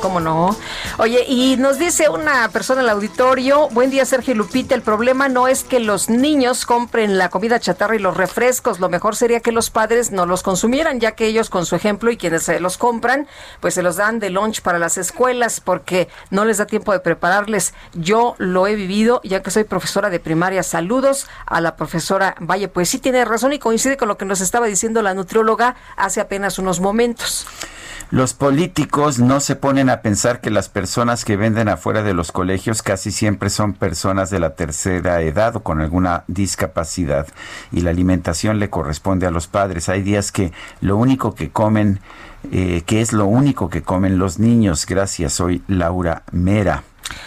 cómo 0.05 0.19
no. 0.19 0.55
Oye, 0.99 1.25
y 1.27 1.57
nos 1.57 1.79
dice 1.79 2.09
una 2.09 2.47
persona 2.49 2.81
en 2.81 2.85
el 2.85 2.91
auditorio, 2.91 3.69
buen 3.69 3.89
día 3.89 4.05
Sergio 4.05 4.35
Lupita, 4.35 4.75
el 4.75 4.83
problema 4.83 5.29
no 5.29 5.47
es 5.47 5.63
que 5.63 5.79
los 5.79 6.11
niños 6.11 6.67
compren 6.67 7.17
la 7.17 7.29
comida 7.29 7.59
chatarra 7.59 7.95
y 7.95 7.99
los 7.99 8.15
refrescos, 8.15 8.79
lo 8.79 8.87
mejor 8.87 9.15
sería 9.15 9.39
que 9.39 9.51
los 9.51 9.71
padres 9.71 10.11
no 10.11 10.27
los 10.27 10.43
consumieran, 10.43 10.99
ya 10.99 11.13
que 11.13 11.25
ellos 11.25 11.49
con 11.49 11.65
su 11.65 11.75
ejemplo 11.75 12.11
y 12.11 12.17
quienes 12.17 12.43
se 12.43 12.59
los 12.59 12.77
compran, 12.77 13.27
pues 13.61 13.73
se 13.73 13.81
los 13.81 13.95
dan 13.95 14.19
de 14.19 14.29
lunch 14.29 14.61
para 14.61 14.77
las 14.77 14.99
escuelas 14.99 15.59
porque 15.59 16.07
no 16.29 16.45
les 16.45 16.59
da 16.59 16.67
tiempo 16.67 16.91
de 16.91 16.99
prepararles. 16.99 17.73
Yo 17.95 18.35
lo 18.37 18.67
he 18.67 18.75
vivido, 18.75 19.21
ya 19.23 19.41
que 19.41 19.49
soy 19.49 19.63
profesora 19.63 20.11
de 20.11 20.19
primaria. 20.19 20.61
Saludos 20.61 21.27
a 21.47 21.61
la 21.61 21.75
profesora 21.75 22.35
Valle, 22.39 22.67
pues 22.67 22.89
sí 22.89 22.99
tiene 22.99 23.25
razón 23.25 23.53
y 23.53 23.57
coincide 23.57 23.97
con 23.97 24.07
lo 24.07 24.19
que 24.19 24.25
nos 24.25 24.41
estaba 24.41 24.67
diciendo 24.67 25.01
la 25.01 25.15
nutrióloga 25.15 25.75
hace 25.97 26.21
apenas 26.21 26.59
unos 26.59 26.79
momentos. 26.79 27.47
Los 28.11 28.33
políticos 28.33 29.19
no 29.19 29.39
se 29.39 29.55
ponen 29.55 29.89
a 29.89 29.94
pensar 30.01 30.41
que 30.41 30.49
las 30.49 30.69
personas 30.69 31.25
que 31.25 31.37
venden 31.37 31.67
afuera 31.67 32.03
de 32.03 32.13
los 32.13 32.31
colegios 32.31 32.81
casi 32.81 33.11
siempre 33.11 33.49
son 33.49 33.73
personas 33.73 34.29
de 34.29 34.39
la 34.39 34.55
tercera 34.55 35.21
edad 35.21 35.55
o 35.55 35.63
con 35.63 35.81
alguna 35.81 36.23
discapacidad 36.27 37.27
y 37.71 37.81
la 37.81 37.91
alimentación 37.91 38.59
le 38.59 38.69
corresponde 38.69 39.27
a 39.27 39.31
los 39.31 39.47
padres. 39.47 39.89
Hay 39.89 40.01
días 40.01 40.31
que 40.31 40.51
lo 40.81 40.97
único 40.97 41.35
que 41.35 41.51
comen 41.51 41.99
eh, 42.51 42.83
que 42.85 43.01
es 43.01 43.13
lo 43.13 43.25
único 43.25 43.69
que 43.69 43.81
comen 43.81 44.17
los 44.17 44.39
niños. 44.39 44.85
Gracias, 44.85 45.33
soy 45.33 45.63
Laura 45.67 46.23
Mera. 46.31 46.83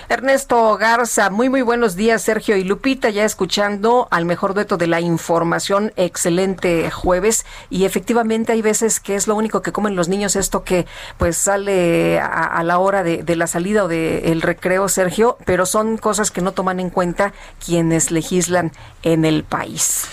Ernesto 0.08 0.76
Garza, 0.78 1.28
muy 1.30 1.50
muy 1.50 1.60
buenos 1.60 1.94
días 1.94 2.22
Sergio 2.22 2.56
y 2.56 2.64
Lupita, 2.64 3.10
ya 3.10 3.24
escuchando 3.24 4.08
al 4.10 4.24
mejor 4.24 4.54
dueto 4.54 4.76
de 4.78 4.86
la 4.86 5.00
información, 5.00 5.92
excelente 5.96 6.90
jueves 6.90 7.44
y 7.68 7.84
efectivamente 7.84 8.52
hay 8.52 8.62
veces 8.62 9.00
que 9.00 9.14
es 9.14 9.26
lo 9.26 9.34
único 9.34 9.60
que 9.60 9.70
comen 9.70 9.96
los 9.96 10.08
niños, 10.08 10.34
esto 10.34 10.64
que 10.64 10.86
pues 11.18 11.36
sale 11.36 12.18
a, 12.20 12.62
la 12.64 12.78
hora 12.78 13.02
de, 13.02 13.36
la 13.36 13.46
salida 13.46 13.84
o 13.84 13.88
del 13.88 14.40
recreo 14.40 14.88
Sergio, 14.88 15.36
pero 15.44 15.66
son 15.66 15.98
cosas 15.98 16.30
que 16.30 16.40
no 16.40 16.52
toman 16.52 16.80
en 16.80 16.90
cuenta 16.90 17.34
quienes 17.64 18.10
legislan 18.10 18.72
en 19.02 19.24
el 19.24 19.44
país. 19.44 20.06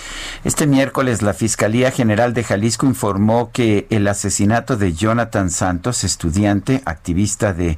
Este 0.43 0.67
miércoles 0.67 1.21
la 1.21 1.33
Fiscalía 1.33 1.89
General 1.91 2.33
de 2.33 2.43
Jalisco 2.43 2.85
informó 2.85 3.51
que 3.51 3.87
el 3.89 4.07
asesinato 4.07 4.75
de 4.75 4.93
Jonathan 4.95 5.49
Santos, 5.49 6.03
estudiante, 6.03 6.81
activista 6.85 7.53
de 7.53 7.77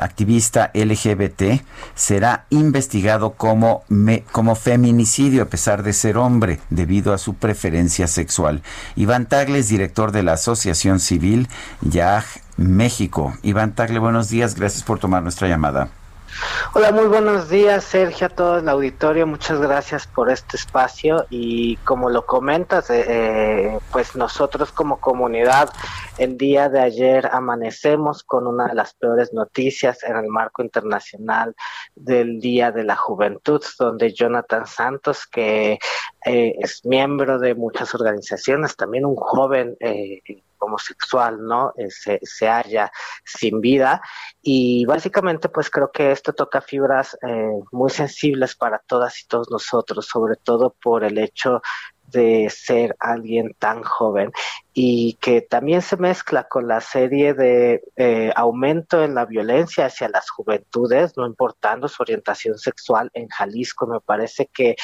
activista 0.00 0.70
LGBT, 0.74 1.62
será 1.94 2.46
investigado 2.50 3.32
como, 3.32 3.84
como 4.32 4.54
feminicidio 4.54 5.42
a 5.42 5.46
pesar 5.46 5.82
de 5.82 5.92
ser 5.92 6.16
hombre 6.16 6.60
debido 6.70 7.12
a 7.12 7.18
su 7.18 7.34
preferencia 7.34 8.06
sexual. 8.06 8.62
Iván 8.96 9.26
Tagle 9.26 9.58
es 9.58 9.68
director 9.68 10.12
de 10.12 10.22
la 10.22 10.32
Asociación 10.34 11.00
Civil 11.00 11.48
YAG 11.82 12.24
México. 12.56 13.36
Iván 13.42 13.72
Tagle, 13.74 13.98
buenos 13.98 14.28
días, 14.28 14.54
gracias 14.54 14.82
por 14.82 14.98
tomar 14.98 15.22
nuestra 15.22 15.48
llamada. 15.48 15.88
Hola, 16.74 16.92
muy 16.92 17.06
buenos 17.06 17.48
días, 17.48 17.82
Sergio, 17.82 18.26
a 18.26 18.30
todo 18.30 18.58
el 18.58 18.68
auditorio. 18.68 19.26
Muchas 19.26 19.60
gracias 19.60 20.06
por 20.06 20.30
este 20.30 20.56
espacio 20.56 21.26
y 21.30 21.76
como 21.78 22.10
lo 22.10 22.26
comentas, 22.26 22.90
eh, 22.90 23.04
eh, 23.08 23.78
pues 23.90 24.14
nosotros 24.14 24.70
como 24.70 25.00
comunidad 25.00 25.70
el 26.18 26.36
día 26.36 26.68
de 26.68 26.80
ayer 26.80 27.28
amanecemos 27.32 28.22
con 28.22 28.46
una 28.46 28.68
de 28.68 28.74
las 28.74 28.94
peores 28.94 29.32
noticias 29.32 30.04
en 30.04 30.16
el 30.16 30.28
marco 30.28 30.62
internacional 30.62 31.56
del 31.94 32.38
Día 32.38 32.70
de 32.70 32.84
la 32.84 32.96
Juventud, 32.96 33.62
donde 33.78 34.12
Jonathan 34.12 34.66
Santos, 34.66 35.26
que 35.26 35.78
eh, 36.24 36.54
es 36.60 36.84
miembro 36.84 37.38
de 37.38 37.54
muchas 37.54 37.94
organizaciones, 37.94 38.76
también 38.76 39.06
un 39.06 39.16
joven 39.16 39.76
homosexual, 40.58 41.38
¿no? 41.40 41.72
Eh, 41.76 41.90
se, 41.90 42.18
se 42.22 42.48
halla 42.48 42.90
sin 43.24 43.60
vida 43.60 44.00
y 44.42 44.84
básicamente 44.86 45.48
pues 45.48 45.70
creo 45.70 45.90
que 45.90 46.12
esto 46.12 46.32
toca 46.32 46.60
fibras 46.60 47.16
eh, 47.22 47.60
muy 47.72 47.90
sensibles 47.90 48.54
para 48.54 48.78
todas 48.78 49.20
y 49.20 49.26
todos 49.26 49.50
nosotros, 49.50 50.06
sobre 50.06 50.36
todo 50.36 50.74
por 50.82 51.04
el 51.04 51.18
hecho 51.18 51.60
de 52.06 52.48
ser 52.50 52.96
alguien 53.00 53.54
tan 53.58 53.82
joven 53.82 54.32
y 54.80 55.14
que 55.14 55.40
también 55.40 55.82
se 55.82 55.96
mezcla 55.96 56.44
con 56.44 56.68
la 56.68 56.80
serie 56.80 57.34
de 57.34 57.82
eh, 57.96 58.30
aumento 58.36 59.02
en 59.02 59.16
la 59.16 59.26
violencia 59.26 59.86
hacia 59.86 60.08
las 60.08 60.30
juventudes, 60.30 61.16
no 61.16 61.26
importando 61.26 61.88
su 61.88 62.00
orientación 62.00 62.56
sexual 62.58 63.10
en 63.12 63.26
Jalisco. 63.26 63.88
Me 63.88 63.98
parece 63.98 64.46
que 64.46 64.76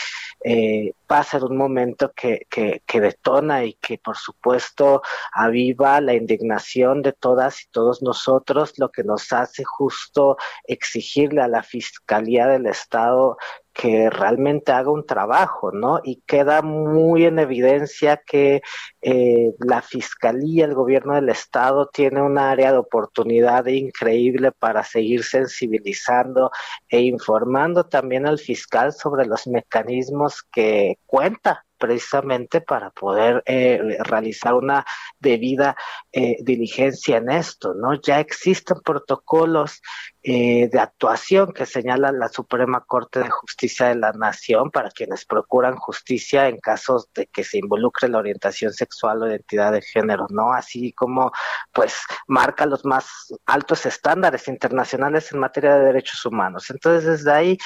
eh, 0.43 0.95
va 1.09 1.19
a 1.19 1.23
ser 1.23 1.45
un 1.45 1.57
momento 1.57 2.11
que, 2.13 2.45
que, 2.51 2.83
que, 2.85 3.01
detona 3.01 3.65
y 3.67 3.75
que 3.75 3.99
por 3.99 4.17
supuesto 4.17 5.01
aviva 5.33 6.01
la 6.01 6.15
indignación 6.15 7.01
de 7.01 7.13
todas 7.13 7.63
y 7.63 7.67
todos 7.71 8.03
nosotros, 8.03 8.73
lo 8.79 8.91
que 8.91 9.05
nos 9.05 9.33
hace 9.33 9.63
justo 9.63 10.37
exigirle 10.67 11.41
a 11.41 11.47
la 11.47 11.63
Fiscalía 11.63 12.49
del 12.49 12.67
Estado 12.67 13.37
que 13.75 14.09
realmente 14.09 14.71
haga 14.71 14.91
un 14.91 15.05
trabajo, 15.05 15.73
¿no? 15.73 16.01
Y 16.05 16.23
queda 16.27 16.63
muy 16.63 17.25
en 17.25 17.41
evidencia 17.41 18.23
que 18.25 18.63
eh, 19.03 19.53
la 19.59 19.83
Fiscalía, 19.85 20.65
el 20.65 20.75
gobierno 20.75 21.15
del 21.15 21.29
Estado 21.29 21.87
tiene 21.87 22.21
un 22.21 22.39
área 22.39 22.73
de 22.73 22.79
oportunidad 22.79 23.67
increíble 23.67 24.51
para 24.53 24.83
seguir 24.83 25.23
sensibilizando 25.23 26.51
e 26.89 27.03
informando 27.03 27.85
también 27.85 28.27
al 28.27 28.39
fiscal 28.39 28.93
sobre 28.93 29.27
los 29.27 29.47
mecanismos 29.47 30.43
que 30.53 30.99
cuenta 31.07 31.65
precisamente 31.79 32.61
para 32.61 32.91
poder 32.91 33.43
eh, 33.47 33.99
realizar 34.01 34.55
una 34.55 34.87
debida 35.19 35.77
eh, 36.13 36.39
diligencia 36.41 37.19
en 37.19 37.31
esto, 37.31 37.75
¿no? 37.75 38.01
Ya 38.01 38.21
existen 38.21 38.81
protocolos 38.81 39.83
eh, 40.27 40.71
de 40.73 40.81
actuación 40.81 41.53
que 41.53 41.67
señala 41.67 42.11
la 42.11 42.31
Suprema 42.31 42.81
Corte 42.81 43.21
de 43.21 43.29
Justicia 43.29 43.89
de 43.89 43.97
la 43.97 44.11
Nación 44.13 44.71
para 44.71 44.91
quienes 44.91 45.27
procuran 45.27 45.77
justicia 45.77 46.49
en 46.49 46.59
casos 46.61 47.11
de 47.15 47.27
que 47.27 47.45
se 47.45 47.59
involucre 47.59 48.09
la 48.09 48.17
orientación 48.21 48.73
sexual 48.73 49.23
o 49.23 49.29
identidad 49.29 49.73
de 49.73 49.83
género, 49.83 50.27
¿no? 50.31 50.55
Así 50.55 50.95
como, 50.95 51.31
pues, 51.75 52.01
marca 52.27 52.65
los 52.65 52.87
más 52.87 53.35
altos 53.45 53.85
estándares 53.85 54.49
internacionales 54.49 55.31
en 55.31 55.41
materia 55.41 55.77
de 55.77 55.85
derechos 55.85 56.25
humanos. 56.25 56.71
Entonces, 56.71 57.05
desde 57.05 57.31
ahí 57.31 57.59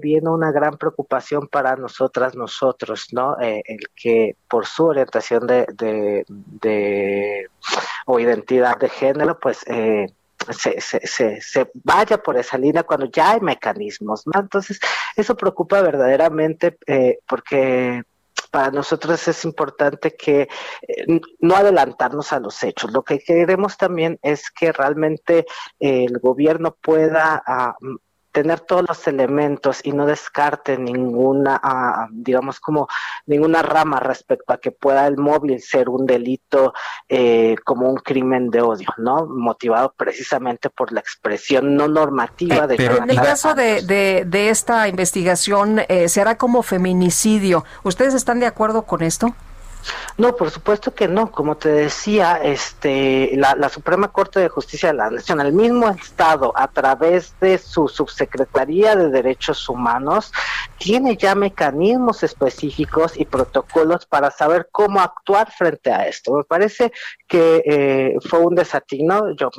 viene 0.00 0.30
una 0.30 0.52
gran 0.52 0.78
preocupación 0.78 1.48
para 1.48 1.74
nosotras, 1.74 2.36
nosotros, 2.36 3.08
¿no? 3.10 3.36
el 3.40 3.88
que 3.96 4.36
por 4.48 4.66
su 4.66 4.84
orientación 4.86 5.48
de, 5.48 5.66
de, 6.60 7.50
o 8.06 8.20
identidad 8.20 8.78
de 8.78 8.88
género, 8.88 9.36
pues 9.40 9.64
eh, 10.48 10.80
se, 10.80 11.06
se, 11.06 11.40
se, 11.40 11.70
vaya 11.74 12.22
por 12.22 12.36
esa 12.36 12.58
línea 12.58 12.82
cuando 12.82 13.06
ya 13.06 13.32
hay 13.32 13.40
mecanismos. 13.40 14.24
Entonces, 14.32 14.78
eso 15.16 15.36
preocupa 15.36 15.82
verdaderamente 15.82 16.78
eh, 16.86 17.18
porque 17.26 18.02
para 18.50 18.70
nosotros 18.70 19.26
es 19.26 19.44
importante 19.44 20.14
que 20.14 20.48
eh, 20.86 21.20
no 21.40 21.56
adelantarnos 21.56 22.32
a 22.32 22.40
los 22.40 22.62
hechos. 22.62 22.92
Lo 22.92 23.02
que 23.02 23.18
queremos 23.18 23.76
también 23.76 24.18
es 24.22 24.50
que 24.50 24.72
realmente 24.72 25.46
el 25.80 26.18
gobierno 26.20 26.76
pueda 26.80 27.42
ah, 27.46 27.76
tener 28.34 28.58
todos 28.58 28.84
los 28.88 29.06
elementos 29.06 29.80
y 29.84 29.92
no 29.92 30.06
descarte 30.06 30.76
ninguna, 30.76 31.60
ah, 31.62 32.08
digamos 32.10 32.58
como 32.58 32.88
ninguna 33.26 33.62
rama 33.62 34.00
respecto 34.00 34.52
a 34.52 34.58
que 34.58 34.72
pueda 34.72 35.06
el 35.06 35.16
móvil 35.16 35.62
ser 35.62 35.88
un 35.88 36.04
delito 36.04 36.74
eh, 37.08 37.54
como 37.64 37.88
un 37.88 37.94
crimen 37.94 38.50
de 38.50 38.60
odio, 38.60 38.88
¿no? 38.96 39.26
Motivado 39.26 39.94
precisamente 39.96 40.68
por 40.68 40.92
la 40.92 40.98
expresión 40.98 41.76
no 41.76 41.86
normativa 41.86 42.66
de... 42.66 42.74
Pero 42.74 43.04
en 43.04 43.10
el 43.10 43.16
caso 43.16 43.54
de, 43.54 43.82
de, 44.26 44.48
esta 44.50 44.88
investigación, 44.88 45.82
eh, 45.86 46.08
¿se 46.08 46.20
hará 46.20 46.36
como 46.36 46.64
feminicidio? 46.64 47.64
¿Ustedes 47.84 48.14
están 48.14 48.40
de 48.40 48.46
acuerdo 48.46 48.82
con 48.82 49.02
esto? 49.02 49.32
No, 50.16 50.36
por 50.36 50.50
supuesto 50.50 50.94
que 50.94 51.08
no. 51.08 51.30
Como 51.30 51.56
te 51.56 51.68
decía, 51.70 52.40
este, 52.42 53.32
la, 53.36 53.68
Suprema 53.68 54.08
Corte 54.08 54.40
de 54.40 54.48
Justicia 54.48 54.90
de 54.90 54.94
la 54.94 55.10
Nación, 55.10 55.40
el 55.40 55.52
mismo 55.52 55.88
Estado, 55.90 56.52
a 56.56 56.68
través 56.68 57.34
de 57.40 57.58
su 57.58 57.88
subsecretaría 57.88 58.96
de 58.96 59.10
Derechos 59.10 59.68
Humanos, 59.68 60.32
tiene 60.78 61.16
ya 61.16 61.34
mecanismos 61.34 62.22
específicos 62.22 63.18
y 63.18 63.24
protocolos 63.24 64.06
para 64.06 64.30
saber 64.30 64.68
cómo 64.70 65.00
actuar 65.00 65.50
frente 65.50 65.92
a 65.92 66.06
esto. 66.06 66.34
Me 66.34 66.44
parece 66.44 66.92
que 67.26 67.62
eh, 67.66 68.16
fue 68.28 68.40
un 68.40 68.54
desatino. 68.54 69.34
Yo 69.36 69.50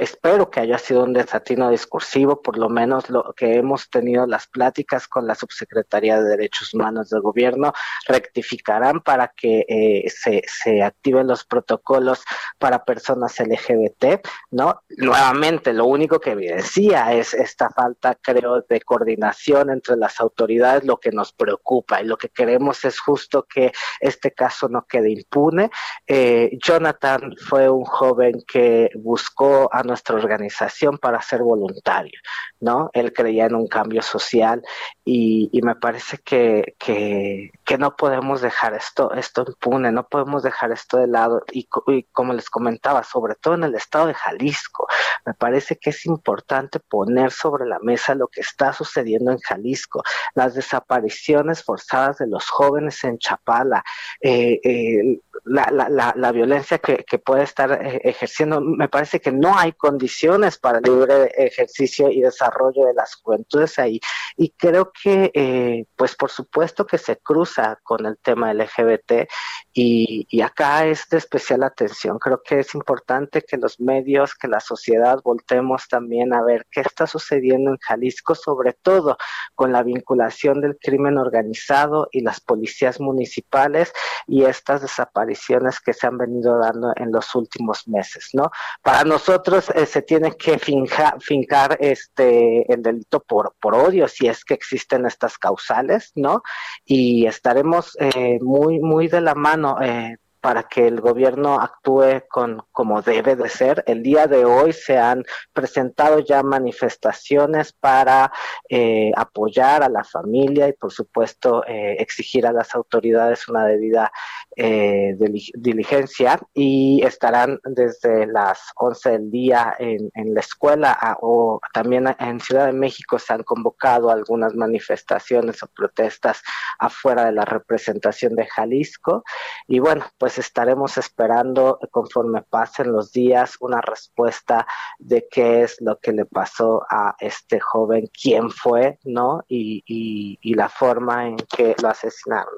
espero 0.00 0.50
que 0.50 0.60
haya 0.60 0.78
sido 0.78 1.04
un 1.04 1.12
desatino 1.12 1.70
discursivo, 1.70 2.42
por 2.42 2.58
lo 2.58 2.68
menos 2.68 3.10
lo 3.10 3.32
que 3.36 3.56
hemos 3.56 3.90
tenido 3.90 4.26
las 4.26 4.46
pláticas 4.46 5.08
con 5.08 5.26
la 5.26 5.34
Subsecretaría 5.34 6.20
de 6.20 6.30
Derechos 6.30 6.74
Humanos 6.74 7.10
del 7.10 7.20
Gobierno, 7.20 7.72
rectificarán 8.06 9.00
para 9.00 9.28
que 9.28 9.64
eh, 9.68 10.10
se, 10.10 10.42
se 10.46 10.82
activen 10.82 11.26
los 11.26 11.44
protocolos 11.44 12.24
para 12.58 12.84
personas 12.84 13.38
LGBT, 13.38 14.26
¿no? 14.50 14.82
Nuevamente, 14.90 15.72
lo 15.72 15.86
único 15.86 16.20
que 16.20 16.30
evidencia 16.30 17.12
es 17.12 17.34
esta 17.34 17.70
falta, 17.70 18.16
creo, 18.20 18.62
de 18.62 18.80
coordinación 18.80 19.70
entre 19.70 19.96
las 19.96 20.20
autoridades, 20.20 20.84
lo 20.84 20.98
que 20.98 21.10
nos 21.10 21.32
preocupa 21.32 22.00
y 22.00 22.06
lo 22.06 22.16
que 22.16 22.28
queremos 22.28 22.84
es 22.84 22.98
justo 22.98 23.46
que 23.48 23.72
este 24.00 24.32
caso 24.32 24.68
no 24.68 24.86
quede 24.86 25.10
impune. 25.10 25.70
Eh, 26.06 26.58
Jonathan 26.62 27.34
fue 27.36 27.68
un 27.68 27.84
joven 27.84 28.42
que 28.46 28.90
buscó 28.94 29.68
nuestra 29.82 30.16
organización 30.16 30.98
para 30.98 31.20
ser 31.22 31.42
voluntario, 31.42 32.18
¿no? 32.60 32.90
Él 32.92 33.12
creía 33.12 33.46
en 33.46 33.54
un 33.54 33.66
cambio 33.66 34.02
social 34.02 34.62
y, 35.04 35.50
me 35.62 35.76
parece 35.76 36.18
que, 36.18 36.74
que, 36.78 37.78
no 37.78 37.96
podemos 37.96 38.40
dejar 38.42 38.74
esto, 38.74 39.12
esto 39.14 39.44
impune, 39.46 39.90
no 39.90 40.06
podemos 40.06 40.42
dejar 40.42 40.72
esto 40.72 40.98
de 40.98 41.06
lado 41.06 41.42
y, 41.50 41.68
como 42.12 42.32
les 42.32 42.50
comentaba, 42.50 43.02
sobre 43.02 43.34
todo 43.34 43.54
en 43.54 43.64
el 43.64 43.74
estado 43.74 44.06
de 44.06 44.14
Jalisco, 44.14 44.86
me 45.24 45.34
parece 45.34 45.78
que 45.78 45.90
es 45.90 46.06
importante 46.06 46.80
poner 46.80 47.30
sobre 47.32 47.66
la 47.66 47.78
mesa 47.80 48.14
lo 48.14 48.28
que 48.28 48.42
está 48.42 48.72
sucediendo 48.72 49.32
en 49.32 49.38
Jalisco, 49.38 50.02
las 50.34 50.54
desapariciones 50.54 51.64
forzadas 51.64 52.18
de 52.18 52.26
los 52.26 52.48
jóvenes 52.48 53.02
en 53.04 53.18
Chapala, 53.18 53.82
eh, 54.20 54.60
eh, 54.62 55.20
la, 55.44 55.68
la, 55.72 56.12
la, 56.14 56.32
violencia 56.32 56.78
que, 56.78 57.04
que 57.04 57.18
puede 57.18 57.42
estar 57.42 57.72
eh, 57.72 58.00
ejerciendo, 58.04 58.60
me 58.60 58.88
parece 58.88 59.20
que 59.20 59.32
no 59.32 59.56
hay 59.56 59.71
condiciones 59.74 60.58
para 60.58 60.78
el 60.78 60.84
libre 60.84 61.32
ejercicio 61.36 62.10
y 62.10 62.20
desarrollo 62.20 62.86
de 62.86 62.94
las 62.94 63.14
juventudes 63.16 63.78
ahí. 63.78 64.00
Y 64.36 64.50
creo 64.50 64.92
que, 64.92 65.30
eh, 65.34 65.84
pues 65.96 66.14
por 66.16 66.30
supuesto 66.30 66.86
que 66.86 66.98
se 66.98 67.18
cruza 67.18 67.78
con 67.82 68.06
el 68.06 68.18
tema 68.18 68.52
LGBT 68.52 69.28
y, 69.72 70.26
y 70.30 70.40
acá 70.40 70.86
es 70.86 71.08
de 71.10 71.18
especial 71.18 71.62
atención. 71.62 72.18
Creo 72.18 72.42
que 72.42 72.60
es 72.60 72.74
importante 72.74 73.42
que 73.42 73.56
los 73.56 73.80
medios, 73.80 74.34
que 74.34 74.48
la 74.48 74.60
sociedad 74.60 75.20
voltemos 75.22 75.88
también 75.88 76.34
a 76.34 76.42
ver 76.42 76.66
qué 76.70 76.80
está 76.80 77.06
sucediendo 77.06 77.70
en 77.70 77.78
Jalisco, 77.78 78.34
sobre 78.34 78.72
todo 78.72 79.16
con 79.54 79.72
la 79.72 79.82
vinculación 79.82 80.60
del 80.60 80.78
crimen 80.78 81.18
organizado 81.18 82.08
y 82.12 82.20
las 82.20 82.40
policías 82.40 83.00
municipales 83.00 83.92
y 84.26 84.44
estas 84.44 84.82
desapariciones 84.82 85.80
que 85.80 85.92
se 85.92 86.06
han 86.06 86.18
venido 86.18 86.58
dando 86.58 86.92
en 86.96 87.12
los 87.12 87.34
últimos 87.34 87.86
meses, 87.88 88.30
¿no? 88.32 88.50
Para 88.82 89.04
nosotros 89.04 89.51
eh, 89.58 89.86
se 89.86 90.02
tiene 90.02 90.32
que 90.36 90.58
fincar 90.58 91.76
este 91.80 92.72
el 92.72 92.82
delito 92.82 93.20
por, 93.20 93.54
por 93.60 93.74
odio 93.74 94.08
si 94.08 94.26
es 94.26 94.44
que 94.44 94.54
existen 94.54 95.06
estas 95.06 95.38
causales, 95.38 96.12
¿no? 96.14 96.42
Y 96.84 97.26
estaremos 97.26 97.96
eh, 98.00 98.38
muy, 98.40 98.80
muy 98.80 99.08
de 99.08 99.20
la 99.20 99.34
mano 99.34 99.80
eh, 99.82 100.16
para 100.42 100.64
que 100.64 100.88
el 100.88 101.00
gobierno 101.00 101.60
actúe 101.60 102.24
con 102.28 102.64
como 102.72 103.00
debe 103.00 103.36
de 103.36 103.48
ser. 103.48 103.84
El 103.86 104.02
día 104.02 104.26
de 104.26 104.44
hoy 104.44 104.72
se 104.72 104.98
han 104.98 105.24
presentado 105.52 106.18
ya 106.18 106.42
manifestaciones 106.42 107.72
para 107.72 108.32
eh, 108.68 109.12
apoyar 109.16 109.84
a 109.84 109.88
la 109.88 110.02
familia 110.02 110.66
y 110.66 110.72
por 110.72 110.92
supuesto 110.92 111.64
eh, 111.66 111.94
exigir 112.00 112.44
a 112.44 112.52
las 112.52 112.74
autoridades 112.74 113.46
una 113.46 113.66
debida 113.66 114.10
eh, 114.56 115.14
diligencia 115.54 116.40
y 116.52 117.02
estarán 117.04 117.60
desde 117.64 118.26
las 118.26 118.72
11 118.74 119.10
del 119.10 119.30
día 119.30 119.76
en, 119.78 120.10
en 120.14 120.34
la 120.34 120.40
escuela 120.40 121.18
o 121.20 121.60
también 121.72 122.14
en 122.18 122.40
Ciudad 122.40 122.66
de 122.66 122.72
México 122.72 123.18
se 123.20 123.32
han 123.32 123.44
convocado 123.44 124.10
algunas 124.10 124.54
manifestaciones 124.54 125.62
o 125.62 125.68
protestas 125.68 126.42
afuera 126.80 127.26
de 127.26 127.32
la 127.32 127.44
representación 127.44 128.34
de 128.34 128.46
Jalisco 128.46 129.22
y 129.68 129.78
bueno 129.78 130.04
pues 130.18 130.31
pues 130.32 130.46
estaremos 130.46 130.96
esperando 130.96 131.78
conforme 131.90 132.40
pasen 132.40 132.90
los 132.90 133.12
días 133.12 133.56
una 133.60 133.82
respuesta 133.82 134.66
de 134.98 135.28
qué 135.30 135.62
es 135.62 135.76
lo 135.80 135.98
que 135.98 136.12
le 136.12 136.24
pasó 136.24 136.82
a 136.88 137.14
este 137.20 137.60
joven, 137.60 138.08
quién 138.18 138.48
fue, 138.50 138.98
¿no? 139.04 139.44
Y, 139.46 139.84
y, 139.86 140.54
la 140.54 140.70
forma 140.70 141.26
en 141.26 141.36
que 141.36 141.74
lo 141.82 141.88
asesinaron 141.88 142.54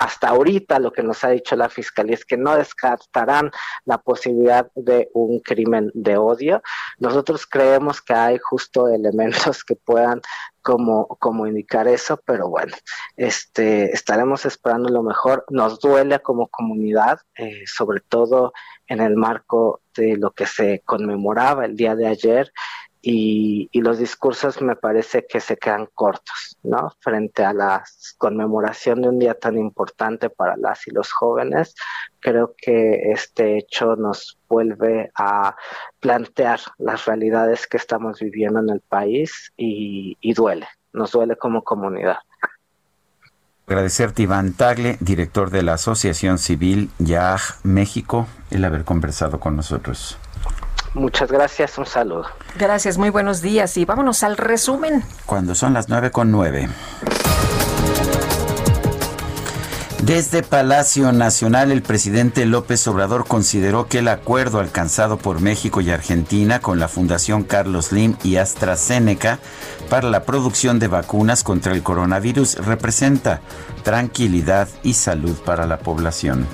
hasta 0.00 0.28
ahorita 0.28 0.78
lo 0.78 0.92
que 0.92 1.02
nos 1.02 1.22
ha 1.24 1.28
dicho 1.28 1.54
la 1.56 1.68
fiscalía 1.68 2.14
es 2.14 2.24
que 2.24 2.38
no 2.38 2.56
descartarán 2.56 3.50
la 3.84 3.98
posibilidad 3.98 4.70
de 4.74 5.10
un 5.12 5.40
crimen 5.40 5.90
de 5.92 6.16
odio. 6.16 6.62
Nosotros 6.98 7.46
creemos 7.46 8.00
que 8.00 8.14
hay 8.14 8.38
justo 8.38 8.88
elementos 8.88 9.62
que 9.62 9.76
puedan 9.76 10.22
como, 10.62 11.06
como 11.06 11.46
indicar 11.46 11.86
eso, 11.86 12.18
pero 12.24 12.48
bueno, 12.48 12.74
este, 13.16 13.92
estaremos 13.92 14.46
esperando 14.46 14.88
lo 14.88 15.02
mejor. 15.02 15.44
Nos 15.50 15.80
duele 15.80 16.20
como 16.20 16.48
comunidad, 16.48 17.20
eh, 17.36 17.64
sobre 17.66 18.00
todo 18.00 18.54
en 18.86 19.02
el 19.02 19.16
marco 19.16 19.82
de 19.94 20.16
lo 20.16 20.30
que 20.30 20.46
se 20.46 20.80
conmemoraba 20.86 21.66
el 21.66 21.76
día 21.76 21.94
de 21.94 22.06
ayer 22.06 22.50
y, 23.02 23.68
los 23.80 23.98
discursos 23.98 24.60
me 24.60 24.76
parece 24.76 25.26
que 25.26 25.40
se 25.40 25.56
quedan 25.56 25.88
cortos, 25.94 26.58
¿no? 26.62 26.92
Frente 27.00 27.44
a 27.44 27.54
la 27.54 27.82
conmemoración 28.18 29.00
de 29.00 29.08
un 29.08 29.18
día 29.18 29.34
tan 29.34 29.56
importante 29.56 30.28
para 30.28 30.56
las 30.56 30.86
y 30.86 30.90
los 30.90 31.10
jóvenes, 31.10 31.74
creo 32.20 32.54
que 32.56 33.12
este 33.12 33.56
hecho 33.56 33.96
nos 33.96 34.38
vuelve 34.48 35.10
a 35.14 35.56
plantear 35.98 36.60
las 36.78 37.06
realidades 37.06 37.66
que 37.66 37.78
estamos 37.78 38.20
viviendo 38.20 38.60
en 38.60 38.68
el 38.68 38.80
país 38.80 39.50
y, 39.56 40.18
y 40.20 40.34
duele, 40.34 40.68
nos 40.92 41.12
duele 41.12 41.36
como 41.36 41.64
comunidad. 41.64 42.18
Agradecerte, 43.66 44.22
Iván 44.22 44.52
Tagle, 44.52 44.96
director 45.00 45.50
de 45.50 45.62
la 45.62 45.74
Asociación 45.74 46.38
Civil 46.38 46.90
YAG 46.98 47.40
México, 47.62 48.26
el 48.50 48.64
haber 48.64 48.84
conversado 48.84 49.38
con 49.38 49.54
nosotros. 49.54 50.18
Muchas 50.94 51.30
gracias, 51.30 51.78
un 51.78 51.86
saludo. 51.86 52.26
Gracias, 52.58 52.98
muy 52.98 53.10
buenos 53.10 53.42
días 53.42 53.76
y 53.76 53.84
vámonos 53.84 54.22
al 54.22 54.36
resumen. 54.36 55.04
Cuando 55.26 55.54
son 55.54 55.72
las 55.72 55.88
nueve 55.88 56.10
con 56.10 56.30
nueve. 56.30 56.68
Desde 60.02 60.42
Palacio 60.42 61.12
Nacional, 61.12 61.70
el 61.70 61.82
presidente 61.82 62.46
López 62.46 62.88
Obrador 62.88 63.26
consideró 63.26 63.86
que 63.86 63.98
el 63.98 64.08
acuerdo 64.08 64.58
alcanzado 64.58 65.18
por 65.18 65.40
México 65.40 65.82
y 65.82 65.90
Argentina 65.90 66.60
con 66.60 66.80
la 66.80 66.88
Fundación 66.88 67.44
Carlos 67.44 67.86
Slim 67.86 68.16
y 68.24 68.36
AstraZeneca 68.36 69.38
para 69.90 70.08
la 70.08 70.24
producción 70.24 70.78
de 70.78 70.88
vacunas 70.88 71.44
contra 71.44 71.74
el 71.74 71.82
coronavirus 71.82 72.56
representa 72.66 73.42
tranquilidad 73.84 74.68
y 74.82 74.94
salud 74.94 75.36
para 75.44 75.66
la 75.66 75.78
población. 75.78 76.46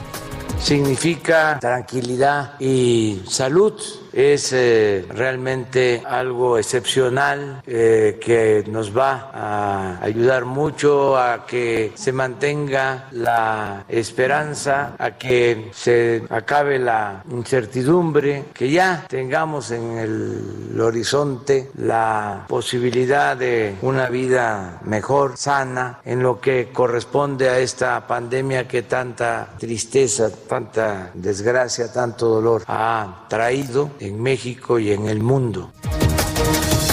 Significa 0.59 1.59
tranquilidad 1.61 2.61
y 2.61 3.23
salud 3.29 3.81
es 4.17 4.55
eh, 4.55 5.05
realmente 5.11 6.03
algo 6.07 6.57
excepcional 6.57 7.63
eh, 7.67 8.19
que 8.19 8.65
nos 8.67 8.97
va 8.97 9.31
a 9.35 9.99
ayudar 10.03 10.47
mucho 10.47 11.19
a 11.19 11.45
que 11.45 11.93
se 11.95 12.13
mantenga 12.13 13.09
la 13.13 13.85
esperanza, 13.89 14.95
a 14.99 15.11
que 15.13 15.71
se 15.75 16.23
acabe 16.31 16.79
la 16.79 17.23
incertidumbre, 17.31 18.45
que 18.55 18.71
ya 18.71 19.05
tengamos 19.07 19.71
en 19.71 19.99
el 19.99 20.81
horizonte 20.81 21.71
la 21.77 22.47
posibilidad 22.49 23.37
de 23.37 23.75
una 23.83 24.09
vida 24.09 24.81
mejor, 24.85 25.37
sana, 25.37 26.01
en 26.07 26.23
lo 26.23 26.41
que 26.41 26.71
corresponde 26.73 27.51
a 27.51 27.59
esta 27.59 28.07
pandemia 28.07 28.67
que 28.67 28.83
tanta 28.83 29.49
tristeza, 29.59 30.31
tanta 30.49 31.11
desgracia, 31.13 31.93
tanto 31.93 32.29
dolor 32.29 32.63
ha 32.67 33.27
traído 33.29 33.91
en 34.07 34.23
México 34.23 34.79
y 34.79 34.93
en 34.93 35.09
el 35.09 35.21
mundo. 35.21 35.73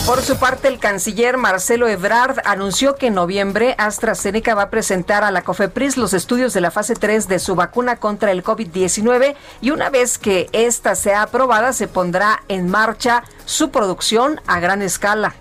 Por 0.06 0.22
su 0.22 0.36
parte, 0.36 0.68
el 0.68 0.80
canciller 0.80 1.38
Marcelo 1.38 1.88
Ebrard 1.88 2.40
anunció 2.44 2.96
que 2.96 3.08
en 3.08 3.14
noviembre 3.14 3.74
AstraZeneca 3.78 4.54
va 4.54 4.64
a 4.64 4.70
presentar 4.70 5.24
a 5.24 5.32
la 5.32 5.44
COFEPRIS 5.44 5.96
los 5.96 6.14
estudios 6.14 6.54
de 6.54 6.60
la 6.60 6.72
fase 6.72 6.96
3 6.96 7.30
de 7.30 7.40
su 7.40 7.56
vacuna 7.56 7.96
contra 7.96 8.32
el 8.32 8.44
COVID-19 8.44 9.36
y 9.62 9.72
una 9.72 9.90
vez 9.90 10.18
que 10.18 10.50
esta 10.52 10.96
sea 10.96 11.22
aprobada 11.22 11.72
se 11.72 11.88
pondrá 11.88 12.44
en 12.50 12.70
marcha 12.70 13.24
su 13.46 13.72
producción 13.72 14.42
a 14.46 14.60
gran 14.60 14.82
escala. 14.82 15.36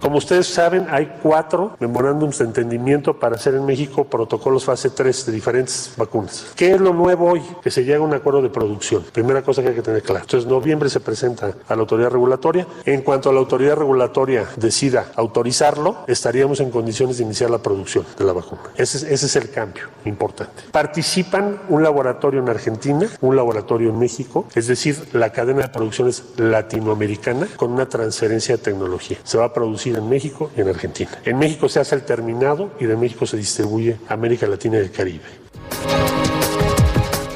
Como 0.00 0.18
ustedes 0.18 0.46
saben, 0.46 0.86
hay 0.90 1.18
cuatro 1.22 1.76
memorándums 1.80 2.38
de 2.38 2.44
entendimiento 2.44 3.18
para 3.18 3.36
hacer 3.36 3.54
en 3.54 3.66
México 3.66 4.04
protocolos 4.04 4.64
fase 4.64 4.90
3 4.90 5.26
de 5.26 5.32
diferentes 5.32 5.92
vacunas. 5.96 6.46
¿Qué 6.54 6.72
es 6.72 6.80
lo 6.80 6.92
nuevo 6.92 7.32
hoy? 7.32 7.42
Que 7.62 7.70
se 7.70 7.84
llega 7.84 7.98
a 7.98 8.02
un 8.02 8.14
acuerdo 8.14 8.40
de 8.40 8.48
producción. 8.48 9.04
Primera 9.12 9.42
cosa 9.42 9.62
que 9.62 9.68
hay 9.68 9.74
que 9.74 9.82
tener 9.82 10.02
claro. 10.02 10.20
Entonces, 10.22 10.48
noviembre 10.48 10.88
se 10.88 11.00
presenta 11.00 11.52
a 11.66 11.74
la 11.74 11.80
autoridad 11.80 12.10
regulatoria. 12.10 12.66
En 12.84 13.02
cuanto 13.02 13.32
la 13.32 13.40
autoridad 13.40 13.76
regulatoria 13.76 14.46
decida 14.56 15.06
autorizarlo, 15.16 15.98
estaríamos 16.06 16.60
en 16.60 16.70
condiciones 16.70 17.18
de 17.18 17.24
iniciar 17.24 17.50
la 17.50 17.58
producción 17.58 18.04
de 18.16 18.24
la 18.24 18.32
vacuna. 18.32 18.62
Ese 18.76 18.98
es, 18.98 19.02
ese 19.02 19.26
es 19.26 19.36
el 19.36 19.50
cambio 19.50 19.84
importante. 20.04 20.62
Participan 20.70 21.60
un 21.68 21.82
laboratorio 21.82 22.40
en 22.40 22.48
Argentina, 22.48 23.08
un 23.20 23.34
laboratorio 23.34 23.90
en 23.90 23.98
México, 23.98 24.46
es 24.54 24.68
decir, 24.68 25.08
la 25.12 25.30
cadena 25.30 25.62
de 25.62 25.68
producción 25.68 26.08
es 26.08 26.22
latinoamericana 26.36 27.48
con 27.56 27.72
una 27.72 27.88
transferencia 27.88 28.56
de 28.56 28.62
tecnología. 28.62 29.18
Se 29.24 29.38
va 29.38 29.46
a 29.46 29.52
producir 29.52 29.87
en 29.96 30.08
México 30.08 30.50
y 30.56 30.60
en 30.60 30.68
Argentina. 30.68 31.10
En 31.24 31.38
México 31.38 31.68
se 31.68 31.80
hace 31.80 31.94
el 31.94 32.02
terminado 32.02 32.70
y 32.78 32.84
de 32.84 32.96
México 32.96 33.26
se 33.26 33.36
distribuye 33.36 33.96
América 34.08 34.46
Latina 34.46 34.76
y 34.76 34.80
el 34.80 34.90
Caribe. 34.90 35.24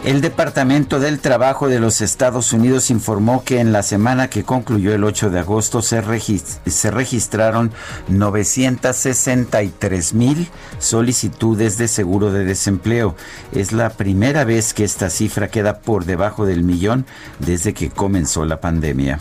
El 0.05 0.20
Departamento 0.20 0.99
del 0.99 1.20
Trabajo 1.20 1.69
de 1.69 1.79
los 1.79 2.01
Estados 2.01 2.53
Unidos 2.53 2.91
informó 2.91 3.45
que 3.45 3.61
en 3.61 3.70
la 3.70 3.85
semana 3.85 4.29
que 4.29 4.43
concluyó 4.43 4.93
el 4.93 5.05
8 5.05 5.31
de 5.31 5.39
agosto 5.39 5.81
se 5.81 6.01
registraron 6.01 7.70
963 8.09 10.15
mil 10.15 10.49
solicitudes 10.81 11.79
de 11.79 11.87
seguro 11.87 12.33
de 12.33 12.45
desempleo. 12.45 13.15
Es 13.53 13.70
la 13.70 13.91
primera 13.91 14.43
vez 14.43 14.74
que 14.74 14.83
esta 14.83 15.09
cifra 15.09 15.47
queda 15.47 15.79
por 15.79 16.05
debajo 16.05 16.47
del 16.47 16.65
millón 16.65 17.07
desde 17.39 17.73
que 17.73 17.89
comenzó 17.89 18.45
la 18.45 18.61
pandemia. 18.61 19.20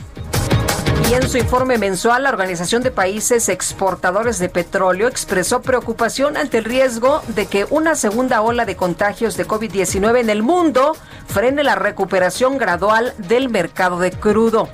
Y 1.11 1.13
en 1.13 1.27
su 1.27 1.37
informe 1.37 1.77
mensual, 1.77 2.23
la 2.23 2.29
Organización 2.29 2.83
de 2.83 2.89
Países 2.89 3.49
Exportadores 3.49 4.39
de 4.39 4.47
Petróleo 4.47 5.09
expresó 5.09 5.61
preocupación 5.61 6.37
ante 6.37 6.59
el 6.59 6.63
riesgo 6.63 7.21
de 7.27 7.47
que 7.47 7.67
una 7.69 7.95
segunda 7.95 8.41
ola 8.41 8.63
de 8.63 8.77
contagios 8.77 9.35
de 9.35 9.45
COVID-19 9.45 10.21
en 10.21 10.29
el 10.29 10.41
mundo 10.41 10.95
frene 11.27 11.65
la 11.65 11.75
recuperación 11.75 12.57
gradual 12.57 13.13
del 13.17 13.49
mercado 13.49 13.99
de 13.99 14.11
crudo. 14.11 14.69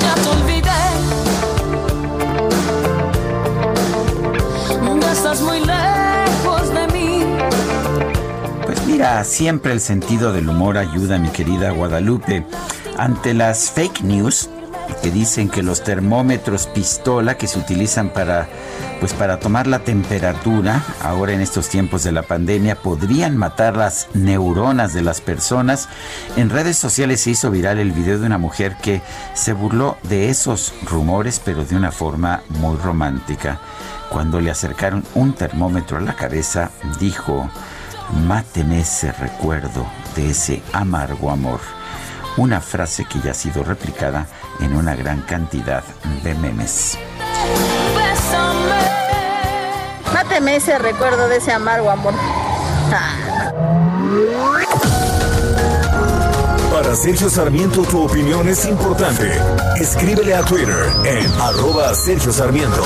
Ya 0.00 0.14
te 0.16 0.28
olvidé. 0.28 0.70
estás 5.12 5.40
muy 5.40 5.60
lejos 5.60 6.74
de 6.74 6.88
mí. 6.88 7.24
Pues 8.66 8.84
mira, 8.88 9.22
siempre 9.22 9.72
el 9.72 9.80
sentido 9.80 10.32
del 10.32 10.48
humor 10.48 10.78
ayuda, 10.78 11.16
mi 11.18 11.28
querida 11.28 11.70
Guadalupe. 11.70 12.44
Ante 12.96 13.34
las 13.34 13.72
fake 13.72 14.02
news, 14.02 14.48
que 15.02 15.10
dicen 15.10 15.48
que 15.48 15.62
los 15.62 15.82
termómetros 15.82 16.66
pistola 16.66 17.36
que 17.36 17.46
se 17.46 17.58
utilizan 17.58 18.10
para 18.10 18.48
pues 19.00 19.12
para 19.12 19.38
tomar 19.38 19.66
la 19.66 19.80
temperatura 19.80 20.82
ahora 21.02 21.32
en 21.32 21.40
estos 21.40 21.68
tiempos 21.68 22.04
de 22.04 22.12
la 22.12 22.22
pandemia 22.22 22.76
podrían 22.76 23.36
matar 23.36 23.76
las 23.76 24.08
neuronas 24.14 24.94
de 24.94 25.02
las 25.02 25.20
personas. 25.20 25.88
En 26.36 26.48
redes 26.48 26.78
sociales 26.78 27.20
se 27.20 27.30
hizo 27.30 27.50
viral 27.50 27.78
el 27.78 27.92
video 27.92 28.18
de 28.18 28.26
una 28.26 28.38
mujer 28.38 28.76
que 28.80 29.02
se 29.34 29.52
burló 29.52 29.98
de 30.04 30.30
esos 30.30 30.72
rumores 30.84 31.40
pero 31.44 31.64
de 31.64 31.76
una 31.76 31.92
forma 31.92 32.42
muy 32.48 32.76
romántica. 32.76 33.60
Cuando 34.08 34.40
le 34.40 34.50
acercaron 34.50 35.04
un 35.14 35.34
termómetro 35.34 35.98
a 35.98 36.00
la 36.00 36.14
cabeza, 36.14 36.70
dijo, 37.00 37.50
máteme 38.26 38.80
ese 38.80 39.12
recuerdo 39.12 39.86
de 40.14 40.30
ese 40.30 40.62
amargo 40.72 41.30
amor. 41.30 41.60
Una 42.36 42.60
frase 42.60 43.04
que 43.04 43.20
ya 43.20 43.30
ha 43.32 43.34
sido 43.34 43.64
replicada 43.64 44.26
en 44.60 44.76
una 44.76 44.94
gran 44.94 45.22
cantidad 45.22 45.82
de 46.22 46.34
memes. 46.34 46.98
Máteme 50.12 50.56
ese 50.56 50.78
recuerdo 50.78 51.28
de 51.28 51.36
ese 51.36 51.52
amargo 51.52 51.90
amor. 51.90 52.14
Para 56.72 56.94
Sergio 56.96 57.28
Sarmiento 57.28 57.82
tu 57.82 58.04
opinión 58.04 58.48
es 58.48 58.64
importante. 58.66 59.30
Escríbele 59.76 60.34
a 60.34 60.42
Twitter 60.42 60.86
en 61.04 61.30
arroba 61.40 61.94
Sergio 61.94 62.32
Sarmiento. 62.32 62.82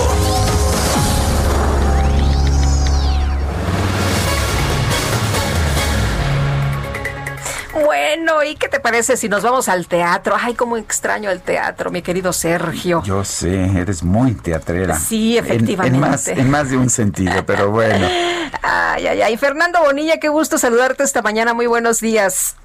Bueno, 8.29 8.45
¿y 8.45 8.57
qué 8.57 8.69
te 8.69 8.79
parece 8.79 9.17
si 9.17 9.27
nos 9.27 9.43
vamos 9.43 9.71
al 9.71 9.87
teatro? 9.87 10.37
Ay, 10.39 10.53
cómo 10.53 10.77
extraño 10.77 11.31
el 11.31 11.41
teatro, 11.41 11.91
mi 11.91 12.03
querido 12.03 12.35
Sergio. 12.35 13.03
Yo 13.03 13.25
sé, 13.25 13.81
eres 13.81 14.03
muy 14.03 14.35
teatrera. 14.35 14.97
Sí, 14.97 15.39
efectivamente. 15.39 15.95
En, 15.95 16.01
más, 16.01 16.29
en 16.29 16.51
más 16.51 16.69
de 16.69 16.77
un 16.77 16.91
sentido, 16.91 17.47
pero 17.47 17.71
bueno. 17.71 18.07
Ay, 18.63 19.07
ay, 19.07 19.23
ay. 19.23 19.37
Fernando 19.37 19.81
Bonilla, 19.81 20.19
qué 20.19 20.29
gusto 20.29 20.59
saludarte 20.59 21.05
esta 21.05 21.23
mañana. 21.23 21.55
Muy 21.55 21.67
buenos 21.67 22.01
días. 22.01 22.57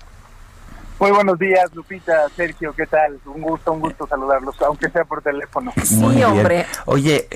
Muy 0.99 1.11
buenos 1.11 1.39
días, 1.39 1.73
Lupita, 1.73 2.13
Sergio, 2.35 2.73
¿qué 2.73 2.85
tal? 2.85 3.19
Un 3.25 3.41
gusto, 3.41 3.73
un 3.73 3.81
gusto 3.81 4.07
saludarlos, 4.07 4.55
aunque 4.61 4.89
sea 4.89 5.03
por 5.05 5.21
teléfono. 5.21 5.73
Sí, 5.83 6.23
hombre. 6.23 6.65
Oye, 6.85 7.27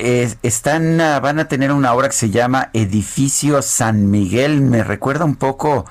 están, 0.41 0.99
ah, 1.01 1.19
van 1.19 1.39
a 1.39 1.47
tener 1.47 1.71
una 1.71 1.93
obra 1.93 2.07
que 2.07 2.15
se 2.15 2.29
llama 2.29 2.69
Edificio 2.73 3.61
San 3.61 4.09
Miguel. 4.09 4.61
Me 4.61 4.83
recuerda 4.83 5.25
un 5.25 5.35
poco 5.35 5.85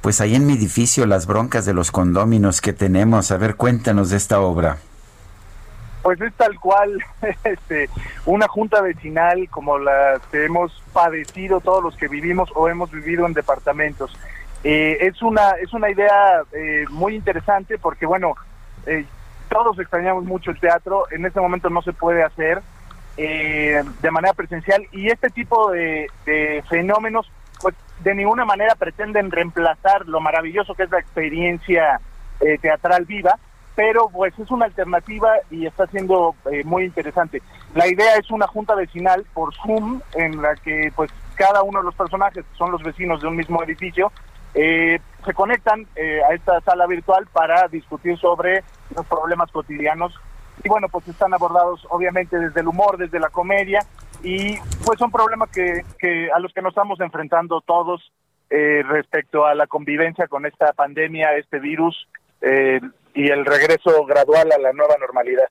pues 0.00 0.20
ahí 0.20 0.34
en 0.34 0.46
mi 0.46 0.54
edificio 0.54 1.06
las 1.06 1.26
broncas 1.26 1.66
de 1.66 1.74
los 1.74 1.90
condóminos 1.90 2.60
que 2.60 2.72
tenemos. 2.72 3.30
A 3.30 3.36
ver, 3.36 3.56
cuéntanos 3.56 4.10
de 4.10 4.16
esta 4.16 4.40
obra. 4.40 4.78
Pues 6.02 6.20
es 6.20 6.32
tal 6.34 6.58
cual 6.58 6.98
este, 7.44 7.90
una 8.24 8.48
junta 8.48 8.80
vecinal 8.80 9.48
como 9.50 9.78
la 9.78 10.20
que 10.30 10.46
hemos 10.46 10.82
padecido 10.92 11.60
todos 11.60 11.82
los 11.82 11.96
que 11.96 12.08
vivimos 12.08 12.50
o 12.54 12.68
hemos 12.68 12.90
vivido 12.90 13.26
en 13.26 13.34
departamentos. 13.34 14.10
Eh, 14.62 14.98
es 15.00 15.22
una 15.22 15.52
es 15.52 15.72
una 15.72 15.90
idea 15.90 16.42
eh, 16.52 16.84
muy 16.90 17.14
interesante 17.14 17.78
porque 17.78 18.04
bueno 18.04 18.34
eh, 18.84 19.06
todos 19.48 19.78
extrañamos 19.78 20.24
mucho 20.24 20.50
el 20.50 20.60
teatro 20.60 21.04
en 21.10 21.24
este 21.24 21.40
momento 21.40 21.70
no 21.70 21.80
se 21.80 21.94
puede 21.94 22.22
hacer 22.22 22.60
de 23.16 24.10
manera 24.10 24.32
presencial 24.32 24.86
y 24.92 25.08
este 25.08 25.28
tipo 25.28 25.70
de, 25.72 26.08
fenómenos 26.70 27.30
de 28.02 28.14
ninguna 28.14 28.44
manera 28.44 28.74
pretenden 28.74 29.30
reemplazar 29.30 30.06
lo 30.06 30.20
maravilloso 30.20 30.74
que 30.74 30.84
es 30.84 30.90
la 30.90 31.00
experiencia 31.00 32.00
eh, 32.40 32.58
teatral 32.58 33.04
viva, 33.04 33.38
pero 33.74 34.08
pues 34.08 34.36
es 34.38 34.50
una 34.50 34.66
alternativa 34.66 35.32
y 35.50 35.66
está 35.66 35.86
siendo 35.86 36.34
eh, 36.50 36.64
muy 36.64 36.84
interesante. 36.84 37.42
La 37.74 37.86
idea 37.86 38.16
es 38.16 38.30
una 38.30 38.46
junta 38.46 38.74
vecinal 38.74 39.24
por 39.34 39.54
Zoom 39.54 40.00
en 40.14 40.40
la 40.40 40.56
que 40.56 40.92
pues 40.96 41.10
cada 41.34 41.62
uno 41.62 41.80
de 41.80 41.84
los 41.84 41.94
personajes, 41.94 42.44
que 42.44 42.56
son 42.56 42.72
los 42.72 42.82
vecinos 42.82 43.20
de 43.20 43.28
un 43.28 43.36
mismo 43.36 43.62
edificio, 43.62 44.12
eh, 44.54 44.98
se 45.24 45.34
conectan 45.34 45.86
a 46.28 46.34
esta 46.34 46.60
sala 46.62 46.86
virtual 46.86 47.26
para 47.32 47.68
discutir 47.68 48.18
sobre 48.18 48.64
los 48.96 49.06
problemas 49.06 49.50
cotidianos 49.52 50.18
y 50.62 50.68
bueno, 50.68 50.88
pues 50.88 51.06
están 51.08 51.34
abordados 51.34 51.86
obviamente 51.90 52.38
desde 52.38 52.60
el 52.60 52.68
humor, 52.68 52.98
desde 52.98 53.20
la 53.20 53.28
comedia 53.28 53.80
y 54.22 54.58
pues 54.84 54.98
son 54.98 55.10
problemas 55.10 55.50
que, 55.50 55.84
que 55.98 56.30
a 56.30 56.38
los 56.38 56.52
que 56.52 56.62
nos 56.62 56.70
estamos 56.70 57.00
enfrentando 57.00 57.60
todos 57.60 58.12
eh, 58.50 58.82
respecto 58.84 59.46
a 59.46 59.54
la 59.54 59.68
convivencia 59.68 60.26
con 60.26 60.44
esta 60.44 60.72
pandemia, 60.72 61.36
este 61.36 61.60
virus 61.60 62.08
eh, 62.40 62.80
y 63.14 63.30
el 63.30 63.44
regreso 63.44 64.04
gradual 64.04 64.50
a 64.50 64.58
la 64.58 64.72
nueva 64.72 64.96
normalidad. 64.98 65.48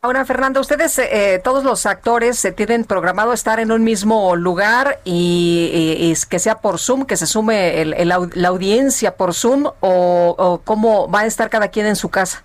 Ahora, 0.00 0.24
Fernando, 0.24 0.60
ustedes, 0.60 0.98
eh, 0.98 1.40
todos 1.44 1.62
los 1.62 1.86
actores, 1.86 2.38
se 2.38 2.50
tienen 2.50 2.84
programado 2.84 3.34
estar 3.34 3.60
en 3.60 3.70
un 3.70 3.84
mismo 3.84 4.34
lugar 4.34 4.98
y, 5.04 6.12
que 6.28 6.38
sea 6.38 6.56
por 6.56 6.78
Zoom, 6.78 7.04
que 7.04 7.16
se 7.16 7.26
sume 7.26 7.82
el, 7.82 8.08
la 8.08 8.48
audiencia 8.48 9.16
por 9.16 9.32
Zoom 9.32 9.66
o, 9.80 10.60
cómo 10.64 11.08
va 11.08 11.20
a 11.20 11.26
estar 11.26 11.50
cada 11.50 11.68
quien 11.68 11.86
en 11.86 11.96
su 11.96 12.08
casa. 12.08 12.42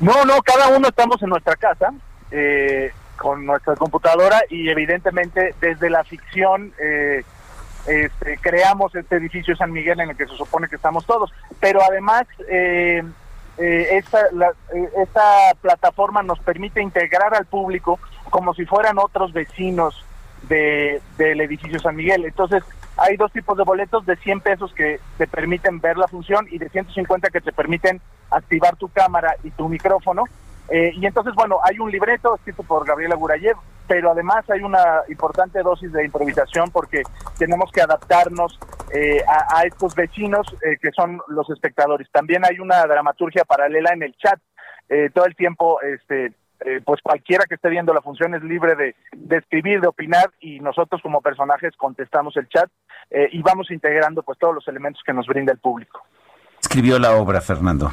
No, 0.00 0.24
no, 0.24 0.40
cada 0.42 0.68
uno 0.68 0.88
estamos 0.88 1.22
en 1.22 1.28
nuestra 1.28 1.56
casa. 1.56 1.92
Eh, 2.30 2.92
con 3.20 3.44
nuestra 3.44 3.76
computadora 3.76 4.40
y 4.48 4.70
evidentemente 4.70 5.54
desde 5.60 5.90
la 5.90 6.02
ficción 6.04 6.72
eh, 6.80 7.22
este, 7.86 8.38
creamos 8.38 8.94
este 8.94 9.16
edificio 9.16 9.54
San 9.56 9.72
Miguel 9.72 10.00
en 10.00 10.10
el 10.10 10.16
que 10.16 10.26
se 10.26 10.36
supone 10.36 10.68
que 10.68 10.76
estamos 10.76 11.04
todos. 11.04 11.30
Pero 11.60 11.82
además 11.82 12.26
eh, 12.48 13.02
eh, 13.58 13.88
esta, 13.92 14.20
esta 15.02 15.54
plataforma 15.60 16.22
nos 16.22 16.38
permite 16.40 16.80
integrar 16.80 17.34
al 17.34 17.44
público 17.44 17.98
como 18.30 18.54
si 18.54 18.64
fueran 18.64 18.98
otros 18.98 19.34
vecinos 19.34 20.02
de, 20.48 21.02
del 21.18 21.42
edificio 21.42 21.78
San 21.78 21.96
Miguel. 21.96 22.24
Entonces 22.24 22.62
hay 23.00 23.16
dos 23.16 23.32
tipos 23.32 23.56
de 23.56 23.64
boletos 23.64 24.06
de 24.06 24.16
100 24.16 24.40
pesos 24.40 24.72
que 24.74 25.00
te 25.18 25.26
permiten 25.26 25.80
ver 25.80 25.96
la 25.96 26.06
función 26.06 26.46
y 26.50 26.58
de 26.58 26.68
150 26.68 27.30
que 27.30 27.40
te 27.40 27.52
permiten 27.52 28.00
activar 28.30 28.76
tu 28.76 28.88
cámara 28.88 29.34
y 29.42 29.50
tu 29.50 29.68
micrófono 29.68 30.24
eh, 30.70 30.92
y 30.94 31.04
entonces, 31.04 31.34
bueno, 31.34 31.58
hay 31.64 31.78
un 31.80 31.90
libreto 31.90 32.36
escrito 32.36 32.62
por 32.62 32.86
Gabriela 32.86 33.16
Gurayev, 33.16 33.56
pero 33.88 34.12
además 34.12 34.48
hay 34.48 34.62
una 34.62 35.00
importante 35.08 35.60
dosis 35.62 35.92
de 35.92 36.04
improvisación 36.04 36.70
porque 36.70 37.02
tenemos 37.38 37.72
que 37.72 37.82
adaptarnos 37.82 38.56
eh, 38.94 39.20
a, 39.26 39.64
estos 39.64 39.96
vecinos 39.96 40.46
eh, 40.62 40.76
que 40.80 40.92
son 40.92 41.20
los 41.26 41.50
espectadores. 41.50 42.08
También 42.12 42.44
hay 42.44 42.60
una 42.60 42.86
dramaturgia 42.86 43.44
paralela 43.44 43.92
en 43.92 44.04
el 44.04 44.14
chat. 44.16 44.38
todo 45.12 45.24
el 45.24 45.36
tiempo, 45.36 45.80
este, 45.82 46.32
pues 46.84 47.00
cualquiera 47.02 47.44
que 47.48 47.54
esté 47.54 47.68
viendo 47.68 47.94
la 47.94 48.02
función 48.02 48.34
es 48.34 48.42
libre 48.42 48.74
de, 48.74 48.94
de 49.12 49.36
escribir, 49.38 49.80
de 49.80 49.88
opinar 49.88 50.30
y 50.40 50.60
nosotros 50.60 51.00
como 51.02 51.20
personajes 51.20 51.74
contestamos 51.76 52.36
el 52.36 52.48
chat 52.48 52.70
y 53.10 53.40
vamos 53.42 53.70
integrando 53.70 54.22
pues 54.22 54.38
todos 54.38 54.54
los 54.54 54.68
elementos 54.68 55.02
que 55.04 55.12
nos 55.12 55.26
brinda 55.26 55.52
el 55.52 55.58
público. 55.58 56.02
Escribió 56.60 56.98
la 56.98 57.12
obra, 57.12 57.40
Fernando. 57.40 57.92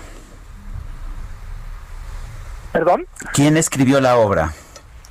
¿Perdón? 2.74 3.06
¿Quién 3.34 3.58
escribió 3.58 4.00
la 4.02 4.18
obra? 4.18 4.52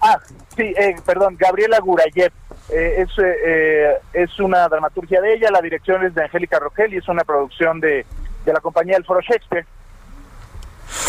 Ah, 0.00 0.20
sí, 0.54 0.72
eh, 0.76 0.94
perdón, 1.04 1.36
Gabriela 1.38 1.80
Gurayev. 1.80 2.32
Eh, 2.68 3.02
es, 3.02 3.10
eh, 3.18 3.94
es 4.12 4.38
una 4.38 4.68
dramaturgia 4.68 5.20
de 5.20 5.34
ella, 5.34 5.50
la 5.50 5.60
dirección 5.60 6.04
es 6.04 6.14
de 6.14 6.24
Angélica 6.24 6.58
Rogel 6.58 6.94
y 6.94 6.98
es 6.98 7.08
una 7.08 7.24
producción 7.24 7.80
de, 7.80 8.04
de 8.44 8.52
la 8.52 8.60
compañía 8.60 8.94
del 8.94 9.04
Foro 9.04 9.20
Shakespeare. 9.20 9.66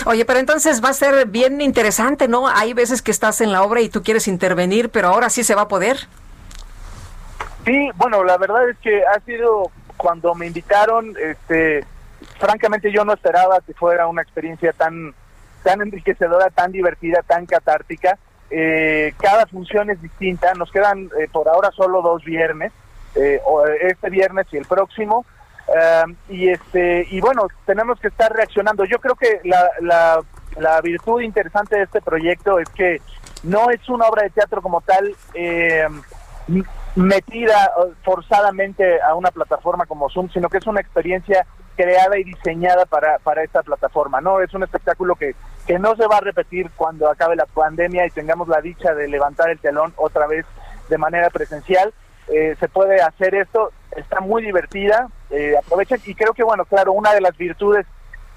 Oye, 0.05 0.25
pero 0.25 0.39
entonces 0.39 0.83
va 0.83 0.89
a 0.89 0.93
ser 0.93 1.27
bien 1.27 1.61
interesante, 1.61 2.27
¿no? 2.27 2.47
Hay 2.47 2.73
veces 2.73 3.01
que 3.01 3.11
estás 3.11 3.41
en 3.41 3.51
la 3.51 3.63
obra 3.63 3.81
y 3.81 3.89
tú 3.89 4.03
quieres 4.03 4.27
intervenir, 4.27 4.89
pero 4.89 5.09
ahora 5.09 5.29
sí 5.29 5.43
se 5.43 5.55
va 5.55 5.63
a 5.63 5.67
poder. 5.67 5.97
Sí, 7.65 7.89
bueno, 7.95 8.23
la 8.23 8.37
verdad 8.37 8.69
es 8.69 8.77
que 8.77 9.03
ha 9.05 9.19
sido 9.21 9.71
cuando 9.97 10.33
me 10.35 10.47
invitaron, 10.47 11.15
este, 11.21 11.85
francamente 12.39 12.91
yo 12.91 13.03
no 13.03 13.13
esperaba 13.13 13.59
que 13.61 13.73
fuera 13.73 14.07
una 14.07 14.21
experiencia 14.21 14.71
tan 14.73 15.13
tan 15.63 15.81
enriquecedora, 15.81 16.49
tan 16.49 16.71
divertida, 16.71 17.21
tan 17.23 17.45
catártica. 17.45 18.17
Eh, 18.49 19.13
cada 19.19 19.45
función 19.47 19.89
es 19.89 20.01
distinta. 20.01 20.53
Nos 20.53 20.71
quedan 20.71 21.09
eh, 21.19 21.27
por 21.29 21.49
ahora 21.49 21.71
solo 21.71 22.01
dos 22.01 22.23
viernes, 22.23 22.71
eh, 23.15 23.41
este 23.81 24.09
viernes 24.09 24.47
y 24.51 24.57
el 24.57 24.65
próximo. 24.65 25.25
Y 26.29 26.49
este 26.49 27.07
y 27.09 27.19
bueno, 27.19 27.47
tenemos 27.65 27.99
que 27.99 28.07
estar 28.07 28.31
reaccionando. 28.31 28.85
Yo 28.85 28.99
creo 28.99 29.15
que 29.15 29.41
la, 29.43 29.69
la, 29.81 30.21
la 30.57 30.81
virtud 30.81 31.21
interesante 31.21 31.77
de 31.77 31.83
este 31.83 32.01
proyecto 32.01 32.59
es 32.59 32.69
que 32.69 33.01
no 33.43 33.69
es 33.69 33.87
una 33.89 34.07
obra 34.07 34.23
de 34.23 34.29
teatro 34.29 34.61
como 34.61 34.81
tal 34.81 35.15
metida 36.95 37.71
forzadamente 38.03 39.01
a 39.01 39.13
una 39.15 39.31
plataforma 39.31 39.85
como 39.85 40.09
Zoom, 40.09 40.29
sino 40.31 40.49
que 40.49 40.57
es 40.57 40.67
una 40.67 40.81
experiencia 40.81 41.45
creada 41.75 42.17
y 42.17 42.23
diseñada 42.23 42.85
para, 42.85 43.19
para 43.19 43.43
esta 43.43 43.61
plataforma, 43.61 44.19
¿no? 44.19 44.41
Es 44.41 44.53
un 44.53 44.63
espectáculo 44.63 45.15
que, 45.15 45.35
que 45.67 45.77
no 45.77 45.95
se 45.95 46.07
va 46.07 46.17
a 46.17 46.21
repetir 46.21 46.71
cuando 46.75 47.07
acabe 47.07 47.35
la 47.35 47.45
pandemia 47.45 48.07
y 48.07 48.09
tengamos 48.09 48.47
la 48.47 48.61
dicha 48.61 48.95
de 48.95 49.07
levantar 49.07 49.51
el 49.51 49.59
telón 49.59 49.93
otra 49.95 50.25
vez 50.25 50.45
de 50.89 50.97
manera 50.97 51.29
presencial. 51.29 51.93
Eh, 52.29 52.55
se 52.59 52.67
puede 52.67 52.99
hacer 53.01 53.35
esto, 53.35 53.71
está 53.95 54.19
muy 54.19 54.43
divertida, 54.43 55.07
eh, 55.29 55.55
aprovechen 55.57 55.99
y 56.05 56.15
creo 56.15 56.33
que, 56.33 56.43
bueno, 56.43 56.65
claro, 56.65 56.93
una 56.93 57.13
de 57.13 57.21
las 57.21 57.35
virtudes 57.37 57.85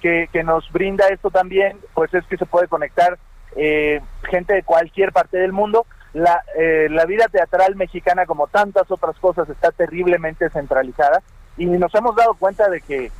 que, 0.01 0.29
que 0.31 0.43
nos 0.43 0.71
brinda 0.71 1.07
esto 1.09 1.29
también, 1.29 1.77
pues 1.93 2.13
es 2.13 2.25
que 2.25 2.37
se 2.37 2.45
puede 2.45 2.67
conectar 2.67 3.17
eh, 3.55 4.01
gente 4.23 4.53
de 4.53 4.63
cualquier 4.63 5.11
parte 5.11 5.37
del 5.37 5.51
mundo. 5.51 5.85
La, 6.13 6.43
eh, 6.57 6.87
la 6.89 7.05
vida 7.05 7.27
teatral 7.27 7.75
mexicana, 7.75 8.25
como 8.25 8.47
tantas 8.47 8.89
otras 8.91 9.17
cosas, 9.19 9.49
está 9.49 9.71
terriblemente 9.71 10.49
centralizada 10.49 11.21
y 11.57 11.65
nos 11.65 11.93
hemos 11.95 12.15
dado 12.15 12.33
cuenta 12.33 12.69
de 12.69 12.81
que 12.81 13.11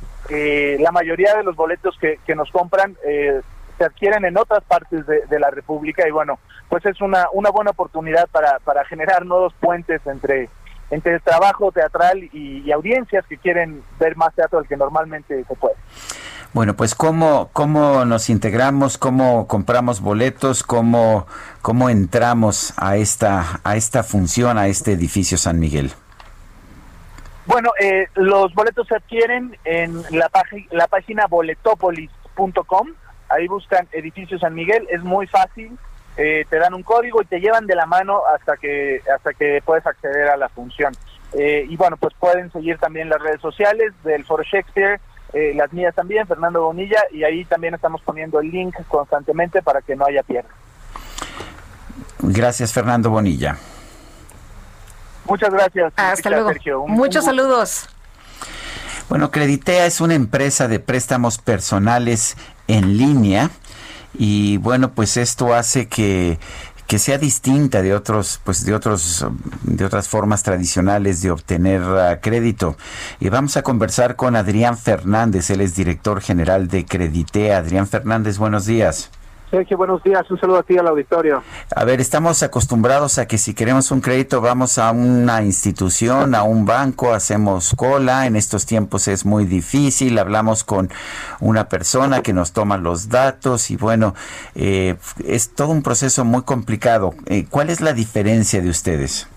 la 0.78 0.92
mayoría 0.92 1.34
de 1.36 1.42
los 1.42 1.56
boletos 1.56 1.96
que, 1.98 2.18
que 2.26 2.34
nos 2.34 2.50
compran 2.50 2.96
eh, 3.04 3.40
se 3.78 3.84
adquieren 3.84 4.24
en 4.24 4.36
otras 4.36 4.62
partes 4.64 5.06
de, 5.06 5.40
la 5.40 5.50
República 5.50 6.06
y 6.06 6.10
bueno, 6.10 6.38
pues 6.68 6.84
es 6.86 7.00
una, 7.00 7.26
una 7.32 7.50
buena 7.50 7.70
oportunidad 7.72 8.28
para, 8.28 8.58
para 8.60 8.84
generar 8.84 9.26
nuevos 9.26 9.52
puentes 9.60 10.00
entre, 10.06 10.48
entre 10.92 11.14
el 11.14 11.22
trabajo 11.22 11.72
teatral 11.72 12.22
y, 12.32 12.62
y 12.64 12.70
audiencias 12.70 13.26
que 13.26 13.38
quieren 13.38 13.82
ver 13.98 14.14
más 14.14 14.32
teatro 14.34 14.60
del 14.60 14.68
que 14.68 14.76
normalmente 14.76 15.42
se 15.42 15.54
puede. 15.56 15.74
Bueno, 16.52 16.76
pues 16.76 16.94
cómo, 16.94 17.48
cómo 17.54 18.04
nos 18.04 18.28
integramos, 18.28 18.98
cómo 18.98 19.48
compramos 19.48 20.02
boletos, 20.02 20.62
cómo, 20.62 21.26
cómo 21.62 21.88
entramos 21.88 22.74
a 22.76 22.96
esta, 22.96 23.60
a 23.64 23.76
esta 23.76 24.02
función, 24.02 24.58
a 24.58 24.66
este 24.66 24.92
edificio 24.92 25.38
San 25.38 25.58
Miguel. 25.58 25.92
Bueno, 27.46 27.70
eh, 27.80 28.06
los 28.16 28.52
boletos 28.54 28.86
se 28.86 28.96
adquieren 28.96 29.56
en 29.64 30.02
la, 30.10 30.30
la 30.72 30.86
página 30.88 31.26
boletopolis.com. 31.26 32.88
Ahí 33.30 33.48
buscan 33.48 33.88
Edificio 33.90 34.38
San 34.38 34.54
Miguel. 34.54 34.86
Es 34.90 35.02
muy 35.02 35.26
fácil. 35.26 35.78
Eh, 36.16 36.44
te 36.48 36.58
dan 36.58 36.74
un 36.74 36.82
código 36.82 37.22
y 37.22 37.26
te 37.26 37.40
llevan 37.40 37.66
de 37.66 37.74
la 37.74 37.86
mano 37.86 38.22
hasta 38.34 38.56
que 38.56 39.00
hasta 39.14 39.32
que 39.32 39.62
puedes 39.64 39.86
acceder 39.86 40.28
a 40.28 40.36
la 40.36 40.48
función. 40.48 40.92
Eh, 41.32 41.66
y 41.68 41.76
bueno, 41.76 41.96
pues 41.96 42.12
pueden 42.18 42.52
seguir 42.52 42.78
también 42.78 43.08
las 43.08 43.20
redes 43.20 43.40
sociales 43.40 43.92
del 44.04 44.24
Foro 44.24 44.42
Shakespeare, 44.42 45.00
las 45.54 45.72
mías 45.72 45.94
también, 45.94 46.26
Fernando 46.26 46.62
Bonilla, 46.62 47.02
y 47.10 47.24
ahí 47.24 47.46
también 47.46 47.72
estamos 47.72 48.02
poniendo 48.02 48.38
el 48.40 48.50
link 48.50 48.74
constantemente 48.88 49.62
para 49.62 49.80
que 49.80 49.96
no 49.96 50.04
haya 50.04 50.22
pierde. 50.22 50.50
Gracias, 52.18 52.72
Fernando 52.74 53.08
Bonilla. 53.08 53.56
Muchas 55.24 55.50
gracias. 55.50 55.92
Hasta 55.96 56.30
luego. 56.30 56.86
Muchos 56.86 57.24
saludos. 57.24 57.88
Bueno, 59.08 59.30
Creditea 59.30 59.86
es 59.86 60.00
una 60.00 60.14
empresa 60.14 60.68
de 60.68 60.80
préstamos 60.80 61.38
personales 61.38 62.36
en 62.66 62.96
línea 62.96 63.50
y 64.14 64.58
bueno, 64.58 64.92
pues 64.92 65.16
esto 65.16 65.54
hace 65.54 65.88
que 65.88 66.38
que 66.86 66.98
sea 66.98 67.16
distinta 67.16 67.80
de 67.80 67.94
otros 67.94 68.38
pues 68.44 68.66
de 68.66 68.74
otros 68.74 69.24
de 69.62 69.84
otras 69.84 70.08
formas 70.08 70.42
tradicionales 70.42 71.22
de 71.22 71.30
obtener 71.30 71.80
uh, 71.80 72.20
crédito. 72.20 72.76
Y 73.18 73.30
vamos 73.30 73.56
a 73.56 73.62
conversar 73.62 74.14
con 74.16 74.36
Adrián 74.36 74.76
Fernández 74.76 75.48
él 75.50 75.62
es 75.62 75.74
director 75.74 76.20
general 76.20 76.68
de 76.68 76.84
Creditea. 76.84 77.56
Adrián 77.56 77.86
Fernández 77.86 78.36
buenos 78.36 78.66
días 78.66 79.10
Sergio, 79.52 79.76
buenos 79.76 80.02
días. 80.02 80.28
Un 80.30 80.40
saludo 80.40 80.60
a 80.60 80.62
ti 80.62 80.78
al 80.78 80.86
auditorio. 80.86 81.42
A 81.76 81.84
ver, 81.84 82.00
estamos 82.00 82.42
acostumbrados 82.42 83.18
a 83.18 83.28
que 83.28 83.36
si 83.36 83.52
queremos 83.52 83.90
un 83.90 84.00
crédito 84.00 84.40
vamos 84.40 84.78
a 84.78 84.90
una 84.92 85.42
institución, 85.42 86.34
a 86.34 86.42
un 86.42 86.64
banco, 86.64 87.12
hacemos 87.12 87.74
cola. 87.76 88.26
En 88.26 88.34
estos 88.34 88.64
tiempos 88.64 89.08
es 89.08 89.26
muy 89.26 89.44
difícil. 89.44 90.18
Hablamos 90.18 90.64
con 90.64 90.88
una 91.38 91.68
persona 91.68 92.22
que 92.22 92.32
nos 92.32 92.54
toma 92.54 92.78
los 92.78 93.10
datos 93.10 93.70
y 93.70 93.76
bueno, 93.76 94.14
eh, 94.54 94.96
es 95.22 95.54
todo 95.54 95.68
un 95.68 95.82
proceso 95.82 96.24
muy 96.24 96.44
complicado. 96.44 97.12
Eh, 97.26 97.44
¿Cuál 97.50 97.68
es 97.68 97.82
la 97.82 97.92
diferencia 97.92 98.62
de 98.62 98.70
ustedes? 98.70 99.28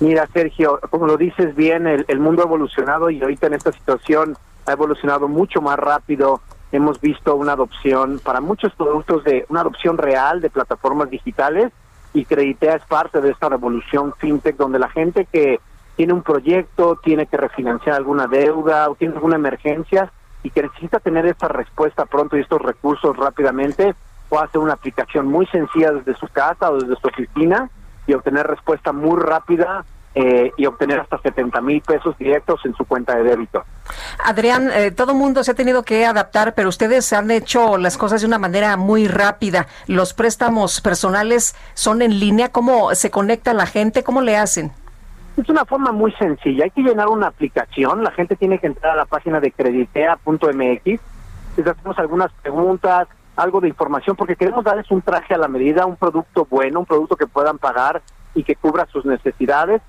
Mira, 0.00 0.26
Sergio, 0.32 0.80
como 0.88 1.06
lo 1.06 1.18
dices 1.18 1.54
bien, 1.54 1.86
el, 1.86 2.06
el 2.08 2.20
mundo 2.20 2.40
ha 2.40 2.46
evolucionado 2.46 3.10
y 3.10 3.20
ahorita 3.20 3.48
en 3.48 3.52
esta 3.52 3.72
situación 3.72 4.34
ha 4.64 4.72
evolucionado 4.72 5.28
mucho 5.28 5.60
más 5.60 5.78
rápido 5.78 6.40
hemos 6.72 7.00
visto 7.00 7.34
una 7.34 7.52
adopción 7.52 8.20
para 8.22 8.40
muchos 8.40 8.74
productos 8.74 9.24
de 9.24 9.46
una 9.48 9.60
adopción 9.60 9.98
real 9.98 10.40
de 10.40 10.50
plataformas 10.50 11.10
digitales 11.10 11.72
y 12.14 12.24
Creditea 12.24 12.76
es 12.76 12.84
parte 12.84 13.20
de 13.20 13.30
esta 13.30 13.48
revolución 13.48 14.12
fintech 14.18 14.56
donde 14.56 14.78
la 14.78 14.88
gente 14.88 15.26
que 15.26 15.60
tiene 15.96 16.12
un 16.12 16.22
proyecto, 16.22 16.96
tiene 17.02 17.26
que 17.26 17.36
refinanciar 17.36 17.96
alguna 17.96 18.26
deuda 18.26 18.88
o 18.88 18.94
tiene 18.94 19.14
alguna 19.14 19.36
emergencia 19.36 20.12
y 20.42 20.50
que 20.50 20.62
necesita 20.62 21.00
tener 21.00 21.26
esta 21.26 21.48
respuesta 21.48 22.06
pronto 22.06 22.36
y 22.36 22.40
estos 22.40 22.62
recursos 22.62 23.16
rápidamente, 23.16 23.94
puede 24.28 24.44
hacer 24.44 24.60
una 24.60 24.74
aplicación 24.74 25.26
muy 25.26 25.46
sencilla 25.46 25.92
desde 25.92 26.14
su 26.14 26.28
casa 26.28 26.70
o 26.70 26.78
desde 26.78 27.00
su 27.00 27.08
oficina 27.08 27.68
y 28.06 28.14
obtener 28.14 28.46
respuesta 28.46 28.92
muy 28.92 29.20
rápida 29.20 29.84
eh, 30.20 30.52
y 30.56 30.66
obtener 30.66 30.98
hasta 30.98 31.16
70 31.18 31.60
mil 31.60 31.80
pesos 31.80 32.18
directos 32.18 32.60
en 32.64 32.74
su 32.74 32.84
cuenta 32.84 33.14
de 33.14 33.22
débito. 33.22 33.62
Adrián, 34.24 34.68
eh, 34.72 34.90
todo 34.90 35.14
mundo 35.14 35.44
se 35.44 35.52
ha 35.52 35.54
tenido 35.54 35.84
que 35.84 36.04
adaptar, 36.04 36.54
pero 36.54 36.68
ustedes 36.68 37.12
han 37.12 37.30
hecho 37.30 37.78
las 37.78 37.96
cosas 37.96 38.22
de 38.22 38.26
una 38.26 38.38
manera 38.38 38.76
muy 38.76 39.06
rápida. 39.06 39.68
Los 39.86 40.14
préstamos 40.14 40.80
personales 40.80 41.54
son 41.74 42.02
en 42.02 42.18
línea. 42.18 42.50
¿Cómo 42.50 42.96
se 42.96 43.12
conecta 43.12 43.54
la 43.54 43.66
gente? 43.66 44.02
¿Cómo 44.02 44.20
le 44.20 44.36
hacen? 44.36 44.72
Es 45.36 45.48
una 45.48 45.64
forma 45.64 45.92
muy 45.92 46.10
sencilla. 46.14 46.64
Hay 46.64 46.70
que 46.70 46.82
llenar 46.82 47.06
una 47.06 47.28
aplicación. 47.28 48.02
La 48.02 48.10
gente 48.10 48.34
tiene 48.34 48.58
que 48.58 48.66
entrar 48.66 48.94
a 48.94 48.96
la 48.96 49.06
página 49.06 49.38
de 49.38 49.52
creditea.mx. 49.52 51.00
Les 51.56 51.66
hacemos 51.66 51.96
algunas 51.96 52.32
preguntas, 52.42 53.06
algo 53.36 53.60
de 53.60 53.68
información, 53.68 54.16
porque 54.16 54.34
queremos 54.34 54.64
darles 54.64 54.90
un 54.90 55.00
traje 55.00 55.34
a 55.34 55.38
la 55.38 55.46
medida, 55.46 55.86
un 55.86 55.94
producto 55.94 56.44
bueno, 56.50 56.80
un 56.80 56.86
producto 56.86 57.14
que 57.14 57.28
puedan 57.28 57.58
pagar 57.58 58.02
y 58.34 58.44
que 58.44 58.56
cubra 58.56 58.86
sus 58.92 59.04
necesidades. 59.04 59.82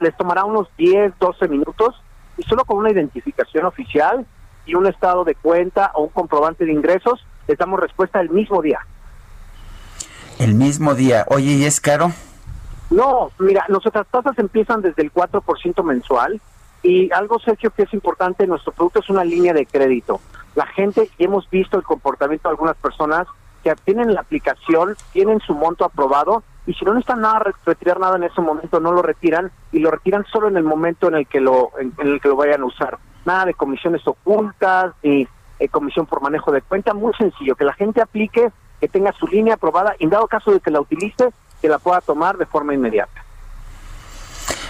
Les 0.00 0.16
tomará 0.16 0.44
unos 0.44 0.68
10, 0.76 1.12
12 1.18 1.48
minutos 1.48 1.94
y 2.36 2.42
solo 2.44 2.64
con 2.64 2.78
una 2.78 2.90
identificación 2.90 3.64
oficial 3.66 4.26
y 4.66 4.74
un 4.74 4.86
estado 4.86 5.24
de 5.24 5.34
cuenta 5.34 5.90
o 5.94 6.02
un 6.02 6.10
comprobante 6.10 6.64
de 6.64 6.72
ingresos 6.72 7.24
les 7.48 7.58
damos 7.58 7.80
respuesta 7.80 8.20
el 8.20 8.30
mismo 8.30 8.62
día. 8.62 8.80
El 10.38 10.54
mismo 10.54 10.94
día. 10.94 11.24
Oye, 11.28 11.52
¿y 11.52 11.64
es 11.64 11.80
caro? 11.80 12.12
No, 12.90 13.30
mira, 13.38 13.64
nuestras 13.68 14.06
tasas 14.06 14.38
empiezan 14.38 14.82
desde 14.82 15.02
el 15.02 15.12
4% 15.12 15.82
mensual 15.82 16.40
y 16.82 17.10
algo, 17.12 17.38
Sergio, 17.40 17.70
que 17.70 17.82
es 17.82 17.92
importante, 17.92 18.46
nuestro 18.46 18.72
producto 18.72 19.00
es 19.00 19.10
una 19.10 19.24
línea 19.24 19.52
de 19.52 19.66
crédito. 19.66 20.20
La 20.54 20.66
gente, 20.66 21.10
hemos 21.18 21.48
visto 21.50 21.76
el 21.76 21.82
comportamiento 21.82 22.48
de 22.48 22.52
algunas 22.52 22.76
personas 22.76 23.26
que 23.64 23.74
tienen 23.84 24.14
la 24.14 24.20
aplicación, 24.20 24.96
tienen 25.12 25.40
su 25.40 25.54
monto 25.54 25.84
aprobado 25.84 26.44
y 26.68 26.74
si 26.74 26.84
no 26.84 26.92
necesitan 26.92 27.22
nada 27.22 27.42
retirar 27.64 27.98
nada 27.98 28.16
en 28.16 28.24
ese 28.24 28.42
momento 28.42 28.78
no 28.78 28.92
lo 28.92 29.00
retiran 29.00 29.50
y 29.72 29.78
lo 29.78 29.90
retiran 29.90 30.26
solo 30.30 30.48
en 30.48 30.56
el 30.58 30.64
momento 30.64 31.08
en 31.08 31.14
el 31.14 31.26
que 31.26 31.40
lo 31.40 31.72
en, 31.80 31.94
el 31.98 32.20
que 32.20 32.28
lo 32.28 32.36
vayan 32.36 32.60
a 32.60 32.66
usar. 32.66 32.98
Nada 33.24 33.46
de 33.46 33.54
comisiones 33.54 34.06
ocultas 34.06 34.92
ni 35.02 35.26
eh, 35.58 35.68
comisión 35.70 36.04
por 36.04 36.20
manejo 36.20 36.52
de 36.52 36.60
cuenta 36.60 36.92
muy 36.92 37.14
sencillo 37.14 37.56
que 37.56 37.64
la 37.64 37.72
gente 37.72 38.02
aplique 38.02 38.52
que 38.82 38.88
tenga 38.88 39.12
su 39.12 39.26
línea 39.26 39.54
aprobada 39.54 39.96
y 39.98 40.04
en 40.04 40.10
dado 40.10 40.28
caso 40.28 40.52
de 40.52 40.60
que 40.60 40.70
la 40.70 40.82
utilice 40.82 41.30
que 41.62 41.68
la 41.68 41.78
pueda 41.78 42.02
tomar 42.02 42.36
de 42.36 42.44
forma 42.44 42.74
inmediata. 42.74 43.24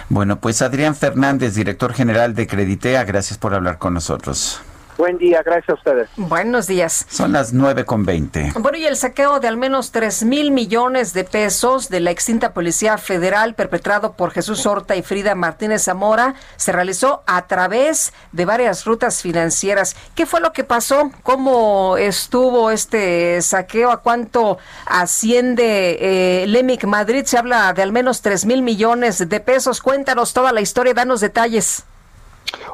Bueno 0.08 0.36
pues 0.36 0.62
Adrián 0.62 0.94
Fernández 0.94 1.56
director 1.56 1.92
general 1.94 2.36
de 2.36 2.46
Creditea 2.46 3.02
gracias 3.02 3.38
por 3.38 3.54
hablar 3.54 3.78
con 3.78 3.92
nosotros 3.92 4.62
Buen 4.98 5.16
día, 5.16 5.42
gracias 5.44 5.70
a 5.70 5.74
ustedes. 5.74 6.08
Buenos 6.16 6.66
días. 6.66 7.06
Son 7.08 7.30
las 7.30 7.52
nueve 7.52 7.84
con 7.84 8.04
veinte. 8.04 8.52
Bueno, 8.58 8.76
y 8.78 8.84
el 8.84 8.96
saqueo 8.96 9.38
de 9.38 9.46
al 9.46 9.56
menos 9.56 9.92
tres 9.92 10.24
mil 10.24 10.50
millones 10.50 11.14
de 11.14 11.22
pesos 11.22 11.88
de 11.88 12.00
la 12.00 12.10
extinta 12.10 12.52
Policía 12.52 12.98
Federal 12.98 13.54
perpetrado 13.54 14.14
por 14.14 14.32
Jesús 14.32 14.66
Horta 14.66 14.96
y 14.96 15.02
Frida 15.02 15.36
Martínez 15.36 15.84
Zamora 15.84 16.34
se 16.56 16.72
realizó 16.72 17.22
a 17.28 17.46
través 17.46 18.12
de 18.32 18.44
varias 18.44 18.84
rutas 18.86 19.22
financieras. 19.22 19.94
¿Qué 20.16 20.26
fue 20.26 20.40
lo 20.40 20.52
que 20.52 20.64
pasó? 20.64 21.12
¿Cómo 21.22 21.96
estuvo 21.96 22.72
este 22.72 23.40
saqueo? 23.40 23.92
¿A 23.92 23.98
cuánto 23.98 24.58
asciende 24.84 26.42
eh, 26.42 26.46
Lemic 26.48 26.84
Madrid? 26.86 27.24
Se 27.24 27.38
habla 27.38 27.72
de 27.72 27.82
al 27.82 27.92
menos 27.92 28.20
tres 28.20 28.44
mil 28.44 28.62
millones 28.62 29.28
de 29.28 29.38
pesos. 29.38 29.80
Cuéntanos 29.80 30.32
toda 30.32 30.50
la 30.50 30.60
historia, 30.60 30.92
danos 30.92 31.20
detalles. 31.20 31.84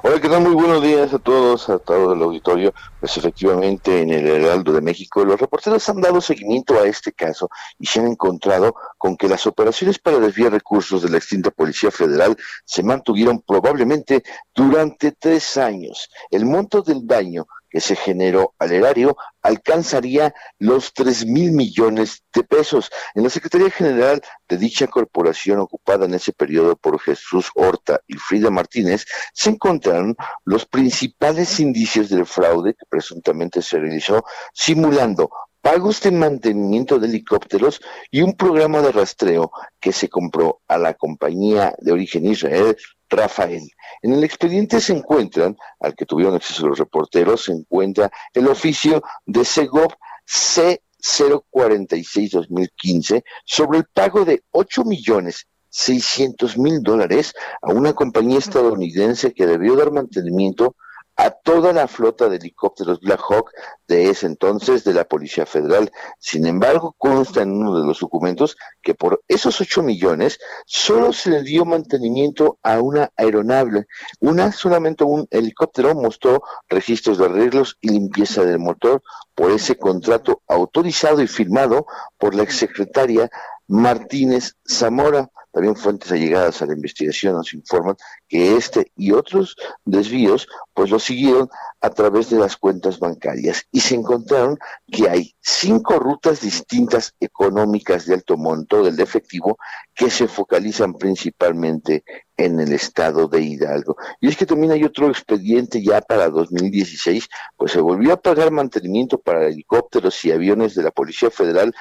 Hola, 0.03 0.21
¿qué 0.21 0.29
tal? 0.29 0.43
Muy 0.43 0.55
buenos 0.55 0.83
días 0.83 1.13
a 1.15 1.19
todos, 1.19 1.69
a 1.69 1.79
todo 1.79 2.13
el 2.13 2.23
auditorio. 2.23 2.75
Pues 3.01 3.17
efectivamente, 3.17 4.03
en 4.03 4.11
el 4.11 4.27
Heraldo 4.27 4.73
de 4.73 4.81
México, 4.81 5.25
los 5.25 5.41
reporteros 5.41 5.89
han 5.89 6.01
dado 6.01 6.21
seguimiento 6.21 6.79
a 6.79 6.87
este 6.87 7.13
caso 7.13 7.49
y 7.79 7.87
se 7.87 8.01
han 8.01 8.09
encontrado 8.09 8.75
con 8.99 9.17
que 9.17 9.29
las 9.29 9.47
operaciones 9.47 9.99
para 9.99 10.19
desviar 10.19 10.53
recursos 10.53 11.03
de 11.03 11.11
la 11.11 11.17
extinta 11.17 11.51
Policía 11.51 11.91
Federal 11.91 12.37
se 12.65 12.83
mantuvieron 12.83 13.41
probablemente 13.41 14.23
durante 14.55 15.13
tres 15.13 15.57
años. 15.57 16.09
El 16.31 16.45
monto 16.45 16.83
del 16.83 17.07
daño 17.07 17.47
que 17.75 17.81
se 17.81 17.97
generó 17.97 18.55
al 18.61 18.71
erario 18.71 19.17
alcanzaría 19.43 20.33
los 20.61 20.93
tres 20.93 21.27
mil 21.27 21.51
millones 21.51 22.23
de 22.33 22.45
pesos. 22.45 22.89
En 23.17 23.25
la 23.25 23.31
Secretaría 23.31 23.69
General 23.69 24.23
de 24.49 24.57
dicha 24.59 24.87
corporación 24.87 25.59
ocupada 25.59 26.05
en 26.05 26.15
ese 26.15 26.33
periodo 26.33 26.77
por 26.77 27.01
Jesús 27.01 27.51
Horta 27.57 27.99
y 28.07 28.15
Frida 28.15 28.49
Martínez, 28.49 29.07
se 29.33 29.51
encontraron 29.51 30.15
los 30.45 30.67
principales 30.67 31.59
indicios 31.59 32.11
del 32.11 32.27
fraude 32.27 32.75
que 32.75 32.87
presuntamente 32.89 33.61
se 33.61 33.81
realizó 33.81 34.25
simulando 34.53 35.29
pagos 35.65 36.01
de 36.03 36.11
mantenimiento 36.11 36.99
de 36.99 37.07
helicópteros 37.07 37.81
y 38.11 38.21
un 38.21 38.35
programa 38.35 38.83
de 38.83 38.93
rastreo 38.93 39.51
que 39.81 39.93
se 39.93 40.11
compró 40.11 40.61
a 40.69 40.77
la 40.77 40.93
compañía 40.93 41.75
de 41.79 41.91
origen 41.91 42.27
Israel 42.27 42.77
Rafael. 43.09 43.63
En 44.03 44.13
el 44.13 44.25
expediente 44.25 44.83
se 44.83 44.93
encuentran, 44.93 45.57
al 45.81 45.95
que 45.95 46.05
tuvieron 46.05 46.35
acceso 46.35 46.69
los 46.69 46.79
reporteros, 46.79 47.45
se 47.45 47.53
encuentra 47.53 48.11
el 48.35 48.49
oficio 48.49 49.03
de 49.25 49.47
Segov 49.47 49.95
C 50.27 50.83
046-2015 51.03 53.25
sobre 53.47 53.79
el 53.79 53.87
pago 53.87 54.27
de 54.27 54.43
8 54.51 54.85
millones 54.85 55.47
600 55.71 56.59
mil 56.59 56.83
dólares 56.83 57.33
a 57.63 57.73
una 57.73 57.95
compañía 57.95 58.39
estadounidense 58.39 59.33
que 59.33 59.47
debió 59.47 59.77
dar 59.77 59.93
mantenimiento 59.93 60.77
a 61.17 61.31
toda 61.31 61.73
la 61.73 61.87
flota 61.87 62.29
de 62.29 62.37
helicópteros 62.37 63.01
Black 63.01 63.21
Hawk 63.29 63.51
de 63.87 64.11
ese 64.11 64.27
entonces 64.27 64.85
de 64.85 64.95
la 64.95 65.05
Policía 65.05 65.47
Federal. 65.47 65.91
Sin 66.19 66.47
embargo, 66.47 66.95
consta 66.99 67.43
en 67.43 67.53
uno 67.53 67.79
de 67.79 67.87
los 67.87 68.01
documentos 68.01 68.57
que 68.83 68.95
por 68.95 69.23
esos 69.29 69.61
8 69.61 69.83
millones 69.83 70.39
solo 70.67 71.13
se 71.13 71.31
le 71.31 71.43
dio 71.43 71.65
mantenimiento 71.65 72.59
a 72.63 72.81
una 72.81 73.11
aeronave. 73.17 73.87
Una, 74.21 74.53
solamente 74.53 75.05
un 75.05 75.27
helicóptero 75.31 75.95
mostró 75.95 76.43
registros 76.69 77.19
de 77.19 77.27
arreglos 77.27 77.79
y 77.81 77.91
limpieza 77.91 78.45
del 78.45 78.59
motor 78.59 79.03
por 79.35 79.51
ese 79.51 79.77
contrato 79.77 80.43
autorizado 80.49 81.21
y 81.21 81.27
firmado 81.27 81.87
por 82.19 82.35
la 82.35 82.43
exsecretaria 82.43 83.31
Martínez 83.67 84.55
Zamora. 84.69 85.31
También 85.55 85.77
fuentes 85.77 86.11
allegadas 86.11 86.61
a 86.61 86.67
la 86.67 86.75
investigación 86.75 87.35
nos 87.35 87.55
informan 87.55 87.95
que 88.29 88.57
este 88.57 88.91
y 88.97 89.13
otros 89.13 89.55
desvíos 89.85 90.49
pues 90.73 90.91
lo 90.91 90.99
siguieron 90.99 91.49
a 91.81 91.91
través 91.91 92.29
de 92.29 92.39
las 92.39 92.57
cuentas 92.57 92.99
bancarias 92.99 93.63
y 93.71 93.79
se 93.79 93.95
encontraron 93.95 94.59
que 94.91 95.09
hay 95.09 95.37
cinco 95.41 96.01
rutas 96.01 96.41
distintas 96.41 97.15
económicas 97.21 98.05
de 98.07 98.15
alto 98.15 98.37
monto 98.37 98.83
del 98.83 98.99
efectivo 98.99 99.57
que 99.95 100.11
se 100.11 100.27
focalizan 100.27 100.95
principalmente 100.95 102.03
en 102.37 102.59
el 102.59 102.73
estado 102.73 103.29
de 103.29 103.43
Hidalgo. 103.43 103.97
Y 104.21 104.31
es 104.31 104.37
que 104.37 104.47
también 104.47 104.73
hay 104.73 104.83
otro 104.83 105.09
expediente 105.09 105.81
ya 105.81 106.01
para 106.01 106.31
2016, 106.31 107.29
pues 107.57 107.71
se 107.71 107.81
volvió 107.81 108.13
a 108.13 108.21
pagar 108.21 108.51
mantenimiento 108.51 109.19
para 109.19 109.47
helicópteros 109.47 110.25
y 110.25 110.33
aviones 110.33 110.75
de 110.75 110.83
la 110.83 110.91
Policía 110.91 111.31
Federal 111.31 111.73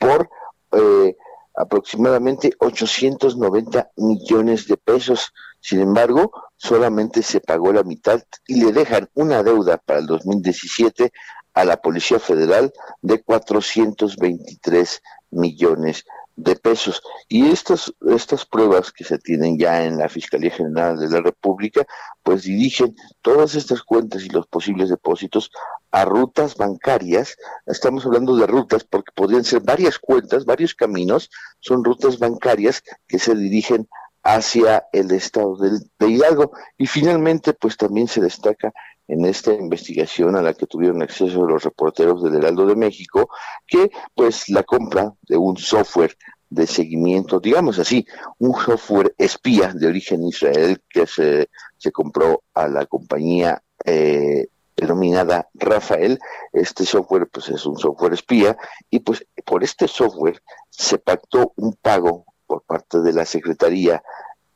por... 0.00 0.28
Eh, 0.72 1.16
aproximadamente 1.60 2.52
890 2.58 3.90
millones 3.96 4.66
de 4.66 4.76
pesos. 4.76 5.32
Sin 5.60 5.80
embargo, 5.80 6.32
solamente 6.56 7.22
se 7.22 7.40
pagó 7.40 7.72
la 7.72 7.82
mitad 7.82 8.22
y 8.46 8.64
le 8.64 8.72
dejan 8.72 9.08
una 9.14 9.42
deuda 9.42 9.76
para 9.78 10.00
el 10.00 10.06
2017 10.06 11.12
a 11.54 11.64
la 11.64 11.76
Policía 11.76 12.18
Federal 12.18 12.72
de 13.02 13.22
423 13.22 15.02
millones 15.30 16.04
de 16.42 16.56
pesos. 16.56 17.02
Y 17.28 17.50
estas, 17.50 17.92
estas 18.08 18.46
pruebas 18.46 18.92
que 18.92 19.04
se 19.04 19.18
tienen 19.18 19.58
ya 19.58 19.84
en 19.84 19.98
la 19.98 20.08
Fiscalía 20.08 20.50
General 20.50 20.98
de 20.98 21.08
la 21.08 21.20
República, 21.20 21.86
pues 22.22 22.42
dirigen 22.44 22.96
todas 23.22 23.54
estas 23.54 23.82
cuentas 23.82 24.24
y 24.24 24.28
los 24.30 24.46
posibles 24.46 24.88
depósitos 24.88 25.50
a 25.90 26.04
rutas 26.04 26.56
bancarias. 26.56 27.36
Estamos 27.66 28.06
hablando 28.06 28.36
de 28.36 28.46
rutas 28.46 28.84
porque 28.84 29.12
podrían 29.14 29.44
ser 29.44 29.60
varias 29.60 29.98
cuentas, 29.98 30.44
varios 30.44 30.74
caminos, 30.74 31.30
son 31.60 31.84
rutas 31.84 32.18
bancarias 32.18 32.82
que 33.06 33.18
se 33.18 33.34
dirigen 33.34 33.88
hacia 34.22 34.84
el 34.92 35.10
estado 35.12 35.56
de, 35.56 35.78
de 35.98 36.08
Hidalgo. 36.08 36.52
Y 36.78 36.86
finalmente, 36.86 37.52
pues 37.52 37.76
también 37.76 38.08
se 38.08 38.20
destaca 38.20 38.72
en 39.10 39.24
esta 39.24 39.52
investigación 39.52 40.36
a 40.36 40.42
la 40.42 40.54
que 40.54 40.66
tuvieron 40.66 41.02
acceso 41.02 41.44
los 41.44 41.64
reporteros 41.64 42.22
del 42.22 42.36
Heraldo 42.36 42.64
de 42.66 42.76
México, 42.76 43.28
que 43.66 43.90
pues 44.14 44.48
la 44.48 44.62
compra 44.62 45.12
de 45.22 45.36
un 45.36 45.56
software 45.56 46.16
de 46.48 46.66
seguimiento, 46.66 47.40
digamos 47.40 47.78
así, 47.78 48.06
un 48.38 48.54
software 48.54 49.14
espía 49.18 49.72
de 49.74 49.88
origen 49.88 50.24
israel 50.24 50.80
que 50.88 51.06
se, 51.06 51.48
se 51.76 51.90
compró 51.90 52.42
a 52.54 52.68
la 52.68 52.86
compañía 52.86 53.62
eh, 53.84 54.46
denominada 54.76 55.48
Rafael. 55.54 56.18
Este 56.52 56.84
software 56.84 57.28
pues 57.28 57.48
es 57.48 57.66
un 57.66 57.78
software 57.78 58.14
espía 58.14 58.56
y 58.90 59.00
pues 59.00 59.26
por 59.44 59.64
este 59.64 59.88
software 59.88 60.40
se 60.68 60.98
pactó 60.98 61.52
un 61.56 61.74
pago 61.74 62.26
por 62.46 62.62
parte 62.62 63.00
de 63.00 63.12
la 63.12 63.24
Secretaría 63.24 64.02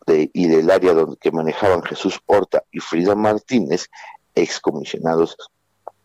de, 0.07 0.31
y 0.33 0.47
del 0.47 0.71
área 0.71 0.93
donde 0.93 1.17
que 1.17 1.33
manejaban 1.33 1.83
Jesús 1.83 2.21
Horta 2.27 2.63
y 2.71 2.79
Frida 2.79 3.15
Martínez 3.15 3.89
excomisionados 4.35 5.37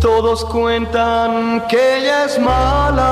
Todos 0.00 0.44
cuentan 0.44 1.66
que 1.68 1.98
ella 1.98 2.24
es 2.26 2.38
mala, 2.38 3.06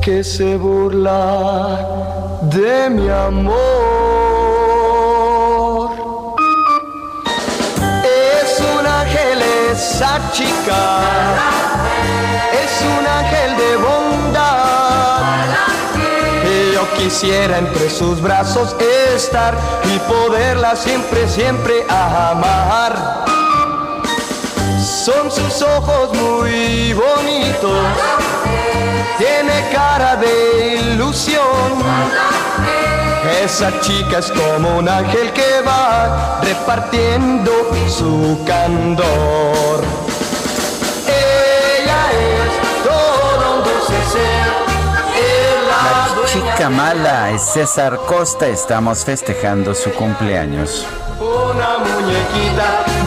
que 0.00 0.22
se 0.22 0.56
burla 0.56 1.78
de 2.42 2.88
mi 2.90 3.08
amor. 3.08 3.52
Es 8.04 8.60
un 8.60 8.86
ángel 8.86 9.42
chica, 10.32 11.61
quisiera 17.02 17.58
entre 17.58 17.90
sus 17.90 18.20
brazos 18.22 18.76
estar 19.12 19.58
y 19.92 19.98
poderla 20.08 20.76
siempre, 20.76 21.28
siempre 21.28 21.84
amar. 21.88 23.24
Son 25.04 25.28
sus 25.28 25.62
ojos 25.62 26.10
muy 26.14 26.92
bonitos, 26.92 27.86
tiene 29.18 29.68
cara 29.72 30.14
de 30.14 30.76
ilusión. 30.76 31.42
Esa 33.42 33.80
chica 33.80 34.18
es 34.18 34.30
como 34.30 34.78
un 34.78 34.88
ángel 34.88 35.32
que 35.32 35.60
va 35.66 36.40
repartiendo 36.42 37.50
su 37.88 38.38
candor. 38.46 39.82
Ella 41.08 42.00
es 42.12 42.84
todo 42.84 43.56
un 43.56 43.64
dulce. 43.64 44.41
Mala 46.70 47.30
es 47.30 47.42
César 47.42 47.98
Costa. 48.06 48.46
Estamos 48.46 49.04
festejando 49.04 49.74
su 49.74 49.90
cumpleaños. 49.92 50.86
Una 51.18 51.78
muñequita 51.78 53.01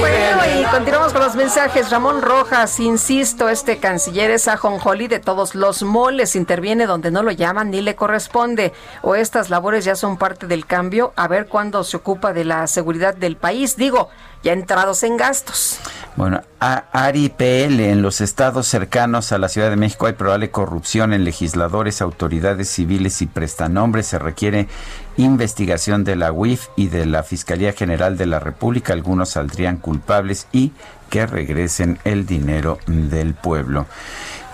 Bueno, 0.00 0.60
y 0.60 0.64
continuamos 0.70 1.12
con 1.12 1.22
los 1.22 1.34
mensajes. 1.34 1.90
Ramón 1.90 2.20
Rojas, 2.20 2.78
insisto, 2.78 3.48
este 3.48 3.78
canciller 3.78 4.30
es 4.30 4.48
ajonjolí 4.48 5.08
de 5.08 5.18
todos 5.18 5.54
los 5.54 5.82
moles. 5.82 6.36
Interviene 6.36 6.86
donde 6.86 7.10
no 7.10 7.22
lo 7.22 7.30
llaman 7.30 7.70
ni 7.70 7.80
le 7.80 7.94
corresponde. 7.96 8.72
O 9.02 9.14
estas 9.14 9.48
labores 9.48 9.86
ya 9.86 9.94
son 9.94 10.18
parte 10.18 10.46
del 10.46 10.66
cambio. 10.66 11.14
A 11.16 11.26
ver 11.26 11.46
cuándo 11.46 11.84
se 11.84 11.96
ocupa 11.96 12.34
de 12.34 12.44
la 12.44 12.66
seguridad 12.66 13.14
del 13.14 13.36
país. 13.36 13.76
Digo, 13.76 14.10
ya 14.42 14.52
entrados 14.52 15.02
en 15.02 15.16
gastos. 15.16 15.78
Bueno, 16.16 16.42
a 16.60 16.84
ARIPL 16.92 17.80
en 17.80 18.02
los 18.02 18.20
estados 18.20 18.66
cercanos 18.66 19.32
a 19.32 19.38
la 19.38 19.48
Ciudad 19.48 19.70
de 19.70 19.76
México 19.76 20.06
hay 20.06 20.14
probable 20.14 20.50
corrupción 20.50 21.12
en 21.12 21.24
legisladores, 21.24 22.02
autoridades 22.02 22.68
civiles 22.68 23.22
y 23.22 23.26
prestanombres. 23.26 24.06
Se 24.06 24.18
requiere 24.18 24.68
investigación 25.16 26.04
de 26.04 26.16
la 26.16 26.32
UIF 26.32 26.68
y 26.76 26.88
de 26.88 27.06
la 27.06 27.22
Fiscalía 27.22 27.72
General 27.72 28.16
de 28.16 28.26
la 28.26 28.38
República. 28.40 28.49
Algunos 28.92 29.30
saldrían 29.30 29.76
culpables 29.76 30.46
y 30.52 30.72
que 31.08 31.26
regresen 31.26 31.98
el 32.04 32.24
dinero 32.26 32.78
del 32.86 33.34
pueblo. 33.34 33.86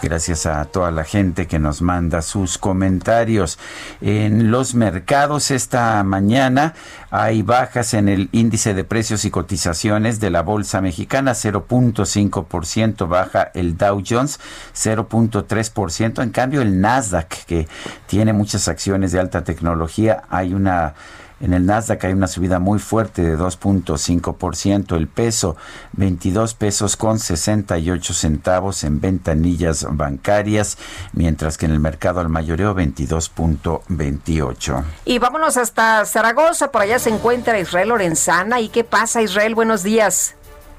Gracias 0.02 0.44
a 0.44 0.64
toda 0.66 0.90
la 0.90 1.04
gente 1.04 1.46
que 1.46 1.58
nos 1.58 1.80
manda 1.80 2.20
sus 2.20 2.58
comentarios. 2.58 3.58
En 4.02 4.50
los 4.50 4.74
mercados 4.74 5.50
esta 5.50 6.02
mañana 6.04 6.74
hay 7.10 7.42
bajas 7.42 7.94
en 7.94 8.08
el 8.08 8.28
índice 8.32 8.74
de 8.74 8.84
precios 8.84 9.24
y 9.24 9.30
cotizaciones 9.30 10.20
de 10.20 10.30
la 10.30 10.42
Bolsa 10.42 10.82
Mexicana, 10.82 11.32
0.5% 11.32 13.08
baja 13.08 13.50
el 13.54 13.78
Dow 13.78 14.02
Jones, 14.06 14.38
0.3%. 14.74 16.22
En 16.22 16.30
cambio, 16.30 16.60
el 16.60 16.80
Nasdaq, 16.80 17.46
que 17.46 17.66
tiene 18.06 18.34
muchas 18.34 18.68
acciones 18.68 19.12
de 19.12 19.20
alta 19.20 19.44
tecnología, 19.44 20.24
hay 20.28 20.52
una 20.52 20.94
en 21.38 21.52
el 21.52 21.66
Nasdaq 21.66 22.02
hay 22.04 22.14
una 22.14 22.28
subida 22.28 22.58
muy 22.58 22.78
fuerte 22.78 23.20
de 23.22 23.36
2.5%. 23.36 24.96
El 24.96 25.06
peso, 25.06 25.56
22 25.92 26.54
pesos 26.54 26.96
con 26.96 27.18
68 27.18 28.14
centavos 28.14 28.84
en 28.84 29.00
ventanillas 29.00 29.86
bancarias, 29.90 30.78
mientras 31.12 31.58
que 31.58 31.66
en 31.66 31.72
el 31.72 31.80
mercado 31.80 32.20
al 32.20 32.30
mayoreo 32.30 32.74
22.28. 32.74 34.82
Y 35.04 35.18
vámonos 35.18 35.58
hasta 35.58 36.06
Zaragoza. 36.06 36.72
Por 36.72 36.80
allá 36.82 36.98
se 36.98 37.10
encuentra 37.10 37.58
Israel 37.58 37.90
Lorenzana. 37.90 38.60
¿Y 38.60 38.70
qué 38.70 38.84
pasa, 38.84 39.20
Israel? 39.20 39.54
Buenos 39.54 39.82
días. 39.82 40.34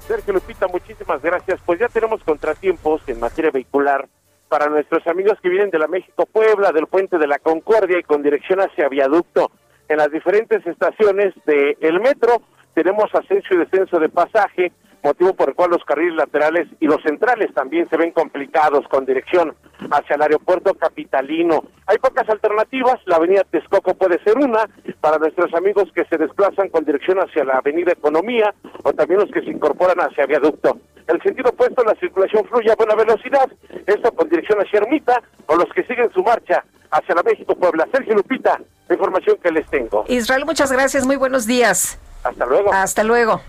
Sergio 0.08 0.32
Lupita, 0.32 0.66
muchísimas 0.66 1.22
gracias. 1.22 1.60
Pues 1.64 1.78
ya 1.78 1.86
tenemos 1.88 2.24
contratiempos 2.24 3.02
en 3.06 3.20
materia 3.20 3.52
vehicular 3.52 4.08
para 4.48 4.68
nuestros 4.68 5.06
amigos 5.06 5.38
que 5.40 5.50
vienen 5.50 5.70
de 5.70 5.78
la 5.78 5.86
México 5.86 6.26
Puebla, 6.26 6.72
del 6.72 6.86
puente 6.86 7.18
de 7.18 7.28
la 7.28 7.38
Concordia 7.38 7.98
y 7.98 8.02
con 8.02 8.22
dirección 8.22 8.60
hacia 8.60 8.88
Viaducto 8.88 9.52
en 9.88 9.96
las 9.96 10.10
diferentes 10.10 10.66
estaciones 10.66 11.34
del 11.46 11.76
el 11.80 12.00
metro 12.00 12.42
tenemos 12.74 13.12
ascenso 13.14 13.54
y 13.54 13.56
descenso 13.56 13.98
de 13.98 14.08
pasaje, 14.08 14.70
motivo 15.02 15.34
por 15.34 15.48
el 15.48 15.54
cual 15.54 15.70
los 15.70 15.84
carriles 15.84 16.14
laterales 16.14 16.68
y 16.80 16.86
los 16.86 17.02
centrales 17.02 17.52
también 17.54 17.88
se 17.88 17.96
ven 17.96 18.12
complicados 18.12 18.86
con 18.88 19.06
dirección 19.06 19.54
hacia 19.90 20.16
el 20.16 20.22
aeropuerto 20.22 20.74
capitalino. 20.74 21.64
Hay 21.86 21.98
pocas 21.98 22.28
alternativas, 22.28 22.96
la 23.06 23.16
avenida 23.16 23.44
Texcoco 23.50 23.94
puede 23.94 24.22
ser 24.22 24.38
una 24.38 24.68
para 25.00 25.18
nuestros 25.18 25.52
amigos 25.54 25.90
que 25.94 26.04
se 26.04 26.18
desplazan 26.18 26.68
con 26.68 26.84
dirección 26.84 27.18
hacia 27.18 27.44
la 27.44 27.54
avenida 27.54 27.92
Economía 27.92 28.54
o 28.84 28.92
también 28.92 29.20
los 29.20 29.30
que 29.30 29.40
se 29.40 29.50
incorporan 29.50 29.98
hacia 30.00 30.26
Viaducto. 30.26 30.78
El 31.08 31.22
sentido 31.22 31.48
opuesto, 31.50 31.82
la 31.84 31.94
circulación 31.94 32.44
fluye 32.44 32.70
a 32.70 32.74
buena 32.76 32.94
velocidad, 32.94 33.48
esto 33.86 34.12
con 34.12 34.28
dirección 34.28 34.58
hacia 34.60 34.80
Ermita 34.80 35.22
o 35.46 35.56
los 35.56 35.66
que 35.74 35.82
siguen 35.84 36.10
su 36.12 36.22
marcha 36.22 36.62
hacia 36.90 37.14
la 37.14 37.22
México 37.22 37.54
Puebla. 37.54 37.88
Sergio 37.90 38.14
Lupita, 38.14 38.60
la 38.88 38.94
información 38.94 39.38
que 39.42 39.50
les 39.50 39.66
tengo. 39.70 40.04
Israel, 40.08 40.44
muchas 40.44 40.70
gracias, 40.70 41.06
muy 41.06 41.16
buenos 41.16 41.46
días. 41.46 41.98
Hasta 42.22 42.44
luego. 42.44 42.72
Hasta 42.72 43.04
luego. 43.04 43.40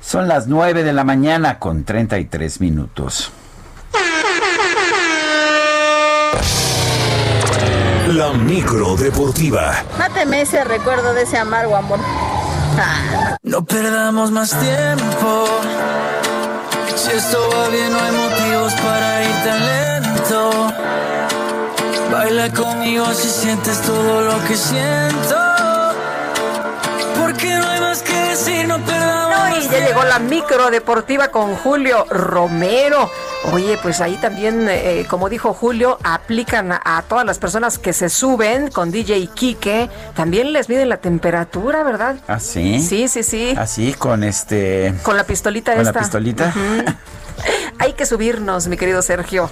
Son 0.00 0.26
las 0.26 0.48
9 0.48 0.82
de 0.82 0.92
la 0.92 1.04
mañana 1.04 1.58
con 1.60 1.84
33 1.84 2.60
minutos. 2.60 3.32
La 8.08 8.32
micro 8.32 8.96
deportiva. 8.96 9.84
Máteme 9.98 10.40
ese 10.42 10.64
recuerdo 10.64 11.12
de 11.14 11.22
ese 11.22 11.38
amargo 11.38 11.76
amor. 11.76 12.00
No 13.42 13.64
perdamos 13.64 14.30
más 14.30 14.50
tiempo. 14.60 15.46
Si 16.96 17.10
esto 17.10 17.48
va 17.54 17.68
bien, 17.68 17.92
no 17.92 18.00
hay 18.00 18.12
motivos 18.12 18.72
para 18.74 19.22
ir 19.22 19.36
tan 19.44 19.66
lento. 19.66 20.72
Baila 22.10 22.50
conmigo 22.52 23.06
si 23.12 23.28
sientes 23.28 23.82
todo 23.82 24.22
lo 24.22 24.44
que 24.46 24.56
siento. 24.56 25.36
Porque 27.20 27.54
no 27.54 27.66
hay 27.68 27.80
más 27.80 28.02
que 28.02 28.14
decir, 28.14 28.66
no 28.66 28.78
perdamos. 28.84 29.35
No, 29.56 29.62
y 29.62 29.68
ya 29.68 29.86
llegó 29.86 30.04
la 30.04 30.18
micro 30.18 30.70
deportiva 30.70 31.28
con 31.28 31.54
Julio 31.56 32.04
Romero. 32.10 33.10
Oye, 33.52 33.78
pues 33.82 34.00
ahí 34.00 34.16
también, 34.16 34.66
eh, 34.68 35.06
como 35.08 35.28
dijo 35.28 35.54
Julio, 35.54 35.98
aplican 36.02 36.72
a, 36.72 36.80
a, 36.84 37.02
todas 37.02 37.24
las 37.24 37.38
personas 37.38 37.78
que 37.78 37.92
se 37.92 38.08
suben 38.08 38.70
con 38.70 38.90
DJ 38.90 39.28
Kike. 39.28 39.88
También 40.14 40.52
les 40.52 40.68
miden 40.68 40.88
la 40.88 40.98
temperatura, 40.98 41.82
¿verdad? 41.84 42.16
¿Ah, 42.28 42.38
sí? 42.40 42.80
Sí, 42.80 43.08
sí, 43.08 43.22
sí. 43.22 43.54
Así, 43.56 43.94
con 43.94 44.24
este... 44.24 44.94
Con 45.02 45.16
la 45.16 45.24
pistolita 45.24 45.72
¿Con 45.72 45.80
esta. 45.86 45.92
la 45.92 46.00
pistolita? 46.00 46.52
Uh 46.54 46.58
-huh. 46.82 46.96
Hay 47.78 47.92
que 47.94 48.06
subirnos, 48.06 48.68
mi 48.68 48.76
querido 48.76 49.02
Sergio. 49.02 49.50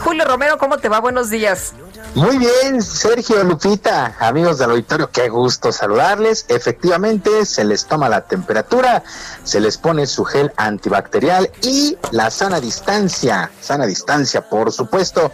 Julio 0.00 0.24
Romero, 0.24 0.58
¿cómo 0.58 0.78
te 0.78 0.88
va? 0.88 1.00
Buenos 1.00 1.30
días. 1.30 1.74
Muy 2.14 2.38
bien, 2.38 2.82
Sergio 2.82 3.44
Lupita, 3.44 4.16
amigos 4.18 4.58
del 4.58 4.70
auditorio, 4.70 5.10
qué 5.10 5.28
gusto 5.28 5.70
saludarles. 5.72 6.46
Efectivamente, 6.48 7.44
se 7.44 7.64
les 7.64 7.84
toma 7.84 8.08
la 8.08 8.22
temperatura, 8.22 9.02
se 9.44 9.60
les 9.60 9.76
pone 9.76 10.06
su 10.06 10.24
gel 10.24 10.52
antibacterial 10.56 11.50
y 11.62 11.98
la 12.10 12.30
sana 12.30 12.60
distancia, 12.60 13.50
sana 13.60 13.86
distancia, 13.86 14.48
por 14.48 14.72
supuesto, 14.72 15.30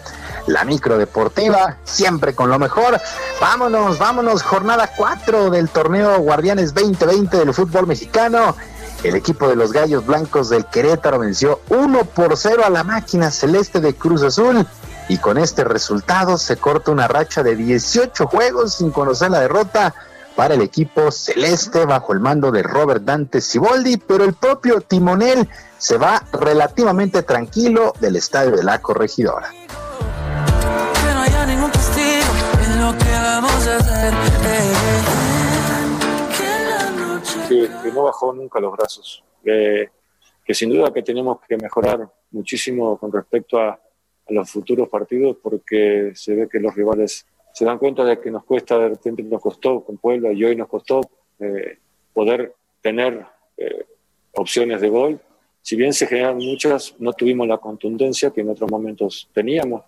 la 0.47 0.65
micro 0.65 0.99
deportiva, 0.99 1.79
siempre 1.85 2.35
con 2.35 2.51
lo 2.51 2.59
mejor. 2.59 3.01
Vámonos, 3.41 3.99
vámonos, 3.99 4.43
jornada 4.43 4.91
4 4.97 5.51
del 5.51 5.69
torneo 5.69 6.19
Guardianes 6.19 6.75
2020 6.75 7.37
del 7.39 7.55
fútbol 7.55 7.87
mexicano. 7.87 8.57
El 9.05 9.17
equipo 9.17 9.49
de 9.49 9.55
los 9.55 9.71
Gallos 9.71 10.07
Blancos 10.07 10.49
del 10.49 10.65
Querétaro 10.65 11.19
venció 11.19 11.61
1 11.69 12.05
por 12.07 12.39
0 12.39 12.63
a 12.65 12.71
la 12.71 12.85
máquina 12.85 13.31
celeste 13.31 13.79
de 13.81 13.95
Cruz 13.95 14.23
Azul 14.23 14.67
y 15.11 15.19
con 15.19 15.37
este 15.37 15.63
resultado 15.63 16.39
se 16.39 16.57
corta 16.57 16.91
una 16.91 17.07
racha 17.07 17.43
de 17.43 17.55
18 17.55 18.27
juegos 18.27 18.77
sin 18.77 18.91
conocer 18.91 19.31
la 19.31 19.41
derrota 19.41 19.95
para 20.35 20.55
el 20.55 20.63
equipo 20.63 21.11
celeste 21.11 21.85
bajo 21.85 22.15
el 22.15 22.21
mando 22.21 22.51
de 22.51 22.63
Robert 22.63 23.05
Dante 23.05 23.43
Siboldi, 23.43 23.99
pero 23.99 24.25
el 24.25 24.33
propio 24.33 24.81
timonel 24.81 25.51
se 25.77 25.99
va 25.99 26.23
relativamente 26.33 27.23
tranquilo 27.23 27.93
del 28.01 28.17
estadio 28.17 28.53
de 28.57 28.65
la 28.65 28.81
corregidora. 28.81 29.51
Ningún 31.47 31.71
en 31.71 32.81
lo 32.81 32.97
que 32.97 33.11
vamos 33.13 33.67
a 33.67 33.77
hacer. 33.77 34.15
Que, 34.15 34.84
no 37.95 38.05
bajó 38.05 38.33
nunca 38.33 38.61
los 38.61 38.73
brazos, 38.73 39.25
que, 39.43 39.91
que 40.45 40.55
sin 40.55 40.71
duda 40.71 40.93
que 40.93 41.03
tenemos 41.03 41.39
que 41.49 41.57
mejorar 41.57 42.11
muchísimo 42.31 42.99
con 42.99 43.13
respecto 43.13 43.59
a, 43.59 43.71
a 43.71 44.33
los 44.33 44.51
futuros 44.51 44.89
partidos 44.89 45.37
porque 45.43 46.13
se 46.15 46.35
ve 46.35 46.49
que 46.49 46.61
los 46.61 46.75
rivales 46.75 47.27
se 47.55 47.65
dan 47.65 47.79
cuenta 47.79 48.05
de 48.05 48.21
que 48.21 48.33
nos 48.33 48.45
cuesta, 48.45 48.77
de 48.79 48.89
repente 48.89 49.23
nos 49.23 49.41
costó 49.41 49.85
con 49.85 49.97
Puebla 49.99 50.33
y 50.33 50.45
hoy 50.45 50.57
nos 50.57 50.69
costó 50.69 51.01
eh, 51.39 51.79
poder 52.13 52.55
tener 52.83 53.25
eh, 53.57 53.87
opciones 54.33 54.81
de 54.81 54.89
gol. 54.89 55.21
Si 55.63 55.77
bien 55.77 55.93
se 55.93 56.07
generan 56.07 56.37
muchas, 56.39 56.97
no 56.99 57.13
tuvimos 57.13 57.47
la 57.47 57.59
contundencia 57.59 58.31
que 58.31 58.41
en 58.41 58.51
otros 58.51 58.69
momentos 58.71 59.31
teníamos. 59.33 59.83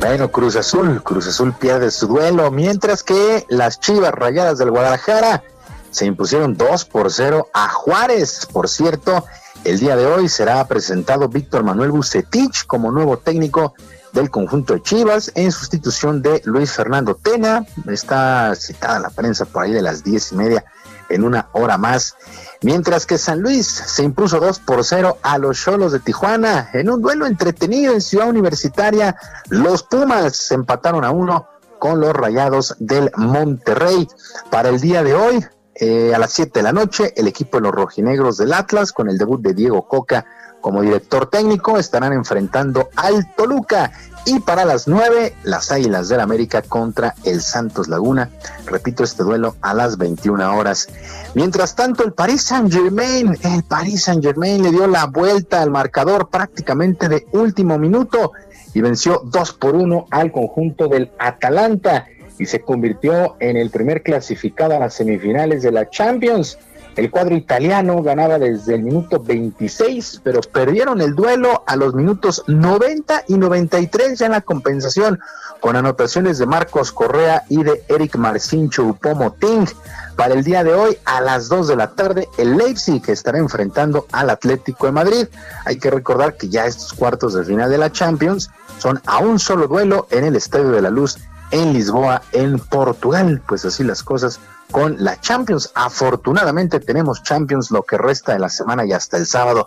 Bueno, 0.00 0.32
Cruz 0.32 0.56
Azul, 0.56 1.02
Cruz 1.02 1.26
Azul 1.26 1.52
pierde 1.52 1.90
su 1.90 2.06
duelo, 2.06 2.50
mientras 2.50 3.02
que 3.02 3.44
las 3.50 3.78
Chivas 3.80 4.12
Rayadas 4.12 4.56
del 4.56 4.70
Guadalajara 4.70 5.44
se 5.90 6.06
impusieron 6.06 6.56
2 6.56 6.86
por 6.86 7.12
0 7.12 7.48
a 7.52 7.68
Juárez. 7.68 8.48
Por 8.50 8.70
cierto, 8.70 9.26
el 9.62 9.78
día 9.78 9.96
de 9.96 10.06
hoy 10.06 10.30
será 10.30 10.66
presentado 10.66 11.28
Víctor 11.28 11.64
Manuel 11.64 11.90
Bucetich 11.90 12.64
como 12.66 12.90
nuevo 12.90 13.18
técnico 13.18 13.74
del 14.12 14.30
conjunto 14.30 14.72
de 14.72 14.82
Chivas 14.82 15.32
en 15.34 15.52
sustitución 15.52 16.22
de 16.22 16.40
Luis 16.46 16.72
Fernando 16.72 17.14
Tena. 17.14 17.66
Está 17.86 18.54
citada 18.54 19.00
la 19.00 19.10
prensa 19.10 19.44
por 19.44 19.64
ahí 19.64 19.72
de 19.72 19.82
las 19.82 20.02
diez 20.02 20.32
y 20.32 20.36
media 20.36 20.64
en 21.10 21.24
una 21.24 21.50
hora 21.52 21.76
más. 21.76 22.16
Mientras 22.62 23.06
que 23.06 23.16
San 23.16 23.40
Luis 23.40 23.66
se 23.66 24.02
impuso 24.02 24.38
2 24.38 24.58
por 24.60 24.84
0 24.84 25.18
a 25.22 25.38
los 25.38 25.58
Cholos 25.58 25.92
de 25.92 26.00
Tijuana 26.00 26.68
en 26.74 26.90
un 26.90 27.00
duelo 27.00 27.26
entretenido 27.26 27.94
en 27.94 28.02
Ciudad 28.02 28.28
Universitaria. 28.28 29.16
Los 29.48 29.82
Pumas 29.82 30.36
se 30.36 30.54
empataron 30.54 31.04
a 31.04 31.10
uno 31.10 31.48
con 31.78 32.00
los 32.00 32.12
Rayados 32.12 32.76
del 32.78 33.10
Monterrey. 33.16 34.06
Para 34.50 34.68
el 34.68 34.78
día 34.78 35.02
de 35.02 35.14
hoy, 35.14 35.44
eh, 35.74 36.12
a 36.14 36.18
las 36.18 36.32
7 36.32 36.58
de 36.58 36.62
la 36.62 36.72
noche, 36.72 37.14
el 37.16 37.26
equipo 37.26 37.56
de 37.56 37.62
los 37.62 37.72
rojinegros 37.72 38.36
del 38.36 38.52
Atlas, 38.52 38.92
con 38.92 39.08
el 39.08 39.16
debut 39.16 39.40
de 39.40 39.54
Diego 39.54 39.88
Coca 39.88 40.26
como 40.60 40.82
director 40.82 41.28
técnico, 41.28 41.78
estarán 41.78 42.12
enfrentando 42.12 42.90
al 42.96 43.34
Toluca. 43.34 43.92
Y 44.26 44.40
para 44.40 44.66
las 44.66 44.86
9, 44.86 45.34
las 45.44 45.72
Águilas 45.72 46.08
del 46.08 46.20
América 46.20 46.60
contra 46.62 47.14
el 47.24 47.40
Santos 47.40 47.88
Laguna. 47.88 48.28
Repito, 48.66 49.02
este 49.02 49.22
duelo 49.22 49.56
a 49.62 49.72
las 49.72 49.96
21 49.96 50.56
horas. 50.56 50.88
Mientras 51.34 51.74
tanto, 51.74 52.04
el 52.04 52.12
Paris 52.12 52.42
Saint 52.42 52.70
Germain, 52.70 53.36
el 53.42 53.62
Paris 53.62 54.04
Saint 54.04 54.22
Germain 54.22 54.62
le 54.62 54.70
dio 54.70 54.86
la 54.86 55.06
vuelta 55.06 55.62
al 55.62 55.70
marcador 55.70 56.28
prácticamente 56.28 57.08
de 57.08 57.26
último 57.32 57.78
minuto 57.78 58.32
y 58.74 58.80
venció 58.80 59.22
2 59.24 59.52
por 59.54 59.74
1 59.74 60.06
al 60.10 60.32
conjunto 60.32 60.88
del 60.88 61.10
Atalanta. 61.18 62.06
y 62.38 62.46
se 62.46 62.62
convirtió 62.62 63.36
en 63.38 63.58
el 63.58 63.68
primer 63.68 64.02
clasificado 64.02 64.74
a 64.74 64.78
las 64.78 64.94
semifinales 64.94 65.62
de 65.62 65.72
la 65.72 65.90
Champions. 65.90 66.56
El 66.96 67.10
cuadro 67.10 67.36
italiano 67.36 68.02
ganaba 68.02 68.38
desde 68.38 68.74
el 68.74 68.82
minuto 68.82 69.20
26, 69.20 70.20
pero 70.24 70.40
perdieron 70.40 71.00
el 71.00 71.14
duelo 71.14 71.62
a 71.66 71.76
los 71.76 71.94
minutos 71.94 72.42
90 72.46 73.24
y 73.28 73.38
93 73.38 74.18
ya 74.18 74.26
en 74.26 74.32
la 74.32 74.40
compensación, 74.40 75.20
con 75.60 75.76
anotaciones 75.76 76.38
de 76.38 76.46
Marcos 76.46 76.90
Correa 76.92 77.44
y 77.48 77.62
de 77.62 77.84
Eric 77.88 78.16
Marcin 78.16 78.70
Choupo-Moting. 78.70 79.70
Para 80.16 80.34
el 80.34 80.44
día 80.44 80.64
de 80.64 80.74
hoy, 80.74 80.98
a 81.04 81.20
las 81.20 81.48
2 81.48 81.68
de 81.68 81.76
la 81.76 81.92
tarde, 81.92 82.28
el 82.36 82.56
Leipzig 82.56 83.02
estará 83.08 83.38
enfrentando 83.38 84.06
al 84.12 84.28
Atlético 84.28 84.86
de 84.86 84.92
Madrid. 84.92 85.28
Hay 85.64 85.78
que 85.78 85.90
recordar 85.90 86.36
que 86.36 86.48
ya 86.48 86.66
estos 86.66 86.92
cuartos 86.92 87.34
de 87.34 87.44
final 87.44 87.70
de 87.70 87.78
la 87.78 87.92
Champions 87.92 88.50
son 88.78 89.00
a 89.06 89.18
un 89.18 89.38
solo 89.38 89.68
duelo 89.68 90.06
en 90.10 90.24
el 90.24 90.36
Estadio 90.36 90.70
de 90.70 90.82
la 90.82 90.90
Luz 90.90 91.18
en 91.52 91.72
Lisboa, 91.72 92.22
en 92.32 92.58
Portugal. 92.58 93.42
Pues 93.46 93.64
así 93.64 93.84
las 93.84 94.02
cosas 94.02 94.40
con 94.70 94.96
la 95.02 95.20
Champions. 95.20 95.70
Afortunadamente 95.74 96.80
tenemos 96.80 97.22
Champions 97.22 97.70
lo 97.70 97.82
que 97.82 97.98
resta 97.98 98.32
de 98.32 98.38
la 98.38 98.48
semana 98.48 98.84
y 98.84 98.92
hasta 98.92 99.16
el 99.16 99.26
sábado. 99.26 99.66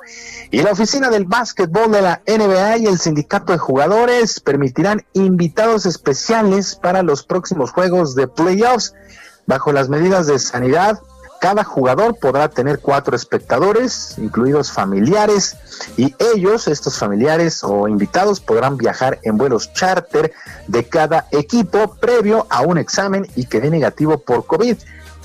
Y 0.52 0.62
la 0.62 0.72
oficina 0.72 1.10
del 1.10 1.26
básquetbol 1.26 1.92
de 1.92 2.02
la 2.02 2.22
NBA 2.28 2.78
y 2.78 2.86
el 2.86 3.00
sindicato 3.00 3.54
de 3.54 3.60
jugadores 3.60 4.40
permitirán 4.40 5.06
invitados 5.14 5.86
especiales 5.86 6.76
para 6.76 7.04
los 7.04 7.24
próximos 7.24 7.72
juegos 7.72 8.16
de 8.16 8.28
playoffs. 8.28 8.94
Bajo 9.46 9.74
las 9.74 9.90
medidas 9.90 10.26
de 10.28 10.40
sanidad, 10.40 11.02
cada 11.44 11.66
jugador 11.66 12.16
podrá 12.16 12.48
tener 12.48 12.80
cuatro 12.80 13.18
espectadores, 13.18 14.16
incluidos 14.18 14.72
familiares, 14.72 15.58
y 15.98 16.16
ellos, 16.18 16.70
estos 16.70 16.98
familiares 16.98 17.66
o 17.66 17.90
invitados, 17.90 18.40
podrán 18.40 18.78
viajar 18.78 19.20
en 19.24 19.36
vuelos 19.36 19.74
charter 19.74 20.32
de 20.70 20.86
cada 20.86 21.28
equipo 21.32 21.96
previo 21.96 22.48
a 22.50 22.62
un 22.62 22.78
examen 22.78 23.28
y 23.36 23.48
que 23.48 23.60
dé 23.60 23.70
negativo 23.70 24.20
por 24.20 24.46
COVID. 24.46 24.78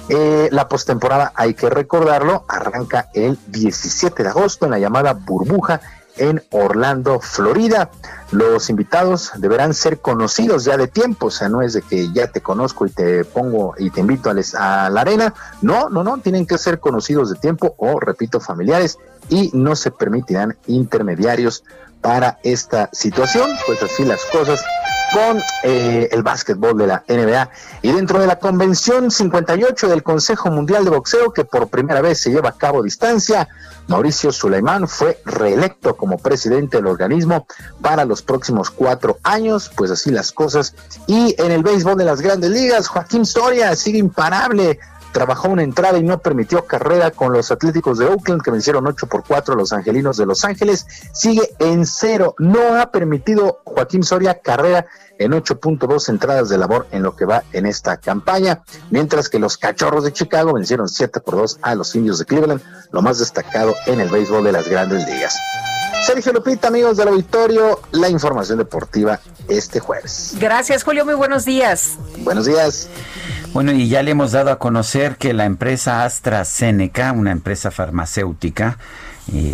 Eh, 0.08 0.48
la 0.50 0.66
postemporada, 0.66 1.30
hay 1.36 1.54
que 1.54 1.70
recordarlo, 1.70 2.44
arranca 2.48 3.10
el 3.14 3.38
17 3.46 4.24
de 4.24 4.28
agosto 4.28 4.64
en 4.64 4.72
la 4.72 4.80
llamada 4.80 5.12
burbuja 5.12 5.80
en 6.18 6.42
Orlando, 6.50 7.20
Florida. 7.20 7.90
Los 8.30 8.68
invitados 8.68 9.32
deberán 9.36 9.72
ser 9.72 10.00
conocidos 10.00 10.64
ya 10.64 10.76
de 10.76 10.86
tiempo, 10.86 11.26
o 11.26 11.30
sea, 11.30 11.48
no 11.48 11.62
es 11.62 11.72
de 11.72 11.82
que 11.82 12.12
ya 12.12 12.26
te 12.26 12.42
conozco 12.42 12.86
y 12.86 12.90
te 12.90 13.24
pongo 13.24 13.74
y 13.78 13.90
te 13.90 14.00
invito 14.00 14.30
a, 14.30 14.84
a 14.86 14.90
la 14.90 15.00
arena. 15.00 15.34
No, 15.62 15.88
no, 15.88 16.04
no, 16.04 16.18
tienen 16.18 16.46
que 16.46 16.58
ser 16.58 16.78
conocidos 16.78 17.30
de 17.30 17.36
tiempo 17.36 17.74
o, 17.78 17.98
repito, 18.00 18.40
familiares 18.40 18.98
y 19.28 19.50
no 19.54 19.76
se 19.76 19.90
permitirán 19.90 20.56
intermediarios 20.66 21.64
para 22.00 22.38
esta 22.42 22.90
situación, 22.92 23.50
pues 23.66 23.82
así 23.82 24.04
las 24.04 24.24
cosas 24.26 24.62
con 25.12 25.42
eh, 25.62 26.08
el 26.12 26.22
básquetbol 26.22 26.76
de 26.76 26.86
la 26.86 27.04
NBA. 27.08 27.50
Y 27.82 27.92
dentro 27.92 28.20
de 28.20 28.26
la 28.26 28.38
Convención 28.38 29.10
58 29.10 29.88
del 29.88 30.02
Consejo 30.02 30.50
Mundial 30.50 30.84
de 30.84 30.90
Boxeo, 30.90 31.32
que 31.32 31.44
por 31.44 31.68
primera 31.68 32.00
vez 32.00 32.20
se 32.20 32.30
lleva 32.30 32.50
a 32.50 32.56
cabo 32.56 32.80
a 32.80 32.82
distancia, 32.82 33.48
Mauricio 33.86 34.32
Suleimán 34.32 34.86
fue 34.86 35.20
reelecto 35.24 35.96
como 35.96 36.18
presidente 36.18 36.76
del 36.76 36.86
organismo 36.86 37.46
para 37.80 38.04
los 38.04 38.22
próximos 38.22 38.70
cuatro 38.70 39.18
años, 39.22 39.70
pues 39.74 39.90
así 39.90 40.10
las 40.10 40.32
cosas. 40.32 40.74
Y 41.06 41.34
en 41.38 41.52
el 41.52 41.62
béisbol 41.62 41.96
de 41.96 42.04
las 42.04 42.20
grandes 42.20 42.50
ligas, 42.50 42.88
Joaquín 42.88 43.24
Soria 43.24 43.74
sigue 43.76 43.98
imparable 43.98 44.78
trabajó 45.12 45.48
una 45.48 45.62
entrada 45.62 45.98
y 45.98 46.02
no 46.02 46.18
permitió 46.18 46.64
carrera 46.64 47.10
con 47.10 47.32
los 47.32 47.50
Atléticos 47.50 47.98
de 47.98 48.06
Oakland 48.06 48.42
que 48.42 48.50
vencieron 48.50 48.86
8 48.86 49.06
por 49.06 49.24
4 49.24 49.54
a 49.54 49.56
los 49.56 49.72
Angelinos 49.72 50.16
de 50.16 50.26
Los 50.26 50.44
Ángeles. 50.44 50.86
Sigue 51.12 51.54
en 51.58 51.86
cero. 51.86 52.34
No 52.38 52.80
ha 52.80 52.90
permitido 52.90 53.60
Joaquín 53.64 54.02
Soria 54.02 54.40
carrera 54.40 54.86
en 55.18 55.32
8.2 55.32 56.08
entradas 56.08 56.48
de 56.48 56.58
labor 56.58 56.86
en 56.90 57.02
lo 57.02 57.16
que 57.16 57.24
va 57.24 57.44
en 57.52 57.66
esta 57.66 57.96
campaña, 57.98 58.62
mientras 58.90 59.28
que 59.28 59.38
los 59.38 59.56
Cachorros 59.56 60.04
de 60.04 60.12
Chicago 60.12 60.54
vencieron 60.54 60.88
7 60.88 61.20
por 61.20 61.36
2 61.36 61.58
a 61.62 61.74
los 61.74 61.94
Indios 61.94 62.18
de 62.18 62.24
Cleveland, 62.24 62.62
lo 62.92 63.02
más 63.02 63.18
destacado 63.18 63.74
en 63.86 64.00
el 64.00 64.08
béisbol 64.08 64.44
de 64.44 64.52
las 64.52 64.68
grandes 64.68 65.06
ligas. 65.06 65.36
Sergio 66.04 66.32
Lupita, 66.32 66.68
amigos 66.68 66.96
del 66.96 67.08
auditorio, 67.08 67.80
la 67.90 68.08
información 68.08 68.58
deportiva 68.58 69.20
este 69.48 69.80
jueves. 69.80 70.36
Gracias, 70.38 70.84
Julio. 70.84 71.04
Muy 71.04 71.14
buenos 71.14 71.44
días. 71.44 71.96
Buenos 72.18 72.46
días. 72.46 72.88
Bueno, 73.52 73.72
y 73.72 73.88
ya 73.88 74.02
le 74.02 74.12
hemos 74.12 74.32
dado 74.32 74.50
a 74.50 74.58
conocer 74.58 75.16
que 75.16 75.32
la 75.32 75.44
empresa 75.44 76.04
AstraZeneca, 76.04 77.12
una 77.12 77.32
empresa 77.32 77.70
farmacéutica, 77.70 78.78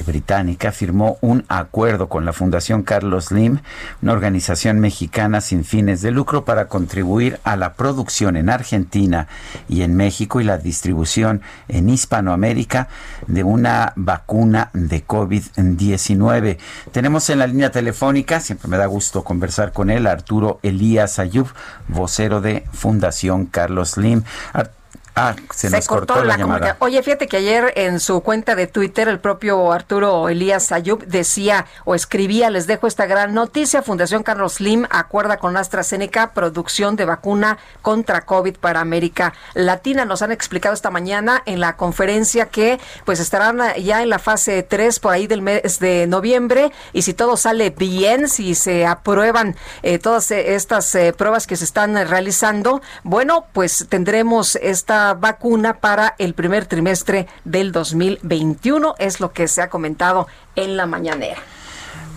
británica 0.07 0.73
firmó 0.73 1.19
un 1.21 1.45
acuerdo 1.49 2.09
con 2.09 2.25
la 2.25 2.33
Fundación 2.33 2.83
Carlos 2.83 3.27
Slim, 3.27 3.59
una 4.03 4.13
organización 4.13 4.81
mexicana 4.81 5.41
sin 5.41 5.65
fines 5.65 6.01
de 6.03 6.11
lucro 6.11 6.45
para 6.45 6.69
contribuir 6.69 7.41
a 7.45 7.57
la 7.57 7.75
producción 7.75 8.37
en 8.37 8.51
Argentina 8.51 9.29
y 9.69 9.83
en 9.83 9.97
México 9.97 10.41
y 10.41 10.45
la 10.45 10.59
distribución 10.59 11.43
en 11.69 11.89
Hispanoamérica 11.89 12.89
de 13.27 13.45
una 13.45 13.93
vacuna 13.97 14.71
de 14.73 15.05
COVID-19. 15.05 16.59
Tenemos 16.93 17.29
en 17.31 17.39
la 17.41 17.47
línea 17.47 17.71
telefónica, 17.71 18.41
siempre 18.41 18.69
me 18.69 18.77
da 18.77 18.87
gusto 18.87 19.25
conversar 19.25 19.73
con 19.73 19.91
él, 19.91 20.07
Arturo 20.07 20.61
Elías 20.63 21.19
Ayub, 21.19 21.49
vocero 21.89 22.41
de 22.41 22.65
Fundación 22.73 23.47
Carlos 23.47 23.91
Slim. 23.91 24.23
Ah, 25.17 25.37
se, 25.55 25.71
nos 25.71 25.87
cortó, 25.87 26.25
la, 26.25 26.37
llamada. 26.37 26.77
Oye, 26.81 27.01
fíjate 27.01 27.29
que 27.29 27.37
ayer 27.37 27.73
en 27.77 28.01
su 28.01 28.21
cuenta 28.23 28.57
de 28.57 28.67
Twitter 28.67 29.07
el 29.07 29.21
propio 29.21 29.71
Arturo 29.71 30.29
Elías 30.29 30.73
Ayub 30.73 31.07
decía 31.07 31.67
o 31.85 31.95
escribía, 31.95 32.51
les 32.51 32.67
dejo 32.67 32.89
esta 32.89 33.07
gran 33.07 33.33
noticia, 33.33 33.83
Fundación 33.83 34.25
Carlos 34.25 34.55
Slim 34.55 34.87
acuerda 34.91 35.37
con 35.37 35.57
AstraZeneca 35.57 36.33
producción 36.33 36.97
de 36.97 37.05
vacuna 37.05 37.59
contra 37.81 38.23
COVID 38.23 38.57
para 38.57 38.81
América 38.81 39.35
Latina. 39.55 40.05
Nos 40.05 40.23
han 40.23 40.33
explicado 40.33 40.75
esta 40.75 40.91
mañana 40.91 41.43
en 41.47 41.61
la 41.61 41.77
conferencia 41.77 42.47
que 42.47 42.81
pues 43.05 43.21
estarán 43.21 43.61
ya 43.77 44.03
en 44.03 44.09
la 44.09 44.19
fase 44.19 44.65
3 44.65 44.99
por 44.99 45.13
ahí 45.13 45.29
del 45.29 45.43
mes 45.43 45.79
de 45.79 46.09
noviembre 46.09 46.73
y 46.93 47.03
si 47.03 47.15
todo 47.15 47.37
sale 47.37 47.71
bien, 47.71 48.29
si 48.29 48.57
se 48.57 48.85
aprueban 48.85 49.55
eh, 49.85 50.01
todas 50.01 50.33
estas 50.33 50.93
eh, 50.97 51.13
pruebas 51.13 51.47
que 51.47 51.55
se 51.55 51.65
están 51.65 51.95
realizando, 52.09 52.83
bueno, 53.05 53.47
pues 53.53 53.87
tendremos 53.89 54.57
esta 54.57 55.04
vacuna 55.13 55.75
para 55.75 56.15
el 56.17 56.33
primer 56.33 56.65
trimestre 56.65 57.27
del 57.45 57.73
2021, 57.73 58.95
es 58.99 59.21
lo 59.21 59.33
que 59.33 59.47
se 59.47 59.61
ha 59.61 59.69
comentado 59.69 60.27
en 60.57 60.79
la 60.79 60.87
mañanera. 60.87 61.37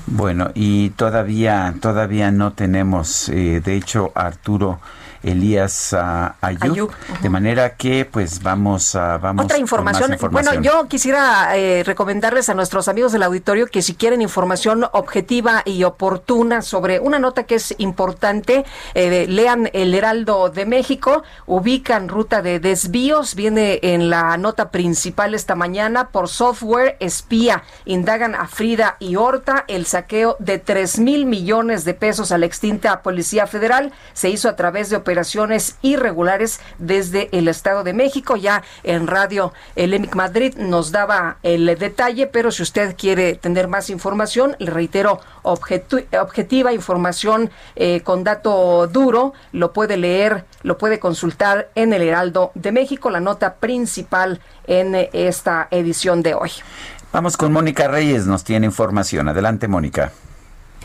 Bueno, 0.05 0.51
y 0.55 0.91
todavía, 0.91 1.75
todavía 1.81 2.31
no 2.31 2.53
tenemos, 2.53 3.27
eh, 3.27 3.59
de 3.59 3.75
hecho, 3.75 4.13
Arturo 4.15 4.79
Elías 5.23 5.93
uh, 5.93 6.33
Ayub, 6.41 6.91
de 7.21 7.29
manera 7.29 7.75
que 7.75 8.05
pues 8.05 8.41
vamos 8.41 8.95
a 8.95 9.17
vamos 9.17 9.45
otra 9.45 9.57
información. 9.57 10.17
Bueno, 10.31 10.61
yo 10.61 10.87
quisiera 10.87 11.55
eh, 11.57 11.83
recomendarles 11.83 12.49
a 12.49 12.53
nuestros 12.53 12.87
amigos 12.87 13.11
del 13.11 13.23
auditorio 13.23 13.67
que 13.67 13.81
si 13.81 13.95
quieren 13.95 14.21
información 14.21 14.85
objetiva 14.91 15.61
y 15.65 15.83
oportuna 15.83 16.61
sobre 16.61 16.99
una 16.99 17.19
nota 17.19 17.43
que 17.43 17.55
es 17.55 17.75
importante, 17.77 18.65
eh, 18.93 19.25
lean 19.27 19.69
El 19.73 19.93
Heraldo 19.93 20.49
de 20.49 20.65
México, 20.65 21.23
ubican 21.45 22.09
ruta 22.09 22.41
de 22.41 22.59
desvíos, 22.59 23.35
viene 23.35 23.79
en 23.81 24.09
la 24.09 24.37
nota 24.37 24.71
principal 24.71 25.33
esta 25.33 25.55
mañana 25.55 26.09
por 26.09 26.27
software 26.27 26.97
espía, 26.99 27.63
indagan 27.85 28.35
a 28.35 28.47
Frida 28.47 28.97
y 28.99 29.15
Horta 29.15 29.65
el 29.67 29.85
saqueo 29.85 30.35
de 30.39 30.59
3 30.59 30.99
mil 30.99 31.25
millones 31.25 31.85
de 31.85 31.93
pesos 31.93 32.31
a 32.31 32.37
la 32.37 32.45
extinta 32.45 33.01
Policía 33.01 33.47
Federal 33.47 33.91
se 34.13 34.29
hizo 34.29 34.49
a 34.49 34.55
través 34.55 34.89
de 34.89 34.97
operaciones 35.07 35.77
irregulares 35.81 36.59
desde 36.79 37.29
el 37.31 37.47
Estado 37.47 37.85
de 37.85 37.93
México. 37.93 38.35
Ya 38.35 38.61
en 38.83 39.07
radio 39.07 39.53
el 39.77 39.93
EMIC 39.93 40.15
Madrid 40.15 40.55
nos 40.57 40.91
daba 40.91 41.37
el 41.43 41.65
detalle, 41.79 42.27
pero 42.27 42.51
si 42.51 42.61
usted 42.61 42.93
quiere 42.97 43.35
tener 43.35 43.69
más 43.69 43.89
información, 43.89 44.57
le 44.59 44.69
reitero, 44.69 45.21
objetiva 45.43 46.73
información 46.73 47.49
eh, 47.77 48.01
con 48.01 48.25
dato 48.25 48.87
duro, 48.87 49.31
lo 49.53 49.71
puede 49.71 49.95
leer, 49.95 50.43
lo 50.63 50.77
puede 50.77 50.99
consultar 50.99 51.69
en 51.75 51.93
el 51.93 52.01
Heraldo 52.01 52.51
de 52.53 52.73
México, 52.73 53.09
la 53.09 53.21
nota 53.21 53.55
principal 53.55 54.41
en 54.65 54.93
esta 55.13 55.69
edición 55.71 56.21
de 56.21 56.33
hoy. 56.33 56.51
Vamos 57.13 57.37
con 57.37 57.53
Mónica 57.53 57.87
Reyes, 57.87 58.27
nos 58.27 58.43
tiene 58.43 58.65
información. 58.65 59.29
Adelante, 59.29 59.69
Mónica. 59.69 60.11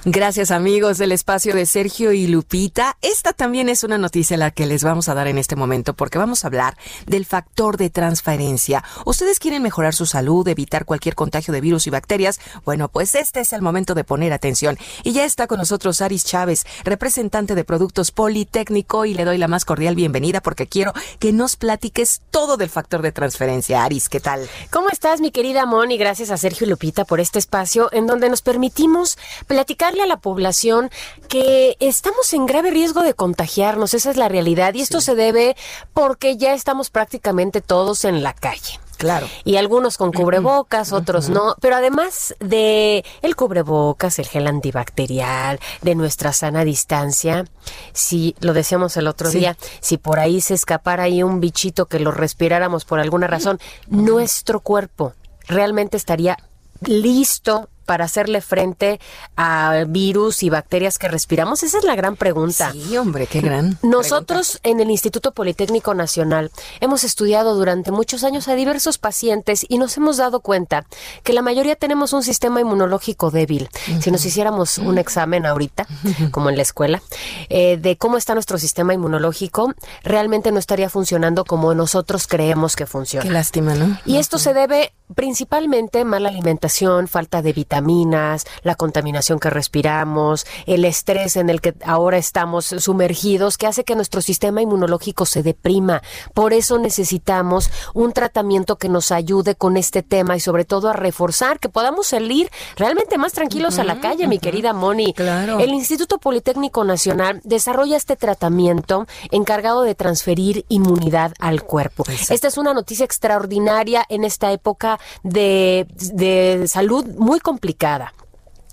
Gracias 0.05 0.51
amigos 0.51 0.99
del 0.99 1.13
espacio 1.13 1.55
de 1.55 1.65
Sergio 1.65 2.11
y 2.11 2.27
Lupita. 2.27 2.97
Esta 3.03 3.33
también 3.33 3.69
es 3.69 3.85
una 3.85 3.99
noticia 3.99 4.37
la 4.37 4.51
que 4.51 4.67
les 4.67 4.83
vamos 4.83 5.09
a 5.09 5.15
dar 5.15 5.29
en 5.29 5.39
este 5.39 5.55
momento 5.55 5.95
porque 5.95 6.19
vamos 6.19 6.43
a 6.43 6.49
hablar 6.49 6.77
del 7.07 7.25
factor 7.25 7.77
de 7.77 7.89
transferencia. 7.89 8.83
¿Ustedes 9.07 9.39
quieren 9.39 9.63
mejorar 9.63 9.95
su 9.95 10.05
salud, 10.07 10.49
evitar 10.49 10.87
cualquier 10.87 11.15
contagio 11.15 11.55
de 11.55 11.61
virus 11.61 11.87
y 11.87 11.91
bacterias? 11.91 12.41
Bueno, 12.65 12.89
pues 12.89 13.15
este 13.15 13.39
es 13.39 13.53
el 13.53 13.63
momento 13.63 13.95
de 13.95 14.03
poner 14.03 14.33
atención. 14.33 14.77
Y 15.05 15.13
ya 15.13 15.25
está 15.25 15.47
con 15.47 15.59
nosotros 15.59 16.01
Aris 16.01 16.25
Chávez, 16.25 16.67
representante 16.83 17.55
de 17.55 17.63
Productos 17.63 18.11
Politécnico 18.11 19.05
y 19.05 19.15
le 19.15 19.25
doy 19.25 19.39
la 19.39 19.47
más 19.47 19.65
cordial 19.65 19.95
bienvenida 19.95 20.41
porque 20.41 20.67
quiero 20.67 20.93
que 21.21 21.33
nos 21.33 21.55
platiques 21.55 22.23
todo 22.33 22.57
del 22.57 22.71
factor 22.71 23.03
de 23.03 23.13
transferencia. 23.13 23.85
Aris, 23.85 24.09
¿qué 24.09 24.19
tal? 24.19 24.49
¿Cómo 24.73 24.89
estás 24.91 25.21
mi 25.21 25.31
querida 25.31 25.65
Moni? 25.65 25.97
Gracias 25.97 26.31
a 26.33 26.39
Sergio 26.39 26.67
y 26.67 26.71
Lupita 26.71 27.05
por 27.05 27.21
este 27.21 27.39
espacio 27.39 27.89
en 27.93 28.09
donde 28.09 28.29
nos 28.29 28.43
permitimos 28.43 29.17
platicar 29.47 29.92
recordarle 29.93 30.03
a 30.03 30.07
la 30.07 30.21
población 30.21 30.91
que 31.29 31.77
estamos 31.81 32.33
en 32.33 32.47
grave 32.47 32.71
riesgo 32.71 33.03
de 33.03 33.15
contagiarnos, 33.15 33.95
esa 33.95 34.11
es 34.11 34.17
la 34.17 34.29
realidad, 34.29 34.75
y 34.75 34.81
esto 34.81 35.01
se 35.01 35.15
debe 35.15 35.57
porque 35.93 36.37
ya 36.37 36.55
estamos 36.55 36.91
prácticamente 36.91 37.61
todos 37.61 38.05
en 38.05 38.23
la 38.23 38.33
calle. 38.35 38.81
Claro. 38.99 39.27
Y 39.43 39.57
algunos 39.57 39.99
con 39.99 40.13
cubrebocas, 40.13 40.93
otros 40.93 41.29
no. 41.29 41.57
Pero 41.61 41.75
además 41.75 42.37
de 42.39 43.05
el 43.23 43.35
cubrebocas, 43.35 44.21
el 44.21 44.29
gel 44.29 44.47
antibacterial, 44.47 45.59
de 45.81 45.97
nuestra 45.97 46.33
sana 46.33 46.65
distancia, 46.65 47.45
si 47.93 48.37
lo 48.39 48.53
decíamos 48.53 48.97
el 48.97 49.09
otro 49.09 49.29
Sí. 49.29 49.41
día, 49.41 49.57
si 49.81 49.99
por 49.99 50.21
ahí 50.21 50.41
se 50.41 50.55
escapara 50.55 51.05
ahí 51.05 51.25
un 51.25 51.41
bichito 51.41 51.87
que 51.87 51.99
lo 51.99 52.13
respiráramos 52.13 52.85
por 52.85 53.01
alguna 53.01 53.27
razón, 53.27 53.59
nuestro 53.89 54.61
cuerpo 54.61 55.15
realmente 55.49 55.97
estaría 55.97 56.39
listo 56.83 57.69
para 57.83 58.05
hacerle 58.05 58.41
frente 58.41 59.01
a 59.37 59.85
virus 59.87 60.43
y 60.43 60.51
bacterias 60.51 60.99
que 60.99 61.09
respiramos? 61.09 61.63
Esa 61.63 61.79
es 61.79 61.85
la 61.85 61.95
gran 61.95 62.17
pregunta. 62.17 62.73
Sí, 62.73 62.97
hombre, 62.97 63.27
qué 63.27 63.41
gran. 63.41 63.79
Nosotros 63.83 64.61
en 64.63 64.81
el 64.81 64.91
Instituto 64.91 65.33
Politécnico 65.33 65.95
Nacional 65.95 66.51
hemos 66.81 67.05
estudiado 67.05 67.55
durante 67.55 67.93
muchos 67.93 68.25
años 68.25 68.49
a 68.49 68.55
diversos 68.55 68.99
pacientes 68.99 69.65
y 69.69 69.79
nos 69.79 69.97
hemos 69.97 70.17
dado 70.17 70.41
cuenta 70.41 70.87
que 71.23 71.33
la 71.33 71.43
mayoría 71.43 71.77
tenemos 71.77 72.13
un 72.13 72.23
sistema 72.23 72.61
inmunológico 72.61 73.31
débil. 73.31 73.69
Si 74.01 74.11
nos 74.11 74.25
hiciéramos 74.25 74.79
un 74.79 74.99
examen 74.99 75.47
ahorita, 75.47 75.87
como 76.31 76.51
en 76.51 76.57
la 76.57 76.63
escuela, 76.63 77.03
eh, 77.49 77.77
de 77.77 77.97
cómo 77.97 78.17
está 78.17 78.35
nuestro 78.35 78.59
sistema 78.59 78.95
inmunológico, 78.95 79.75
realmente 80.03 80.53
no 80.53 80.59
estaría 80.59 80.89
funcionando 80.89 81.45
como 81.45 81.75
nosotros 81.75 82.27
creemos 82.27 82.77
que 82.77 82.87
funciona. 82.87 83.25
Qué 83.25 83.31
lástima, 83.31 83.75
¿no? 83.75 83.99
Y 84.05 84.17
esto 84.17 84.39
se 84.39 84.55
debe 84.55 84.93
principalmente 85.15 86.05
mala 86.05 86.29
alimentación, 86.29 87.09
falta 87.09 87.43
de 87.43 87.53
vitaminas, 87.53 88.45
la 88.63 88.75
contaminación 88.75 89.39
que 89.39 89.51
respiramos, 89.51 90.47
el 90.67 90.85
estrés 90.85 91.37
en 91.37 91.51
el 91.51 91.61
que 91.61 91.75
ahora 91.85 92.19
estamos 92.19 92.67
sumergidos, 92.67 93.59
que 93.59 93.67
hace 93.67 93.85
que 93.85 93.97
nuestro 93.97 94.21
sistema 94.21 94.63
inmunológico 94.63 95.27
se 95.27 95.43
deprima. 95.43 96.03
Por 96.35 96.53
eso 96.53 96.79
necesitamos 96.79 97.71
un 97.95 98.13
tratamiento 98.13 98.77
que 98.77 98.89
nos 98.89 99.13
ayude 99.13 99.55
con 99.55 99.77
este 99.77 100.03
tema 100.03 100.37
y 100.37 100.41
sobre 100.41 100.65
todo 100.65 100.89
a 100.89 100.93
reforzar 100.93 101.59
que 101.59 101.69
podamos 101.69 102.09
salir 102.09 102.51
realmente 102.77 103.19
más 103.19 103.33
tranquilos 103.33 103.79
a 103.79 103.85
la 103.85 104.01
calle, 104.01 104.27
mi 104.27 104.39
querida 104.39 104.73
Moni. 104.73 105.13
Claro. 105.15 105.59
El 105.59 105.71
Instituto 105.71 106.19
Politécnico 106.19 106.85
Nacional 106.85 107.41
desarrolla 107.45 107.97
este 107.97 108.17
tratamiento 108.17 109.07
encargado 109.31 109.83
de 109.83 109.95
transferir 109.95 110.65
inmunidad 110.69 111.33
al 111.39 111.63
cuerpo. 111.63 112.05
Esta 112.31 112.49
es 112.49 112.59
una 112.59 112.75
noticia 112.75 113.05
extraordinaria 113.05 114.05
en 114.09 114.25
esta 114.25 114.53
época 114.53 114.99
de, 115.23 115.87
de 116.13 116.67
salud 116.69 117.05
muy 117.17 117.41
complicada. 117.41 118.13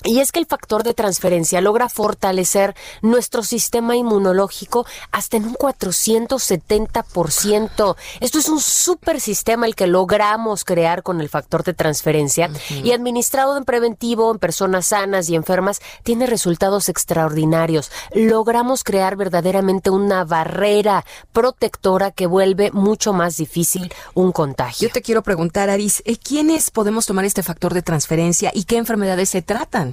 Y 0.03 0.19
es 0.19 0.31
que 0.31 0.39
el 0.39 0.45
factor 0.45 0.83
de 0.83 0.93
transferencia 0.93 1.59
logra 1.61 1.89
fortalecer 1.89 2.75
nuestro 3.01 3.41
sistema 3.43 3.97
inmunológico 3.97 4.85
hasta 5.11 5.37
en 5.37 5.45
un 5.45 5.55
470%. 5.55 7.95
Esto 8.21 8.39
es 8.39 8.47
un 8.47 8.61
super 8.61 9.19
sistema 9.19 9.65
el 9.65 9.75
que 9.75 9.87
logramos 9.87 10.63
crear 10.63 11.03
con 11.03 11.19
el 11.19 11.27
factor 11.27 11.63
de 11.63 11.73
transferencia 11.73 12.49
y 12.69 12.91
administrado 12.91 13.57
en 13.57 13.65
preventivo 13.65 14.31
en 14.31 14.37
personas 14.39 14.85
sanas 14.87 15.29
y 15.29 15.35
enfermas 15.35 15.81
tiene 16.03 16.27
resultados 16.27 16.87
extraordinarios. 16.87 17.91
Logramos 18.13 18.83
crear 18.83 19.17
verdaderamente 19.17 19.89
una 19.89 20.23
barrera 20.23 21.03
protectora 21.33 22.11
que 22.11 22.25
vuelve 22.25 22.71
mucho 22.71 23.11
más 23.13 23.37
difícil 23.37 23.93
un 24.13 24.31
contagio. 24.31 24.87
Yo 24.87 24.93
te 24.93 25.01
quiero 25.01 25.23
preguntar, 25.23 25.69
Aris, 25.69 26.01
¿eh, 26.05 26.15
¿quiénes 26.17 26.71
podemos 26.71 27.05
tomar 27.05 27.25
este 27.25 27.43
factor 27.43 27.73
de 27.73 27.81
transferencia 27.81 28.51
y 28.53 28.63
qué 28.63 28.77
enfermedades 28.77 29.29
se 29.29 29.41
tratan? 29.41 29.89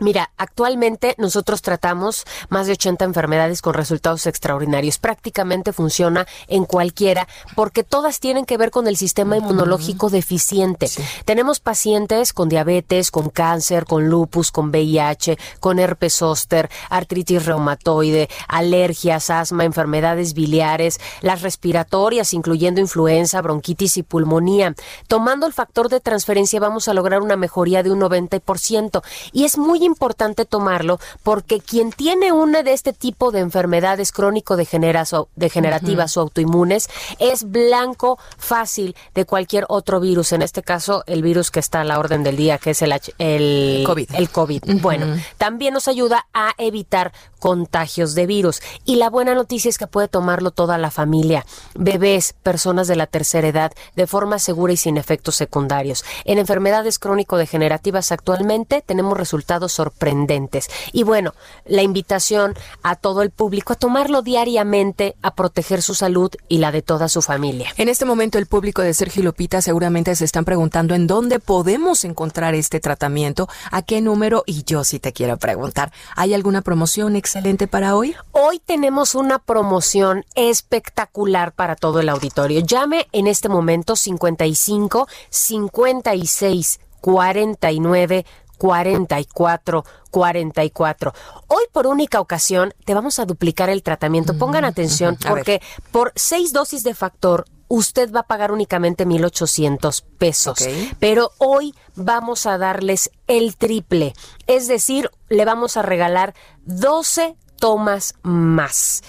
Mira, 0.00 0.30
actualmente 0.36 1.16
nosotros 1.18 1.60
tratamos 1.60 2.24
más 2.50 2.66
de 2.66 2.74
80 2.74 3.04
enfermedades 3.04 3.62
con 3.62 3.74
resultados 3.74 4.26
extraordinarios. 4.26 4.98
Prácticamente 4.98 5.72
funciona 5.72 6.26
en 6.46 6.64
cualquiera 6.64 7.26
porque 7.56 7.82
todas 7.82 8.20
tienen 8.20 8.44
que 8.44 8.56
ver 8.56 8.70
con 8.70 8.86
el 8.86 8.96
sistema 8.96 9.36
inmunológico 9.36 10.08
deficiente. 10.08 10.88
Tenemos 11.24 11.58
pacientes 11.58 12.32
con 12.32 12.48
diabetes, 12.48 13.10
con 13.10 13.28
cáncer, 13.28 13.86
con 13.86 14.08
lupus, 14.08 14.52
con 14.52 14.70
VIH, 14.70 15.36
con 15.58 15.80
herpes 15.80 16.14
zóster, 16.14 16.70
artritis 16.90 17.44
reumatoide, 17.46 18.28
alergias, 18.46 19.30
asma, 19.30 19.64
enfermedades 19.64 20.32
biliares, 20.34 21.00
las 21.22 21.42
respiratorias, 21.42 22.34
incluyendo 22.34 22.80
influenza, 22.80 23.42
bronquitis 23.42 23.96
y 23.96 24.04
pulmonía. 24.04 24.76
Tomando 25.08 25.46
el 25.46 25.52
factor 25.52 25.88
de 25.88 25.98
transferencia 25.98 26.60
vamos 26.60 26.86
a 26.86 26.94
lograr 26.94 27.20
una 27.20 27.36
mejoría 27.36 27.82
de 27.82 27.90
un 27.90 28.00
90%. 28.00 29.02
Y 29.32 29.44
es 29.44 29.58
muy 29.58 29.87
importante 29.88 30.44
tomarlo 30.44 31.00
porque 31.24 31.58
quien 31.58 31.90
tiene 31.90 32.30
una 32.30 32.62
de 32.62 32.72
este 32.72 32.92
tipo 32.92 33.32
de 33.32 33.40
enfermedades 33.40 34.12
crónico-degenerativas 34.12 36.16
o 36.16 36.20
autoinmunes 36.20 36.88
es 37.18 37.50
blanco 37.50 38.18
fácil 38.36 38.94
de 39.14 39.24
cualquier 39.24 39.64
otro 39.68 39.98
virus. 39.98 40.32
En 40.32 40.42
este 40.42 40.62
caso, 40.62 41.02
el 41.06 41.22
virus 41.22 41.50
que 41.50 41.60
está 41.60 41.80
a 41.80 41.84
la 41.84 41.98
orden 41.98 42.22
del 42.22 42.36
día, 42.36 42.58
que 42.58 42.70
es 42.70 42.82
el, 42.82 42.92
H- 42.92 43.14
el 43.18 43.82
COVID. 43.84 44.14
El 44.14 44.30
COVID. 44.30 44.62
Bueno, 44.80 45.16
también 45.38 45.74
nos 45.74 45.88
ayuda 45.88 46.26
a 46.32 46.52
evitar 46.58 47.12
contagios 47.40 48.14
de 48.14 48.26
virus. 48.26 48.60
Y 48.84 48.96
la 48.96 49.10
buena 49.10 49.34
noticia 49.34 49.68
es 49.68 49.78
que 49.78 49.86
puede 49.86 50.08
tomarlo 50.08 50.50
toda 50.50 50.76
la 50.76 50.90
familia, 50.90 51.46
bebés, 51.74 52.34
personas 52.42 52.88
de 52.88 52.96
la 52.96 53.06
tercera 53.06 53.48
edad, 53.48 53.72
de 53.96 54.06
forma 54.06 54.38
segura 54.38 54.72
y 54.72 54.76
sin 54.76 54.96
efectos 54.96 55.36
secundarios. 55.36 56.04
En 56.24 56.38
enfermedades 56.38 56.98
crónico-degenerativas 56.98 58.12
actualmente 58.12 58.82
tenemos 58.84 59.16
resultados 59.16 59.72
sorprendentes. 59.78 60.68
Y 60.92 61.04
bueno, 61.04 61.34
la 61.64 61.82
invitación 61.82 62.54
a 62.82 62.96
todo 62.96 63.22
el 63.22 63.30
público 63.30 63.74
a 63.74 63.76
tomarlo 63.76 64.22
diariamente, 64.22 65.14
a 65.22 65.36
proteger 65.36 65.82
su 65.82 65.94
salud 65.94 66.32
y 66.48 66.58
la 66.58 66.72
de 66.72 66.82
toda 66.82 67.08
su 67.08 67.22
familia. 67.22 67.72
En 67.76 67.88
este 67.88 68.04
momento 68.04 68.38
el 68.38 68.46
público 68.46 68.82
de 68.82 68.92
Sergio 68.92 69.22
Lupita 69.22 69.62
seguramente 69.62 70.16
se 70.16 70.24
están 70.24 70.44
preguntando 70.44 70.96
en 70.96 71.06
dónde 71.06 71.38
podemos 71.38 72.04
encontrar 72.04 72.56
este 72.56 72.80
tratamiento, 72.80 73.48
a 73.70 73.82
qué 73.82 74.00
número 74.00 74.42
y 74.46 74.64
yo 74.64 74.82
sí 74.82 74.98
te 74.98 75.12
quiero 75.12 75.36
preguntar, 75.36 75.92
¿hay 76.16 76.34
alguna 76.34 76.62
promoción 76.62 77.14
excelente 77.14 77.68
para 77.68 77.94
hoy? 77.94 78.16
Hoy 78.32 78.58
tenemos 78.58 79.14
una 79.14 79.38
promoción 79.38 80.24
espectacular 80.34 81.52
para 81.52 81.76
todo 81.76 82.00
el 82.00 82.08
auditorio. 82.08 82.60
Llame 82.60 83.06
en 83.12 83.28
este 83.28 83.48
momento 83.48 83.94
55 83.94 85.06
56 85.30 86.80
49 87.00 88.26
44 88.58 89.84
44. 90.10 91.14
Hoy 91.46 91.64
por 91.72 91.86
única 91.86 92.20
ocasión 92.20 92.74
te 92.84 92.94
vamos 92.94 93.18
a 93.18 93.24
duplicar 93.24 93.70
el 93.70 93.82
tratamiento. 93.82 94.36
Pongan 94.36 94.64
atención 94.64 95.16
porque 95.26 95.62
por 95.92 96.12
seis 96.16 96.52
dosis 96.52 96.82
de 96.82 96.94
factor 96.94 97.44
usted 97.68 98.10
va 98.12 98.20
a 98.20 98.26
pagar 98.26 98.50
únicamente 98.50 99.06
1.800 99.06 100.02
pesos. 100.18 100.58
Pero 100.98 101.32
hoy 101.38 101.74
vamos 101.94 102.46
a 102.46 102.58
darles 102.58 103.10
el 103.26 103.56
triple. 103.56 104.14
Es 104.46 104.66
decir, 104.68 105.10
le 105.28 105.44
vamos 105.44 105.76
a 105.76 105.82
regalar 105.82 106.34
12 106.64 107.36
tomas 107.58 108.14
más. 108.22 109.02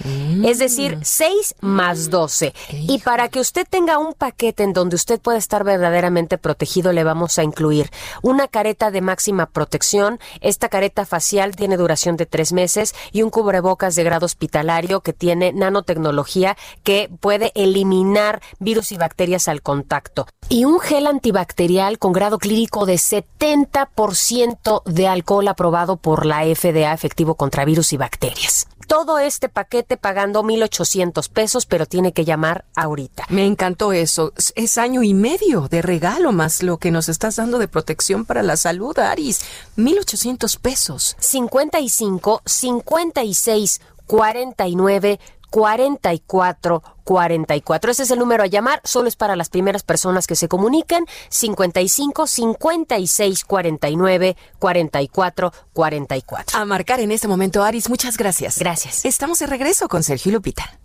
Es 0.44 0.60
decir, 0.60 1.00
6 1.02 1.56
más 1.61 2.10
12. 2.10 2.53
Y 2.72 3.00
para 3.00 3.30
que 3.30 3.40
usted 3.40 3.68
tenga 3.69 3.98
un 3.98 4.14
paquete 4.14 4.64
en 4.64 4.74
donde 4.74 4.95
usted 4.95 5.19
pueda 5.19 5.38
estar 5.38 5.64
verdaderamente 5.64 6.38
protegido, 6.38 6.92
le 6.92 7.03
vamos 7.03 7.38
a 7.40 7.44
incluir 7.44 7.90
una 8.22 8.48
careta 8.48 8.92
de 8.92 9.02
máxima 9.02 9.48
protección. 9.48 10.19
Esta 10.42 10.69
careta 10.69 11.06
facial 11.06 11.56
tiene 11.56 11.78
duración 11.78 12.18
de 12.18 12.26
tres 12.26 12.53
meses 12.53 12.95
y 13.11 13.22
un 13.22 13.30
cubrebocas 13.30 13.95
de 13.95 14.03
grado 14.03 14.26
hospitalario 14.26 15.02
que 15.02 15.14
tiene 15.14 15.53
nanotecnología 15.53 16.58
que 16.84 17.10
puede 17.19 17.52
eliminar 17.56 18.42
virus 18.60 18.92
y 18.92 18.98
bacterias 18.98 19.48
al 19.48 19.61
contacto. 19.61 20.28
Y 20.50 20.66
un 20.66 20.80
gel 20.80 21.08
antibacterial 21.08 22.00
con 22.00 22.14
grado 22.14 22.40
clínico 22.40 22.86
de 22.86 22.95
70% 22.95 24.84
de 24.86 25.08
alcohol 25.08 25.48
aprobado 25.48 25.98
por 25.98 26.26
la 26.26 26.44
FDA 26.44 26.94
efectivo 26.94 27.36
contra 27.36 27.66
virus 27.66 27.94
y 27.94 27.98
bacterias. 27.98 28.39
Todo 28.88 29.19
este 29.19 29.50
paquete 29.50 29.98
pagando 29.98 30.42
1.800 30.43 31.30
pesos, 31.30 31.66
pero 31.68 31.85
tiene 31.85 32.11
que 32.11 32.26
llamar 32.26 32.66
ahorita. 32.76 33.26
Me 33.30 33.45
encantó 33.45 33.93
eso. 33.93 34.34
Es- 34.35 34.51
Es 34.56 34.77
año 34.80 35.03
y 35.03 35.14
medio 35.14 35.68
de 35.68 35.82
regalo 35.84 36.32
más 36.32 36.64
lo 36.64 36.77
que 36.77 36.90
nos 36.90 37.08
estás 37.08 37.35
dando 37.35 37.59
de 37.59 37.68
protección 37.68 38.26
para 38.26 38.42
la 38.42 38.58
salud, 38.58 38.98
Aris. 38.98 39.42
1.800 39.77 40.58
pesos. 40.59 41.16
55 41.19 42.42
56 42.45 43.82
49 44.08 45.19
44 45.50 46.84
44. 47.03 47.92
Ese 47.92 48.03
es 48.03 48.11
el 48.11 48.19
número 48.19 48.44
a 48.44 48.48
llamar, 48.48 48.82
solo 48.84 49.08
es 49.08 49.16
para 49.16 49.36
las 49.36 49.50
primeras 49.50 49.84
personas 49.84 50.28
que 50.28 50.36
se 50.36 50.48
comuniquen. 50.48 51.06
55 51.30 52.28
56 52.28 53.45
49 53.45 54.38
44 54.60 55.53
44. 55.74 56.60
A 56.60 56.66
marcar 56.66 57.00
en 57.00 57.11
este 57.11 57.28
momento, 57.28 57.64
Aris. 57.64 57.90
Muchas 57.90 58.18
gracias. 58.18 58.60
Gracias. 58.60 59.06
Estamos 59.06 59.40
de 59.40 59.48
regreso 59.48 59.88
con 59.88 60.03
Sergio 60.03 60.30
y 60.30 60.34
Lupita. 60.34 60.80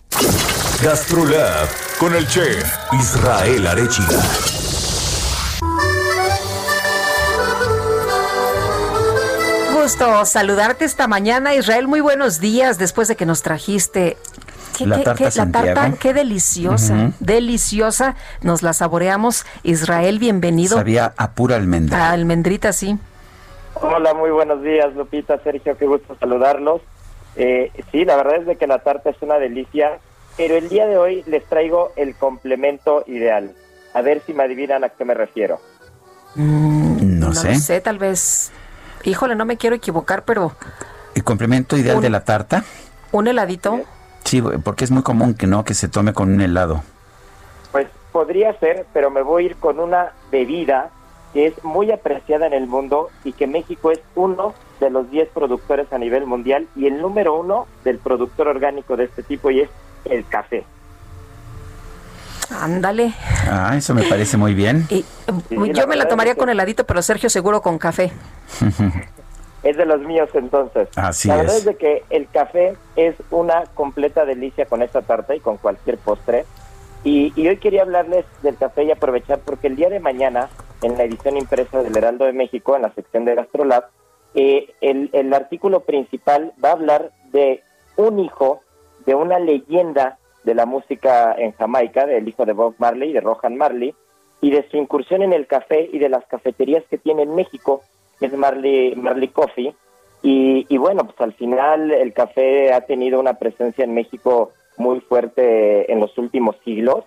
Gastrolab 0.82 1.68
con 1.98 2.14
el 2.14 2.26
chef 2.26 2.64
Israel 2.92 3.66
Arechiga. 3.66 4.22
gusto 9.84 10.24
saludarte 10.24 10.86
esta 10.86 11.06
mañana, 11.06 11.54
Israel. 11.54 11.86
Muy 11.86 12.00
buenos 12.00 12.40
días 12.40 12.78
después 12.78 13.06
de 13.06 13.16
que 13.16 13.26
nos 13.26 13.42
trajiste 13.42 14.16
¿Qué, 14.76 14.86
la 14.86 15.02
tarta, 15.02 15.30
qué, 15.30 15.38
la 15.38 15.50
tarta 15.50 15.92
qué 16.00 16.12
deliciosa, 16.12 16.94
uh 16.94 16.96
-huh. 16.96 17.12
deliciosa. 17.20 18.16
Nos 18.42 18.62
la 18.62 18.72
saboreamos. 18.72 19.46
Israel, 19.62 20.18
bienvenido. 20.18 20.76
Sabía 20.76 21.14
a 21.16 21.32
pura 21.32 21.56
almendra. 21.56 22.08
A 22.08 22.12
almendrita, 22.12 22.72
sí. 22.72 22.98
Hola, 23.74 24.14
muy 24.14 24.30
buenos 24.30 24.62
días, 24.62 24.94
Lupita, 24.94 25.38
Sergio, 25.42 25.76
qué 25.76 25.86
gusto 25.86 26.16
saludarlos. 26.18 26.80
Eh, 27.36 27.72
sí, 27.90 28.04
la 28.04 28.16
verdad 28.16 28.36
es 28.36 28.46
de 28.46 28.56
que 28.56 28.66
la 28.66 28.78
tarta 28.78 29.10
es 29.10 29.16
una 29.20 29.38
delicia, 29.38 29.98
pero 30.36 30.56
el 30.56 30.68
día 30.68 30.86
de 30.86 30.96
hoy 30.96 31.24
les 31.26 31.44
traigo 31.44 31.92
el 31.96 32.14
complemento 32.14 33.04
ideal. 33.06 33.52
A 33.92 34.02
ver 34.02 34.22
si 34.26 34.32
me 34.32 34.44
adivinan 34.44 34.84
a 34.84 34.88
qué 34.88 35.04
me 35.04 35.14
refiero. 35.14 35.60
Mm, 36.34 37.18
no, 37.18 37.28
no 37.28 37.34
sé. 37.34 37.52
No 37.52 37.58
sé, 37.58 37.80
tal 37.80 37.98
vez. 37.98 38.52
Híjole, 39.04 39.36
no 39.36 39.44
me 39.44 39.56
quiero 39.56 39.76
equivocar, 39.76 40.24
pero. 40.24 40.52
¿El 41.14 41.22
complemento 41.24 41.76
ideal 41.76 41.96
un, 41.96 42.02
de 42.02 42.10
la 42.10 42.24
tarta? 42.24 42.64
¿Un 43.12 43.28
heladito? 43.28 43.76
Sí, 43.76 43.82
porque 44.62 44.84
es 44.84 44.90
muy 44.90 45.02
común 45.02 45.34
que 45.34 45.46
no, 45.46 45.64
que 45.64 45.74
se 45.74 45.88
tome 45.88 46.12
con 46.12 46.32
un 46.32 46.40
helado. 46.40 46.82
Pues 47.72 47.88
podría 48.12 48.58
ser, 48.58 48.86
pero 48.92 49.10
me 49.10 49.22
voy 49.22 49.44
a 49.44 49.46
ir 49.46 49.56
con 49.56 49.80
una 49.80 50.12
bebida 50.30 50.90
que 51.32 51.46
es 51.46 51.64
muy 51.64 51.90
apreciada 51.90 52.46
en 52.46 52.52
el 52.52 52.66
mundo 52.66 53.10
y 53.24 53.32
que 53.32 53.46
México 53.46 53.90
es 53.90 54.00
uno 54.14 54.54
de 54.80 54.90
los 54.90 55.10
10 55.10 55.28
productores 55.30 55.92
a 55.92 55.98
nivel 55.98 56.26
mundial 56.26 56.68
y 56.76 56.86
el 56.86 57.00
número 57.00 57.38
uno 57.38 57.66
del 57.82 57.98
productor 57.98 58.48
orgánico 58.48 58.96
de 58.96 59.04
este 59.04 59.22
tipo 59.22 59.50
y 59.50 59.60
es 59.60 59.70
el 60.04 60.26
café. 60.26 60.64
Ándale. 62.50 63.14
Ah, 63.48 63.74
eso 63.76 63.94
me 63.94 64.04
parece 64.04 64.36
muy 64.36 64.54
bien. 64.54 64.86
Y, 64.90 65.04
sí, 65.48 65.56
yo 65.72 65.86
me 65.86 65.96
la 65.96 66.06
tomaría 66.06 66.32
es 66.32 66.36
que... 66.36 66.40
con 66.40 66.50
heladito, 66.50 66.84
pero 66.84 67.02
Sergio 67.02 67.30
seguro 67.30 67.62
con 67.62 67.78
café. 67.78 68.12
es 69.64 69.76
de 69.76 69.86
los 69.86 70.00
míos 70.00 70.28
entonces. 70.34 70.88
Así 70.96 71.28
la 71.28 71.36
verdad 71.36 71.54
es. 71.54 71.60
es 71.60 71.64
de 71.64 71.76
que 71.76 72.04
el 72.10 72.28
café 72.28 72.76
es 72.96 73.16
una 73.30 73.64
completa 73.74 74.24
delicia 74.24 74.66
con 74.66 74.82
esta 74.82 75.02
tarta 75.02 75.34
y 75.34 75.40
con 75.40 75.56
cualquier 75.56 75.98
postre. 75.98 76.44
Y, 77.02 77.32
y, 77.36 77.48
hoy 77.48 77.58
quería 77.58 77.82
hablarles 77.82 78.24
del 78.42 78.56
café 78.56 78.84
y 78.84 78.90
aprovechar 78.90 79.38
porque 79.40 79.66
el 79.66 79.76
día 79.76 79.90
de 79.90 80.00
mañana, 80.00 80.48
en 80.82 80.96
la 80.96 81.04
edición 81.04 81.36
impresa 81.36 81.82
del 81.82 81.96
Heraldo 81.96 82.24
de 82.24 82.32
México, 82.32 82.76
en 82.76 82.82
la 82.82 82.94
sección 82.94 83.26
de 83.26 83.34
Gastrolab, 83.34 83.84
eh, 84.34 84.72
el, 84.80 85.10
el 85.12 85.32
artículo 85.34 85.80
principal 85.80 86.52
va 86.62 86.70
a 86.70 86.72
hablar 86.72 87.10
de 87.30 87.62
un 87.96 88.18
hijo 88.20 88.60
de 89.06 89.14
una 89.14 89.38
leyenda 89.38 90.18
de 90.44 90.54
la 90.54 90.66
música 90.66 91.34
en 91.36 91.52
Jamaica, 91.52 92.06
del 92.06 92.28
hijo 92.28 92.44
de 92.44 92.52
Bob 92.52 92.74
Marley, 92.78 93.12
de 93.12 93.20
Rohan 93.20 93.56
Marley, 93.56 93.94
y 94.40 94.50
de 94.50 94.68
su 94.70 94.76
incursión 94.76 95.22
en 95.22 95.32
el 95.32 95.46
café 95.46 95.88
y 95.92 95.98
de 95.98 96.08
las 96.08 96.24
cafeterías 96.26 96.84
que 96.90 96.98
tiene 96.98 97.22
en 97.22 97.34
México, 97.34 97.82
es 98.20 98.32
Marley, 98.32 98.94
Marley 98.96 99.28
Coffee. 99.28 99.74
Y, 100.22 100.66
y 100.68 100.78
bueno, 100.78 101.04
pues 101.04 101.20
al 101.20 101.34
final 101.34 101.90
el 101.90 102.12
café 102.12 102.72
ha 102.72 102.80
tenido 102.82 103.20
una 103.20 103.34
presencia 103.34 103.84
en 103.84 103.94
México 103.94 104.52
muy 104.76 105.00
fuerte 105.00 105.90
en 105.92 106.00
los 106.00 106.16
últimos 106.18 106.56
siglos. 106.64 107.04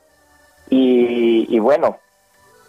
Y, 0.69 1.47
y 1.49 1.59
bueno, 1.59 1.97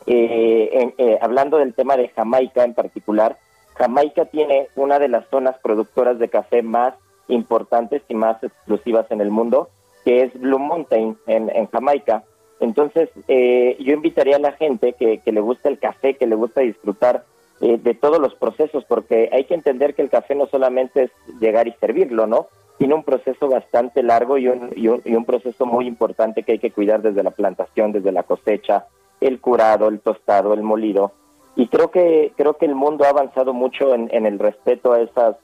eh, 0.06 0.70
en, 0.72 0.94
eh, 0.98 1.18
hablando 1.20 1.58
del 1.58 1.74
tema 1.74 1.96
de 1.96 2.08
Jamaica 2.08 2.64
en 2.64 2.74
particular, 2.74 3.36
Jamaica 3.74 4.24
tiene 4.24 4.68
una 4.74 4.98
de 4.98 5.08
las 5.08 5.28
zonas 5.28 5.56
productoras 5.62 6.18
de 6.18 6.28
café 6.28 6.62
más 6.62 6.94
importantes 7.28 8.02
y 8.08 8.14
más 8.14 8.42
exclusivas 8.42 9.10
en 9.10 9.20
el 9.20 9.30
mundo, 9.30 9.68
que 10.04 10.22
es 10.22 10.40
Blue 10.40 10.58
Mountain 10.58 11.16
en, 11.26 11.50
en 11.54 11.68
Jamaica. 11.68 12.24
Entonces, 12.60 13.10
eh, 13.28 13.76
yo 13.80 13.92
invitaría 13.92 14.36
a 14.36 14.40
la 14.40 14.52
gente 14.52 14.94
que, 14.94 15.18
que, 15.18 15.30
le 15.30 15.40
gusta 15.40 15.68
el 15.68 15.78
café, 15.78 16.14
que 16.14 16.26
le 16.26 16.34
gusta 16.34 16.62
disfrutar 16.62 17.24
eh, 17.60 17.78
de 17.82 17.94
todos 17.94 18.20
los 18.20 18.34
procesos, 18.36 18.84
porque 18.84 19.30
hay 19.32 19.44
que 19.44 19.54
entender 19.54 19.94
que 19.94 20.02
el 20.02 20.10
café 20.10 20.34
no 20.34 20.46
solamente 20.46 21.04
es 21.04 21.10
llegar 21.40 21.66
y 21.66 21.72
servirlo, 21.80 22.26
¿no? 22.26 22.46
Tiene 22.78 22.94
un 22.94 23.02
proceso 23.02 23.48
bastante 23.48 24.02
largo 24.04 24.38
y 24.38 24.46
un, 24.46 24.70
y 24.76 24.86
un, 24.86 25.02
y 25.04 25.14
un 25.16 25.24
proceso 25.24 25.66
muy 25.66 25.88
importante 25.88 26.44
que 26.44 26.52
hay 26.52 26.58
que 26.60 26.70
cuidar 26.70 27.02
desde 27.02 27.24
la 27.24 27.32
plantación, 27.32 27.90
desde 27.90 28.12
la 28.12 28.22
cosecha, 28.22 28.86
el 29.20 29.40
curado, 29.40 29.88
el 29.88 29.98
tostado, 29.98 30.54
el 30.54 30.62
molido. 30.62 31.12
Y 31.56 31.66
creo 31.66 31.90
que, 31.90 32.32
creo 32.36 32.54
que 32.54 32.66
el 32.66 32.76
mundo 32.76 33.04
ha 33.04 33.08
avanzado 33.08 33.52
mucho 33.52 33.92
en, 33.92 34.08
el 34.26 34.38
respeto 34.38 34.92
a, 34.92 35.00
esas, 35.00 35.36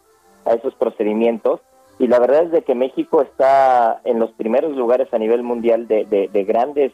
a 0.44 0.54
esos 0.54 0.72
procedimientos 0.76 1.60
y 1.98 2.06
la 2.06 2.20
verdad 2.20 2.44
es 2.44 2.50
de 2.52 2.62
que 2.62 2.76
México 2.76 3.22
está 3.22 4.00
en 4.04 4.20
los 4.20 4.30
primeros 4.32 4.76
lugares 4.76 5.12
a 5.12 5.18
nivel 5.18 5.42
mundial 5.42 5.88
de, 5.88 6.04
de 6.04 6.44
grandes 6.44 6.92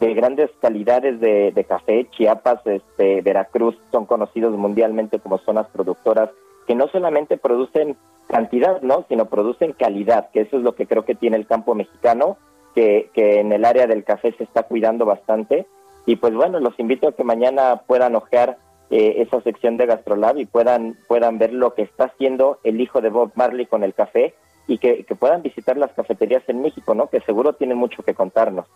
de 0.00 0.14
grandes 0.14 0.50
calidades 0.60 1.20
de, 1.20 1.52
de, 1.52 1.64
café. 1.64 2.06
Chiapas, 2.10 2.60
este, 2.66 3.22
Veracruz 3.22 3.76
son 3.90 4.06
conocidos 4.06 4.56
mundialmente 4.56 5.18
como 5.18 5.38
zonas 5.38 5.66
productoras 5.68 6.30
que 6.66 6.74
no 6.74 6.88
solamente 6.88 7.38
producen 7.38 7.96
cantidad, 8.28 8.80
no, 8.82 9.04
sino 9.08 9.26
producen 9.26 9.72
calidad, 9.72 10.30
que 10.32 10.40
eso 10.42 10.56
es 10.56 10.62
lo 10.62 10.74
que 10.74 10.86
creo 10.86 11.04
que 11.04 11.14
tiene 11.14 11.36
el 11.36 11.46
campo 11.46 11.74
mexicano, 11.74 12.36
que, 12.74 13.10
que 13.14 13.40
en 13.40 13.52
el 13.52 13.64
área 13.64 13.86
del 13.86 14.04
café 14.04 14.32
se 14.36 14.44
está 14.44 14.64
cuidando 14.64 15.06
bastante. 15.06 15.66
Y 16.06 16.16
pues 16.16 16.34
bueno, 16.34 16.60
los 16.60 16.78
invito 16.78 17.08
a 17.08 17.12
que 17.12 17.24
mañana 17.24 17.82
puedan 17.86 18.16
ojear 18.16 18.58
eh, 18.90 19.22
esa 19.22 19.40
sección 19.40 19.76
de 19.76 19.86
Gastrolab 19.86 20.38
y 20.38 20.46
puedan, 20.46 20.96
puedan 21.08 21.38
ver 21.38 21.52
lo 21.52 21.74
que 21.74 21.82
está 21.82 22.04
haciendo 22.04 22.58
el 22.64 22.80
hijo 22.80 23.00
de 23.00 23.10
Bob 23.10 23.32
Marley 23.34 23.66
con 23.66 23.82
el 23.82 23.94
café 23.94 24.34
y 24.68 24.78
que, 24.78 25.04
que 25.04 25.14
puedan 25.14 25.42
visitar 25.42 25.76
las 25.76 25.92
cafeterías 25.92 26.42
en 26.48 26.60
México, 26.60 26.94
¿no? 26.94 27.08
Que 27.08 27.20
seguro 27.20 27.54
tienen 27.54 27.78
mucho 27.78 28.02
que 28.02 28.14
contarnos. 28.14 28.66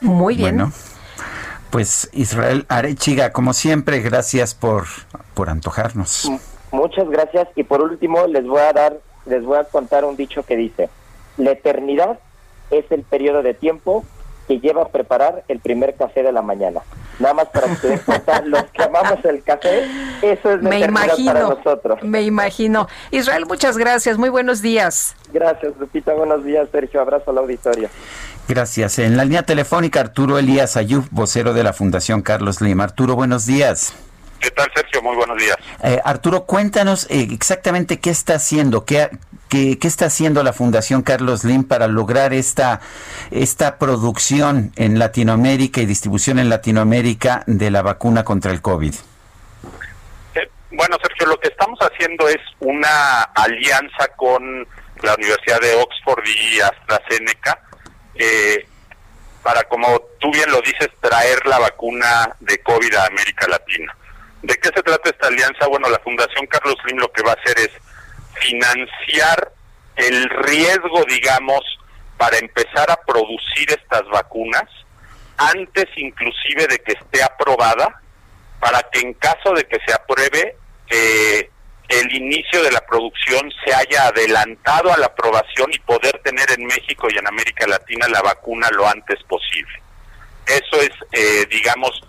Muy 0.00 0.36
bien. 0.36 0.56
Bueno, 0.56 0.72
pues 1.70 2.08
Israel 2.12 2.64
Arechiga, 2.68 3.32
como 3.32 3.52
siempre, 3.52 4.00
gracias 4.00 4.54
por, 4.54 4.84
por 5.34 5.50
antojarnos. 5.50 6.30
Muchas 6.72 7.08
gracias 7.08 7.48
y 7.54 7.64
por 7.64 7.82
último 7.82 8.26
les 8.26 8.46
voy 8.46 8.60
a 8.60 8.72
dar, 8.72 8.98
les 9.26 9.44
voy 9.44 9.58
a 9.58 9.64
contar 9.64 10.04
un 10.04 10.16
dicho 10.16 10.44
que 10.44 10.56
dice, 10.56 10.88
la 11.36 11.52
eternidad 11.52 12.18
es 12.70 12.84
el 12.90 13.02
periodo 13.02 13.42
de 13.42 13.54
tiempo 13.54 14.04
que 14.46 14.60
lleva 14.60 14.82
a 14.82 14.88
preparar 14.88 15.44
el 15.48 15.60
primer 15.60 15.94
café 15.96 16.22
de 16.22 16.32
la 16.32 16.42
mañana. 16.42 16.80
Nada 17.18 17.34
más 17.34 17.48
para 17.48 17.68
que 17.68 17.76
se 17.76 17.88
den 17.88 17.98
cuenta, 18.00 18.40
los 18.44 18.64
que 18.64 18.82
amamos 18.82 19.24
el 19.24 19.42
café, 19.42 19.84
eso 20.22 20.52
es 20.52 20.62
me 20.62 20.80
imagino, 20.80 21.32
para 21.32 21.48
nosotros. 21.48 22.02
Me 22.02 22.22
imagino. 22.22 22.88
Israel, 23.10 23.46
muchas 23.46 23.76
gracias, 23.76 24.18
muy 24.18 24.28
buenos 24.28 24.62
días. 24.62 25.16
Gracias, 25.32 25.76
Lupita, 25.78 26.14
buenos 26.14 26.44
días, 26.44 26.68
Sergio, 26.70 27.00
abrazo 27.00 27.30
al 27.30 27.38
auditorio. 27.38 27.88
Gracias. 28.48 29.00
En 29.00 29.16
la 29.16 29.24
línea 29.24 29.42
telefónica, 29.42 30.00
Arturo 30.00 30.38
Elías 30.38 30.76
Ayub, 30.76 31.08
vocero 31.10 31.52
de 31.52 31.64
la 31.64 31.72
Fundación 31.72 32.22
Carlos 32.22 32.60
Lim. 32.60 32.80
Arturo, 32.80 33.16
buenos 33.16 33.44
días. 33.44 33.94
¿Qué 34.40 34.50
tal, 34.50 34.70
Sergio? 34.72 35.02
Muy 35.02 35.16
buenos 35.16 35.36
días. 35.36 35.56
Eh, 35.82 36.00
Arturo, 36.04 36.44
cuéntanos 36.44 37.06
eh, 37.10 37.26
exactamente 37.32 37.98
qué 37.98 38.10
está 38.10 38.34
haciendo, 38.34 38.84
qué, 38.84 39.10
qué, 39.48 39.78
qué, 39.78 39.88
está 39.88 40.06
haciendo 40.06 40.44
la 40.44 40.52
Fundación 40.52 41.02
Carlos 41.02 41.42
Lim 41.42 41.64
para 41.64 41.88
lograr 41.88 42.32
esta, 42.32 42.80
esta 43.32 43.78
producción 43.78 44.72
en 44.76 44.98
Latinoamérica 45.00 45.80
y 45.80 45.86
distribución 45.86 46.38
en 46.38 46.48
Latinoamérica 46.48 47.42
de 47.46 47.70
la 47.70 47.82
vacuna 47.82 48.24
contra 48.24 48.52
el 48.52 48.62
COVID. 48.62 48.94
Eh, 50.34 50.50
bueno, 50.70 50.96
Sergio, 51.02 51.26
lo 51.26 51.40
que 51.40 51.48
estamos 51.48 51.80
haciendo 51.80 52.28
es 52.28 52.40
una 52.60 53.22
alianza 53.34 54.06
con 54.16 54.68
la 55.02 55.14
Universidad 55.14 55.60
de 55.60 55.74
Oxford 55.74 56.24
y 56.26 56.60
AstraZeneca 56.60 57.65
eh, 58.18 58.66
para, 59.42 59.64
como 59.64 60.00
tú 60.20 60.30
bien 60.32 60.50
lo 60.50 60.60
dices, 60.60 60.88
traer 61.00 61.46
la 61.46 61.58
vacuna 61.58 62.36
de 62.40 62.58
COVID 62.58 62.94
a 62.94 63.06
América 63.06 63.46
Latina. 63.48 63.96
¿De 64.42 64.54
qué 64.56 64.68
se 64.74 64.82
trata 64.82 65.10
esta 65.10 65.28
alianza? 65.28 65.66
Bueno, 65.66 65.88
la 65.88 65.98
Fundación 66.00 66.46
Carlos 66.46 66.76
Slim 66.82 66.98
lo 66.98 67.10
que 67.12 67.22
va 67.22 67.32
a 67.32 67.34
hacer 67.34 67.58
es 67.58 67.70
financiar 68.40 69.52
el 69.96 70.28
riesgo, 70.28 71.04
digamos, 71.08 71.60
para 72.16 72.38
empezar 72.38 72.90
a 72.90 72.96
producir 72.96 73.70
estas 73.70 74.06
vacunas 74.08 74.68
antes 75.38 75.86
inclusive 75.96 76.66
de 76.66 76.78
que 76.78 76.92
esté 76.92 77.22
aprobada, 77.22 78.00
para 78.60 78.82
que 78.90 79.00
en 79.00 79.14
caso 79.14 79.52
de 79.52 79.64
que 79.64 79.78
se 79.86 79.92
apruebe, 79.92 80.56
eh, 80.90 81.50
el 81.88 82.14
inicio 82.14 82.62
de 82.62 82.72
la 82.72 82.80
producción 82.80 83.50
se 83.64 83.74
haya 83.74 84.08
adelantado 84.08 84.92
a 84.92 84.98
la 84.98 85.06
aprobación 85.06 85.72
y 85.72 85.78
poder 85.80 86.20
tener 86.24 86.50
en 86.52 86.66
México 86.66 87.08
y 87.10 87.16
en 87.16 87.26
América 87.26 87.66
Latina 87.66 88.08
la 88.08 88.22
vacuna 88.22 88.68
lo 88.70 88.88
antes 88.88 89.22
posible. 89.24 89.80
Eso 90.46 90.80
es, 90.80 90.90
eh, 91.12 91.46
digamos, 91.50 92.00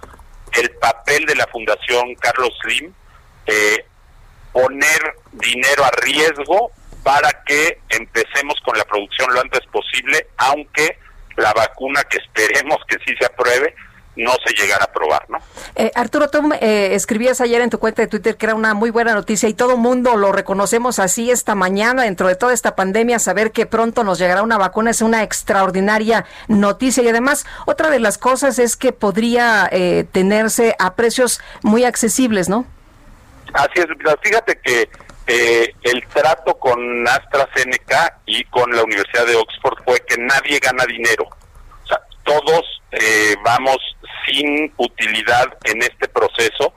el 0.53 0.71
papel 0.71 1.25
de 1.25 1.35
la 1.35 1.47
Fundación 1.47 2.15
Carlos 2.15 2.53
Slim, 2.61 2.93
eh, 3.45 3.85
poner 4.51 5.15
dinero 5.33 5.85
a 5.85 5.91
riesgo 6.01 6.71
para 7.03 7.43
que 7.43 7.79
empecemos 7.89 8.59
con 8.65 8.77
la 8.77 8.85
producción 8.85 9.33
lo 9.33 9.41
antes 9.41 9.65
posible, 9.67 10.27
aunque 10.37 10.97
la 11.35 11.53
vacuna 11.53 12.03
que 12.05 12.17
esperemos 12.17 12.77
que 12.87 12.97
sí 13.05 13.15
se 13.19 13.25
apruebe 13.25 13.75
no 14.17 14.31
se 14.45 14.53
llegara 14.53 14.83
a 14.83 14.87
aprobar, 14.87 15.29
¿no? 15.29 15.37
Eh, 15.75 15.91
Arturo, 15.95 16.29
tú 16.29 16.51
eh, 16.59 16.89
escribías 16.93 17.39
ayer 17.41 17.61
en 17.61 17.69
tu 17.69 17.79
cuenta 17.79 18.01
de 18.01 18.07
Twitter 18.07 18.35
que 18.35 18.47
era 18.47 18.55
una 18.55 18.73
muy 18.73 18.89
buena 18.89 19.13
noticia 19.13 19.47
y 19.47 19.53
todo 19.53 19.77
mundo 19.77 20.17
lo 20.17 20.31
reconocemos 20.31 20.99
así 20.99 21.31
esta 21.31 21.55
mañana, 21.55 22.03
dentro 22.03 22.27
de 22.27 22.35
toda 22.35 22.53
esta 22.53 22.75
pandemia, 22.75 23.19
saber 23.19 23.51
que 23.51 23.65
pronto 23.65 24.03
nos 24.03 24.19
llegará 24.19 24.41
una 24.41 24.57
vacuna 24.57 24.91
es 24.91 25.01
una 25.01 25.23
extraordinaria 25.23 26.25
noticia 26.47 27.03
y 27.03 27.09
además 27.09 27.45
otra 27.65 27.89
de 27.89 27.99
las 27.99 28.17
cosas 28.17 28.59
es 28.59 28.75
que 28.75 28.91
podría 28.91 29.69
eh, 29.71 30.05
tenerse 30.11 30.75
a 30.79 30.95
precios 30.95 31.41
muy 31.61 31.83
accesibles, 31.83 32.49
¿no? 32.49 32.65
Así 33.53 33.79
es, 33.79 33.85
fíjate 34.21 34.59
que 34.61 34.89
eh, 35.27 35.73
el 35.83 36.07
trato 36.07 36.57
con 36.57 37.05
AstraZeneca 37.05 38.19
y 38.25 38.43
con 38.45 38.71
la 38.71 38.83
Universidad 38.83 39.25
de 39.25 39.35
Oxford 39.35 39.83
fue 39.83 39.99
que 40.07 40.17
nadie 40.17 40.57
gana 40.59 40.85
dinero. 40.85 41.25
O 41.83 41.87
sea, 41.87 42.01
todos 42.23 42.81
eh, 42.91 43.35
vamos 43.43 43.77
sin 44.27 44.71
utilidad 44.77 45.57
en 45.63 45.81
este 45.81 46.07
proceso 46.07 46.73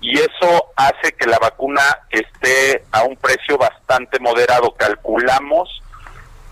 y 0.00 0.18
eso 0.18 0.72
hace 0.76 1.12
que 1.18 1.26
la 1.26 1.38
vacuna 1.38 1.82
esté 2.10 2.84
a 2.92 3.04
un 3.04 3.16
precio 3.16 3.56
bastante 3.56 4.18
moderado. 4.20 4.74
Calculamos 4.74 5.82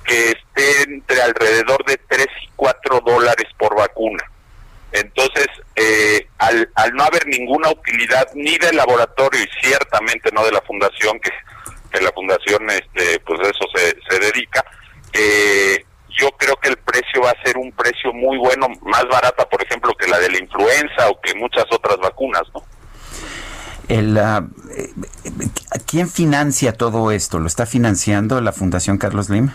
que 0.05 0.31
esté 0.31 0.83
entre 0.91 1.21
alrededor 1.21 1.85
de 1.85 1.99
3 2.09 2.27
y 2.45 2.51
4 2.57 3.01
dólares 3.01 3.47
por 3.59 3.77
vacuna. 3.77 4.25
Entonces, 4.93 5.49
eh, 5.77 6.27
al, 6.39 6.67
no 6.95 7.05
haber 7.05 7.27
ninguna 7.27 7.71
utilidad 7.71 8.27
ni 8.35 8.57
del 8.57 8.77
laboratorio 8.77 9.43
y 9.43 9.67
ciertamente 9.67 10.31
no 10.33 10.45
de 10.45 10.53
la 10.53 10.61
fundación, 10.63 11.21
que, 11.21 11.31
que 11.91 12.03
la 12.03 12.13
fundación 12.13 12.69
este, 12.71 13.21
pues 13.21 13.41
eso 13.41 13.67
se, 13.75 13.97
se 14.09 14.19
dedica, 14.19 14.65
eh, 15.13 15.85
yo 16.23 16.31
creo 16.39 16.57
que 16.57 16.68
el 16.68 16.76
precio 16.76 17.23
va 17.23 17.31
a 17.31 17.42
ser 17.42 17.59
un 17.59 17.73
precio 17.73 18.12
muy 18.12 18.39
bueno, 18.39 18.68
más 18.83 19.05
barata, 19.10 19.49
por 19.49 19.62
ejemplo, 19.62 19.92
que 19.99 20.09
la 20.09 20.18
de 20.20 20.31
la 20.31 20.39
influenza 20.39 21.09
o 21.10 21.20
que 21.20 21.34
muchas 21.34 21.65
otras 21.70 21.99
vacunas, 21.99 22.42
¿no? 22.55 22.62
El, 23.89 24.17
ah, 24.17 24.47
eh, 24.76 24.91
¿Quién 25.86 26.09
financia 26.09 26.73
todo 26.73 27.10
esto? 27.10 27.41
¿Lo 27.41 27.49
está 27.49 27.67
financiando 27.67 28.41
la 28.41 28.52
Fundación 28.52 28.99
Carlos 28.99 29.28
Lim? 29.28 29.51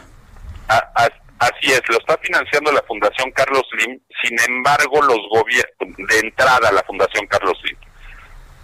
así 1.40 1.72
es, 1.72 1.82
lo 1.88 1.98
está 2.00 2.18
financiando 2.18 2.72
la 2.72 2.82
Fundación 2.82 3.32
Carlos 3.32 3.64
Lim, 3.78 4.00
sin 4.22 4.38
embargo, 4.48 5.02
los 5.02 5.20
gobiernos, 5.30 5.96
de 6.10 6.20
entrada 6.20 6.72
la 6.72 6.84
Fundación 6.84 7.26
Carlos 7.28 7.58
Lim, 7.64 7.78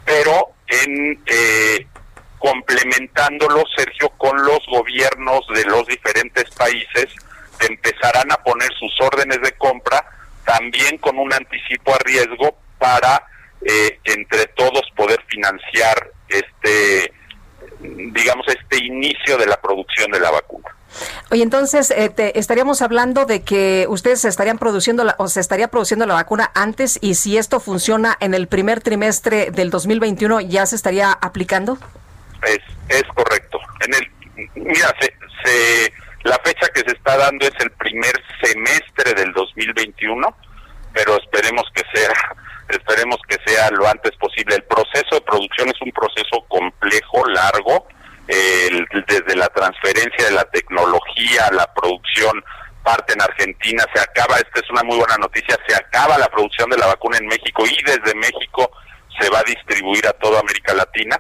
pero 0.03 0.49
en 0.67 1.23
eh, 1.27 1.87
complementándolo, 2.39 3.63
Sergio, 3.77 4.09
con 4.17 4.35
los 4.43 4.59
gobiernos 4.67 5.41
de 5.55 5.63
los 5.65 5.87
diferentes 5.87 6.43
países, 6.55 7.05
empezarán 7.65 8.31
a 8.31 8.37
poner 8.37 8.69
sus 8.79 8.93
órdenes 9.01 9.41
de 9.41 9.51
compra, 9.53 10.05
también 10.45 10.97
con 10.97 11.17
un 11.17 11.33
anticipo 11.33 11.93
a 11.93 11.97
riesgo 11.99 12.57
para 12.77 13.25
eh, 13.61 13.99
entre 14.03 14.47
todos 14.47 14.81
poder 14.95 15.23
financiar 15.27 16.11
este 16.27 17.13
digamos 17.79 18.45
este 18.47 18.83
inicio 18.83 19.37
de 19.37 19.45
la 19.45 19.59
producción 19.59 20.09
de 20.11 20.19
la 20.19 20.31
vacuna. 20.31 20.69
Oye, 21.31 21.43
entonces 21.43 21.91
eh, 21.91 22.09
te, 22.09 22.37
estaríamos 22.39 22.81
hablando 22.81 23.25
de 23.25 23.43
que 23.43 23.85
ustedes 23.89 24.23
estarían 24.25 24.57
produciendo 24.57 25.03
la, 25.03 25.15
o 25.17 25.27
se 25.27 25.39
estaría 25.39 25.67
produciendo 25.67 26.05
la 26.05 26.13
vacuna 26.13 26.51
antes 26.53 26.99
y 27.01 27.15
si 27.15 27.37
esto 27.37 27.59
funciona 27.59 28.15
en 28.19 28.33
el 28.33 28.47
primer 28.47 28.81
trimestre 28.81 29.51
del 29.51 29.69
2021 29.69 30.41
ya 30.41 30.65
se 30.65 30.75
estaría 30.75 31.11
aplicando. 31.11 31.77
Es 32.45 32.59
es 32.89 33.03
correcto. 33.15 33.59
En 33.85 33.93
el 33.95 34.11
mira 34.55 34.93
se, 34.99 35.13
se 35.43 35.93
la 36.23 36.39
fecha 36.43 36.67
que 36.73 36.81
se 36.81 36.95
está 36.95 37.17
dando 37.17 37.45
es 37.45 37.53
el 37.59 37.71
primer 37.71 38.13
semestre 38.41 39.13
del 39.13 39.33
2021, 39.33 40.35
pero 40.93 41.17
esperemos 41.17 41.63
que 41.73 41.83
sea 41.93 42.13
esperemos 42.69 43.17
que 43.27 43.37
sea 43.45 43.69
lo 43.71 43.87
antes 43.87 44.11
posible. 44.17 44.55
El 44.55 44.63
proceso 44.63 45.15
de 45.15 45.21
producción 45.21 45.69
es 45.69 45.81
un 45.81 45.91
proceso 45.91 46.45
complejo, 46.47 47.25
largo, 47.27 47.87
desde 48.27 49.35
la 49.35 49.47
transferencia 49.49 50.25
de 50.25 50.31
la 50.31 50.45
tecnología, 50.45 51.49
la 51.51 51.71
producción 51.73 52.43
parte 52.83 53.13
en 53.13 53.21
Argentina, 53.21 53.85
se 53.93 54.01
acaba, 54.01 54.35
esta 54.35 54.59
es 54.59 54.69
una 54.69 54.83
muy 54.83 54.97
buena 54.97 55.17
noticia, 55.17 55.57
se 55.67 55.75
acaba 55.75 56.17
la 56.17 56.27
producción 56.27 56.69
de 56.69 56.77
la 56.77 56.87
vacuna 56.87 57.17
en 57.17 57.27
México 57.27 57.63
y 57.65 57.81
desde 57.83 58.15
México 58.15 58.69
se 59.19 59.29
va 59.29 59.39
a 59.39 59.43
distribuir 59.43 60.05
a 60.07 60.13
toda 60.13 60.39
América 60.39 60.73
Latina. 60.73 61.17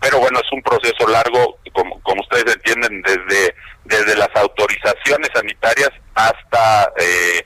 Pero 0.00 0.18
bueno, 0.18 0.38
es 0.40 0.52
un 0.52 0.62
proceso 0.62 1.06
largo, 1.08 1.58
como, 1.72 2.00
como 2.02 2.20
ustedes 2.20 2.56
entienden, 2.56 3.00
desde, 3.02 3.54
desde 3.84 4.16
las 4.16 4.30
autorizaciones 4.34 5.28
sanitarias 5.34 5.90
hasta 6.14 6.92
eh, 6.98 7.44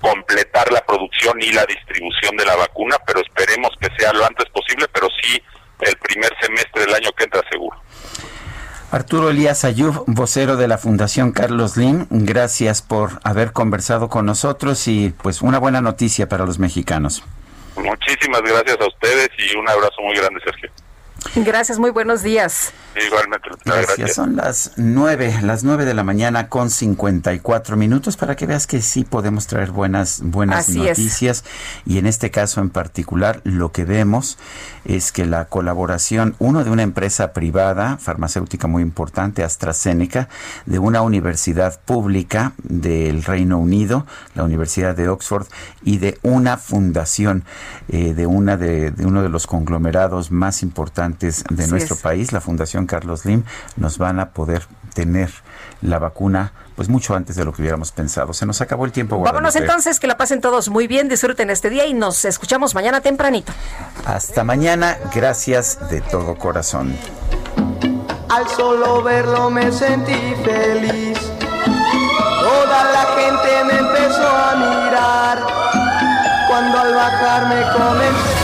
completar 0.00 0.70
la 0.72 0.84
producción 0.84 1.40
y 1.40 1.52
la 1.52 1.64
distribución 1.64 2.36
de 2.36 2.44
la 2.44 2.56
vacuna, 2.56 2.96
pero 3.06 3.20
esperemos 3.20 3.70
que 3.80 3.88
sea 3.98 4.12
lo 4.12 4.24
antes 4.26 4.46
posible, 4.50 4.86
pero 4.92 5.08
sí 5.22 5.42
el 5.80 5.96
primer 5.96 6.30
semestre 6.40 6.84
del 6.84 6.94
año 6.94 7.10
que 7.16 7.24
entra 7.24 7.42
seguro. 7.50 7.76
Arturo 8.90 9.30
Elías 9.30 9.64
Ayub, 9.64 10.04
vocero 10.06 10.56
de 10.56 10.68
la 10.68 10.78
Fundación 10.78 11.32
Carlos 11.32 11.76
Lim, 11.76 12.06
gracias 12.10 12.80
por 12.80 13.18
haber 13.24 13.52
conversado 13.52 14.08
con 14.08 14.24
nosotros 14.24 14.86
y 14.86 15.12
pues 15.20 15.42
una 15.42 15.58
buena 15.58 15.80
noticia 15.80 16.28
para 16.28 16.46
los 16.46 16.60
mexicanos. 16.60 17.24
Muchísimas 17.76 18.42
gracias 18.42 18.76
a 18.80 18.86
ustedes 18.86 19.30
y 19.36 19.56
un 19.56 19.68
abrazo 19.68 20.00
muy 20.00 20.14
grande, 20.14 20.40
Sergio. 20.44 20.70
Gracias, 21.34 21.78
muy 21.78 21.90
buenos 21.90 22.22
días. 22.22 22.72
Igualmente. 22.94 23.48
Gracias. 23.64 24.14
Son 24.14 24.36
las 24.36 24.72
nueve, 24.76 25.36
las 25.42 25.64
nueve 25.64 25.84
de 25.84 25.94
la 25.94 26.04
mañana 26.04 26.48
con 26.48 26.70
54 26.70 27.76
minutos 27.76 28.16
para 28.16 28.36
que 28.36 28.46
veas 28.46 28.66
que 28.66 28.82
sí 28.82 29.04
podemos 29.04 29.46
traer 29.46 29.72
buenas, 29.72 30.20
buenas 30.22 30.68
noticias. 30.68 31.44
Y 31.86 31.98
en 31.98 32.06
este 32.06 32.30
caso 32.30 32.60
en 32.60 32.70
particular, 32.70 33.40
lo 33.44 33.72
que 33.72 33.84
vemos 33.84 34.38
es 34.84 35.10
que 35.10 35.26
la 35.26 35.46
colaboración, 35.46 36.36
uno 36.38 36.62
de 36.62 36.70
una 36.70 36.82
empresa 36.82 37.32
privada, 37.32 37.96
farmacéutica 37.98 38.68
muy 38.68 38.82
importante, 38.82 39.42
AstraZeneca, 39.42 40.28
de 40.66 40.78
una 40.78 41.02
universidad 41.02 41.80
pública 41.80 42.52
del 42.62 43.24
Reino 43.24 43.58
Unido, 43.58 44.06
la 44.34 44.44
Universidad 44.44 44.94
de 44.94 45.08
Oxford, 45.08 45.46
y 45.82 45.98
de 45.98 46.18
una 46.22 46.58
fundación 46.58 47.44
eh, 47.88 48.14
de 48.14 48.26
una 48.26 48.56
de, 48.56 48.92
de, 48.92 49.06
uno 49.06 49.22
de 49.22 49.28
los 49.28 49.46
conglomerados 49.46 50.30
más 50.30 50.62
importantes 50.62 51.13
de 51.18 51.66
nuestro 51.68 51.96
país, 51.96 52.32
la 52.32 52.40
Fundación 52.40 52.86
Carlos 52.86 53.24
Lim, 53.24 53.44
nos 53.76 53.98
van 53.98 54.20
a 54.20 54.30
poder 54.30 54.66
tener 54.94 55.30
la 55.82 55.98
vacuna 55.98 56.52
pues 56.76 56.88
mucho 56.88 57.14
antes 57.14 57.36
de 57.36 57.44
lo 57.44 57.52
que 57.52 57.62
hubiéramos 57.62 57.92
pensado. 57.92 58.32
Se 58.32 58.46
nos 58.46 58.60
acabó 58.60 58.84
el 58.84 58.92
tiempo. 58.92 59.20
Vámonos 59.20 59.54
entonces, 59.56 60.00
que 60.00 60.06
la 60.06 60.16
pasen 60.16 60.40
todos 60.40 60.68
muy 60.68 60.86
bien, 60.86 61.08
disfruten 61.08 61.50
este 61.50 61.70
día 61.70 61.86
y 61.86 61.94
nos 61.94 62.24
escuchamos 62.24 62.74
mañana 62.74 63.00
tempranito. 63.00 63.52
Hasta 64.04 64.44
mañana, 64.44 64.96
gracias 65.14 65.78
de 65.90 66.00
todo 66.00 66.36
corazón. 66.36 66.96
Al 68.28 68.48
solo 68.48 69.02
verlo 69.02 69.50
me 69.50 69.70
sentí 69.70 70.34
feliz. 70.44 71.18
Toda 72.40 72.92
la 72.92 73.06
gente 73.16 73.64
me 73.64 73.78
empezó 73.78 74.26
a 74.26 74.54
mirar. 74.56 75.38
Cuando 76.48 76.78
al 76.78 76.94
bajar 76.94 77.48
me 77.48 77.62
comencé. 77.72 78.43